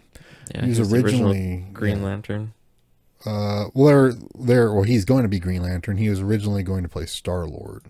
Yeah. 0.54 0.62
he 0.62 0.68
was 0.68 0.78
he's 0.78 0.92
original 0.92 1.30
originally 1.32 1.66
Green 1.72 1.98
yeah. 1.98 2.04
Lantern. 2.04 2.52
Uh, 3.24 3.66
well, 3.74 3.86
there, 3.86 4.12
there. 4.38 4.72
Well, 4.72 4.84
he's 4.84 5.04
going 5.04 5.22
to 5.22 5.28
be 5.28 5.38
Green 5.40 5.62
Lantern. 5.62 5.96
He 5.96 6.08
was 6.08 6.20
originally 6.20 6.62
going 6.62 6.82
to 6.82 6.88
play 6.88 7.06
Star 7.06 7.46
Lord. 7.46 7.84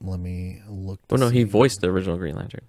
Let 0.00 0.18
me 0.18 0.62
look. 0.68 1.00
Oh 1.10 1.16
no, 1.16 1.28
he 1.28 1.44
voiced 1.44 1.80
the 1.80 1.88
original 1.88 2.16
Green 2.16 2.34
Lantern. 2.34 2.62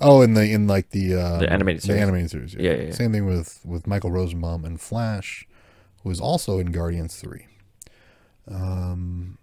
Oh, 0.00 0.22
in 0.22 0.34
the 0.34 0.44
in 0.52 0.66
like 0.68 0.90
the 0.90 1.14
uh, 1.14 1.38
The 1.38 1.52
animated 1.52 1.82
the 1.82 1.98
animated 1.98 2.30
series. 2.30 2.54
Yeah, 2.54 2.72
yeah, 2.74 2.82
yeah. 2.82 2.92
Same 2.92 3.12
thing 3.12 3.26
with 3.26 3.60
with 3.64 3.86
Michael 3.86 4.12
Rosenbaum 4.12 4.64
and 4.64 4.80
Flash, 4.80 5.46
who 6.02 6.08
was 6.08 6.20
also 6.20 6.58
in 6.58 6.70
Guardians 6.70 7.16
Three. 7.16 7.46
Um, 8.48 9.38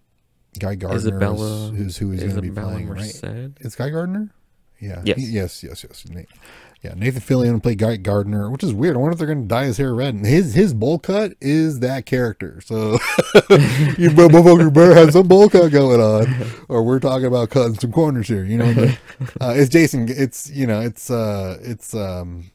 Guy 0.58 0.74
Gardner 0.74 0.96
Isabella- 0.96 1.72
is, 1.72 1.76
who's 1.76 1.96
who 1.98 2.16
going 2.16 2.34
to 2.36 2.42
be 2.42 2.50
playing, 2.50 2.88
Merced. 2.88 3.22
right? 3.22 3.50
It's 3.60 3.74
Guy 3.74 3.90
Gardner. 3.90 4.30
Yeah. 4.82 5.00
Yes. 5.04 5.18
Yes. 5.18 5.62
Yes. 5.62 5.84
Yes. 5.84 6.26
Yeah. 6.82 6.94
Nathan 6.96 7.22
Fillion 7.22 7.62
played 7.62 7.78
Guy 7.78 7.96
Gardner, 7.96 8.50
which 8.50 8.64
is 8.64 8.74
weird. 8.74 8.96
I 8.96 8.98
wonder 8.98 9.12
if 9.12 9.18
they're 9.18 9.28
going 9.28 9.42
to 9.42 9.48
dye 9.48 9.66
his 9.66 9.76
hair 9.76 9.94
red. 9.94 10.14
And 10.14 10.26
his 10.26 10.54
his 10.54 10.74
bowl 10.74 10.98
cut 10.98 11.34
is 11.40 11.78
that 11.80 12.04
character. 12.04 12.60
So 12.64 12.92
you 13.96 14.10
motherfucker 14.10 14.74
better 14.74 14.94
have 14.94 15.12
some 15.12 15.28
bowl 15.28 15.48
cut 15.48 15.70
going 15.70 16.00
on, 16.00 16.26
or 16.68 16.82
we're 16.82 16.98
talking 16.98 17.26
about 17.26 17.50
cutting 17.50 17.78
some 17.78 17.92
corners 17.92 18.26
here. 18.26 18.44
You 18.44 18.58
know, 18.58 18.66
what 18.66 18.78
I 18.78 18.80
mean? 18.80 18.98
uh, 19.40 19.54
it's 19.56 19.70
Jason. 19.70 20.08
It's 20.08 20.50
you 20.50 20.66
know, 20.66 20.80
it's 20.80 21.08
uh, 21.08 21.58
it's 21.62 21.94
um, 21.94 22.50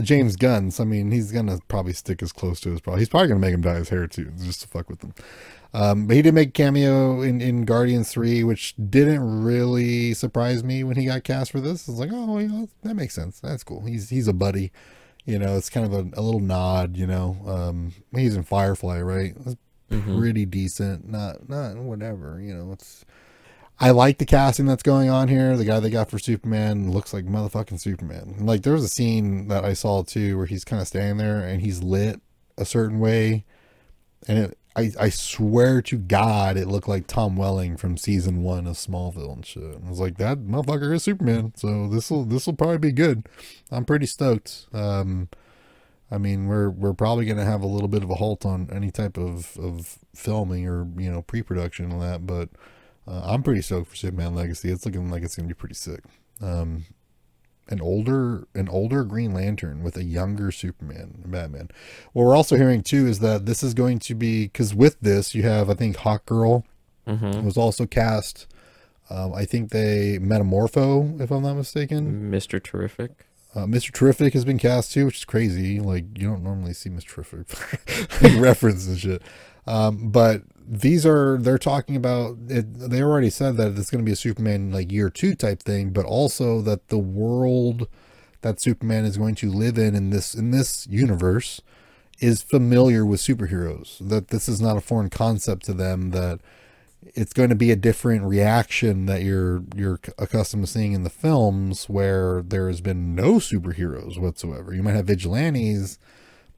James 0.00 0.36
Gunn. 0.36 0.70
So 0.70 0.82
I 0.82 0.86
mean, 0.86 1.10
he's 1.10 1.30
gonna 1.30 1.58
probably 1.68 1.92
stick 1.92 2.22
as 2.22 2.32
close 2.32 2.58
to 2.60 2.70
his. 2.70 2.80
Probably 2.80 3.02
he's 3.02 3.10
probably 3.10 3.28
gonna 3.28 3.40
make 3.40 3.52
him 3.52 3.60
dye 3.60 3.76
his 3.76 3.90
hair 3.90 4.06
too, 4.06 4.32
just 4.42 4.62
to 4.62 4.68
fuck 4.68 4.88
with 4.88 5.02
him. 5.02 5.12
Um, 5.78 6.06
but 6.06 6.16
he 6.16 6.22
did 6.22 6.32
make 6.32 6.48
a 6.48 6.52
cameo 6.52 7.20
in, 7.20 7.42
in 7.42 7.66
Guardians 7.66 8.10
3, 8.10 8.42
which 8.44 8.74
didn't 8.76 9.42
really 9.44 10.14
surprise 10.14 10.64
me 10.64 10.82
when 10.84 10.96
he 10.96 11.04
got 11.04 11.22
cast 11.22 11.52
for 11.52 11.60
this. 11.60 11.86
I 11.86 11.92
was 11.92 12.00
like, 12.00 12.10
oh, 12.12 12.38
you 12.38 12.48
know, 12.48 12.68
that 12.82 12.94
makes 12.94 13.14
sense. 13.14 13.40
That's 13.40 13.62
cool. 13.62 13.84
He's 13.84 14.08
he's 14.08 14.26
a 14.26 14.32
buddy. 14.32 14.72
You 15.26 15.38
know, 15.38 15.56
it's 15.56 15.68
kind 15.68 15.84
of 15.84 15.92
a, 15.92 16.18
a 16.18 16.22
little 16.22 16.40
nod, 16.40 16.96
you 16.96 17.06
know. 17.06 17.36
Um, 17.46 17.92
he's 18.14 18.36
in 18.36 18.42
Firefly, 18.44 19.00
right? 19.02 19.34
It's 19.44 19.56
Mhm. 19.90 20.18
pretty 20.18 20.46
decent. 20.46 21.08
Not 21.08 21.48
not 21.48 21.76
whatever, 21.76 22.40
you 22.40 22.54
know. 22.54 22.72
It's 22.72 23.04
I 23.78 23.90
like 23.90 24.16
the 24.18 24.24
casting 24.24 24.66
that's 24.66 24.82
going 24.82 25.10
on 25.10 25.28
here. 25.28 25.56
The 25.56 25.64
guy 25.66 25.78
they 25.78 25.90
got 25.90 26.10
for 26.10 26.18
Superman 26.18 26.90
looks 26.90 27.12
like 27.12 27.24
motherfucking 27.26 27.80
Superman. 27.80 28.36
Like 28.40 28.62
there 28.62 28.72
was 28.72 28.82
a 28.84 28.88
scene 28.88 29.46
that 29.48 29.64
I 29.64 29.74
saw 29.74 30.02
too 30.02 30.38
where 30.38 30.46
he's 30.46 30.64
kind 30.64 30.80
of 30.80 30.88
standing 30.88 31.18
there 31.18 31.40
and 31.40 31.60
he's 31.60 31.82
lit 31.82 32.20
a 32.56 32.64
certain 32.64 32.98
way, 32.98 33.44
and 34.26 34.38
it. 34.38 34.58
I, 34.76 34.92
I 35.00 35.08
swear 35.08 35.80
to 35.82 35.96
God, 35.96 36.58
it 36.58 36.68
looked 36.68 36.88
like 36.88 37.06
Tom 37.06 37.34
Welling 37.34 37.78
from 37.78 37.96
season 37.96 38.42
one 38.42 38.66
of 38.66 38.76
Smallville 38.76 39.32
and 39.32 39.46
shit. 39.46 39.80
I 39.84 39.88
was 39.88 39.98
like, 39.98 40.18
that 40.18 40.40
motherfucker 40.40 40.92
is 40.92 41.02
Superman, 41.02 41.54
so 41.56 41.88
this 41.88 42.10
will 42.10 42.24
this 42.24 42.46
will 42.46 42.54
probably 42.54 42.78
be 42.78 42.92
good. 42.92 43.26
I'm 43.70 43.86
pretty 43.86 44.04
stoked. 44.04 44.66
Um, 44.74 45.30
I 46.10 46.18
mean, 46.18 46.46
we're 46.46 46.68
we're 46.68 46.92
probably 46.92 47.24
gonna 47.24 47.46
have 47.46 47.62
a 47.62 47.66
little 47.66 47.88
bit 47.88 48.02
of 48.02 48.10
a 48.10 48.16
halt 48.16 48.44
on 48.44 48.68
any 48.70 48.90
type 48.90 49.16
of, 49.16 49.56
of 49.56 49.98
filming 50.14 50.68
or 50.68 50.86
you 50.98 51.10
know 51.10 51.22
pre-production 51.22 51.90
and 51.90 52.02
that, 52.02 52.26
but 52.26 52.50
uh, 53.08 53.22
I'm 53.24 53.42
pretty 53.42 53.62
stoked 53.62 53.88
for 53.88 53.96
Superman 53.96 54.34
Legacy. 54.34 54.70
It's 54.70 54.84
looking 54.84 55.10
like 55.10 55.22
it's 55.22 55.36
gonna 55.36 55.48
be 55.48 55.54
pretty 55.54 55.74
sick. 55.74 56.00
Um, 56.42 56.84
an 57.68 57.80
older 57.80 58.46
an 58.54 58.68
older 58.68 59.02
Green 59.04 59.32
Lantern 59.34 59.82
with 59.82 59.96
a 59.96 60.04
younger 60.04 60.50
Superman 60.52 61.18
and 61.22 61.32
Batman. 61.32 61.68
What 62.12 62.24
we're 62.24 62.36
also 62.36 62.56
hearing 62.56 62.82
too 62.82 63.06
is 63.06 63.18
that 63.20 63.46
this 63.46 63.62
is 63.62 63.74
going 63.74 63.98
to 64.00 64.14
be 64.14 64.44
because 64.44 64.74
with 64.74 65.00
this 65.00 65.34
you 65.34 65.42
have 65.42 65.68
I 65.70 65.74
think 65.74 65.96
Hawk 65.96 66.26
Girl 66.26 66.64
Mhm. 67.06 67.44
was 67.44 67.56
also 67.56 67.86
cast. 67.86 68.46
Um, 69.10 69.32
I 69.32 69.44
think 69.44 69.70
they 69.70 70.18
Metamorpho, 70.20 71.20
if 71.20 71.30
I'm 71.30 71.42
not 71.44 71.54
mistaken. 71.54 72.30
Mr. 72.30 72.60
Terrific. 72.62 73.12
Uh, 73.54 73.60
Mr. 73.64 73.92
Terrific 73.92 74.32
has 74.34 74.44
been 74.44 74.58
cast 74.58 74.92
too, 74.92 75.06
which 75.06 75.18
is 75.18 75.24
crazy. 75.24 75.78
Like 75.80 76.04
you 76.18 76.28
don't 76.28 76.42
normally 76.42 76.72
see 76.72 76.90
Mr. 76.90 77.06
Terrific 77.06 78.22
reference 78.40 78.86
and 78.86 78.98
shit. 78.98 79.22
Um, 79.66 80.08
but 80.10 80.42
these 80.68 81.06
are 81.06 81.38
they're 81.38 81.58
talking 81.58 81.96
about 81.96 82.36
it. 82.48 82.90
They 82.90 83.02
already 83.02 83.30
said 83.30 83.56
that 83.56 83.78
it's 83.78 83.90
going 83.90 84.04
to 84.04 84.06
be 84.06 84.12
a 84.12 84.16
Superman 84.16 84.72
like 84.72 84.90
year 84.90 85.10
two 85.10 85.34
type 85.34 85.62
thing, 85.62 85.90
but 85.90 86.04
also 86.04 86.60
that 86.62 86.88
the 86.88 86.98
world 86.98 87.88
that 88.42 88.60
Superman 88.60 89.04
is 89.04 89.16
going 89.16 89.34
to 89.36 89.50
live 89.50 89.78
in 89.78 89.94
in 89.94 90.10
this 90.10 90.34
in 90.34 90.50
this 90.50 90.86
universe 90.88 91.60
is 92.18 92.42
familiar 92.42 93.04
with 93.04 93.20
superheroes. 93.20 93.96
That 94.06 94.28
this 94.28 94.48
is 94.48 94.60
not 94.60 94.76
a 94.76 94.80
foreign 94.80 95.10
concept 95.10 95.64
to 95.66 95.74
them. 95.74 96.10
That 96.10 96.40
it's 97.14 97.32
going 97.32 97.50
to 97.50 97.54
be 97.54 97.70
a 97.70 97.76
different 97.76 98.24
reaction 98.24 99.06
that 99.06 99.22
you're 99.22 99.62
you're 99.74 100.00
accustomed 100.18 100.66
to 100.66 100.72
seeing 100.72 100.92
in 100.92 101.04
the 101.04 101.10
films 101.10 101.88
where 101.88 102.42
there 102.42 102.68
has 102.68 102.80
been 102.80 103.14
no 103.14 103.34
superheroes 103.34 104.18
whatsoever. 104.18 104.74
You 104.74 104.82
might 104.82 104.94
have 104.94 105.06
vigilantes, 105.06 105.98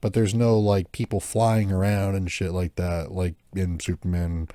but 0.01 0.13
there's 0.13 0.35
no 0.35 0.59
like 0.59 0.93
people 0.93 1.21
flying 1.21 1.73
around 1.73 2.15
and 2.15 2.31
shit 2.31 2.53
like 2.53 2.77
that, 2.77 3.13
like 3.13 3.35
in 3.55 3.81
Superman, 3.81 4.49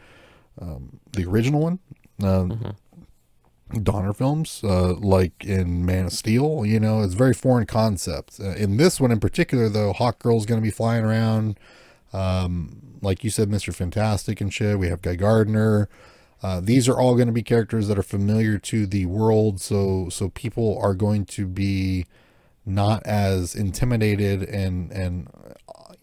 um, 0.61 0.99
the 1.11 1.25
original 1.25 1.61
one, 1.61 1.79
um, 2.23 2.75
Donner 3.81 4.13
films, 4.13 4.61
uh, 4.63 4.93
like 4.93 5.43
in 5.43 5.85
Man 5.85 6.05
of 6.05 6.13
Steel. 6.13 6.65
You 6.65 6.79
know, 6.79 7.01
it's 7.01 7.13
very 7.13 7.33
foreign 7.33 7.65
concept. 7.65 8.39
Uh, 8.39 8.51
in 8.51 8.77
this 8.77 8.99
one 8.99 9.11
in 9.11 9.19
particular, 9.19 9.69
though, 9.69 9.93
Hawk 9.93 10.19
Girl's 10.19 10.45
going 10.45 10.61
to 10.61 10.65
be 10.65 10.71
flying 10.71 11.03
around. 11.03 11.59
Um, 12.13 12.99
like 13.01 13.23
you 13.23 13.29
said, 13.29 13.49
Mr. 13.49 13.73
Fantastic 13.73 14.39
and 14.39 14.53
shit. 14.53 14.79
We 14.79 14.87
have 14.87 15.01
Guy 15.01 15.15
Gardner. 15.15 15.89
Uh, 16.41 16.59
these 16.59 16.89
are 16.89 16.99
all 16.99 17.15
going 17.15 17.27
to 17.27 17.33
be 17.33 17.41
characters 17.41 17.87
that 17.87 17.97
are 17.97 18.03
familiar 18.03 18.57
to 18.57 18.85
the 18.85 19.05
world, 19.05 19.61
so 19.61 20.09
so 20.09 20.29
people 20.29 20.77
are 20.81 20.93
going 20.93 21.25
to 21.25 21.47
be 21.47 22.05
not 22.65 23.05
as 23.05 23.55
intimidated 23.55 24.43
and 24.43 24.91
and 24.91 25.27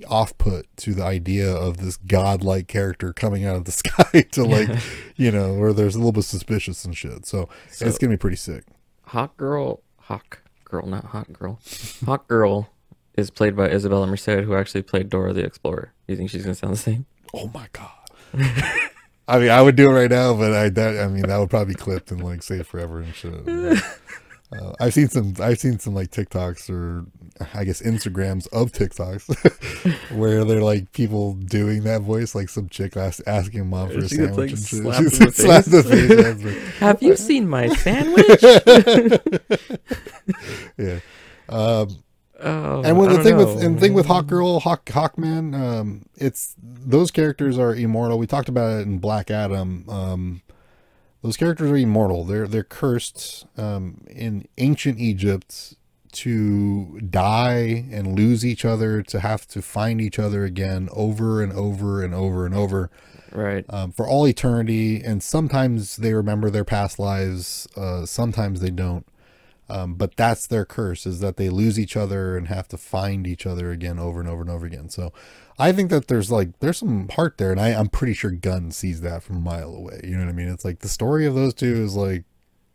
off 0.08 0.36
put 0.38 0.66
to 0.78 0.94
the 0.94 1.02
idea 1.04 1.50
of 1.52 1.76
this 1.76 1.96
godlike 1.98 2.66
character 2.68 3.12
coming 3.12 3.44
out 3.44 3.56
of 3.56 3.64
the 3.66 3.72
sky 3.82 4.22
to 4.32 4.44
like 4.44 4.68
you 5.16 5.30
know 5.30 5.54
where 5.54 5.72
there's 5.72 5.94
a 5.94 5.98
little 5.98 6.12
bit 6.12 6.24
suspicious 6.24 6.84
and 6.84 6.96
shit. 6.96 7.26
So, 7.26 7.48
So- 7.70 7.86
it's 7.86 7.98
gonna 7.98 8.12
be 8.12 8.16
pretty 8.16 8.36
sick. 8.36 8.64
Hawk 9.06 9.36
Girl. 9.36 9.82
Hawk 9.98 10.42
Girl, 10.64 10.86
not 10.86 11.06
Hot 11.06 11.32
Girl. 11.32 11.60
Hawk 12.06 12.26
Girl 12.28 12.70
is 13.16 13.30
played 13.30 13.56
by 13.56 13.68
Isabella 13.68 14.06
Merced, 14.06 14.26
who 14.44 14.54
actually 14.54 14.82
played 14.82 15.08
Dora 15.10 15.32
the 15.32 15.44
Explorer. 15.44 15.92
You 16.08 16.16
think 16.16 16.30
she's 16.30 16.42
gonna 16.42 16.54
sound 16.54 16.72
the 16.74 16.78
same? 16.78 17.06
Oh 17.34 17.50
my 17.52 17.66
god. 17.72 17.90
I 19.28 19.38
mean, 19.38 19.50
I 19.50 19.62
would 19.62 19.76
do 19.76 19.88
it 19.90 19.94
right 19.94 20.10
now, 20.10 20.34
but 20.34 20.52
I 20.52 20.68
that 20.70 20.98
I 20.98 21.06
mean 21.08 21.22
that 21.22 21.36
would 21.38 21.50
probably 21.50 21.74
be 21.74 21.78
clipped 21.78 22.10
and 22.10 22.22
like 22.22 22.42
saved 22.42 22.66
forever 22.66 23.00
and 23.00 23.14
shit. 23.14 23.32
Uh, 24.52 24.72
I've 24.80 24.92
seen 24.94 25.08
some. 25.08 25.34
I've 25.40 25.58
seen 25.60 25.78
some 25.78 25.94
like 25.94 26.10
TikToks 26.10 26.68
or 26.70 27.04
I 27.54 27.62
guess 27.64 27.80
Instagrams 27.82 28.48
of 28.52 28.72
TikToks 28.72 30.10
where 30.16 30.44
they're 30.44 30.60
like 30.62 30.90
people 30.92 31.34
doing 31.34 31.84
that 31.84 32.00
voice, 32.02 32.34
like 32.34 32.48
some 32.48 32.68
chick 32.68 32.96
ask, 32.96 33.22
asking 33.28 33.68
mom 33.68 33.90
for 33.90 33.98
a 33.98 34.08
She 34.08 34.16
gets, 34.16 34.34
sandwich 34.34 34.38
like, 34.38 34.50
and 34.50 34.58
shit. 34.58 34.82
slapped 34.82 35.10
She 35.10 35.16
in 35.20 35.26
the 35.26 35.32
slapped 35.32 35.66
in 35.68 35.72
the 35.72 35.82
face. 35.84 36.08
face. 36.08 36.22
That's 36.22 36.42
right. 36.42 36.62
Have 36.80 37.00
you 37.02 37.14
seen 37.16 37.48
my 37.48 37.68
sandwich? 37.68 38.42
yeah. 40.78 41.00
Um, 41.48 41.88
Oh, 42.42 42.80
and 42.82 42.96
when 42.96 43.10
the 43.10 43.16
don't 43.16 43.24
thing 43.24 43.36
with 43.36 43.56
know. 43.56 43.60
and 43.66 43.76
the 43.76 43.80
thing 43.82 43.92
with 43.92 44.06
Hawk 44.06 44.26
Girl, 44.26 44.60
Hawk 44.60 44.86
Hawkman, 44.86 45.54
um, 45.54 46.06
it's 46.16 46.54
those 46.58 47.10
characters 47.10 47.58
are 47.58 47.74
immortal. 47.74 48.18
We 48.18 48.26
talked 48.26 48.48
about 48.48 48.80
it 48.80 48.86
in 48.86 48.96
Black 48.98 49.30
Adam. 49.30 49.84
Um, 49.90 50.40
those 51.22 51.36
characters 51.36 51.70
are 51.70 51.76
immortal. 51.76 52.24
They're 52.24 52.46
they're 52.46 52.62
cursed 52.64 53.46
um, 53.56 54.04
in 54.08 54.46
ancient 54.58 54.98
Egypt 54.98 55.74
to 56.12 57.00
die 57.00 57.84
and 57.90 58.16
lose 58.16 58.44
each 58.44 58.64
other, 58.64 59.02
to 59.02 59.20
have 59.20 59.46
to 59.48 59.62
find 59.62 60.00
each 60.00 60.18
other 60.18 60.44
again 60.44 60.88
over 60.92 61.42
and 61.42 61.52
over 61.52 62.02
and 62.02 62.14
over 62.14 62.46
and 62.46 62.54
over 62.54 62.90
right. 63.32 63.64
um, 63.68 63.92
for 63.92 64.08
all 64.08 64.26
eternity. 64.26 65.02
And 65.02 65.22
sometimes 65.22 65.96
they 65.96 66.14
remember 66.14 66.50
their 66.50 66.64
past 66.64 66.98
lives. 66.98 67.68
Uh, 67.76 68.06
sometimes 68.06 68.60
they 68.60 68.70
don't. 68.70 69.06
Um, 69.68 69.94
but 69.94 70.16
that's 70.16 70.48
their 70.48 70.64
curse 70.64 71.06
is 71.06 71.20
that 71.20 71.36
they 71.36 71.48
lose 71.48 71.78
each 71.78 71.96
other 71.96 72.36
and 72.36 72.48
have 72.48 72.66
to 72.68 72.76
find 72.76 73.24
each 73.24 73.46
other 73.46 73.70
again 73.70 74.00
over 74.00 74.18
and 74.18 74.28
over 74.28 74.42
and 74.42 74.50
over 74.50 74.66
again. 74.66 74.88
So 74.88 75.12
I 75.60 75.72
think 75.72 75.90
that 75.90 76.08
there's 76.08 76.30
like 76.30 76.58
there's 76.60 76.78
some 76.78 77.08
heart 77.10 77.36
there, 77.38 77.52
and 77.52 77.60
I, 77.60 77.68
I'm 77.68 77.88
pretty 77.88 78.14
sure 78.14 78.30
Gunn 78.30 78.70
sees 78.70 79.02
that 79.02 79.22
from 79.22 79.36
a 79.36 79.40
mile 79.40 79.74
away. 79.74 80.00
You 80.02 80.16
know 80.16 80.24
what 80.24 80.30
I 80.30 80.32
mean? 80.32 80.48
It's 80.48 80.64
like 80.64 80.78
the 80.80 80.88
story 80.88 81.26
of 81.26 81.34
those 81.34 81.52
two 81.52 81.82
is 81.82 81.94
like 81.94 82.24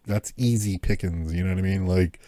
that's 0.05 0.33
easy 0.38 0.77
pickings. 0.77 1.33
You 1.33 1.43
know 1.43 1.49
what 1.49 1.59
I 1.59 1.63
mean? 1.63 1.88
Like 1.88 2.19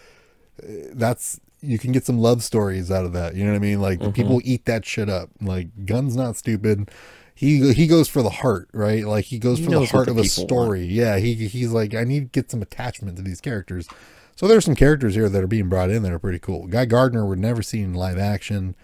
eh, 0.64 0.88
that's 0.94 1.40
you 1.62 1.78
can 1.78 1.92
get 1.92 2.06
some 2.06 2.20
love 2.20 2.44
stories 2.44 2.90
out 2.92 3.06
of 3.06 3.14
that. 3.14 3.36
You 3.36 3.46
know 3.46 3.52
what 3.52 3.58
I 3.58 3.62
mean? 3.62 3.82
Like 3.82 4.14
people 4.14 4.42
eat 4.44 4.66
that 4.66 4.86
shit 4.86 5.10
up. 5.10 5.30
Like 5.42 5.86
Gunn's 5.86 6.16
not 6.16 6.36
stupid. 6.36 6.90
He 7.36 7.74
he 7.74 7.86
goes 7.86 8.08
for 8.08 8.24
the 8.24 8.32
heart, 8.32 8.68
right? 8.74 9.06
Like 9.06 9.26
he 9.26 9.38
goes 9.38 9.60
He 9.60 9.66
for 9.66 9.72
the 9.72 9.86
heart 9.86 10.08
of 10.08 10.18
a 10.18 10.26
story. 10.26 10.86
Yeah, 10.86 11.18
he 11.18 11.36
he's 11.36 11.72
like 11.72 11.94
I 11.94 12.04
need 12.04 12.20
to 12.34 12.42
get 12.42 12.50
some 12.50 12.64
attachment 12.64 13.16
to 13.18 13.24
these 13.24 13.42
characters. 13.42 13.88
So 14.36 14.48
there's 14.48 14.66
some 14.66 14.76
characters 14.76 15.14
here 15.14 15.30
that 15.30 15.44
are 15.44 15.48
being 15.48 15.70
brought 15.70 15.92
in 15.92 16.02
that 16.04 16.12
are 16.12 16.20
pretty 16.20 16.40
cool. 16.40 16.66
Guy 16.66 16.86
Gardner 16.86 17.26
we're 17.26 17.36
never 17.36 17.62
seen 17.62 17.84
in 17.86 17.94
live 17.94 18.18
action. 18.18 18.76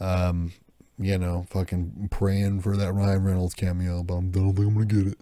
Um, 0.00 0.52
you 0.98 1.18
know, 1.18 1.46
fucking 1.50 2.08
praying 2.10 2.60
for 2.60 2.76
that 2.76 2.92
Ryan 2.92 3.24
Reynolds 3.24 3.54
cameo, 3.54 4.02
but 4.02 4.14
I 4.14 4.20
don't 4.20 4.54
think 4.54 4.68
I'm 4.68 4.74
gonna 4.74 4.86
get 4.86 5.16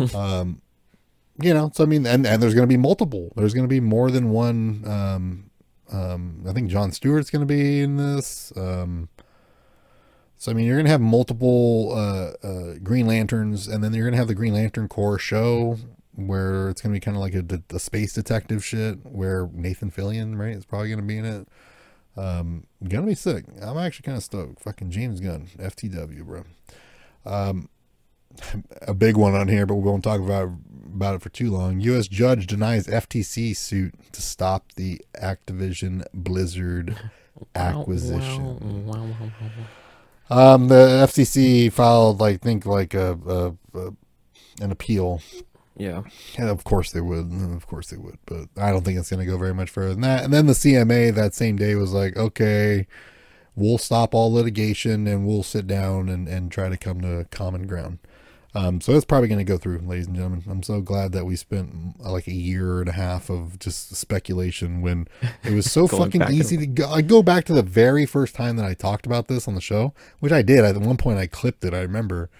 it. 0.00 0.14
um, 0.14 0.60
you 1.40 1.52
know, 1.52 1.70
so 1.74 1.84
I 1.84 1.86
mean, 1.86 2.06
and 2.06 2.26
and 2.26 2.42
there's 2.42 2.54
gonna 2.54 2.66
be 2.66 2.76
multiple. 2.76 3.32
There's 3.36 3.54
gonna 3.54 3.68
be 3.68 3.80
more 3.80 4.10
than 4.10 4.30
one. 4.30 4.82
Um, 4.86 5.50
um, 5.92 6.44
I 6.48 6.52
think 6.52 6.70
John 6.70 6.92
Stewart's 6.92 7.30
gonna 7.30 7.46
be 7.46 7.80
in 7.80 7.96
this. 7.96 8.52
Um, 8.56 9.08
so 10.36 10.50
I 10.50 10.54
mean, 10.54 10.66
you're 10.66 10.76
gonna 10.76 10.90
have 10.90 11.00
multiple 11.00 11.92
uh, 11.94 12.46
uh, 12.46 12.74
Green 12.82 13.06
Lanterns, 13.06 13.68
and 13.68 13.82
then 13.82 13.94
you're 13.94 14.06
gonna 14.06 14.16
have 14.16 14.28
the 14.28 14.34
Green 14.34 14.54
Lantern 14.54 14.88
Corps 14.88 15.18
show 15.18 15.78
where 16.16 16.70
it's 16.70 16.80
gonna 16.80 16.94
be 16.94 17.00
kind 17.00 17.16
of 17.16 17.22
like 17.22 17.34
a, 17.34 17.62
a 17.74 17.78
space 17.78 18.12
detective 18.14 18.64
shit, 18.64 18.98
where 19.04 19.48
Nathan 19.52 19.90
Fillion, 19.90 20.38
right, 20.38 20.56
is 20.56 20.64
probably 20.64 20.90
gonna 20.90 21.02
be 21.02 21.18
in 21.18 21.24
it. 21.24 21.48
Um, 22.16 22.66
gonna 22.86 23.06
be 23.06 23.14
sick. 23.14 23.44
I'm 23.60 23.78
actually 23.78 24.04
kind 24.04 24.16
of 24.16 24.24
stoked. 24.24 24.62
Fucking 24.62 24.90
James 24.90 25.20
Gunn, 25.20 25.48
FTW, 25.58 26.24
bro. 26.24 26.44
Um, 27.24 27.68
a 28.82 28.94
big 28.94 29.16
one 29.16 29.34
on 29.34 29.48
here, 29.48 29.66
but 29.66 29.74
we 29.74 29.82
won't 29.82 30.04
talk 30.04 30.20
about 30.20 30.50
about 30.94 31.16
it 31.16 31.22
for 31.22 31.28
too 31.28 31.50
long. 31.50 31.80
U.S. 31.80 32.08
judge 32.08 32.46
denies 32.46 32.86
FTC 32.86 33.54
suit 33.56 33.94
to 34.12 34.22
stop 34.22 34.72
the 34.76 35.00
Activision 35.20 36.04
Blizzard 36.14 36.96
acquisition. 37.54 38.86
Wow, 38.86 38.94
wow, 38.94 39.04
wow, 39.04 39.16
wow, 39.20 39.50
wow. 39.58 39.66
Um, 40.28 40.68
the 40.68 41.06
FCC 41.06 41.70
filed, 41.70 42.18
like, 42.18 42.40
think 42.40 42.66
like 42.66 42.94
a, 42.94 43.18
a, 43.26 43.78
a 43.78 43.92
an 44.60 44.72
appeal. 44.72 45.20
Yeah. 45.76 46.02
And 46.38 46.48
of 46.48 46.64
course 46.64 46.92
they 46.92 47.00
would. 47.00 47.30
Of 47.54 47.66
course 47.66 47.90
they 47.90 47.96
would. 47.96 48.18
But 48.26 48.48
I 48.56 48.70
don't 48.70 48.84
think 48.84 48.98
it's 48.98 49.10
going 49.10 49.24
to 49.24 49.30
go 49.30 49.38
very 49.38 49.54
much 49.54 49.70
further 49.70 49.90
than 49.90 50.00
that. 50.02 50.24
And 50.24 50.32
then 50.32 50.46
the 50.46 50.54
CMA 50.54 51.14
that 51.14 51.34
same 51.34 51.56
day 51.56 51.74
was 51.74 51.92
like, 51.92 52.16
okay, 52.16 52.86
we'll 53.54 53.78
stop 53.78 54.14
all 54.14 54.32
litigation 54.32 55.06
and 55.06 55.26
we'll 55.26 55.42
sit 55.42 55.66
down 55.66 56.08
and, 56.08 56.28
and 56.28 56.50
try 56.50 56.68
to 56.68 56.76
come 56.76 57.00
to 57.02 57.26
common 57.30 57.66
ground. 57.66 57.98
Um, 58.54 58.80
so 58.80 58.94
it's 58.94 59.04
probably 59.04 59.28
going 59.28 59.38
to 59.38 59.44
go 59.44 59.58
through, 59.58 59.80
ladies 59.80 60.06
and 60.06 60.16
gentlemen. 60.16 60.42
I'm 60.48 60.62
so 60.62 60.80
glad 60.80 61.12
that 61.12 61.26
we 61.26 61.36
spent 61.36 61.94
uh, 62.02 62.10
like 62.10 62.26
a 62.26 62.32
year 62.32 62.80
and 62.80 62.88
a 62.88 62.92
half 62.92 63.28
of 63.28 63.58
just 63.58 63.94
speculation 63.94 64.80
when 64.80 65.08
it 65.44 65.52
was 65.52 65.70
so 65.70 65.86
fucking 65.86 66.22
easy 66.30 66.56
to 66.56 66.66
go. 66.66 66.88
I 66.88 67.02
go 67.02 67.22
back 67.22 67.44
to 67.46 67.52
the 67.52 67.62
very 67.62 68.06
first 68.06 68.34
time 68.34 68.56
that 68.56 68.64
I 68.64 68.72
talked 68.72 69.04
about 69.04 69.28
this 69.28 69.46
on 69.46 69.54
the 69.54 69.60
show, 69.60 69.92
which 70.20 70.32
I 70.32 70.40
did. 70.40 70.64
At 70.64 70.78
one 70.78 70.96
point, 70.96 71.18
I 71.18 71.26
clipped 71.26 71.66
it. 71.66 71.74
I 71.74 71.80
remember 71.80 72.30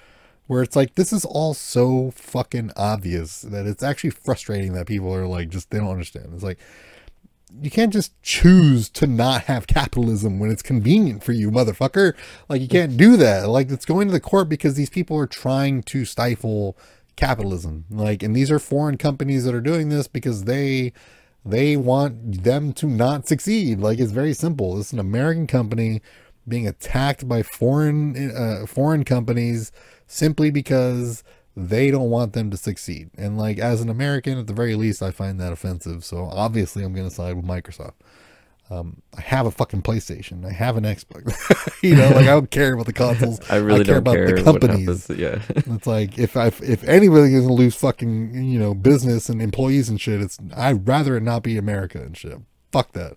where 0.47 0.63
it's 0.63 0.77
like 0.77 0.95
this 0.95 1.13
is 1.13 1.25
all 1.25 1.55
so 1.55 2.11
fucking 2.13 2.73
obvious 2.77 3.43
that 3.43 3.67
it's 3.67 3.83
actually 3.83 4.11
frustrating 4.11 4.73
that 4.75 4.87
people 4.87 5.13
are 5.13 5.27
like 5.27 5.49
just 5.49 5.71
they 5.71 5.79
don't 5.79 5.91
understand. 5.91 6.31
It's 6.35 6.43
like 6.43 6.59
you 7.63 7.71
can't 7.71 7.93
just 7.93 8.21
choose 8.23 8.89
to 8.91 9.07
not 9.07 9.45
have 9.45 9.67
capitalism 9.67 10.39
when 10.39 10.51
it's 10.51 10.63
convenient 10.63 11.25
for 11.25 11.33
you, 11.33 11.51
motherfucker. 11.51 12.15
Like 12.49 12.61
you 12.61 12.69
can't 12.69 12.97
do 12.97 13.17
that. 13.17 13.49
Like 13.49 13.71
it's 13.71 13.85
going 13.85 14.09
to 14.09 14.13
the 14.13 14.21
court 14.21 14.49
because 14.49 14.75
these 14.75 14.91
people 14.91 15.17
are 15.17 15.27
trying 15.27 15.83
to 15.85 16.05
stifle 16.05 16.77
capitalism. 17.17 17.85
Like 17.91 18.23
and 18.23 18.35
these 18.35 18.51
are 18.51 18.59
foreign 18.59 18.99
companies 18.99 19.45
that 19.45 19.55
are 19.55 19.61
doing 19.61 19.89
this 19.89 20.07
because 20.07 20.45
they 20.45 20.93
they 21.45 21.77
want 21.77 22.43
them 22.43 22.73
to 22.75 22.87
not 22.87 23.27
succeed. 23.27 23.81
Like 23.81 23.99
it's 23.99 24.13
very 24.13 24.35
simple. 24.35 24.79
It's 24.79 24.93
an 24.93 24.99
American 24.99 25.47
company 25.47 26.03
being 26.49 26.67
attacked 26.69 27.27
by 27.27 27.43
foreign 27.43 28.31
uh, 28.31 28.67
foreign 28.67 29.05
companies 29.05 29.73
simply 30.07 30.51
because 30.51 31.25
they 31.57 31.91
don't 31.91 32.11
want 32.11 32.35
them 32.35 32.51
to 32.51 32.57
succeed. 32.57 33.11
And 33.17 33.39
like 33.39 33.59
as 33.59 33.81
an 33.81 33.89
American, 33.89 34.39
at 34.39 34.47
the 34.47 34.53
very 34.53 34.75
least, 34.75 35.03
I 35.03 35.11
find 35.11 35.41
that 35.41 35.53
offensive. 35.53 36.05
So 36.05 36.29
obviously, 36.31 36.85
I'm 36.85 36.93
going 36.93 37.09
to 37.09 37.15
side 37.15 37.35
with 37.35 37.47
Microsoft. 37.47 37.95
Um, 38.69 39.03
I 39.17 39.21
have 39.21 39.47
a 39.47 39.53
fucking 39.53 39.83
PlayStation. 39.83 40.45
I 40.45 40.51
have 40.51 40.77
an 40.77 40.85
Xbox. 40.85 41.33
you 41.83 41.95
know, 41.95 42.09
like 42.09 42.25
I 42.27 42.35
don't 42.35 42.51
care 42.51 42.75
about 42.75 42.87
the 42.87 42.93
consoles. 42.93 43.41
I 43.51 43.57
really 43.57 43.85
care 43.85 44.01
don't 44.01 44.15
care 44.15 44.27
about 44.27 44.27
care 44.27 44.37
the 44.37 44.43
companies. 44.43 45.07
happens. 45.07 45.19
Yeah. 45.19 45.41
It's 45.75 45.87
like 45.87 46.19
if 46.19 46.37
I 46.37 46.49
if 46.49 46.83
anybody 46.85 47.33
is 47.35 47.43
gonna 47.43 47.55
lose 47.55 47.77
fucking 47.77 48.35
you 48.35 48.59
know 48.59 48.75
business 48.75 49.29
and 49.29 49.41
employees 49.41 49.89
and 49.89 50.01
shit, 50.01 50.21
it's 50.21 50.39
I'd 50.55 50.87
rather 50.87 51.17
it 51.17 51.23
not 51.23 51.45
be 51.45 51.57
America 51.57 52.03
and 52.03 52.17
shit. 52.17 52.39
Fuck 52.73 52.93
that. 52.93 53.17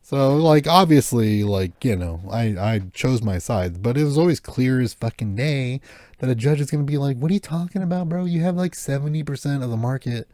So 0.00 0.36
like 0.36 0.66
obviously 0.66 1.44
like 1.44 1.84
you 1.84 1.96
know 1.96 2.22
I 2.30 2.56
I 2.58 2.82
chose 2.94 3.20
my 3.20 3.36
sides, 3.36 3.76
but 3.76 3.98
it 3.98 4.04
was 4.04 4.16
always 4.16 4.40
clear 4.40 4.80
as 4.80 4.94
fucking 4.94 5.36
day 5.36 5.82
that 6.18 6.30
a 6.30 6.34
judge 6.34 6.60
is 6.60 6.70
gonna 6.70 6.84
be 6.84 6.98
like, 6.98 7.16
what 7.16 7.30
are 7.30 7.34
you 7.34 7.40
talking 7.40 7.82
about, 7.82 8.08
bro? 8.08 8.24
You 8.24 8.42
have 8.42 8.56
like 8.56 8.74
seventy 8.74 9.22
percent 9.22 9.62
of 9.62 9.70
the 9.70 9.76
market. 9.76 10.28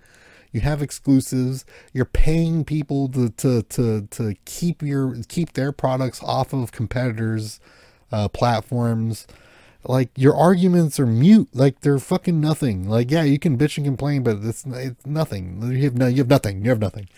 You 0.53 0.61
have 0.61 0.83
exclusives. 0.83 1.65
You're 1.93 2.05
paying 2.05 2.65
people 2.65 3.09
to 3.11 3.31
to 3.31 3.63
to 3.63 4.03
to 4.11 4.35
keep 4.45 4.83
your 4.83 5.17
keep 5.29 5.55
their 5.55 5.73
products 5.73 6.23
off 6.23 6.53
of 6.53 6.73
competitors' 6.73 7.59
uh, 8.11 8.29
platforms 8.29 9.27
like 9.85 10.11
your 10.17 10.35
arguments 10.37 11.01
are 11.01 11.07
mute 11.07 11.49
like 11.53 11.81
they're 11.81 11.99
fucking 11.99 12.41
nothing 12.41 12.89
like 12.89 13.11
yeah 13.11 13.23
you 13.23 13.39
can 13.39 13.59
bitch 13.59 13.77
and 13.77 13.87
complain 13.87 14.23
but 14.23 14.39
it's 14.43 14.65
it's 14.67 15.05
nothing 15.07 15.61
you 15.73 15.85
have 15.85 15.97
no 15.97 16.07
you 16.07 16.19
have 16.19 16.29
nothing 16.29 16.63
you 16.63 16.71
have 16.71 16.79
nothing 16.79 17.09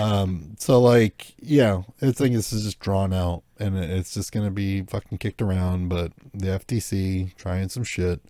um 0.00 0.56
so 0.58 0.80
like 0.80 1.34
yeah 1.40 1.82
it's 2.00 2.18
like 2.18 2.32
this 2.32 2.52
is 2.52 2.64
just 2.64 2.80
drawn 2.80 3.12
out 3.12 3.42
and 3.58 3.78
it's 3.78 4.14
just 4.14 4.32
gonna 4.32 4.50
be 4.50 4.82
fucking 4.82 5.18
kicked 5.18 5.40
around 5.40 5.88
but 5.88 6.12
the 6.34 6.46
ftc 6.46 7.34
trying 7.36 7.68
some 7.68 7.84
shit. 7.84 8.20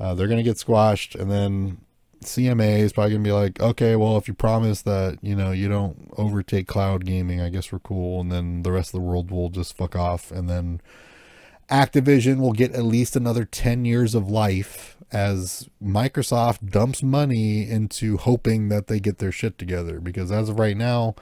Uh, 0.00 0.14
they're 0.14 0.26
gonna 0.26 0.42
get 0.42 0.58
squashed 0.58 1.14
and 1.14 1.30
then 1.30 1.78
cma 2.24 2.78
is 2.78 2.92
probably 2.92 3.12
gonna 3.12 3.22
be 3.22 3.32
like 3.32 3.60
okay 3.60 3.96
well 3.96 4.16
if 4.16 4.26
you 4.26 4.34
promise 4.34 4.82
that 4.82 5.18
you 5.22 5.36
know 5.36 5.50
you 5.50 5.68
don't 5.68 6.10
overtake 6.16 6.66
cloud 6.66 7.04
gaming 7.04 7.40
i 7.40 7.48
guess 7.48 7.70
we're 7.70 7.78
cool 7.80 8.20
and 8.20 8.32
then 8.32 8.62
the 8.62 8.72
rest 8.72 8.88
of 8.88 9.00
the 9.00 9.06
world 9.06 9.30
will 9.30 9.50
just 9.50 9.76
fuck 9.76 9.94
off 9.94 10.30
and 10.30 10.48
then 10.48 10.80
Activision 11.70 12.38
will 12.38 12.52
get 12.52 12.74
at 12.74 12.84
least 12.84 13.16
another 13.16 13.46
10 13.46 13.86
years 13.86 14.14
of 14.14 14.30
life 14.30 14.91
as 15.12 15.68
Microsoft 15.82 16.70
dumps 16.70 17.02
money 17.02 17.68
into 17.68 18.16
hoping 18.16 18.68
that 18.70 18.86
they 18.86 18.98
get 18.98 19.18
their 19.18 19.32
shit 19.32 19.58
together. 19.58 20.00
Because 20.00 20.32
as 20.32 20.48
of 20.48 20.58
right 20.58 20.76
now, 20.76 21.14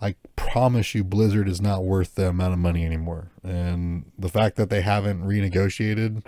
I 0.00 0.16
promise 0.34 0.94
you, 0.94 1.04
Blizzard 1.04 1.48
is 1.48 1.60
not 1.60 1.84
worth 1.84 2.16
the 2.16 2.28
amount 2.28 2.52
of 2.52 2.58
money 2.58 2.84
anymore. 2.84 3.30
And 3.42 4.10
the 4.18 4.28
fact 4.28 4.56
that 4.56 4.68
they 4.68 4.82
haven't 4.82 5.22
renegotiated, 5.22 6.22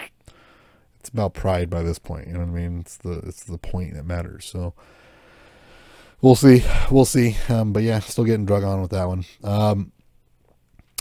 it's 1.00 1.08
about 1.08 1.34
pride 1.34 1.68
by 1.68 1.82
this 1.82 1.98
point. 1.98 2.28
You 2.28 2.34
know 2.34 2.40
what 2.40 2.48
I 2.48 2.52
mean? 2.52 2.80
It's 2.80 2.96
the 2.96 3.18
it's 3.20 3.44
the 3.44 3.58
point 3.58 3.94
that 3.94 4.06
matters. 4.06 4.46
So 4.46 4.74
we'll 6.20 6.36
see, 6.36 6.64
we'll 6.90 7.04
see. 7.04 7.36
Um, 7.48 7.72
but 7.72 7.82
yeah, 7.82 7.98
still 7.98 8.24
getting 8.24 8.46
drug 8.46 8.64
on 8.64 8.80
with 8.80 8.90
that 8.92 9.08
one. 9.08 9.24
Um, 9.42 9.92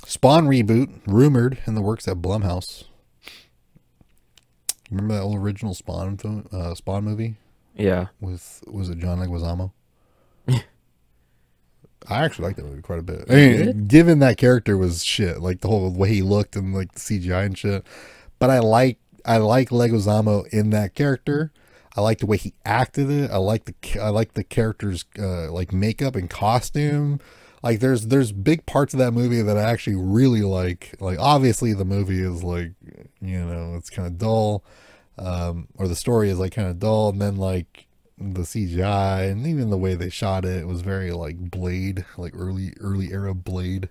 Spawn 0.05 0.47
reboot 0.47 1.01
rumored 1.05 1.59
in 1.67 1.75
the 1.75 1.81
works 1.81 2.07
at 2.07 2.17
Blumhouse. 2.17 2.85
Remember 4.89 5.15
that 5.15 5.21
old 5.21 5.37
original 5.37 5.73
Spawn 5.73 6.17
film, 6.17 6.47
uh, 6.51 6.73
Spawn 6.75 7.03
movie 7.03 7.35
Yeah. 7.75 8.07
with 8.21 8.63
was 8.67 8.89
it 8.89 8.99
John 8.99 9.19
Leguizamo? 9.19 9.71
I 12.09 12.23
actually 12.23 12.45
liked 12.45 12.57
that 12.57 12.65
movie 12.65 12.81
quite 12.81 12.99
a 12.99 13.03
bit. 13.03 13.25
I 13.29 13.33
mean, 13.35 13.87
given 13.87 14.19
that 14.19 14.37
character 14.37 14.77
was 14.77 15.03
shit, 15.03 15.41
like 15.41 15.59
the 15.59 15.67
whole 15.67 15.89
way 15.91 16.09
he 16.13 16.21
looked 16.21 16.55
and 16.55 16.73
like 16.73 16.93
the 16.93 16.99
CGI 16.99 17.45
and 17.45 17.57
shit. 17.57 17.85
But 18.39 18.49
I 18.49 18.59
like 18.59 18.99
I 19.25 19.37
like 19.37 19.69
Leguizamo 19.71 20.47
in 20.53 20.69
that 20.69 20.95
character. 20.95 21.51
I 21.97 22.01
like 22.01 22.19
the 22.19 22.25
way 22.27 22.37
he 22.37 22.53
acted 22.63 23.09
it. 23.09 23.29
I 23.31 23.37
like 23.37 23.65
the 23.65 23.99
I 23.99 24.09
like 24.09 24.35
the 24.35 24.43
character's 24.43 25.03
uh, 25.19 25.51
like 25.51 25.73
makeup 25.73 26.15
and 26.15 26.29
costume. 26.29 27.19
Like 27.63 27.79
there's 27.79 28.07
there's 28.07 28.31
big 28.31 28.65
parts 28.65 28.93
of 28.93 28.99
that 28.99 29.11
movie 29.11 29.41
that 29.41 29.57
I 29.57 29.63
actually 29.63 29.95
really 29.95 30.41
like. 30.41 30.95
Like 30.99 31.19
obviously 31.19 31.73
the 31.73 31.85
movie 31.85 32.21
is 32.21 32.43
like 32.43 32.71
you 33.21 33.43
know 33.43 33.75
it's 33.75 33.89
kind 33.89 34.07
of 34.07 34.17
dull, 34.17 34.63
um, 35.17 35.67
or 35.75 35.87
the 35.87 35.95
story 35.95 36.29
is 36.29 36.39
like 36.39 36.53
kind 36.53 36.67
of 36.67 36.79
dull, 36.79 37.09
and 37.09 37.21
then 37.21 37.35
like 37.37 37.87
the 38.17 38.41
CGI 38.41 39.31
and 39.31 39.45
even 39.45 39.69
the 39.69 39.77
way 39.77 39.93
they 39.93 40.09
shot 40.09 40.43
it 40.45 40.67
was 40.67 40.81
very 40.81 41.11
like 41.11 41.37
Blade, 41.37 42.05
like 42.17 42.33
early 42.35 42.73
early 42.79 43.11
era 43.11 43.33
Blade. 43.33 43.89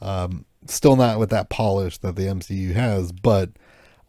Um, 0.00 0.44
still 0.66 0.96
not 0.96 1.18
with 1.18 1.30
that 1.30 1.48
polish 1.48 1.98
that 1.98 2.16
the 2.16 2.24
MCU 2.24 2.72
has, 2.74 3.12
but 3.12 3.50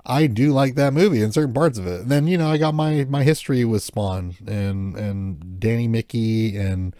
I 0.06 0.28
do 0.28 0.52
like 0.52 0.76
that 0.76 0.94
movie 0.94 1.22
in 1.22 1.32
certain 1.32 1.54
parts 1.54 1.78
of 1.78 1.88
it. 1.88 2.02
And 2.02 2.12
then 2.12 2.28
you 2.28 2.38
know 2.38 2.50
I 2.50 2.58
got 2.58 2.74
my 2.74 3.06
my 3.06 3.24
history 3.24 3.64
with 3.64 3.84
Spawn 3.84 4.36
and 4.46 4.96
and 4.98 5.60
Danny 5.60 5.88
Mickey 5.88 6.58
and 6.58 6.96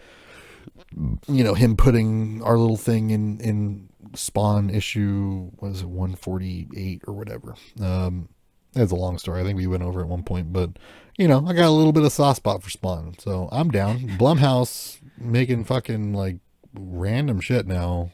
you 1.28 1.44
know 1.44 1.54
him 1.54 1.76
putting 1.76 2.42
our 2.42 2.56
little 2.58 2.76
thing 2.76 3.10
in 3.10 3.40
in 3.40 3.88
Spawn 4.14 4.70
issue 4.70 5.50
was 5.60 5.82
it 5.82 5.88
148 5.88 7.02
or 7.06 7.14
whatever. 7.14 7.54
Um, 7.80 8.28
it's 8.74 8.92
a 8.92 8.96
long 8.96 9.18
story. 9.18 9.40
I 9.40 9.44
think 9.44 9.56
we 9.56 9.66
went 9.66 9.82
over 9.82 10.00
at 10.00 10.08
one 10.08 10.22
point, 10.22 10.52
but 10.52 10.70
you 11.18 11.28
know 11.28 11.44
I 11.46 11.52
got 11.52 11.66
a 11.66 11.70
little 11.70 11.92
bit 11.92 12.04
of 12.04 12.12
soft 12.12 12.38
spot 12.38 12.62
for 12.62 12.70
Spawn, 12.70 13.14
so 13.18 13.48
I'm 13.52 13.70
down. 13.70 13.98
Blumhouse 14.18 14.98
making 15.18 15.64
fucking 15.64 16.12
like 16.14 16.36
random 16.74 17.40
shit 17.40 17.66
now. 17.66 18.12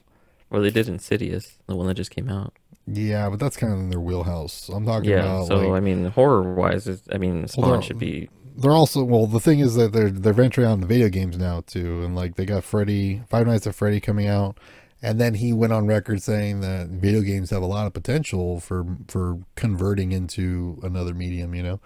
Or 0.50 0.60
they 0.60 0.70
did 0.70 0.88
Insidious, 0.88 1.58
the 1.66 1.76
one 1.76 1.86
that 1.86 1.94
just 1.94 2.10
came 2.10 2.28
out. 2.28 2.52
Yeah, 2.86 3.30
but 3.30 3.38
that's 3.38 3.56
kind 3.56 3.72
of 3.72 3.78
in 3.78 3.90
their 3.90 4.00
wheelhouse. 4.00 4.68
I'm 4.68 4.84
talking 4.84 5.08
Yeah, 5.10 5.20
about 5.20 5.46
so 5.46 5.56
like 5.56 5.70
I 5.76 5.80
mean, 5.80 6.06
horror 6.06 6.54
wise, 6.54 6.88
I 7.12 7.18
mean, 7.18 7.46
Spawn 7.48 7.80
should 7.80 7.98
be. 7.98 8.28
They're 8.56 8.72
also 8.72 9.02
well 9.04 9.26
the 9.26 9.40
thing 9.40 9.60
is 9.60 9.74
that 9.74 9.92
they're 9.92 10.10
they're 10.10 10.32
venturing 10.32 10.66
out 10.66 10.74
into 10.74 10.86
video 10.86 11.08
games 11.08 11.38
now 11.38 11.62
too. 11.66 12.02
And 12.04 12.14
like 12.14 12.36
they 12.36 12.44
got 12.44 12.64
freddy 12.64 13.22
five 13.28 13.46
nights 13.46 13.66
at 13.66 13.74
freddy 13.74 14.00
coming 14.00 14.26
out. 14.26 14.58
And 15.04 15.20
then 15.20 15.34
he 15.34 15.52
went 15.52 15.72
on 15.72 15.86
record 15.86 16.22
saying 16.22 16.60
that 16.60 16.88
video 16.88 17.22
games 17.22 17.50
have 17.50 17.62
a 17.62 17.66
lot 17.66 17.86
of 17.86 17.92
potential 17.92 18.60
for 18.60 18.84
for 19.08 19.38
converting 19.56 20.12
into 20.12 20.78
another 20.82 21.14
medium 21.14 21.54
you 21.54 21.62
know? 21.62 21.80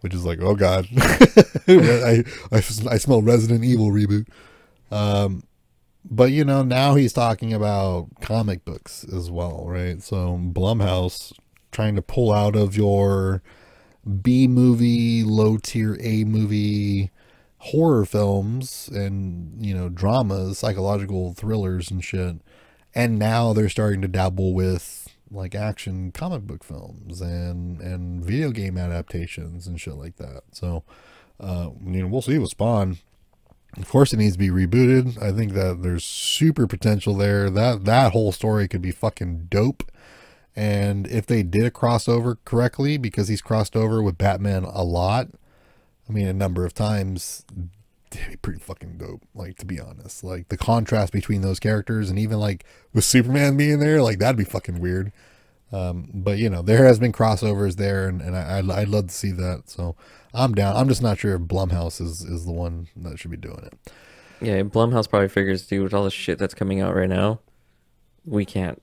Which 0.00 0.14
is 0.14 0.24
like 0.24 0.40
oh 0.40 0.54
god. 0.54 0.86
I, 1.68 2.24
I 2.52 2.56
i 2.56 2.60
smell 2.60 3.22
resident 3.22 3.64
evil 3.64 3.90
reboot. 3.90 4.28
Um 4.90 5.44
but 6.04 6.32
you 6.32 6.44
know 6.44 6.62
now 6.62 6.94
he's 6.94 7.12
talking 7.12 7.52
about 7.52 8.08
comic 8.20 8.64
books 8.64 9.04
as 9.04 9.30
well 9.30 9.64
right? 9.66 10.02
So 10.02 10.38
blumhouse 10.42 11.32
trying 11.72 11.96
to 11.96 12.02
pull 12.02 12.32
out 12.32 12.56
of 12.56 12.76
your 12.76 13.42
B 14.22 14.48
movie, 14.48 15.22
low 15.24 15.58
tier 15.58 15.96
A 16.00 16.24
movie 16.24 17.10
horror 17.58 18.06
films 18.06 18.88
and, 18.88 19.64
you 19.64 19.74
know, 19.74 19.88
dramas, 19.88 20.58
psychological 20.58 21.34
thrillers 21.34 21.90
and 21.90 22.02
shit. 22.02 22.36
And 22.94 23.18
now 23.18 23.52
they're 23.52 23.68
starting 23.68 24.00
to 24.02 24.08
dabble 24.08 24.54
with 24.54 25.08
like 25.30 25.54
action 25.54 26.10
comic 26.10 26.42
book 26.42 26.64
films 26.64 27.20
and 27.20 27.80
and 27.80 28.24
video 28.24 28.50
game 28.50 28.76
adaptations 28.76 29.66
and 29.66 29.80
shit 29.80 29.94
like 29.94 30.16
that. 30.16 30.42
So 30.52 30.82
uh 31.38 31.70
you 31.84 32.02
know, 32.02 32.08
we'll 32.08 32.22
see 32.22 32.38
with 32.38 32.50
Spawn. 32.50 32.98
Of 33.76 33.88
course 33.88 34.12
it 34.12 34.16
needs 34.16 34.32
to 34.32 34.38
be 34.38 34.48
rebooted. 34.48 35.22
I 35.22 35.30
think 35.30 35.52
that 35.52 35.82
there's 35.82 36.04
super 36.04 36.66
potential 36.66 37.14
there. 37.14 37.48
That 37.48 37.84
that 37.84 38.12
whole 38.12 38.32
story 38.32 38.66
could 38.66 38.82
be 38.82 38.90
fucking 38.90 39.46
dope. 39.50 39.84
And 40.60 41.06
if 41.06 41.24
they 41.24 41.42
did 41.42 41.64
a 41.64 41.70
crossover 41.70 42.36
correctly, 42.44 42.98
because 42.98 43.28
he's 43.28 43.40
crossed 43.40 43.74
over 43.74 44.02
with 44.02 44.18
Batman 44.18 44.64
a 44.64 44.84
lot, 44.84 45.28
I 46.06 46.12
mean, 46.12 46.26
a 46.26 46.34
number 46.34 46.66
of 46.66 46.74
times, 46.74 47.46
pretty 48.42 48.58
fucking 48.58 48.98
dope. 48.98 49.22
Like, 49.34 49.56
to 49.56 49.64
be 49.64 49.80
honest, 49.80 50.22
like 50.22 50.50
the 50.50 50.58
contrast 50.58 51.14
between 51.14 51.40
those 51.40 51.58
characters, 51.58 52.10
and 52.10 52.18
even 52.18 52.38
like 52.38 52.66
with 52.92 53.06
Superman 53.06 53.56
being 53.56 53.78
there, 53.78 54.02
like 54.02 54.18
that'd 54.18 54.36
be 54.36 54.44
fucking 54.44 54.80
weird. 54.80 55.12
Um, 55.72 56.10
but 56.12 56.36
you 56.36 56.50
know, 56.50 56.60
there 56.60 56.84
has 56.84 56.98
been 56.98 57.12
crossovers 57.12 57.76
there, 57.76 58.06
and, 58.06 58.20
and 58.20 58.36
I, 58.36 58.58
I'd, 58.58 58.70
I'd 58.70 58.88
love 58.88 59.06
to 59.06 59.14
see 59.14 59.30
that. 59.30 59.70
So 59.70 59.96
I'm 60.34 60.54
down. 60.54 60.76
I'm 60.76 60.88
just 60.88 61.00
not 61.00 61.18
sure 61.18 61.36
if 61.36 61.40
Blumhouse 61.40 62.02
is, 62.02 62.20
is 62.20 62.44
the 62.44 62.52
one 62.52 62.88
that 62.96 63.18
should 63.18 63.30
be 63.30 63.38
doing 63.38 63.64
it. 63.64 63.92
Yeah, 64.42 64.60
Blumhouse 64.60 65.08
probably 65.08 65.28
figures, 65.28 65.66
dude, 65.66 65.84
with 65.84 65.94
all 65.94 66.04
the 66.04 66.10
shit 66.10 66.38
that's 66.38 66.52
coming 66.52 66.82
out 66.82 66.94
right 66.94 67.08
now, 67.08 67.40
we 68.26 68.44
can't, 68.44 68.82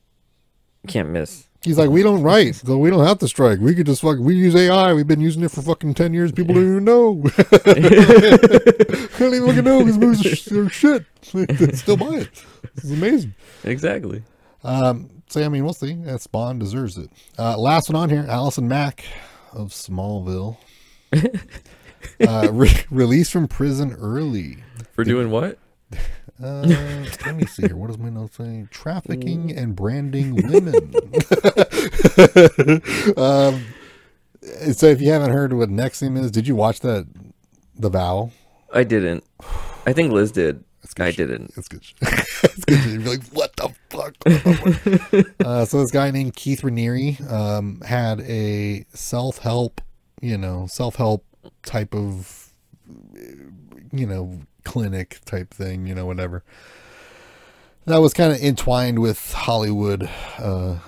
can't 0.88 1.10
miss. 1.10 1.47
He's 1.64 1.78
like, 1.78 1.90
we 1.90 2.04
don't 2.04 2.22
write, 2.22 2.56
so 2.56 2.78
we 2.78 2.90
don't 2.90 3.06
have 3.06 3.18
to 3.20 3.28
strike. 3.28 3.60
We 3.60 3.74
could 3.76 3.88
just 3.88 4.02
fuck. 4.02 4.20
We 4.20 4.36
use 4.36 4.56
AI. 4.56 4.94
We've 4.94 5.08
been 5.08 5.20
using 5.20 5.44
it 5.44 5.52
for 5.52 5.62
fucking 5.62 5.96
ten 5.96 6.14
years. 6.14 6.32
People 6.32 6.56
don't 6.56 6.64
even 6.64 6.84
know. 6.86 7.16
don't 9.18 9.34
even 9.34 9.48
fucking 9.48 9.64
know 9.64 9.84
these 9.84 9.98
movies 9.98 10.26
are, 10.52 10.70
sh- 10.70 10.74
shit. 10.74 11.06
They 11.34 11.72
still 11.74 11.98
buy 11.98 12.16
it. 12.16 12.30
This 12.76 12.86
is 12.86 12.92
amazing. 12.92 13.34
Exactly. 13.64 14.24
Um, 14.64 15.10
so 15.28 15.44
I 15.44 15.50
mean, 15.50 15.64
we'll 15.66 15.74
see. 15.74 15.94
That 15.94 16.22
Spawn 16.22 16.60
deserves 16.60 16.98
it. 16.98 17.10
Uh, 17.38 17.58
last 17.58 17.90
one 17.90 17.96
on 17.96 18.10
here, 18.10 18.26
Allison 18.30 18.68
Mack 18.68 19.04
of 19.52 19.70
Smallville, 19.70 20.58
uh, 21.14 22.50
re- 22.52 22.86
released 22.90 23.32
from 23.32 23.48
prison 23.48 23.94
early. 24.00 24.58
For 24.94 25.04
doing 25.04 25.32
what? 25.32 25.58
Uh, 26.42 26.62
let 27.26 27.36
me 27.36 27.46
see 27.46 27.64
here. 27.64 27.76
What 27.76 27.88
does 27.88 27.98
my 27.98 28.10
note 28.10 28.34
say? 28.34 28.68
Trafficking 28.70 29.56
and 29.58 29.76
branding 29.76 30.36
women. 30.50 30.94
um, 33.18 33.66
so 34.74 34.88
if 34.88 35.02
you 35.02 35.12
haven't 35.12 35.32
heard 35.32 35.54
what 35.54 35.70
NXIVM 35.70 36.24
is, 36.24 36.32
did 36.32 36.48
you 36.48 36.56
watch 36.56 36.82
that? 36.82 37.08
The 37.76 37.90
Vow. 37.90 38.32
I 38.74 38.84
didn't. 38.84 39.24
I 39.86 39.94
think 39.94 40.12
Liz 40.12 40.32
did. 40.32 40.64
I 41.00 41.12
shit. 41.12 41.28
didn't. 41.28 41.54
It's 41.58 41.68
good. 41.68 41.84
it's 42.02 42.66
good. 42.66 42.78
shit. 42.80 42.92
You'd 42.92 43.04
be 43.04 43.10
like, 43.10 43.24
what 43.28 43.56
the 43.56 43.70
fuck? 43.90 44.16
What 44.24 44.44
the 44.44 45.26
fuck? 45.38 45.48
uh, 45.48 45.66
so 45.66 45.82
this 45.82 45.92
guy 45.92 46.12
named 46.12 46.36
Keith 46.36 46.62
Raniere 46.62 47.20
um, 47.32 47.82
had 47.82 48.22
a 48.22 48.86
self-help, 48.94 49.82
you 50.22 50.38
know, 50.38 50.68
self-help 50.68 51.26
type 51.64 51.94
of, 51.94 52.52
you 53.92 54.06
know, 54.08 54.40
clinic 54.68 55.22
type 55.24 55.54
thing, 55.54 55.88
you 55.88 55.96
know, 55.96 56.06
whatever. 56.06 56.44
That 57.86 58.00
was 58.00 58.14
kind 58.14 58.34
of 58.34 58.40
entwined 58.40 59.00
with 59.00 59.32
Hollywood 59.32 60.10
uh, 60.38 60.80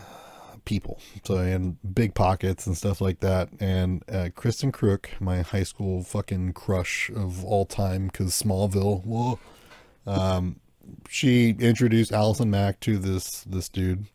people, 0.65 0.99
so 1.23 1.38
and 1.38 1.77
big 1.95 2.13
pockets 2.13 2.67
and 2.67 2.75
stuff 2.75 2.99
like 2.99 3.21
that. 3.21 3.47
And 3.61 4.03
uh, 4.09 4.30
Kristin 4.36 4.71
Kreuk, 4.71 5.05
my 5.21 5.41
high 5.41 5.63
school 5.63 6.03
fucking 6.03 6.53
crush 6.53 7.09
of 7.09 7.45
all 7.45 7.65
time, 7.65 8.07
because 8.07 8.34
Smallville, 8.34 9.05
whoa, 9.05 9.39
um, 10.05 10.59
she 11.07 11.55
introduced 11.57 12.11
Allison 12.11 12.49
Mack 12.51 12.82
to 12.82 12.97
this 12.97 13.45
this 13.45 13.69
dude. 13.69 14.05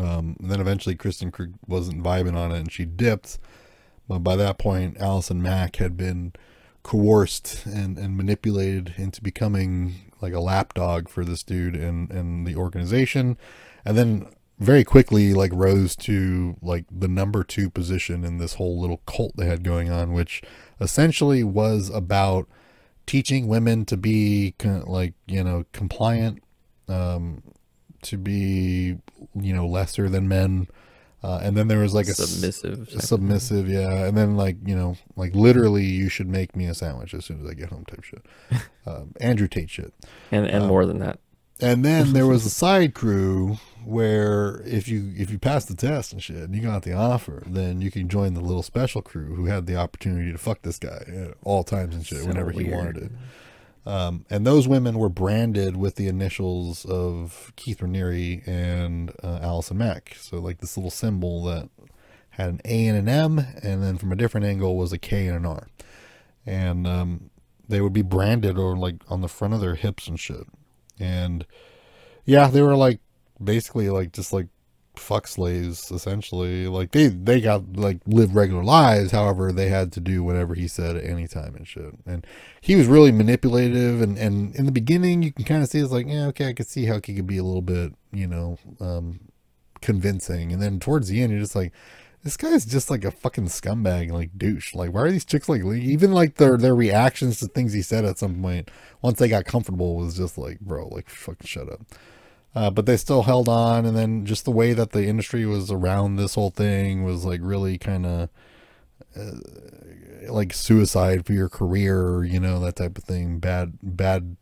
Um, 0.00 0.36
then 0.40 0.60
eventually 0.60 0.96
Kristin 0.96 1.30
Kreuk 1.30 1.52
wasn't 1.68 2.02
vibing 2.02 2.36
on 2.36 2.52
it, 2.52 2.58
and 2.58 2.72
she 2.72 2.86
dipped. 2.86 3.38
But 4.08 4.20
by 4.20 4.36
that 4.36 4.56
point, 4.56 4.96
Allison 4.98 5.42
Mack 5.42 5.76
had 5.76 5.96
been 5.96 6.32
coerced 6.86 7.66
and, 7.66 7.98
and 7.98 8.16
manipulated 8.16 8.94
into 8.96 9.20
becoming 9.20 10.12
like 10.20 10.32
a 10.32 10.38
lapdog 10.38 11.08
for 11.08 11.24
this 11.24 11.42
dude 11.42 11.74
and, 11.74 12.12
and 12.12 12.46
the 12.46 12.54
organization. 12.54 13.36
And 13.84 13.98
then 13.98 14.28
very 14.60 14.84
quickly 14.84 15.34
like 15.34 15.50
rose 15.52 15.96
to 15.96 16.56
like 16.62 16.84
the 16.88 17.08
number 17.08 17.42
two 17.42 17.70
position 17.70 18.22
in 18.22 18.38
this 18.38 18.54
whole 18.54 18.80
little 18.80 18.98
cult 18.98 19.32
they 19.36 19.46
had 19.46 19.64
going 19.64 19.90
on, 19.90 20.12
which 20.12 20.42
essentially 20.80 21.42
was 21.42 21.90
about 21.90 22.46
teaching 23.04 23.48
women 23.48 23.84
to 23.86 23.96
be 23.96 24.54
con- 24.56 24.84
like, 24.86 25.14
you 25.26 25.42
know, 25.42 25.64
compliant, 25.72 26.40
um, 26.88 27.42
to 28.02 28.16
be, 28.16 28.96
you 29.34 29.52
know, 29.52 29.66
lesser 29.66 30.08
than 30.08 30.28
men. 30.28 30.68
Uh, 31.22 31.40
and 31.42 31.56
then 31.56 31.66
there 31.68 31.78
was 31.80 31.94
like 31.94 32.06
a 32.08 32.14
Submissive. 32.14 32.88
submissive 33.00 33.68
yeah. 33.68 34.04
And 34.06 34.16
then 34.16 34.36
like 34.36 34.56
you 34.64 34.76
know 34.76 34.96
like 35.16 35.34
literally 35.34 35.84
you 35.84 36.08
should 36.08 36.28
make 36.28 36.54
me 36.54 36.66
a 36.66 36.74
sandwich 36.74 37.14
as 37.14 37.24
soon 37.24 37.40
as 37.42 37.50
i 37.50 37.54
get 37.54 37.70
home 37.70 37.84
type 37.84 38.04
shit. 38.04 38.24
Um, 38.86 39.12
andrew 39.20 39.48
tate 39.48 39.70
shit. 39.70 39.92
And 40.30 40.46
and 40.46 40.62
Um, 40.64 40.68
more 40.68 40.86
than 40.86 41.00
that. 41.00 41.18
and 41.60 41.84
then 41.84 42.12
there 42.16 42.26
was 42.26 42.46
a 42.46 42.50
side 42.50 42.94
crew 42.94 43.58
where 43.84 44.62
if 44.64 44.86
you 44.88 45.12
if 45.16 45.30
you 45.30 45.38
passed 45.38 45.66
the 45.68 45.74
test 45.74 46.12
and 46.12 46.22
shit 46.22 46.36
and 46.36 46.54
you 46.54 46.60
got 46.62 46.82
the 46.82 46.92
offer 46.92 47.42
then 47.46 47.80
you 47.80 47.90
can 47.90 48.08
join 48.08 48.34
the 48.34 48.40
little 48.40 48.62
special 48.62 49.00
crew 49.02 49.34
who 49.34 49.46
had 49.46 49.66
the 49.66 49.74
opportunity 49.76 50.30
to 50.30 50.38
fuck 50.38 50.62
this 50.62 50.78
guy 50.78 51.02
at 51.08 51.34
all 51.42 51.64
times 51.64 51.94
and 51.96 52.06
shit 52.06 52.18
So 52.18 52.26
whenever 52.26 52.50
he 52.52 52.64
wanted 52.70 52.96
it 52.98 53.12
um, 53.86 54.26
and 54.28 54.44
those 54.44 54.66
women 54.66 54.98
were 54.98 55.08
branded 55.08 55.76
with 55.76 55.94
the 55.94 56.08
initials 56.08 56.84
of 56.84 57.52
Keith 57.54 57.78
Raniere 57.78 58.46
and 58.46 59.12
uh, 59.22 59.38
Allison 59.40 59.78
Mack. 59.78 60.16
So 60.18 60.38
like 60.38 60.58
this 60.58 60.76
little 60.76 60.90
symbol 60.90 61.44
that 61.44 61.68
had 62.30 62.50
an 62.50 62.60
A 62.64 62.86
and 62.86 62.98
an 62.98 63.08
M, 63.08 63.38
and 63.38 63.82
then 63.82 63.96
from 63.96 64.10
a 64.10 64.16
different 64.16 64.44
angle 64.44 64.76
was 64.76 64.92
a 64.92 64.98
K 64.98 65.28
and 65.28 65.36
an 65.36 65.46
R. 65.46 65.68
And 66.44 66.86
um, 66.86 67.30
they 67.68 67.80
would 67.80 67.92
be 67.92 68.02
branded 68.02 68.58
or 68.58 68.76
like 68.76 68.96
on 69.08 69.20
the 69.20 69.28
front 69.28 69.54
of 69.54 69.60
their 69.60 69.76
hips 69.76 70.08
and 70.08 70.18
shit. 70.18 70.46
And 70.98 71.46
yeah, 72.24 72.48
they 72.48 72.62
were 72.62 72.76
like 72.76 72.98
basically 73.42 73.88
like 73.88 74.12
just 74.12 74.32
like 74.32 74.48
fuck 74.98 75.26
slaves 75.26 75.90
essentially. 75.90 76.66
Like 76.66 76.92
they 76.92 77.08
they 77.08 77.40
got 77.40 77.76
like 77.76 77.98
live 78.06 78.34
regular 78.34 78.64
lives. 78.64 79.12
However, 79.12 79.52
they 79.52 79.68
had 79.68 79.92
to 79.92 80.00
do 80.00 80.22
whatever 80.22 80.54
he 80.54 80.68
said 80.68 80.96
at 80.96 81.04
any 81.04 81.26
time 81.26 81.54
and 81.54 81.66
shit. 81.66 81.94
And 82.06 82.26
he 82.60 82.76
was 82.76 82.86
really 82.86 83.12
manipulative. 83.12 84.00
And 84.00 84.18
and 84.18 84.54
in 84.56 84.66
the 84.66 84.72
beginning, 84.72 85.22
you 85.22 85.32
can 85.32 85.44
kind 85.44 85.62
of 85.62 85.68
see 85.68 85.78
it's 85.78 85.92
like 85.92 86.06
yeah, 86.06 86.26
okay, 86.26 86.48
I 86.48 86.52
could 86.52 86.68
see 86.68 86.86
how 86.86 87.00
he 87.04 87.14
could 87.14 87.26
be 87.26 87.38
a 87.38 87.44
little 87.44 87.62
bit 87.62 87.92
you 88.12 88.26
know 88.26 88.58
um, 88.80 89.20
convincing. 89.80 90.52
And 90.52 90.60
then 90.62 90.80
towards 90.80 91.08
the 91.08 91.22
end, 91.22 91.32
you're 91.32 91.40
just 91.40 91.56
like. 91.56 91.72
This 92.22 92.36
guy's 92.36 92.64
just 92.66 92.90
like 92.90 93.04
a 93.04 93.12
fucking 93.12 93.46
scumbag, 93.46 94.10
like 94.10 94.36
douche. 94.36 94.74
Like, 94.74 94.92
why 94.92 95.02
are 95.02 95.10
these 95.12 95.24
chicks 95.24 95.48
like? 95.48 95.62
Even 95.62 96.10
like 96.10 96.34
their 96.34 96.56
their 96.56 96.74
reactions 96.74 97.38
to 97.38 97.46
things 97.46 97.72
he 97.72 97.82
said 97.82 98.04
at 98.04 98.18
some 98.18 98.42
point, 98.42 98.68
once 99.00 99.20
they 99.20 99.28
got 99.28 99.44
comfortable, 99.44 99.94
was 99.94 100.16
just 100.16 100.36
like, 100.36 100.58
bro, 100.58 100.88
like 100.88 101.08
fucking 101.08 101.46
shut 101.46 101.70
up. 101.70 101.82
Uh, 102.56 102.70
but 102.70 102.86
they 102.86 102.96
still 102.96 103.24
held 103.24 103.50
on, 103.50 103.84
and 103.84 103.94
then 103.94 104.24
just 104.24 104.46
the 104.46 104.50
way 104.50 104.72
that 104.72 104.92
the 104.92 105.06
industry 105.06 105.44
was 105.44 105.70
around 105.70 106.16
this 106.16 106.36
whole 106.36 106.48
thing 106.48 107.04
was 107.04 107.22
like 107.22 107.40
really 107.42 107.76
kind 107.76 108.06
of 108.06 108.30
uh, 109.14 110.30
like 110.30 110.54
suicide 110.54 111.26
for 111.26 111.34
your 111.34 111.50
career, 111.50 112.24
you 112.24 112.40
know, 112.40 112.58
that 112.58 112.76
type 112.76 112.96
of 112.96 113.04
thing. 113.04 113.38
Bad, 113.40 113.74
bad 113.82 114.36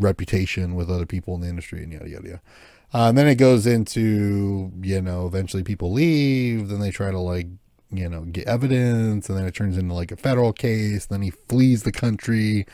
reputation 0.00 0.76
with 0.76 0.90
other 0.90 1.04
people 1.04 1.34
in 1.34 1.42
the 1.42 1.48
industry 1.48 1.82
and 1.82 1.92
yada 1.92 2.08
yada 2.08 2.28
yada. 2.28 2.40
Uh, 2.94 3.08
and 3.10 3.18
then 3.18 3.28
it 3.28 3.34
goes 3.34 3.66
into 3.66 4.72
you 4.80 5.02
know 5.02 5.26
eventually 5.26 5.62
people 5.62 5.92
leave, 5.92 6.68
then 6.68 6.80
they 6.80 6.90
try 6.90 7.10
to 7.10 7.18
like 7.18 7.48
you 7.90 8.08
know 8.08 8.22
get 8.22 8.46
evidence, 8.46 9.28
and 9.28 9.36
then 9.36 9.44
it 9.44 9.54
turns 9.54 9.76
into 9.76 9.92
like 9.92 10.10
a 10.10 10.16
federal 10.16 10.54
case. 10.54 11.04
Then 11.04 11.20
he 11.20 11.30
flees 11.30 11.82
the 11.82 11.92
country, 11.92 12.64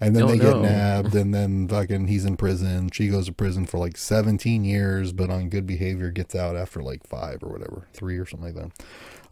and 0.00 0.14
then 0.14 0.24
Oh, 0.24 0.26
they 0.28 0.38
get 0.38 0.58
nabbed, 0.58 1.14
and 1.14 1.34
then 1.34 1.68
fucking 1.68 2.06
he's 2.08 2.24
in 2.24 2.36
prison. 2.36 2.90
She 2.92 3.08
goes 3.08 3.26
to 3.26 3.32
prison 3.32 3.66
for 3.66 3.78
like 3.78 3.96
17 3.96 4.64
years, 4.64 5.12
but 5.12 5.30
on 5.30 5.48
good 5.48 5.66
behavior 5.66 6.10
gets 6.10 6.34
out 6.34 6.56
after 6.56 6.82
like 6.82 7.06
five 7.06 7.42
or 7.42 7.48
whatever, 7.48 7.86
three 7.92 8.18
or 8.18 8.26
something 8.26 8.54
like 8.54 8.70
that. 8.72 8.84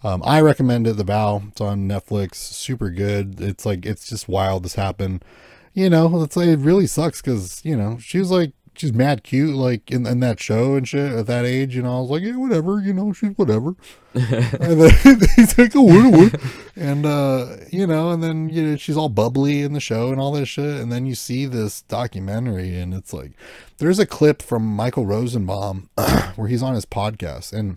Um, 0.06 0.22
I 0.24 0.40
recommend 0.40 0.86
it. 0.86 0.96
The 0.96 1.04
Vow. 1.04 1.42
It's 1.48 1.60
on 1.60 1.88
Netflix. 1.88 2.34
Super 2.36 2.90
good. 2.90 3.40
It's 3.40 3.64
like 3.64 3.86
it's 3.86 4.08
just 4.08 4.28
wild. 4.28 4.64
This 4.64 4.74
happened. 4.74 5.24
You 5.72 5.90
know, 5.90 6.22
it's 6.22 6.36
like 6.36 6.48
it 6.48 6.58
really 6.60 6.86
sucks 6.86 7.20
because 7.20 7.64
you 7.64 7.76
know 7.76 7.98
she 7.98 8.18
was 8.18 8.30
like 8.30 8.52
she's 8.76 8.92
mad 8.92 9.24
cute 9.24 9.54
like 9.54 9.90
in, 9.90 10.06
in 10.06 10.20
that 10.20 10.40
show 10.40 10.76
and 10.76 10.86
shit 10.86 11.12
at 11.12 11.26
that 11.26 11.44
age. 11.44 11.74
You 11.74 11.82
know, 11.82 11.98
I 11.98 12.00
was 12.00 12.10
like 12.10 12.22
yeah 12.22 12.36
whatever. 12.36 12.80
You 12.80 12.92
know 12.92 13.12
she's 13.12 13.36
whatever. 13.36 13.74
and 14.14 14.80
then 14.80 15.20
he's 15.36 15.58
like 15.58 15.72
oh 15.74 16.30
and 16.74 17.04
uh 17.04 17.56
you 17.70 17.86
know 17.86 18.10
and 18.10 18.22
then 18.22 18.48
you 18.48 18.62
know 18.62 18.76
she's 18.76 18.96
all 18.96 19.10
bubbly 19.10 19.62
in 19.62 19.74
the 19.74 19.80
show 19.80 20.10
and 20.10 20.18
all 20.18 20.32
this 20.32 20.48
shit 20.48 20.80
and 20.80 20.90
then 20.90 21.04
you 21.04 21.14
see 21.14 21.44
this 21.44 21.82
documentary 21.82 22.78
and 22.78 22.94
it's 22.94 23.12
like 23.12 23.32
there's 23.76 23.98
a 23.98 24.06
clip 24.06 24.40
from 24.40 24.64
Michael 24.64 25.04
Rosenbaum 25.04 25.90
where 26.36 26.48
he's 26.48 26.62
on 26.62 26.74
his 26.74 26.86
podcast 26.86 27.52
and 27.52 27.76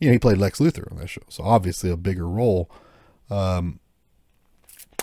you 0.00 0.08
know, 0.08 0.12
he 0.12 0.18
played 0.18 0.38
Lex 0.38 0.58
Luthor 0.58 0.90
on 0.90 0.98
that 0.98 1.08
show, 1.08 1.22
so 1.28 1.42
obviously 1.42 1.90
a 1.90 1.96
bigger 1.96 2.28
role. 2.28 2.70
Um, 3.30 3.80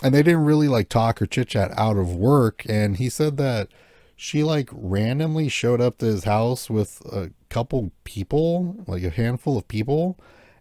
and 0.02 0.14
they 0.14 0.22
didn't 0.22 0.44
really 0.44 0.68
like 0.68 0.88
talk 0.88 1.20
or 1.20 1.26
chit 1.26 1.48
chat 1.48 1.76
out 1.78 1.96
of 1.96 2.14
work. 2.14 2.64
And 2.68 2.96
he 2.96 3.08
said 3.08 3.36
that 3.38 3.68
she 4.16 4.42
like 4.42 4.68
randomly 4.72 5.48
showed 5.48 5.80
up 5.80 5.98
to 5.98 6.06
his 6.06 6.24
house 6.24 6.70
with 6.70 7.02
a 7.06 7.30
couple 7.48 7.92
people, 8.04 8.84
like 8.86 9.02
a 9.02 9.10
handful 9.10 9.56
of 9.56 9.68
people, 9.68 10.18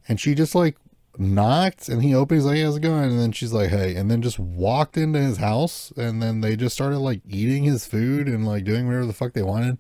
and 0.08 0.20
she 0.20 0.36
just 0.36 0.56
like 0.56 0.78
knocked 1.18 1.90
and 1.90 2.02
he 2.02 2.16
opened 2.16 2.40
he's 2.40 2.46
like 2.46 2.56
hey, 2.56 2.64
how's 2.64 2.78
it 2.78 2.82
going? 2.82 3.12
And 3.12 3.20
then 3.20 3.32
she's 3.32 3.54
like 3.54 3.70
hey 3.70 3.96
and 3.96 4.10
then 4.10 4.22
just 4.22 4.40
walked 4.40 4.98
into 4.98 5.20
his 5.20 5.38
house 5.38 5.94
and 5.96 6.22
then 6.22 6.42
they 6.42 6.56
just 6.56 6.76
started 6.76 7.00
like 7.00 7.22
eating 7.30 7.64
his 7.64 7.86
food 7.86 8.28
and 8.28 8.48
like 8.48 8.64
doing 8.64 8.88
whatever 8.88 9.06
the 9.06 9.14
fuck 9.14 9.34
they 9.34 9.44
wanted. 9.44 9.78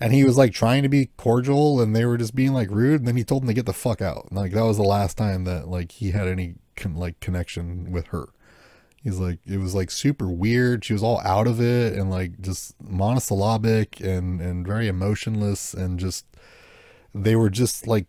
And 0.00 0.12
he 0.12 0.24
was 0.24 0.36
like 0.36 0.52
trying 0.52 0.82
to 0.82 0.88
be 0.88 1.10
cordial 1.16 1.80
and 1.80 1.94
they 1.94 2.04
were 2.04 2.16
just 2.16 2.34
being 2.34 2.52
like 2.52 2.70
rude 2.70 3.00
and 3.00 3.08
then 3.08 3.16
he 3.16 3.24
told 3.24 3.42
them 3.42 3.48
to 3.48 3.54
get 3.54 3.66
the 3.66 3.72
fuck 3.72 4.00
out. 4.00 4.28
And, 4.30 4.38
like 4.38 4.52
that 4.52 4.64
was 4.64 4.78
the 4.78 4.82
last 4.82 5.16
time 5.18 5.44
that 5.44 5.68
like 5.68 5.92
he 5.92 6.10
had 6.10 6.26
any 6.26 6.54
con- 6.74 6.96
like 6.96 7.20
connection 7.20 7.92
with 7.92 8.06
her 8.08 8.30
he's 9.02 9.18
like 9.18 9.38
it 9.46 9.58
was 9.58 9.74
like 9.74 9.90
super 9.90 10.28
weird. 10.28 10.84
She 10.84 10.92
was 10.92 11.02
all 11.02 11.20
out 11.20 11.46
of 11.46 11.60
it 11.60 11.94
and 11.94 12.10
like 12.10 12.40
just 12.40 12.74
monosyllabic 12.82 14.00
and 14.00 14.40
and 14.40 14.66
very 14.66 14.88
emotionless 14.88 15.74
and 15.74 15.98
just 15.98 16.26
they 17.14 17.36
were 17.36 17.50
just 17.50 17.86
like 17.86 18.06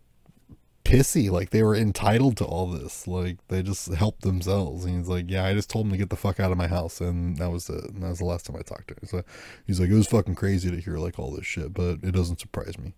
pissy. 0.84 1.30
Like 1.30 1.50
they 1.50 1.62
were 1.62 1.74
entitled 1.74 2.36
to 2.38 2.44
all 2.44 2.66
this. 2.66 3.06
Like 3.06 3.38
they 3.48 3.62
just 3.62 3.92
helped 3.94 4.22
themselves. 4.22 4.84
And 4.84 4.98
he's 4.98 5.08
like 5.08 5.26
yeah 5.28 5.44
i 5.44 5.54
just 5.54 5.70
told 5.70 5.86
him 5.86 5.92
to 5.92 5.98
get 5.98 6.10
the 6.10 6.16
fuck 6.16 6.40
out 6.40 6.52
of 6.52 6.58
my 6.58 6.68
house. 6.68 7.00
And 7.00 7.36
that 7.38 7.50
was 7.50 7.68
it. 7.68 7.84
And 7.90 8.02
that 8.02 8.10
was 8.10 8.18
the 8.18 8.24
last 8.24 8.46
time 8.46 8.56
i 8.56 8.62
talked 8.62 8.88
to 8.88 8.94
her. 9.00 9.06
So 9.06 9.22
he's 9.66 9.80
like 9.80 9.90
it 9.90 9.94
was 9.94 10.06
fucking 10.06 10.36
crazy 10.36 10.70
to 10.70 10.80
hear 10.80 10.98
like 10.98 11.18
all 11.18 11.32
this 11.32 11.46
shit 11.46 11.74
but 11.74 11.98
it 12.02 12.12
doesn't 12.12 12.40
surprise 12.40 12.78
me 12.78 12.94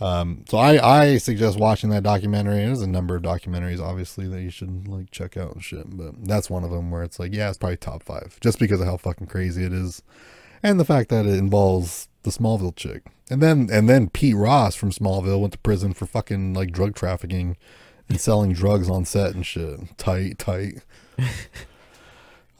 um 0.00 0.44
so 0.48 0.58
i 0.58 1.00
i 1.00 1.18
suggest 1.18 1.58
watching 1.58 1.90
that 1.90 2.02
documentary 2.02 2.56
there's 2.56 2.82
a 2.82 2.86
number 2.86 3.16
of 3.16 3.22
documentaries 3.22 3.80
obviously 3.80 4.28
that 4.28 4.42
you 4.42 4.50
should 4.50 4.86
like 4.86 5.10
check 5.10 5.36
out 5.36 5.54
and 5.54 5.64
shit 5.64 5.96
but 5.96 6.14
that's 6.24 6.48
one 6.48 6.62
of 6.62 6.70
them 6.70 6.90
where 6.90 7.02
it's 7.02 7.18
like 7.18 7.34
yeah 7.34 7.48
it's 7.48 7.58
probably 7.58 7.76
top 7.76 8.02
five 8.02 8.38
just 8.40 8.58
because 8.58 8.80
of 8.80 8.86
how 8.86 8.96
fucking 8.96 9.26
crazy 9.26 9.64
it 9.64 9.72
is 9.72 10.02
and 10.62 10.78
the 10.78 10.84
fact 10.84 11.10
that 11.10 11.26
it 11.26 11.36
involves 11.36 12.08
the 12.22 12.30
Smallville 12.30 12.76
chick. 12.76 13.02
And 13.30 13.42
then 13.42 13.68
and 13.70 13.88
then 13.88 14.08
Pete 14.08 14.36
Ross 14.36 14.74
from 14.74 14.90
Smallville 14.90 15.40
went 15.40 15.52
to 15.52 15.58
prison 15.58 15.92
for 15.92 16.06
fucking 16.06 16.54
like 16.54 16.72
drug 16.72 16.94
trafficking 16.94 17.56
and 18.08 18.20
selling 18.20 18.52
drugs 18.52 18.88
on 18.88 19.04
set 19.04 19.34
and 19.34 19.44
shit. 19.44 19.96
Tight, 19.98 20.38
tight. 20.38 20.84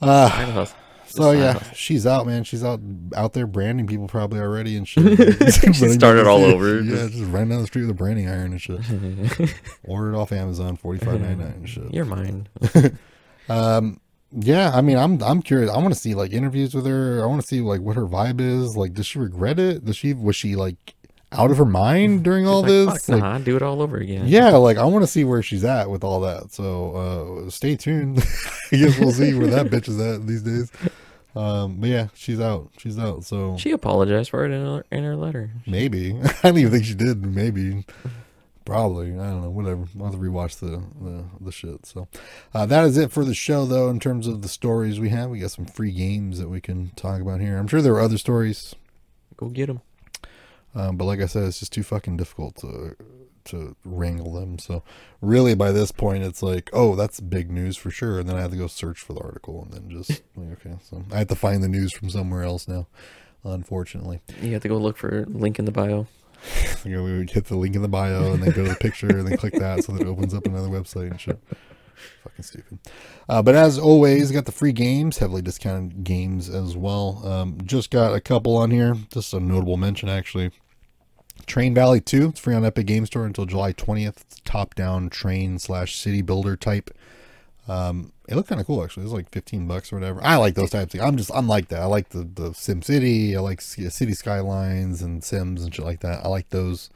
Uh. 0.01 0.65
So 1.09 1.31
yeah, 1.31 1.61
she's 1.73 2.05
out, 2.07 2.25
man. 2.27 2.43
She's 2.43 2.63
out 2.63 2.79
out 3.15 3.33
there 3.33 3.47
branding 3.47 3.87
people 3.87 4.07
probably 4.07 4.39
already 4.39 4.77
and 4.77 4.87
shit. 4.87 5.19
She 5.53 5.73
started 5.89 6.27
all 6.27 6.43
over. 6.43 6.81
Yeah, 6.81 7.07
just 7.07 7.23
running 7.31 7.49
down 7.49 7.61
the 7.61 7.67
street 7.67 7.81
with 7.81 7.91
a 7.91 7.93
branding 7.95 8.27
iron 8.29 8.51
and 8.51 8.61
shit. 8.61 8.79
Ordered 9.83 10.15
off 10.15 10.31
Amazon, 10.31 10.77
forty 10.77 11.03
five 11.03 11.19
ninety 11.21 11.43
nine 11.43 11.53
and 11.53 11.69
shit. 11.69 11.93
You're 11.93 12.05
mine. 12.05 12.47
Um, 13.49 13.99
yeah, 14.31 14.71
I 14.75 14.81
mean, 14.81 14.97
I'm 14.97 15.21
I'm 15.23 15.41
curious. 15.41 15.71
I 15.71 15.77
want 15.79 15.91
to 15.91 15.99
see 15.99 16.13
like 16.13 16.33
interviews 16.33 16.75
with 16.75 16.85
her. 16.85 17.23
I 17.23 17.25
want 17.25 17.41
to 17.41 17.47
see 17.47 17.61
like 17.61 17.81
what 17.81 17.95
her 17.95 18.05
vibe 18.05 18.39
is. 18.39 18.77
Like, 18.77 18.93
does 18.93 19.07
she 19.07 19.17
regret 19.17 19.57
it? 19.57 19.85
Does 19.85 19.95
she 19.97 20.13
was 20.13 20.35
she 20.35 20.55
like 20.55 20.93
out 21.31 21.49
of 21.49 21.57
her 21.57 21.65
mind 21.65 22.23
during 22.23 22.47
all 22.47 22.61
Like, 22.61 22.69
this? 22.69 23.09
Like, 23.09 23.21
nah, 23.21 23.37
do 23.39 23.55
it 23.55 23.63
all 23.63 23.81
over 23.81 23.97
again. 23.97 24.27
yeah, 24.27 24.49
like 24.51 24.77
I 24.77 24.85
want 24.85 25.01
to 25.03 25.07
see 25.07 25.23
where 25.23 25.41
she's 25.41 25.63
at 25.63 25.89
with 25.89 26.03
all 26.03 26.19
that. 26.21 26.51
So 26.51 27.45
uh 27.47 27.49
stay 27.49 27.75
tuned. 27.75 28.19
I 28.71 28.75
guess 28.75 28.99
we'll 28.99 29.13
see 29.13 29.33
where 29.33 29.47
that 29.47 29.67
bitch 29.67 29.89
is 29.89 29.99
at 29.99 30.27
these 30.27 30.43
days. 30.43 30.71
Um, 31.39 31.77
but 31.77 31.89
yeah, 31.89 32.07
she's 32.15 32.39
out. 32.41 32.69
She's 32.77 32.99
out. 32.99 33.23
So 33.23 33.55
She 33.57 33.71
apologized 33.71 34.29
for 34.29 34.43
it 34.45 34.51
in 34.51 34.65
her, 34.65 34.85
in 34.91 35.03
her 35.05 35.15
letter. 35.15 35.51
maybe 35.65 36.19
I 36.43 36.49
don't 36.49 36.57
even 36.57 36.71
think 36.71 36.85
she 36.85 36.95
did. 36.95 37.25
Maybe. 37.25 37.85
Probably. 38.65 39.13
I 39.13 39.29
don't 39.29 39.41
know. 39.43 39.49
Whatever. 39.49 39.85
I'll 39.97 40.05
have 40.07 40.13
to 40.15 40.19
rewatch 40.19 40.59
the, 40.59 40.83
the, 41.01 41.23
the 41.39 41.51
shit. 41.51 41.85
So 41.85 42.07
uh, 42.53 42.65
that 42.65 42.83
is 42.83 42.97
it 42.97 43.11
for 43.11 43.23
the 43.23 43.33
show, 43.33 43.65
though, 43.65 43.89
in 43.89 43.99
terms 43.99 44.27
of 44.27 44.41
the 44.41 44.49
stories 44.49 44.99
we 44.99 45.09
have. 45.09 45.29
We 45.29 45.39
got 45.39 45.51
some 45.51 45.65
free 45.65 45.91
games 45.91 46.39
that 46.39 46.49
we 46.49 46.59
can 46.61 46.91
talk 46.95 47.21
about 47.21 47.39
here. 47.39 47.57
I'm 47.57 47.67
sure 47.67 47.81
there 47.81 47.93
are 47.93 48.01
other 48.01 48.17
stories. 48.17 48.75
Go 49.37 49.47
get 49.47 49.67
them. 49.67 49.81
Um, 50.75 50.97
but 50.97 51.05
like 51.05 51.21
I 51.21 51.25
said, 51.25 51.43
it's 51.45 51.59
just 51.59 51.71
too 51.73 51.83
fucking 51.83 52.17
difficult 52.17 52.57
to 52.57 52.95
to 53.49 53.75
wrangle 53.85 54.33
them. 54.33 54.59
So 54.59 54.83
really, 55.21 55.55
by 55.55 55.71
this 55.71 55.91
point, 55.91 56.23
it's 56.23 56.41
like, 56.41 56.69
oh, 56.73 56.95
that's 56.95 57.19
big 57.19 57.51
news 57.51 57.77
for 57.77 57.91
sure. 57.91 58.19
And 58.19 58.27
then 58.29 58.35
I 58.35 58.41
have 58.41 58.51
to 58.51 58.57
go 58.57 58.67
search 58.67 58.99
for 58.99 59.13
the 59.13 59.21
article, 59.21 59.63
and 59.63 59.73
then 59.73 59.89
just 59.89 60.09
like, 60.35 60.51
okay, 60.59 60.77
so 60.81 61.03
I 61.11 61.19
have 61.19 61.27
to 61.27 61.35
find 61.35 61.63
the 61.63 61.67
news 61.67 61.93
from 61.93 62.09
somewhere 62.09 62.43
else 62.43 62.67
now. 62.67 62.87
Unfortunately, 63.43 64.19
You 64.41 64.51
have 64.53 64.63
to 64.63 64.67
go 64.67 64.77
look 64.77 64.97
for 64.97 65.25
link 65.27 65.59
in 65.59 65.65
the 65.65 65.71
bio. 65.71 66.07
you 66.85 66.91
know, 66.91 67.03
we 67.03 67.17
would 67.17 67.31
hit 67.31 67.45
the 67.45 67.55
link 67.55 67.75
in 67.75 67.81
the 67.81 67.87
bio 67.87 68.33
and 68.33 68.43
then 68.43 68.51
go 68.51 68.63
to 68.63 68.69
the 68.69 68.75
picture 68.75 69.07
and 69.07 69.27
then 69.27 69.37
click 69.37 69.53
that 69.53 69.83
so 69.83 69.93
that 69.93 70.01
it 70.01 70.07
opens 70.07 70.33
up 70.33 70.45
another 70.45 70.67
website 70.67 71.11
and 71.11 71.19
shit. 71.19 71.39
Fucking 72.23 72.43
stupid. 72.43 72.79
Uh, 73.27 73.41
but 73.41 73.55
as 73.55 73.77
always, 73.77 74.31
got 74.31 74.45
the 74.45 74.51
free 74.51 74.71
games, 74.71 75.17
heavily 75.17 75.41
discounted 75.41 76.03
games 76.03 76.49
as 76.49 76.75
well. 76.77 77.25
Um, 77.25 77.57
just 77.63 77.91
got 77.91 78.13
a 78.13 78.21
couple 78.21 78.55
on 78.57 78.71
here. 78.71 78.95
Just 79.11 79.33
a 79.33 79.39
notable 79.39 79.77
mention, 79.77 80.09
actually. 80.09 80.51
Train 81.49 81.73
Valley 81.73 81.99
2. 81.99 82.29
It's 82.29 82.39
free 82.39 82.53
on 82.53 82.63
Epic 82.63 82.85
Game 82.85 83.07
Store 83.07 83.25
until 83.25 83.45
July 83.45 83.73
20th. 83.73 84.41
Top-down 84.45 85.09
train 85.09 85.57
slash 85.57 85.95
city 85.95 86.21
builder 86.21 86.55
type. 86.55 86.91
Um, 87.67 88.13
it 88.27 88.35
looked 88.35 88.49
kind 88.49 88.61
of 88.61 88.67
cool 88.67 88.83
actually. 88.83 89.01
It 89.01 89.05
was 89.05 89.13
like 89.13 89.29
15 89.29 89.67
bucks 89.67 89.91
or 89.91 89.97
whatever. 89.97 90.23
I 90.23 90.37
like 90.37 90.55
those 90.55 90.69
types 90.69 90.93
of 90.93 91.01
I'm 91.01 91.17
just 91.17 91.31
I'm 91.33 91.47
like 91.47 91.67
that. 91.69 91.81
I 91.81 91.85
like 91.85 92.09
the 92.09 92.23
the 92.23 92.53
Sim 92.53 92.81
City. 92.81 93.35
I 93.35 93.39
like 93.41 93.61
city 93.61 94.13
skylines 94.13 95.01
and 95.01 95.23
Sims 95.23 95.63
and 95.63 95.73
shit 95.73 95.85
like 95.85 95.99
that. 96.01 96.23
I 96.23 96.27
like 96.29 96.49
those. 96.49 96.89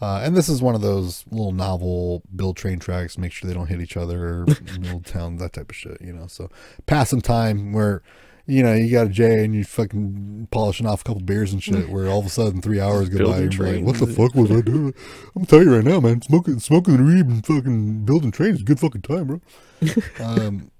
Uh, 0.00 0.20
and 0.24 0.36
this 0.36 0.48
is 0.48 0.60
one 0.60 0.74
of 0.74 0.82
those 0.82 1.24
little 1.30 1.52
novel 1.52 2.22
build 2.34 2.56
train 2.56 2.80
tracks. 2.80 3.16
Make 3.16 3.32
sure 3.32 3.48
they 3.48 3.54
don't 3.54 3.68
hit 3.68 3.80
each 3.80 3.96
other, 3.96 4.44
build 4.80 5.06
town, 5.06 5.36
that 5.36 5.52
type 5.52 5.70
of 5.70 5.76
shit. 5.76 6.00
You 6.00 6.12
know, 6.12 6.26
so 6.26 6.50
pass 6.86 7.10
some 7.10 7.22
time 7.22 7.72
where. 7.72 8.02
You 8.46 8.62
know, 8.62 8.74
you 8.74 8.90
got 8.90 9.06
a 9.06 9.10
J 9.10 9.44
and 9.44 9.54
you 9.54 9.64
fucking 9.64 10.48
polishing 10.50 10.86
off 10.86 11.00
a 11.00 11.04
couple 11.04 11.22
beers 11.22 11.52
and 11.52 11.62
shit. 11.62 11.88
Where 11.88 12.08
all 12.08 12.18
of 12.18 12.26
a 12.26 12.30
sudden 12.30 12.60
three 12.60 12.78
hours 12.78 13.08
go 13.08 13.18
by, 13.18 13.24
Building 13.24 13.42
and 13.44 13.54
you're 13.54 13.72
like, 13.72 13.84
"What 13.84 13.96
the 13.96 14.06
fuck 14.06 14.34
was 14.34 14.50
I 14.50 14.60
doing?" 14.60 14.94
I'm 15.34 15.46
telling 15.46 15.68
you 15.68 15.76
right 15.76 15.84
now, 15.84 16.00
man. 16.00 16.20
Smoking, 16.20 16.60
smoking 16.60 16.98
the 16.98 17.02
weed 17.04 17.26
and 17.26 17.46
fucking 17.46 18.04
building 18.04 18.30
trains 18.32 18.56
is 18.56 18.60
a 18.60 18.64
good 18.64 18.80
fucking 18.80 19.00
time, 19.02 19.26
bro. 19.26 19.40
um, 20.20 20.70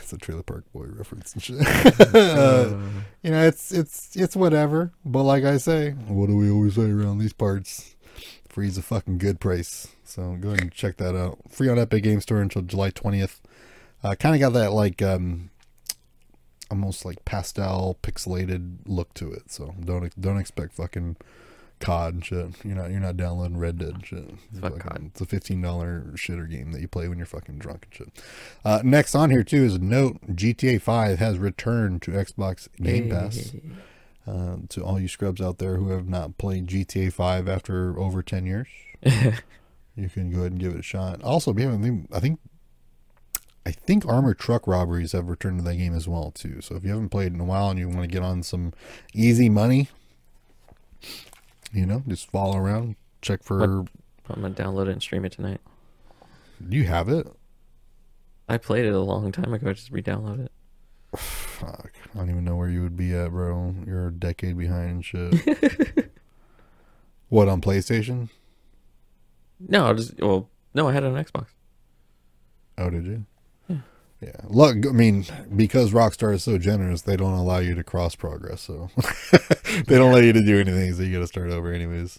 it's 0.00 0.12
a 0.12 0.18
trailer 0.18 0.42
park 0.44 0.64
boy 0.72 0.84
reference 0.86 1.34
and 1.34 1.42
shit. 1.42 1.58
Uh, 2.14 2.78
you 3.22 3.30
know, 3.30 3.44
it's 3.44 3.72
it's 3.72 4.14
it's 4.14 4.36
whatever. 4.36 4.92
But 5.04 5.24
like 5.24 5.44
I 5.44 5.56
say, 5.56 5.90
what 6.06 6.26
do 6.26 6.36
we 6.36 6.50
always 6.50 6.76
say 6.76 6.90
around 6.90 7.18
these 7.18 7.32
parts? 7.32 7.96
Free's 8.48 8.78
a 8.78 8.82
fucking 8.82 9.18
good 9.18 9.40
price. 9.40 9.88
So 10.04 10.36
go 10.40 10.48
ahead 10.48 10.60
and 10.60 10.72
check 10.72 10.96
that 10.96 11.16
out. 11.16 11.38
Free 11.50 11.68
on 11.68 11.78
Epic 11.78 12.04
Game 12.04 12.20
Store 12.20 12.40
until 12.40 12.62
July 12.62 12.90
twentieth. 12.90 13.40
Uh, 14.02 14.14
kind 14.14 14.34
of 14.34 14.40
got 14.40 14.52
that 14.58 14.72
like 14.72 15.02
um, 15.02 15.50
almost 16.70 17.04
like 17.04 17.24
pastel 17.24 17.98
pixelated 18.02 18.78
look 18.86 19.14
to 19.14 19.30
it. 19.32 19.50
So 19.50 19.74
don't 19.84 20.20
don't 20.20 20.38
expect 20.38 20.74
fucking 20.74 21.16
COD 21.80 22.14
and 22.14 22.24
shit. 22.24 22.46
You're 22.64 22.74
not 22.76 22.90
you're 22.90 23.00
not 23.00 23.16
downloading 23.16 23.56
Red 23.58 23.78
Dead 23.78 23.88
and 23.94 24.06
shit. 24.06 24.24
It's 24.50 24.60
Fuck 24.60 24.72
fucking- 24.74 24.90
COD. 24.90 25.06
It's 25.06 25.20
a 25.20 25.26
fifteen 25.26 25.62
dollar 25.62 26.06
shitter 26.16 26.48
game 26.50 26.72
that 26.72 26.80
you 26.80 26.88
play 26.88 27.08
when 27.08 27.18
you're 27.18 27.26
fucking 27.26 27.58
drunk 27.58 27.86
and 27.86 27.94
shit. 27.94 28.24
Uh, 28.64 28.80
next 28.84 29.14
on 29.14 29.30
here 29.30 29.44
too 29.44 29.62
is 29.64 29.74
a 29.74 29.78
note: 29.78 30.18
GTA 30.26 30.80
Five 30.82 31.18
has 31.20 31.38
returned 31.38 32.02
to 32.02 32.10
Xbox 32.12 32.68
Game 32.76 33.10
Pass. 33.10 33.54
Uh, 34.26 34.56
to 34.68 34.82
all 34.84 35.00
you 35.00 35.08
scrubs 35.08 35.40
out 35.40 35.56
there 35.56 35.76
who 35.76 35.88
have 35.88 36.06
not 36.06 36.36
played 36.36 36.66
GTA 36.66 37.10
Five 37.12 37.48
after 37.48 37.98
over 37.98 38.22
ten 38.22 38.44
years, 38.44 38.68
you 39.96 40.08
can 40.10 40.30
go 40.30 40.40
ahead 40.40 40.52
and 40.52 40.60
give 40.60 40.74
it 40.74 40.80
a 40.80 40.82
shot. 40.82 41.22
Also, 41.22 41.52
we 41.52 41.62
haven't- 41.62 42.08
I 42.12 42.20
think 42.20 42.38
I 43.68 43.72
think 43.72 44.06
armored 44.06 44.38
truck 44.38 44.66
robberies 44.66 45.12
have 45.12 45.28
returned 45.28 45.58
to 45.58 45.64
that 45.64 45.74
game 45.74 45.94
as 45.94 46.08
well 46.08 46.30
too. 46.30 46.62
So 46.62 46.74
if 46.76 46.84
you 46.84 46.88
haven't 46.88 47.10
played 47.10 47.34
in 47.34 47.40
a 47.40 47.44
while 47.44 47.68
and 47.68 47.78
you 47.78 47.86
want 47.86 48.00
to 48.00 48.06
get 48.06 48.22
on 48.22 48.42
some 48.42 48.72
easy 49.12 49.50
money, 49.50 49.90
you 51.70 51.84
know, 51.84 52.02
just 52.08 52.30
follow 52.30 52.56
around, 52.56 52.96
check 53.20 53.42
for. 53.42 53.62
I'm 53.62 53.86
gonna 54.40 54.54
download 54.54 54.88
it 54.88 54.92
and 54.92 55.02
stream 55.02 55.26
it 55.26 55.32
tonight. 55.32 55.60
Do 56.66 56.78
you 56.78 56.84
have 56.84 57.10
it? 57.10 57.26
I 58.48 58.56
played 58.56 58.86
it 58.86 58.94
a 58.94 59.00
long 59.00 59.30
time 59.32 59.52
ago. 59.52 59.68
I 59.68 59.74
just 59.74 59.90
re-download 59.90 60.46
it. 60.46 60.52
Fuck, 61.18 61.92
I 62.14 62.18
don't 62.18 62.30
even 62.30 62.46
know 62.46 62.56
where 62.56 62.70
you 62.70 62.80
would 62.80 62.96
be 62.96 63.14
at, 63.14 63.32
bro. 63.32 63.74
You're 63.86 64.08
a 64.08 64.12
decade 64.12 64.56
behind 64.56 64.90
and 64.90 65.04
shit. 65.04 66.10
what 67.28 67.48
on 67.48 67.60
PlayStation? 67.60 68.30
No, 69.60 69.90
I 69.90 69.92
just 69.92 70.18
well, 70.18 70.48
no, 70.72 70.88
I 70.88 70.94
had 70.94 71.04
it 71.04 71.08
on 71.08 71.22
Xbox. 71.22 71.48
Oh, 72.78 72.88
did 72.88 73.04
you? 73.04 73.26
Yeah. 74.20 74.32
Look, 74.48 74.84
I 74.86 74.90
mean, 74.90 75.24
because 75.54 75.92
Rockstar 75.92 76.34
is 76.34 76.42
so 76.42 76.58
generous, 76.58 77.02
they 77.02 77.16
don't 77.16 77.34
allow 77.34 77.58
you 77.58 77.74
to 77.74 77.84
cross 77.84 78.16
progress. 78.16 78.62
So 78.62 78.90
they 79.86 79.96
don't 79.96 80.12
let 80.12 80.24
you 80.24 80.32
to 80.32 80.44
do 80.44 80.58
anything. 80.58 80.92
So 80.94 81.02
you 81.02 81.12
got 81.12 81.20
to 81.20 81.26
start 81.28 81.50
over, 81.50 81.72
anyways. 81.72 82.18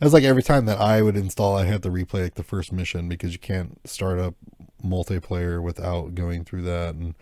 It's 0.00 0.14
like 0.14 0.24
every 0.24 0.42
time 0.42 0.66
that 0.66 0.80
I 0.80 1.02
would 1.02 1.16
install, 1.16 1.56
I 1.56 1.66
had 1.66 1.82
to 1.82 1.90
replay 1.90 2.22
like 2.24 2.34
the 2.34 2.42
first 2.42 2.72
mission 2.72 3.08
because 3.08 3.32
you 3.32 3.38
can't 3.38 3.78
start 3.88 4.18
up 4.18 4.34
multiplayer 4.82 5.62
without 5.62 6.14
going 6.14 6.44
through 6.44 6.62
that. 6.62 6.94
And 6.94 7.14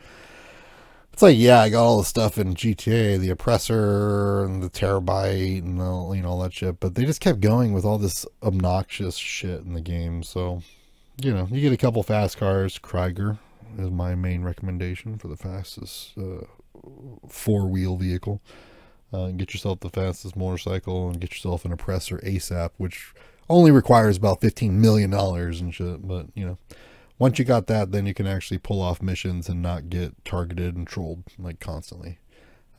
it's 1.12 1.22
like, 1.22 1.36
yeah, 1.36 1.60
I 1.60 1.68
got 1.68 1.84
all 1.84 1.98
the 1.98 2.04
stuff 2.04 2.38
in 2.38 2.54
GTA, 2.54 3.18
the 3.18 3.30
oppressor 3.30 4.44
and 4.44 4.62
the 4.62 4.70
Terrorbyte 4.70 5.58
and 5.58 5.80
all, 5.80 6.14
you 6.14 6.22
know 6.22 6.30
all 6.30 6.40
that 6.40 6.54
shit, 6.54 6.80
but 6.80 6.94
they 6.94 7.04
just 7.04 7.20
kept 7.20 7.40
going 7.40 7.72
with 7.72 7.84
all 7.84 7.98
this 7.98 8.24
obnoxious 8.42 9.16
shit 9.16 9.60
in 9.60 9.74
the 9.74 9.80
game. 9.80 10.22
So 10.22 10.62
you 11.20 11.32
know, 11.32 11.46
you 11.50 11.60
get 11.60 11.72
a 11.72 11.76
couple 11.76 12.02
fast 12.02 12.38
cars. 12.38 12.78
Krieger 12.78 13.38
is 13.78 13.90
my 13.90 14.14
main 14.14 14.42
recommendation 14.42 15.18
for 15.18 15.28
the 15.28 15.36
fastest 15.36 16.12
uh, 16.18 16.44
four 17.28 17.66
wheel 17.66 17.96
vehicle. 17.96 18.40
Uh, 19.12 19.28
get 19.28 19.52
yourself 19.52 19.80
the 19.80 19.90
fastest 19.90 20.36
motorcycle 20.36 21.08
and 21.08 21.20
get 21.20 21.32
yourself 21.32 21.64
an 21.64 21.72
oppressor 21.72 22.18
ASAP, 22.24 22.70
which 22.78 23.12
only 23.48 23.70
requires 23.70 24.16
about 24.16 24.40
fifteen 24.40 24.80
million 24.80 25.10
dollars 25.10 25.60
and 25.60 25.74
shit. 25.74 26.06
But 26.06 26.26
you 26.34 26.46
know, 26.46 26.58
once 27.18 27.38
you 27.38 27.44
got 27.44 27.66
that, 27.66 27.92
then 27.92 28.06
you 28.06 28.14
can 28.14 28.26
actually 28.26 28.58
pull 28.58 28.80
off 28.80 29.02
missions 29.02 29.48
and 29.48 29.60
not 29.60 29.90
get 29.90 30.24
targeted 30.24 30.76
and 30.76 30.86
trolled 30.86 31.24
like 31.38 31.60
constantly. 31.60 32.18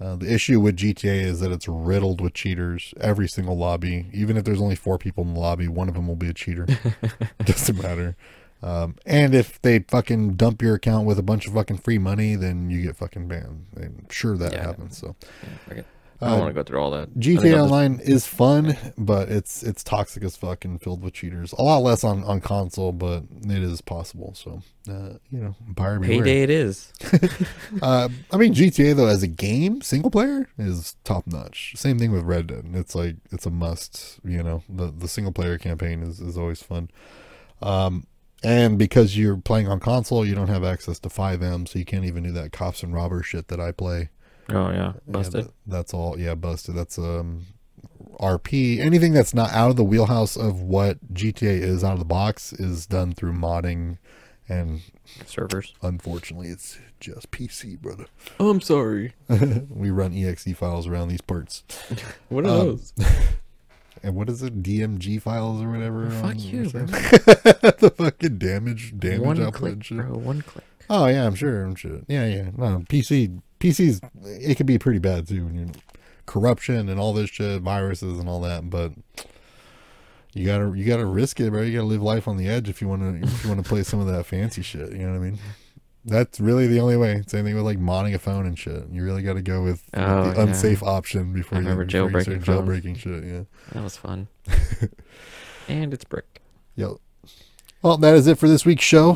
Uh, 0.01 0.15
the 0.15 0.33
issue 0.33 0.59
with 0.59 0.75
GTA 0.75 1.21
is 1.21 1.39
that 1.39 1.51
it's 1.51 1.67
riddled 1.67 2.19
with 2.19 2.33
cheaters. 2.33 2.93
Every 2.99 3.27
single 3.27 3.57
lobby, 3.57 4.07
even 4.11 4.35
if 4.35 4.43
there's 4.43 4.59
only 4.59 4.75
four 4.75 4.97
people 4.97 5.23
in 5.23 5.33
the 5.33 5.39
lobby, 5.39 5.67
one 5.67 5.87
of 5.87 5.93
them 5.93 6.07
will 6.07 6.15
be 6.15 6.29
a 6.29 6.33
cheater. 6.33 6.67
Doesn't 7.45 7.81
matter. 7.81 8.17
Um, 8.63 8.95
and 9.05 9.35
if 9.35 9.61
they 9.61 9.79
fucking 9.79 10.35
dump 10.35 10.61
your 10.61 10.75
account 10.75 11.05
with 11.05 11.19
a 11.19 11.23
bunch 11.23 11.47
of 11.47 11.53
fucking 11.53 11.79
free 11.79 11.97
money, 11.97 12.35
then 12.35 12.69
you 12.69 12.81
get 12.81 12.95
fucking 12.95 13.27
banned. 13.27 13.65
I'm 13.75 14.05
sure 14.09 14.37
that 14.37 14.53
Yeah. 14.53 14.63
happens. 14.63 14.97
So 14.97 15.15
Yeah, 15.75 15.81
I 16.21 16.29
don't 16.29 16.35
Uh, 16.35 16.39
want 16.43 16.49
to 16.51 16.53
go 16.53 16.63
through 16.63 16.79
all 16.79 16.91
that. 16.91 17.09
GTA 17.19 17.41
just- 17.51 17.57
Online 17.63 17.99
is 17.99 18.25
fun, 18.25 18.77
but 18.97 19.27
it's 19.29 19.61
it's 19.63 19.83
toxic 19.83 20.23
as 20.23 20.37
fuck 20.37 20.63
and 20.63 20.81
filled 20.81 21.03
with 21.03 21.13
cheaters. 21.13 21.51
A 21.57 21.61
lot 21.61 21.79
less 21.79 22.05
on, 22.05 22.23
on 22.23 22.39
console, 22.39 22.93
but 22.93 23.23
it 23.43 23.61
is 23.61 23.81
possible. 23.81 24.33
So 24.33 24.61
uh, 24.89 25.15
you 25.29 25.39
know, 25.39 25.55
buyer 25.67 25.99
beware. 25.99 26.19
Payday 26.23 26.43
it 26.43 26.49
is. 26.49 26.93
Uh, 27.81 28.07
I 28.31 28.37
mean, 28.37 28.53
GTA 28.53 28.95
though 28.95 29.07
as 29.07 29.23
a 29.23 29.27
game, 29.27 29.81
single 29.81 30.11
player 30.11 30.47
is 30.57 30.95
top 31.03 31.27
notch. 31.27 31.73
Same 31.75 31.99
thing 31.99 32.11
with 32.13 32.23
Red 32.23 32.47
Dead. 32.47 32.65
It's 32.73 32.95
like 32.95 33.17
it's 33.31 33.45
a 33.45 33.49
must. 33.49 34.19
You 34.23 34.41
know, 34.43 34.63
the 34.69 34.93
the 34.97 35.09
single 35.09 35.33
player 35.33 35.57
campaign 35.57 36.01
is 36.03 36.21
is 36.21 36.37
always 36.37 36.63
fun. 36.63 36.89
Um, 37.61 38.05
and 38.43 38.77
because 38.77 39.17
you're 39.17 39.37
playing 39.37 39.67
on 39.67 39.79
console, 39.79 40.25
you 40.25 40.35
don't 40.35 40.47
have 40.49 40.63
access 40.63 40.99
to 40.99 41.09
FiveM, 41.09 41.67
so 41.67 41.79
you 41.79 41.85
can't 41.85 42.05
even 42.05 42.23
do 42.23 42.31
that 42.33 42.51
cops 42.51 42.83
and 42.83 42.93
robbers 42.93 43.25
shit 43.25 43.47
that 43.47 43.59
I 43.59 43.71
play. 43.71 44.09
Oh 44.49 44.69
yeah, 44.69 44.75
Yeah, 44.75 44.91
busted. 45.07 45.45
that- 45.45 45.53
that's 45.65 45.93
all. 45.93 46.19
Yeah, 46.19 46.35
busted. 46.35 46.75
That's 46.75 46.97
um 46.97 47.45
RP. 48.19 48.79
Anything 48.79 49.13
that's 49.13 49.33
not 49.33 49.51
out 49.51 49.69
of 49.71 49.75
the 49.75 49.83
wheelhouse 49.83 50.35
of 50.35 50.61
what 50.61 51.13
GTA 51.13 51.59
is 51.61 51.83
out 51.83 51.93
of 51.93 51.99
the 51.99 52.05
box 52.05 52.53
is 52.53 52.85
done 52.85 53.13
through 53.13 53.33
modding, 53.33 53.97
and 54.47 54.81
Servers. 55.25 55.73
unfortunately, 55.81 56.49
it's 56.49 56.77
just 56.99 57.31
PC, 57.31 57.79
brother. 57.81 58.05
Oh, 58.39 58.49
I'm 58.49 58.61
sorry. 58.61 59.13
we 59.69 59.89
run 59.89 60.13
exe 60.15 60.45
files 60.55 60.87
around 60.87 61.07
these 61.09 61.21
parts. 61.21 61.63
What 62.29 62.45
are 62.45 62.49
Um, 62.49 62.57
those? 62.67 62.93
And 64.03 64.15
what 64.15 64.29
is 64.29 64.43
it? 64.43 64.61
DMG 64.61 65.21
files 65.21 65.61
or 65.61 65.71
whatever. 65.71 66.07
Oh, 66.07 66.21
fuck 66.21 66.37
you, 66.37 66.69
bro. 66.69 66.85
the 66.85 67.93
fucking 67.95 68.37
damage 68.37 68.93
damage 68.99 69.21
One 69.21 69.41
output 69.41 69.53
click, 69.55 69.73
and 69.73 69.85
shit. 69.85 69.97
bro. 69.97 70.17
One 70.17 70.41
click. 70.41 70.65
Oh 70.89 71.05
yeah, 71.07 71.25
I'm 71.25 71.35
sure. 71.35 71.63
I'm 71.63 71.75
sure. 71.75 72.01
Yeah, 72.07 72.25
yeah. 72.25 72.49
No, 72.57 72.83
PC 72.89 73.39
PCs 73.61 74.01
it 74.25 74.57
can 74.57 74.65
be 74.65 74.77
pretty 74.77 74.99
bad 74.99 75.27
too. 75.27 75.35
You 75.35 75.65
know, 75.65 75.71
corruption 76.25 76.89
and 76.89 76.99
all 76.99 77.13
this 77.13 77.29
shit, 77.29 77.61
viruses 77.61 78.19
and 78.19 78.27
all 78.27 78.41
that. 78.41 78.69
But 78.69 78.91
you 80.33 80.45
gotta 80.45 80.77
you 80.77 80.83
gotta 80.83 81.05
risk 81.05 81.39
it, 81.39 81.51
bro. 81.51 81.61
You 81.61 81.73
gotta 81.77 81.87
live 81.87 82.01
life 82.01 82.27
on 82.27 82.35
the 82.35 82.49
edge 82.49 82.67
if 82.67 82.81
you 82.81 82.89
want 82.89 83.01
to 83.03 83.25
if 83.25 83.43
you 83.43 83.49
want 83.49 83.63
to 83.63 83.67
play 83.69 83.83
some 83.83 84.01
of 84.01 84.07
that 84.07 84.25
fancy 84.25 84.61
shit. 84.61 84.91
You 84.91 84.99
know 84.99 85.11
what 85.11 85.15
I 85.15 85.19
mean? 85.19 85.39
That's 86.05 86.39
really 86.39 86.67
the 86.67 86.79
only 86.81 86.97
way. 86.97 87.21
Same 87.27 87.45
thing 87.45 87.55
with 87.55 87.63
like 87.63 87.79
modding 87.79 88.13
a 88.13 88.19
phone 88.19 88.45
and 88.45 88.57
shit. 88.59 88.87
You 88.91 89.03
really 89.03 89.21
got 89.23 89.33
to 89.33 89.41
go 89.41 89.63
with, 89.63 89.83
with 89.93 90.03
Oh, 90.03 90.29
the 90.31 90.35
yeah. 90.35 90.43
unsafe 90.47 90.83
option 90.83 91.31
before 91.33 91.59
you, 91.61 91.67
before 91.67 91.83
you 91.83 91.89
start 92.21 92.41
jailbreaking 92.41 92.83
phones. 92.83 92.99
shit. 92.99 93.23
Yeah. 93.23 93.43
That 93.71 93.83
was 93.83 93.95
fun. 93.97 94.27
and 95.69 95.93
it's 95.93 96.03
bricked. 96.03 96.39
Yep. 96.75 96.91
Well, 97.81 97.97
that 97.97 98.15
is 98.15 98.27
it 98.27 98.37
for 98.37 98.47
this 98.49 98.65
week's 98.65 98.83
show. 98.83 99.11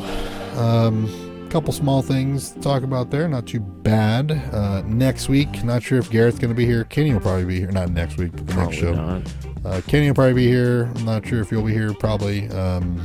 Um, 0.56 1.46
couple 1.50 1.72
small 1.72 2.02
things 2.02 2.50
to 2.50 2.60
talk 2.60 2.82
about 2.82 3.10
there. 3.10 3.26
Not 3.28 3.46
too 3.46 3.60
bad. 3.60 4.30
Uh, 4.52 4.82
next 4.82 5.28
week, 5.30 5.64
not 5.64 5.82
sure 5.82 5.98
if 5.98 6.10
Garrett's 6.10 6.38
going 6.38 6.50
to 6.50 6.54
be 6.54 6.66
here. 6.66 6.84
Kenny 6.84 7.12
will 7.12 7.20
probably 7.20 7.46
be 7.46 7.58
here. 7.58 7.70
Not 7.70 7.88
next 7.90 8.18
week, 8.18 8.32
but 8.32 8.46
the 8.46 8.54
next 8.54 8.76
show. 8.76 8.92
not. 8.94 9.22
Uh, 9.64 9.80
Kenny 9.86 10.08
will 10.08 10.14
probably 10.14 10.34
be 10.34 10.46
here. 10.46 10.90
I'm 10.96 11.04
not 11.06 11.26
sure 11.26 11.40
if 11.40 11.50
you'll 11.50 11.62
be 11.64 11.72
here. 11.72 11.92
Probably. 11.94 12.48
Um, 12.50 13.04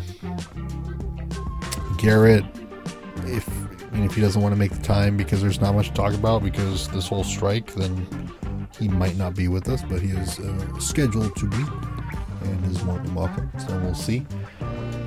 Garrett, 1.98 2.44
if 3.26 3.48
Mean, 3.94 4.04
if 4.06 4.16
he 4.16 4.22
doesn't 4.22 4.42
want 4.42 4.54
to 4.54 4.60
make 4.60 4.72
the 4.72 4.82
time 4.82 5.18
because 5.18 5.42
there's 5.42 5.62
not 5.62 5.76
much 5.76 5.90
to 5.90 5.94
talk 5.94 6.14
about 6.14 6.44
because 6.44 6.88
this 6.90 7.08
whole 7.08 7.24
strike, 7.24 7.74
then 7.76 8.08
he 8.80 8.88
might 8.88 9.16
not 9.18 9.36
be 9.36 9.48
with 9.48 9.70
us. 9.70 9.84
But 9.84 10.02
he 10.02 10.10
is 10.10 10.40
uh, 10.40 10.80
scheduled 10.80 11.36
to 11.36 11.46
be, 11.46 11.64
and 12.44 12.66
is 12.66 12.84
more 12.84 12.98
than 12.98 13.14
welcome. 13.14 13.52
So 13.60 13.78
we'll 13.80 13.94
see. 13.94 14.26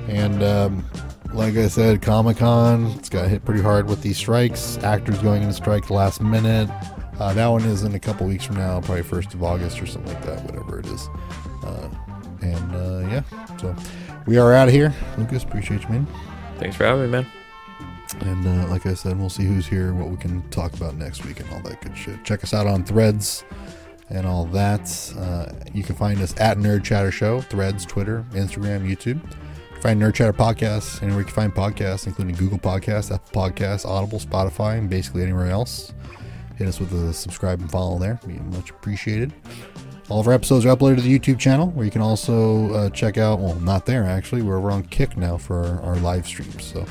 And 0.07 0.41
um, 0.41 0.85
like 1.33 1.55
I 1.55 1.67
said, 1.67 2.01
Comic 2.01 2.37
Con, 2.37 2.85
it's 2.97 3.09
got 3.09 3.27
hit 3.27 3.43
pretty 3.43 3.61
hard 3.61 3.87
with 3.87 4.01
these 4.01 4.17
strikes. 4.17 4.77
Actors 4.79 5.19
going 5.19 5.41
into 5.41 5.53
strike 5.53 5.89
last 5.89 6.21
minute. 6.21 6.69
Uh, 7.19 7.33
that 7.33 7.47
one 7.47 7.63
is 7.63 7.83
in 7.83 7.95
a 7.95 7.99
couple 7.99 8.27
weeks 8.27 8.45
from 8.45 8.57
now, 8.57 8.79
probably 8.79 9.03
first 9.03 9.33
of 9.33 9.43
August 9.43 9.81
or 9.81 9.85
something 9.85 10.13
like 10.13 10.23
that, 10.23 10.43
whatever 10.45 10.79
it 10.79 10.85
is. 10.85 11.09
Uh, 11.63 11.89
and 12.41 12.75
uh, 12.75 12.99
yeah, 13.09 13.23
so 13.57 13.75
we 14.27 14.37
are 14.37 14.53
out 14.53 14.67
of 14.67 14.73
here. 14.73 14.93
Lucas, 15.17 15.43
appreciate 15.43 15.81
you, 15.83 15.89
man. 15.89 16.07
Thanks 16.59 16.75
for 16.75 16.85
having 16.85 17.03
me, 17.03 17.09
man. 17.09 17.27
And 18.15 18.45
uh, 18.45 18.67
like 18.67 18.85
I 18.85 18.93
said, 18.93 19.17
we'll 19.19 19.29
see 19.29 19.45
who's 19.45 19.67
here, 19.67 19.93
what 19.93 20.09
we 20.09 20.17
can 20.17 20.47
talk 20.49 20.73
about 20.73 20.95
next 20.95 21.25
week, 21.25 21.39
and 21.39 21.49
all 21.51 21.61
that 21.61 21.81
good 21.81 21.97
shit. 21.97 22.23
Check 22.23 22.43
us 22.43 22.53
out 22.53 22.67
on 22.67 22.83
Threads 22.83 23.43
and 24.09 24.25
all 24.25 24.45
that. 24.45 25.13
Uh, 25.17 25.51
you 25.73 25.83
can 25.83 25.95
find 25.95 26.21
us 26.21 26.33
at 26.39 26.57
Nerd 26.57 26.83
Chatter 26.83 27.11
Show, 27.11 27.41
Threads, 27.41 27.85
Twitter, 27.85 28.25
Instagram, 28.31 28.87
YouTube. 28.89 29.19
Find 29.81 30.01
Nerd 30.01 30.15
Chatter 30.15 30.33
Podcasts 30.33 31.03
anywhere 31.03 31.19
you 31.21 31.25
can 31.25 31.35
find 31.35 31.53
podcasts, 31.53 32.07
including 32.07 32.35
Google 32.35 32.57
Podcasts, 32.57 33.13
Apple 33.13 33.41
Podcasts, 33.41 33.85
Audible, 33.85 34.19
Spotify, 34.19 34.77
and 34.77 34.89
basically 34.89 35.23
anywhere 35.23 35.47
else. 35.47 35.93
Hit 36.55 36.67
us 36.67 36.79
with 36.79 36.91
a 36.93 37.13
subscribe 37.13 37.59
and 37.59 37.69
follow 37.69 37.99
there. 37.99 38.19
Be 38.25 38.33
much 38.33 38.71
appreciated. 38.71 39.33
All 40.09 40.19
of 40.21 40.27
our 40.27 40.33
episodes 40.33 40.65
are 40.65 40.75
uploaded 40.75 40.95
to 40.95 41.01
the 41.01 41.19
YouTube 41.19 41.37
channel, 41.37 41.67
where 41.71 41.85
you 41.85 41.91
can 41.91 42.01
also 42.01 42.73
uh, 42.73 42.89
check 42.89 43.17
out. 43.17 43.39
Well, 43.39 43.55
not 43.55 43.85
there 43.85 44.05
actually. 44.05 44.41
We're 44.41 44.71
on 44.71 44.83
Kick 44.83 45.17
now 45.17 45.37
for 45.37 45.63
our, 45.63 45.81
our 45.81 45.95
live 45.97 46.25
streams. 46.25 46.63
So 46.63 46.85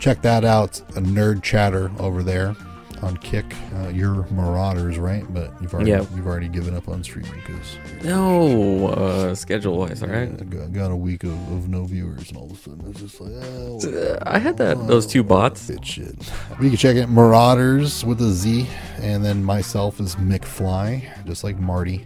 check 0.00 0.22
that 0.22 0.44
out. 0.44 0.80
A 0.96 1.00
nerd 1.00 1.42
chatter 1.42 1.90
over 1.98 2.22
there 2.22 2.56
on 3.02 3.16
Kick. 3.18 3.46
Uh, 3.76 3.88
you're 3.88 4.26
Marauders, 4.30 4.98
right? 4.98 5.24
But 5.32 5.52
you've 5.62 5.72
already 5.72 5.90
Yeah. 5.90 6.04
you've 6.14 6.26
already 6.26 6.48
given 6.48 6.74
up 6.76 6.86
on 6.88 7.02
streaming 7.02 7.32
because 7.46 7.76
No, 8.04 8.88
uh, 8.88 9.34
schedule 9.34 9.78
wise, 9.78 10.02
all 10.02 10.08
right. 10.10 10.50
got, 10.50 10.72
got 10.72 10.90
a 10.90 10.96
week 10.96 11.24
of, 11.24 11.32
of 11.52 11.68
no 11.68 11.84
viewers, 11.86 12.28
and 12.28 12.36
all 12.36 12.44
of 12.46 12.52
a 12.52 12.56
sudden 12.56 12.84
it's 12.90 13.00
just 13.00 13.20
like, 13.20 13.32
oh, 13.42 13.80
Uh, 13.88 14.18
I 14.26 14.38
had 14.38 14.56
that 14.58 14.86
those 14.86 15.06
two 15.06 15.22
bots. 15.22 15.70
Shit. 15.82 16.14
You 16.60 16.68
can 16.68 16.76
check 16.76 16.96
it 16.96 17.08
Marauders 17.08 18.04
with 18.04 18.20
a 18.20 18.30
Z, 18.32 18.66
and 19.00 19.24
then 19.24 19.42
myself 19.44 19.98
is 20.00 20.16
McFly, 20.16 21.24
just 21.26 21.42
like 21.44 21.58
Marty. 21.58 22.04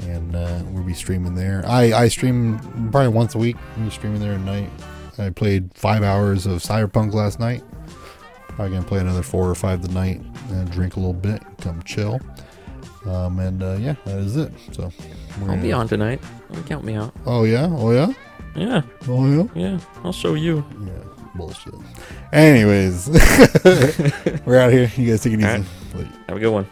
And 0.00 0.36
uh, 0.36 0.60
we'll 0.70 0.84
be 0.84 0.92
streaming 0.94 1.34
there. 1.34 1.64
I, 1.66 1.92
I 1.92 2.08
stream 2.08 2.58
probably 2.92 3.08
once 3.08 3.34
a 3.34 3.38
week. 3.38 3.56
I'm 3.76 3.90
streaming 3.90 4.20
there 4.20 4.34
at 4.34 4.40
night. 4.40 4.68
I 5.18 5.30
played 5.30 5.70
five 5.74 6.02
hours 6.02 6.46
of 6.46 6.60
Cyberpunk 6.62 7.12
last 7.14 7.38
night. 7.40 7.62
Probably 8.48 8.76
gonna 8.76 8.86
play 8.86 9.00
another 9.00 9.22
four 9.22 9.48
or 9.48 9.54
five 9.54 9.80
tonight. 9.80 10.20
And 10.50 10.70
drink 10.70 10.96
a 10.96 11.00
little 11.00 11.12
bit, 11.14 11.42
come 11.60 11.82
chill. 11.82 12.20
Um, 13.06 13.38
and 13.38 13.62
uh, 13.62 13.76
yeah, 13.80 13.94
that 14.04 14.18
is 14.18 14.36
it. 14.36 14.52
So 14.72 14.90
we're 15.40 15.50
I'll 15.50 15.56
be 15.56 15.68
gonna- 15.70 15.80
on 15.82 15.88
tonight. 15.88 16.20
Don't 16.52 16.66
count 16.66 16.84
me 16.84 16.94
out. 16.94 17.14
Oh 17.26 17.44
yeah, 17.44 17.66
oh 17.70 17.90
yeah, 17.90 18.12
Yeah, 18.54 18.82
oh 19.08 19.26
yeah. 19.26 19.46
yeah. 19.54 19.80
I'll 20.04 20.12
show 20.12 20.34
you. 20.34 20.64
Yeah. 20.84 20.92
Bullshit. 21.34 21.74
Anyways, 22.32 23.08
we're 24.46 24.58
out 24.60 24.72
here. 24.72 24.90
You 24.96 25.10
guys 25.10 25.22
take 25.22 25.32
it 25.32 25.40
easy. 25.40 25.46
Right. 25.46 25.64
Have 26.28 26.36
a 26.36 26.40
good 26.40 26.52
one. 26.52 26.66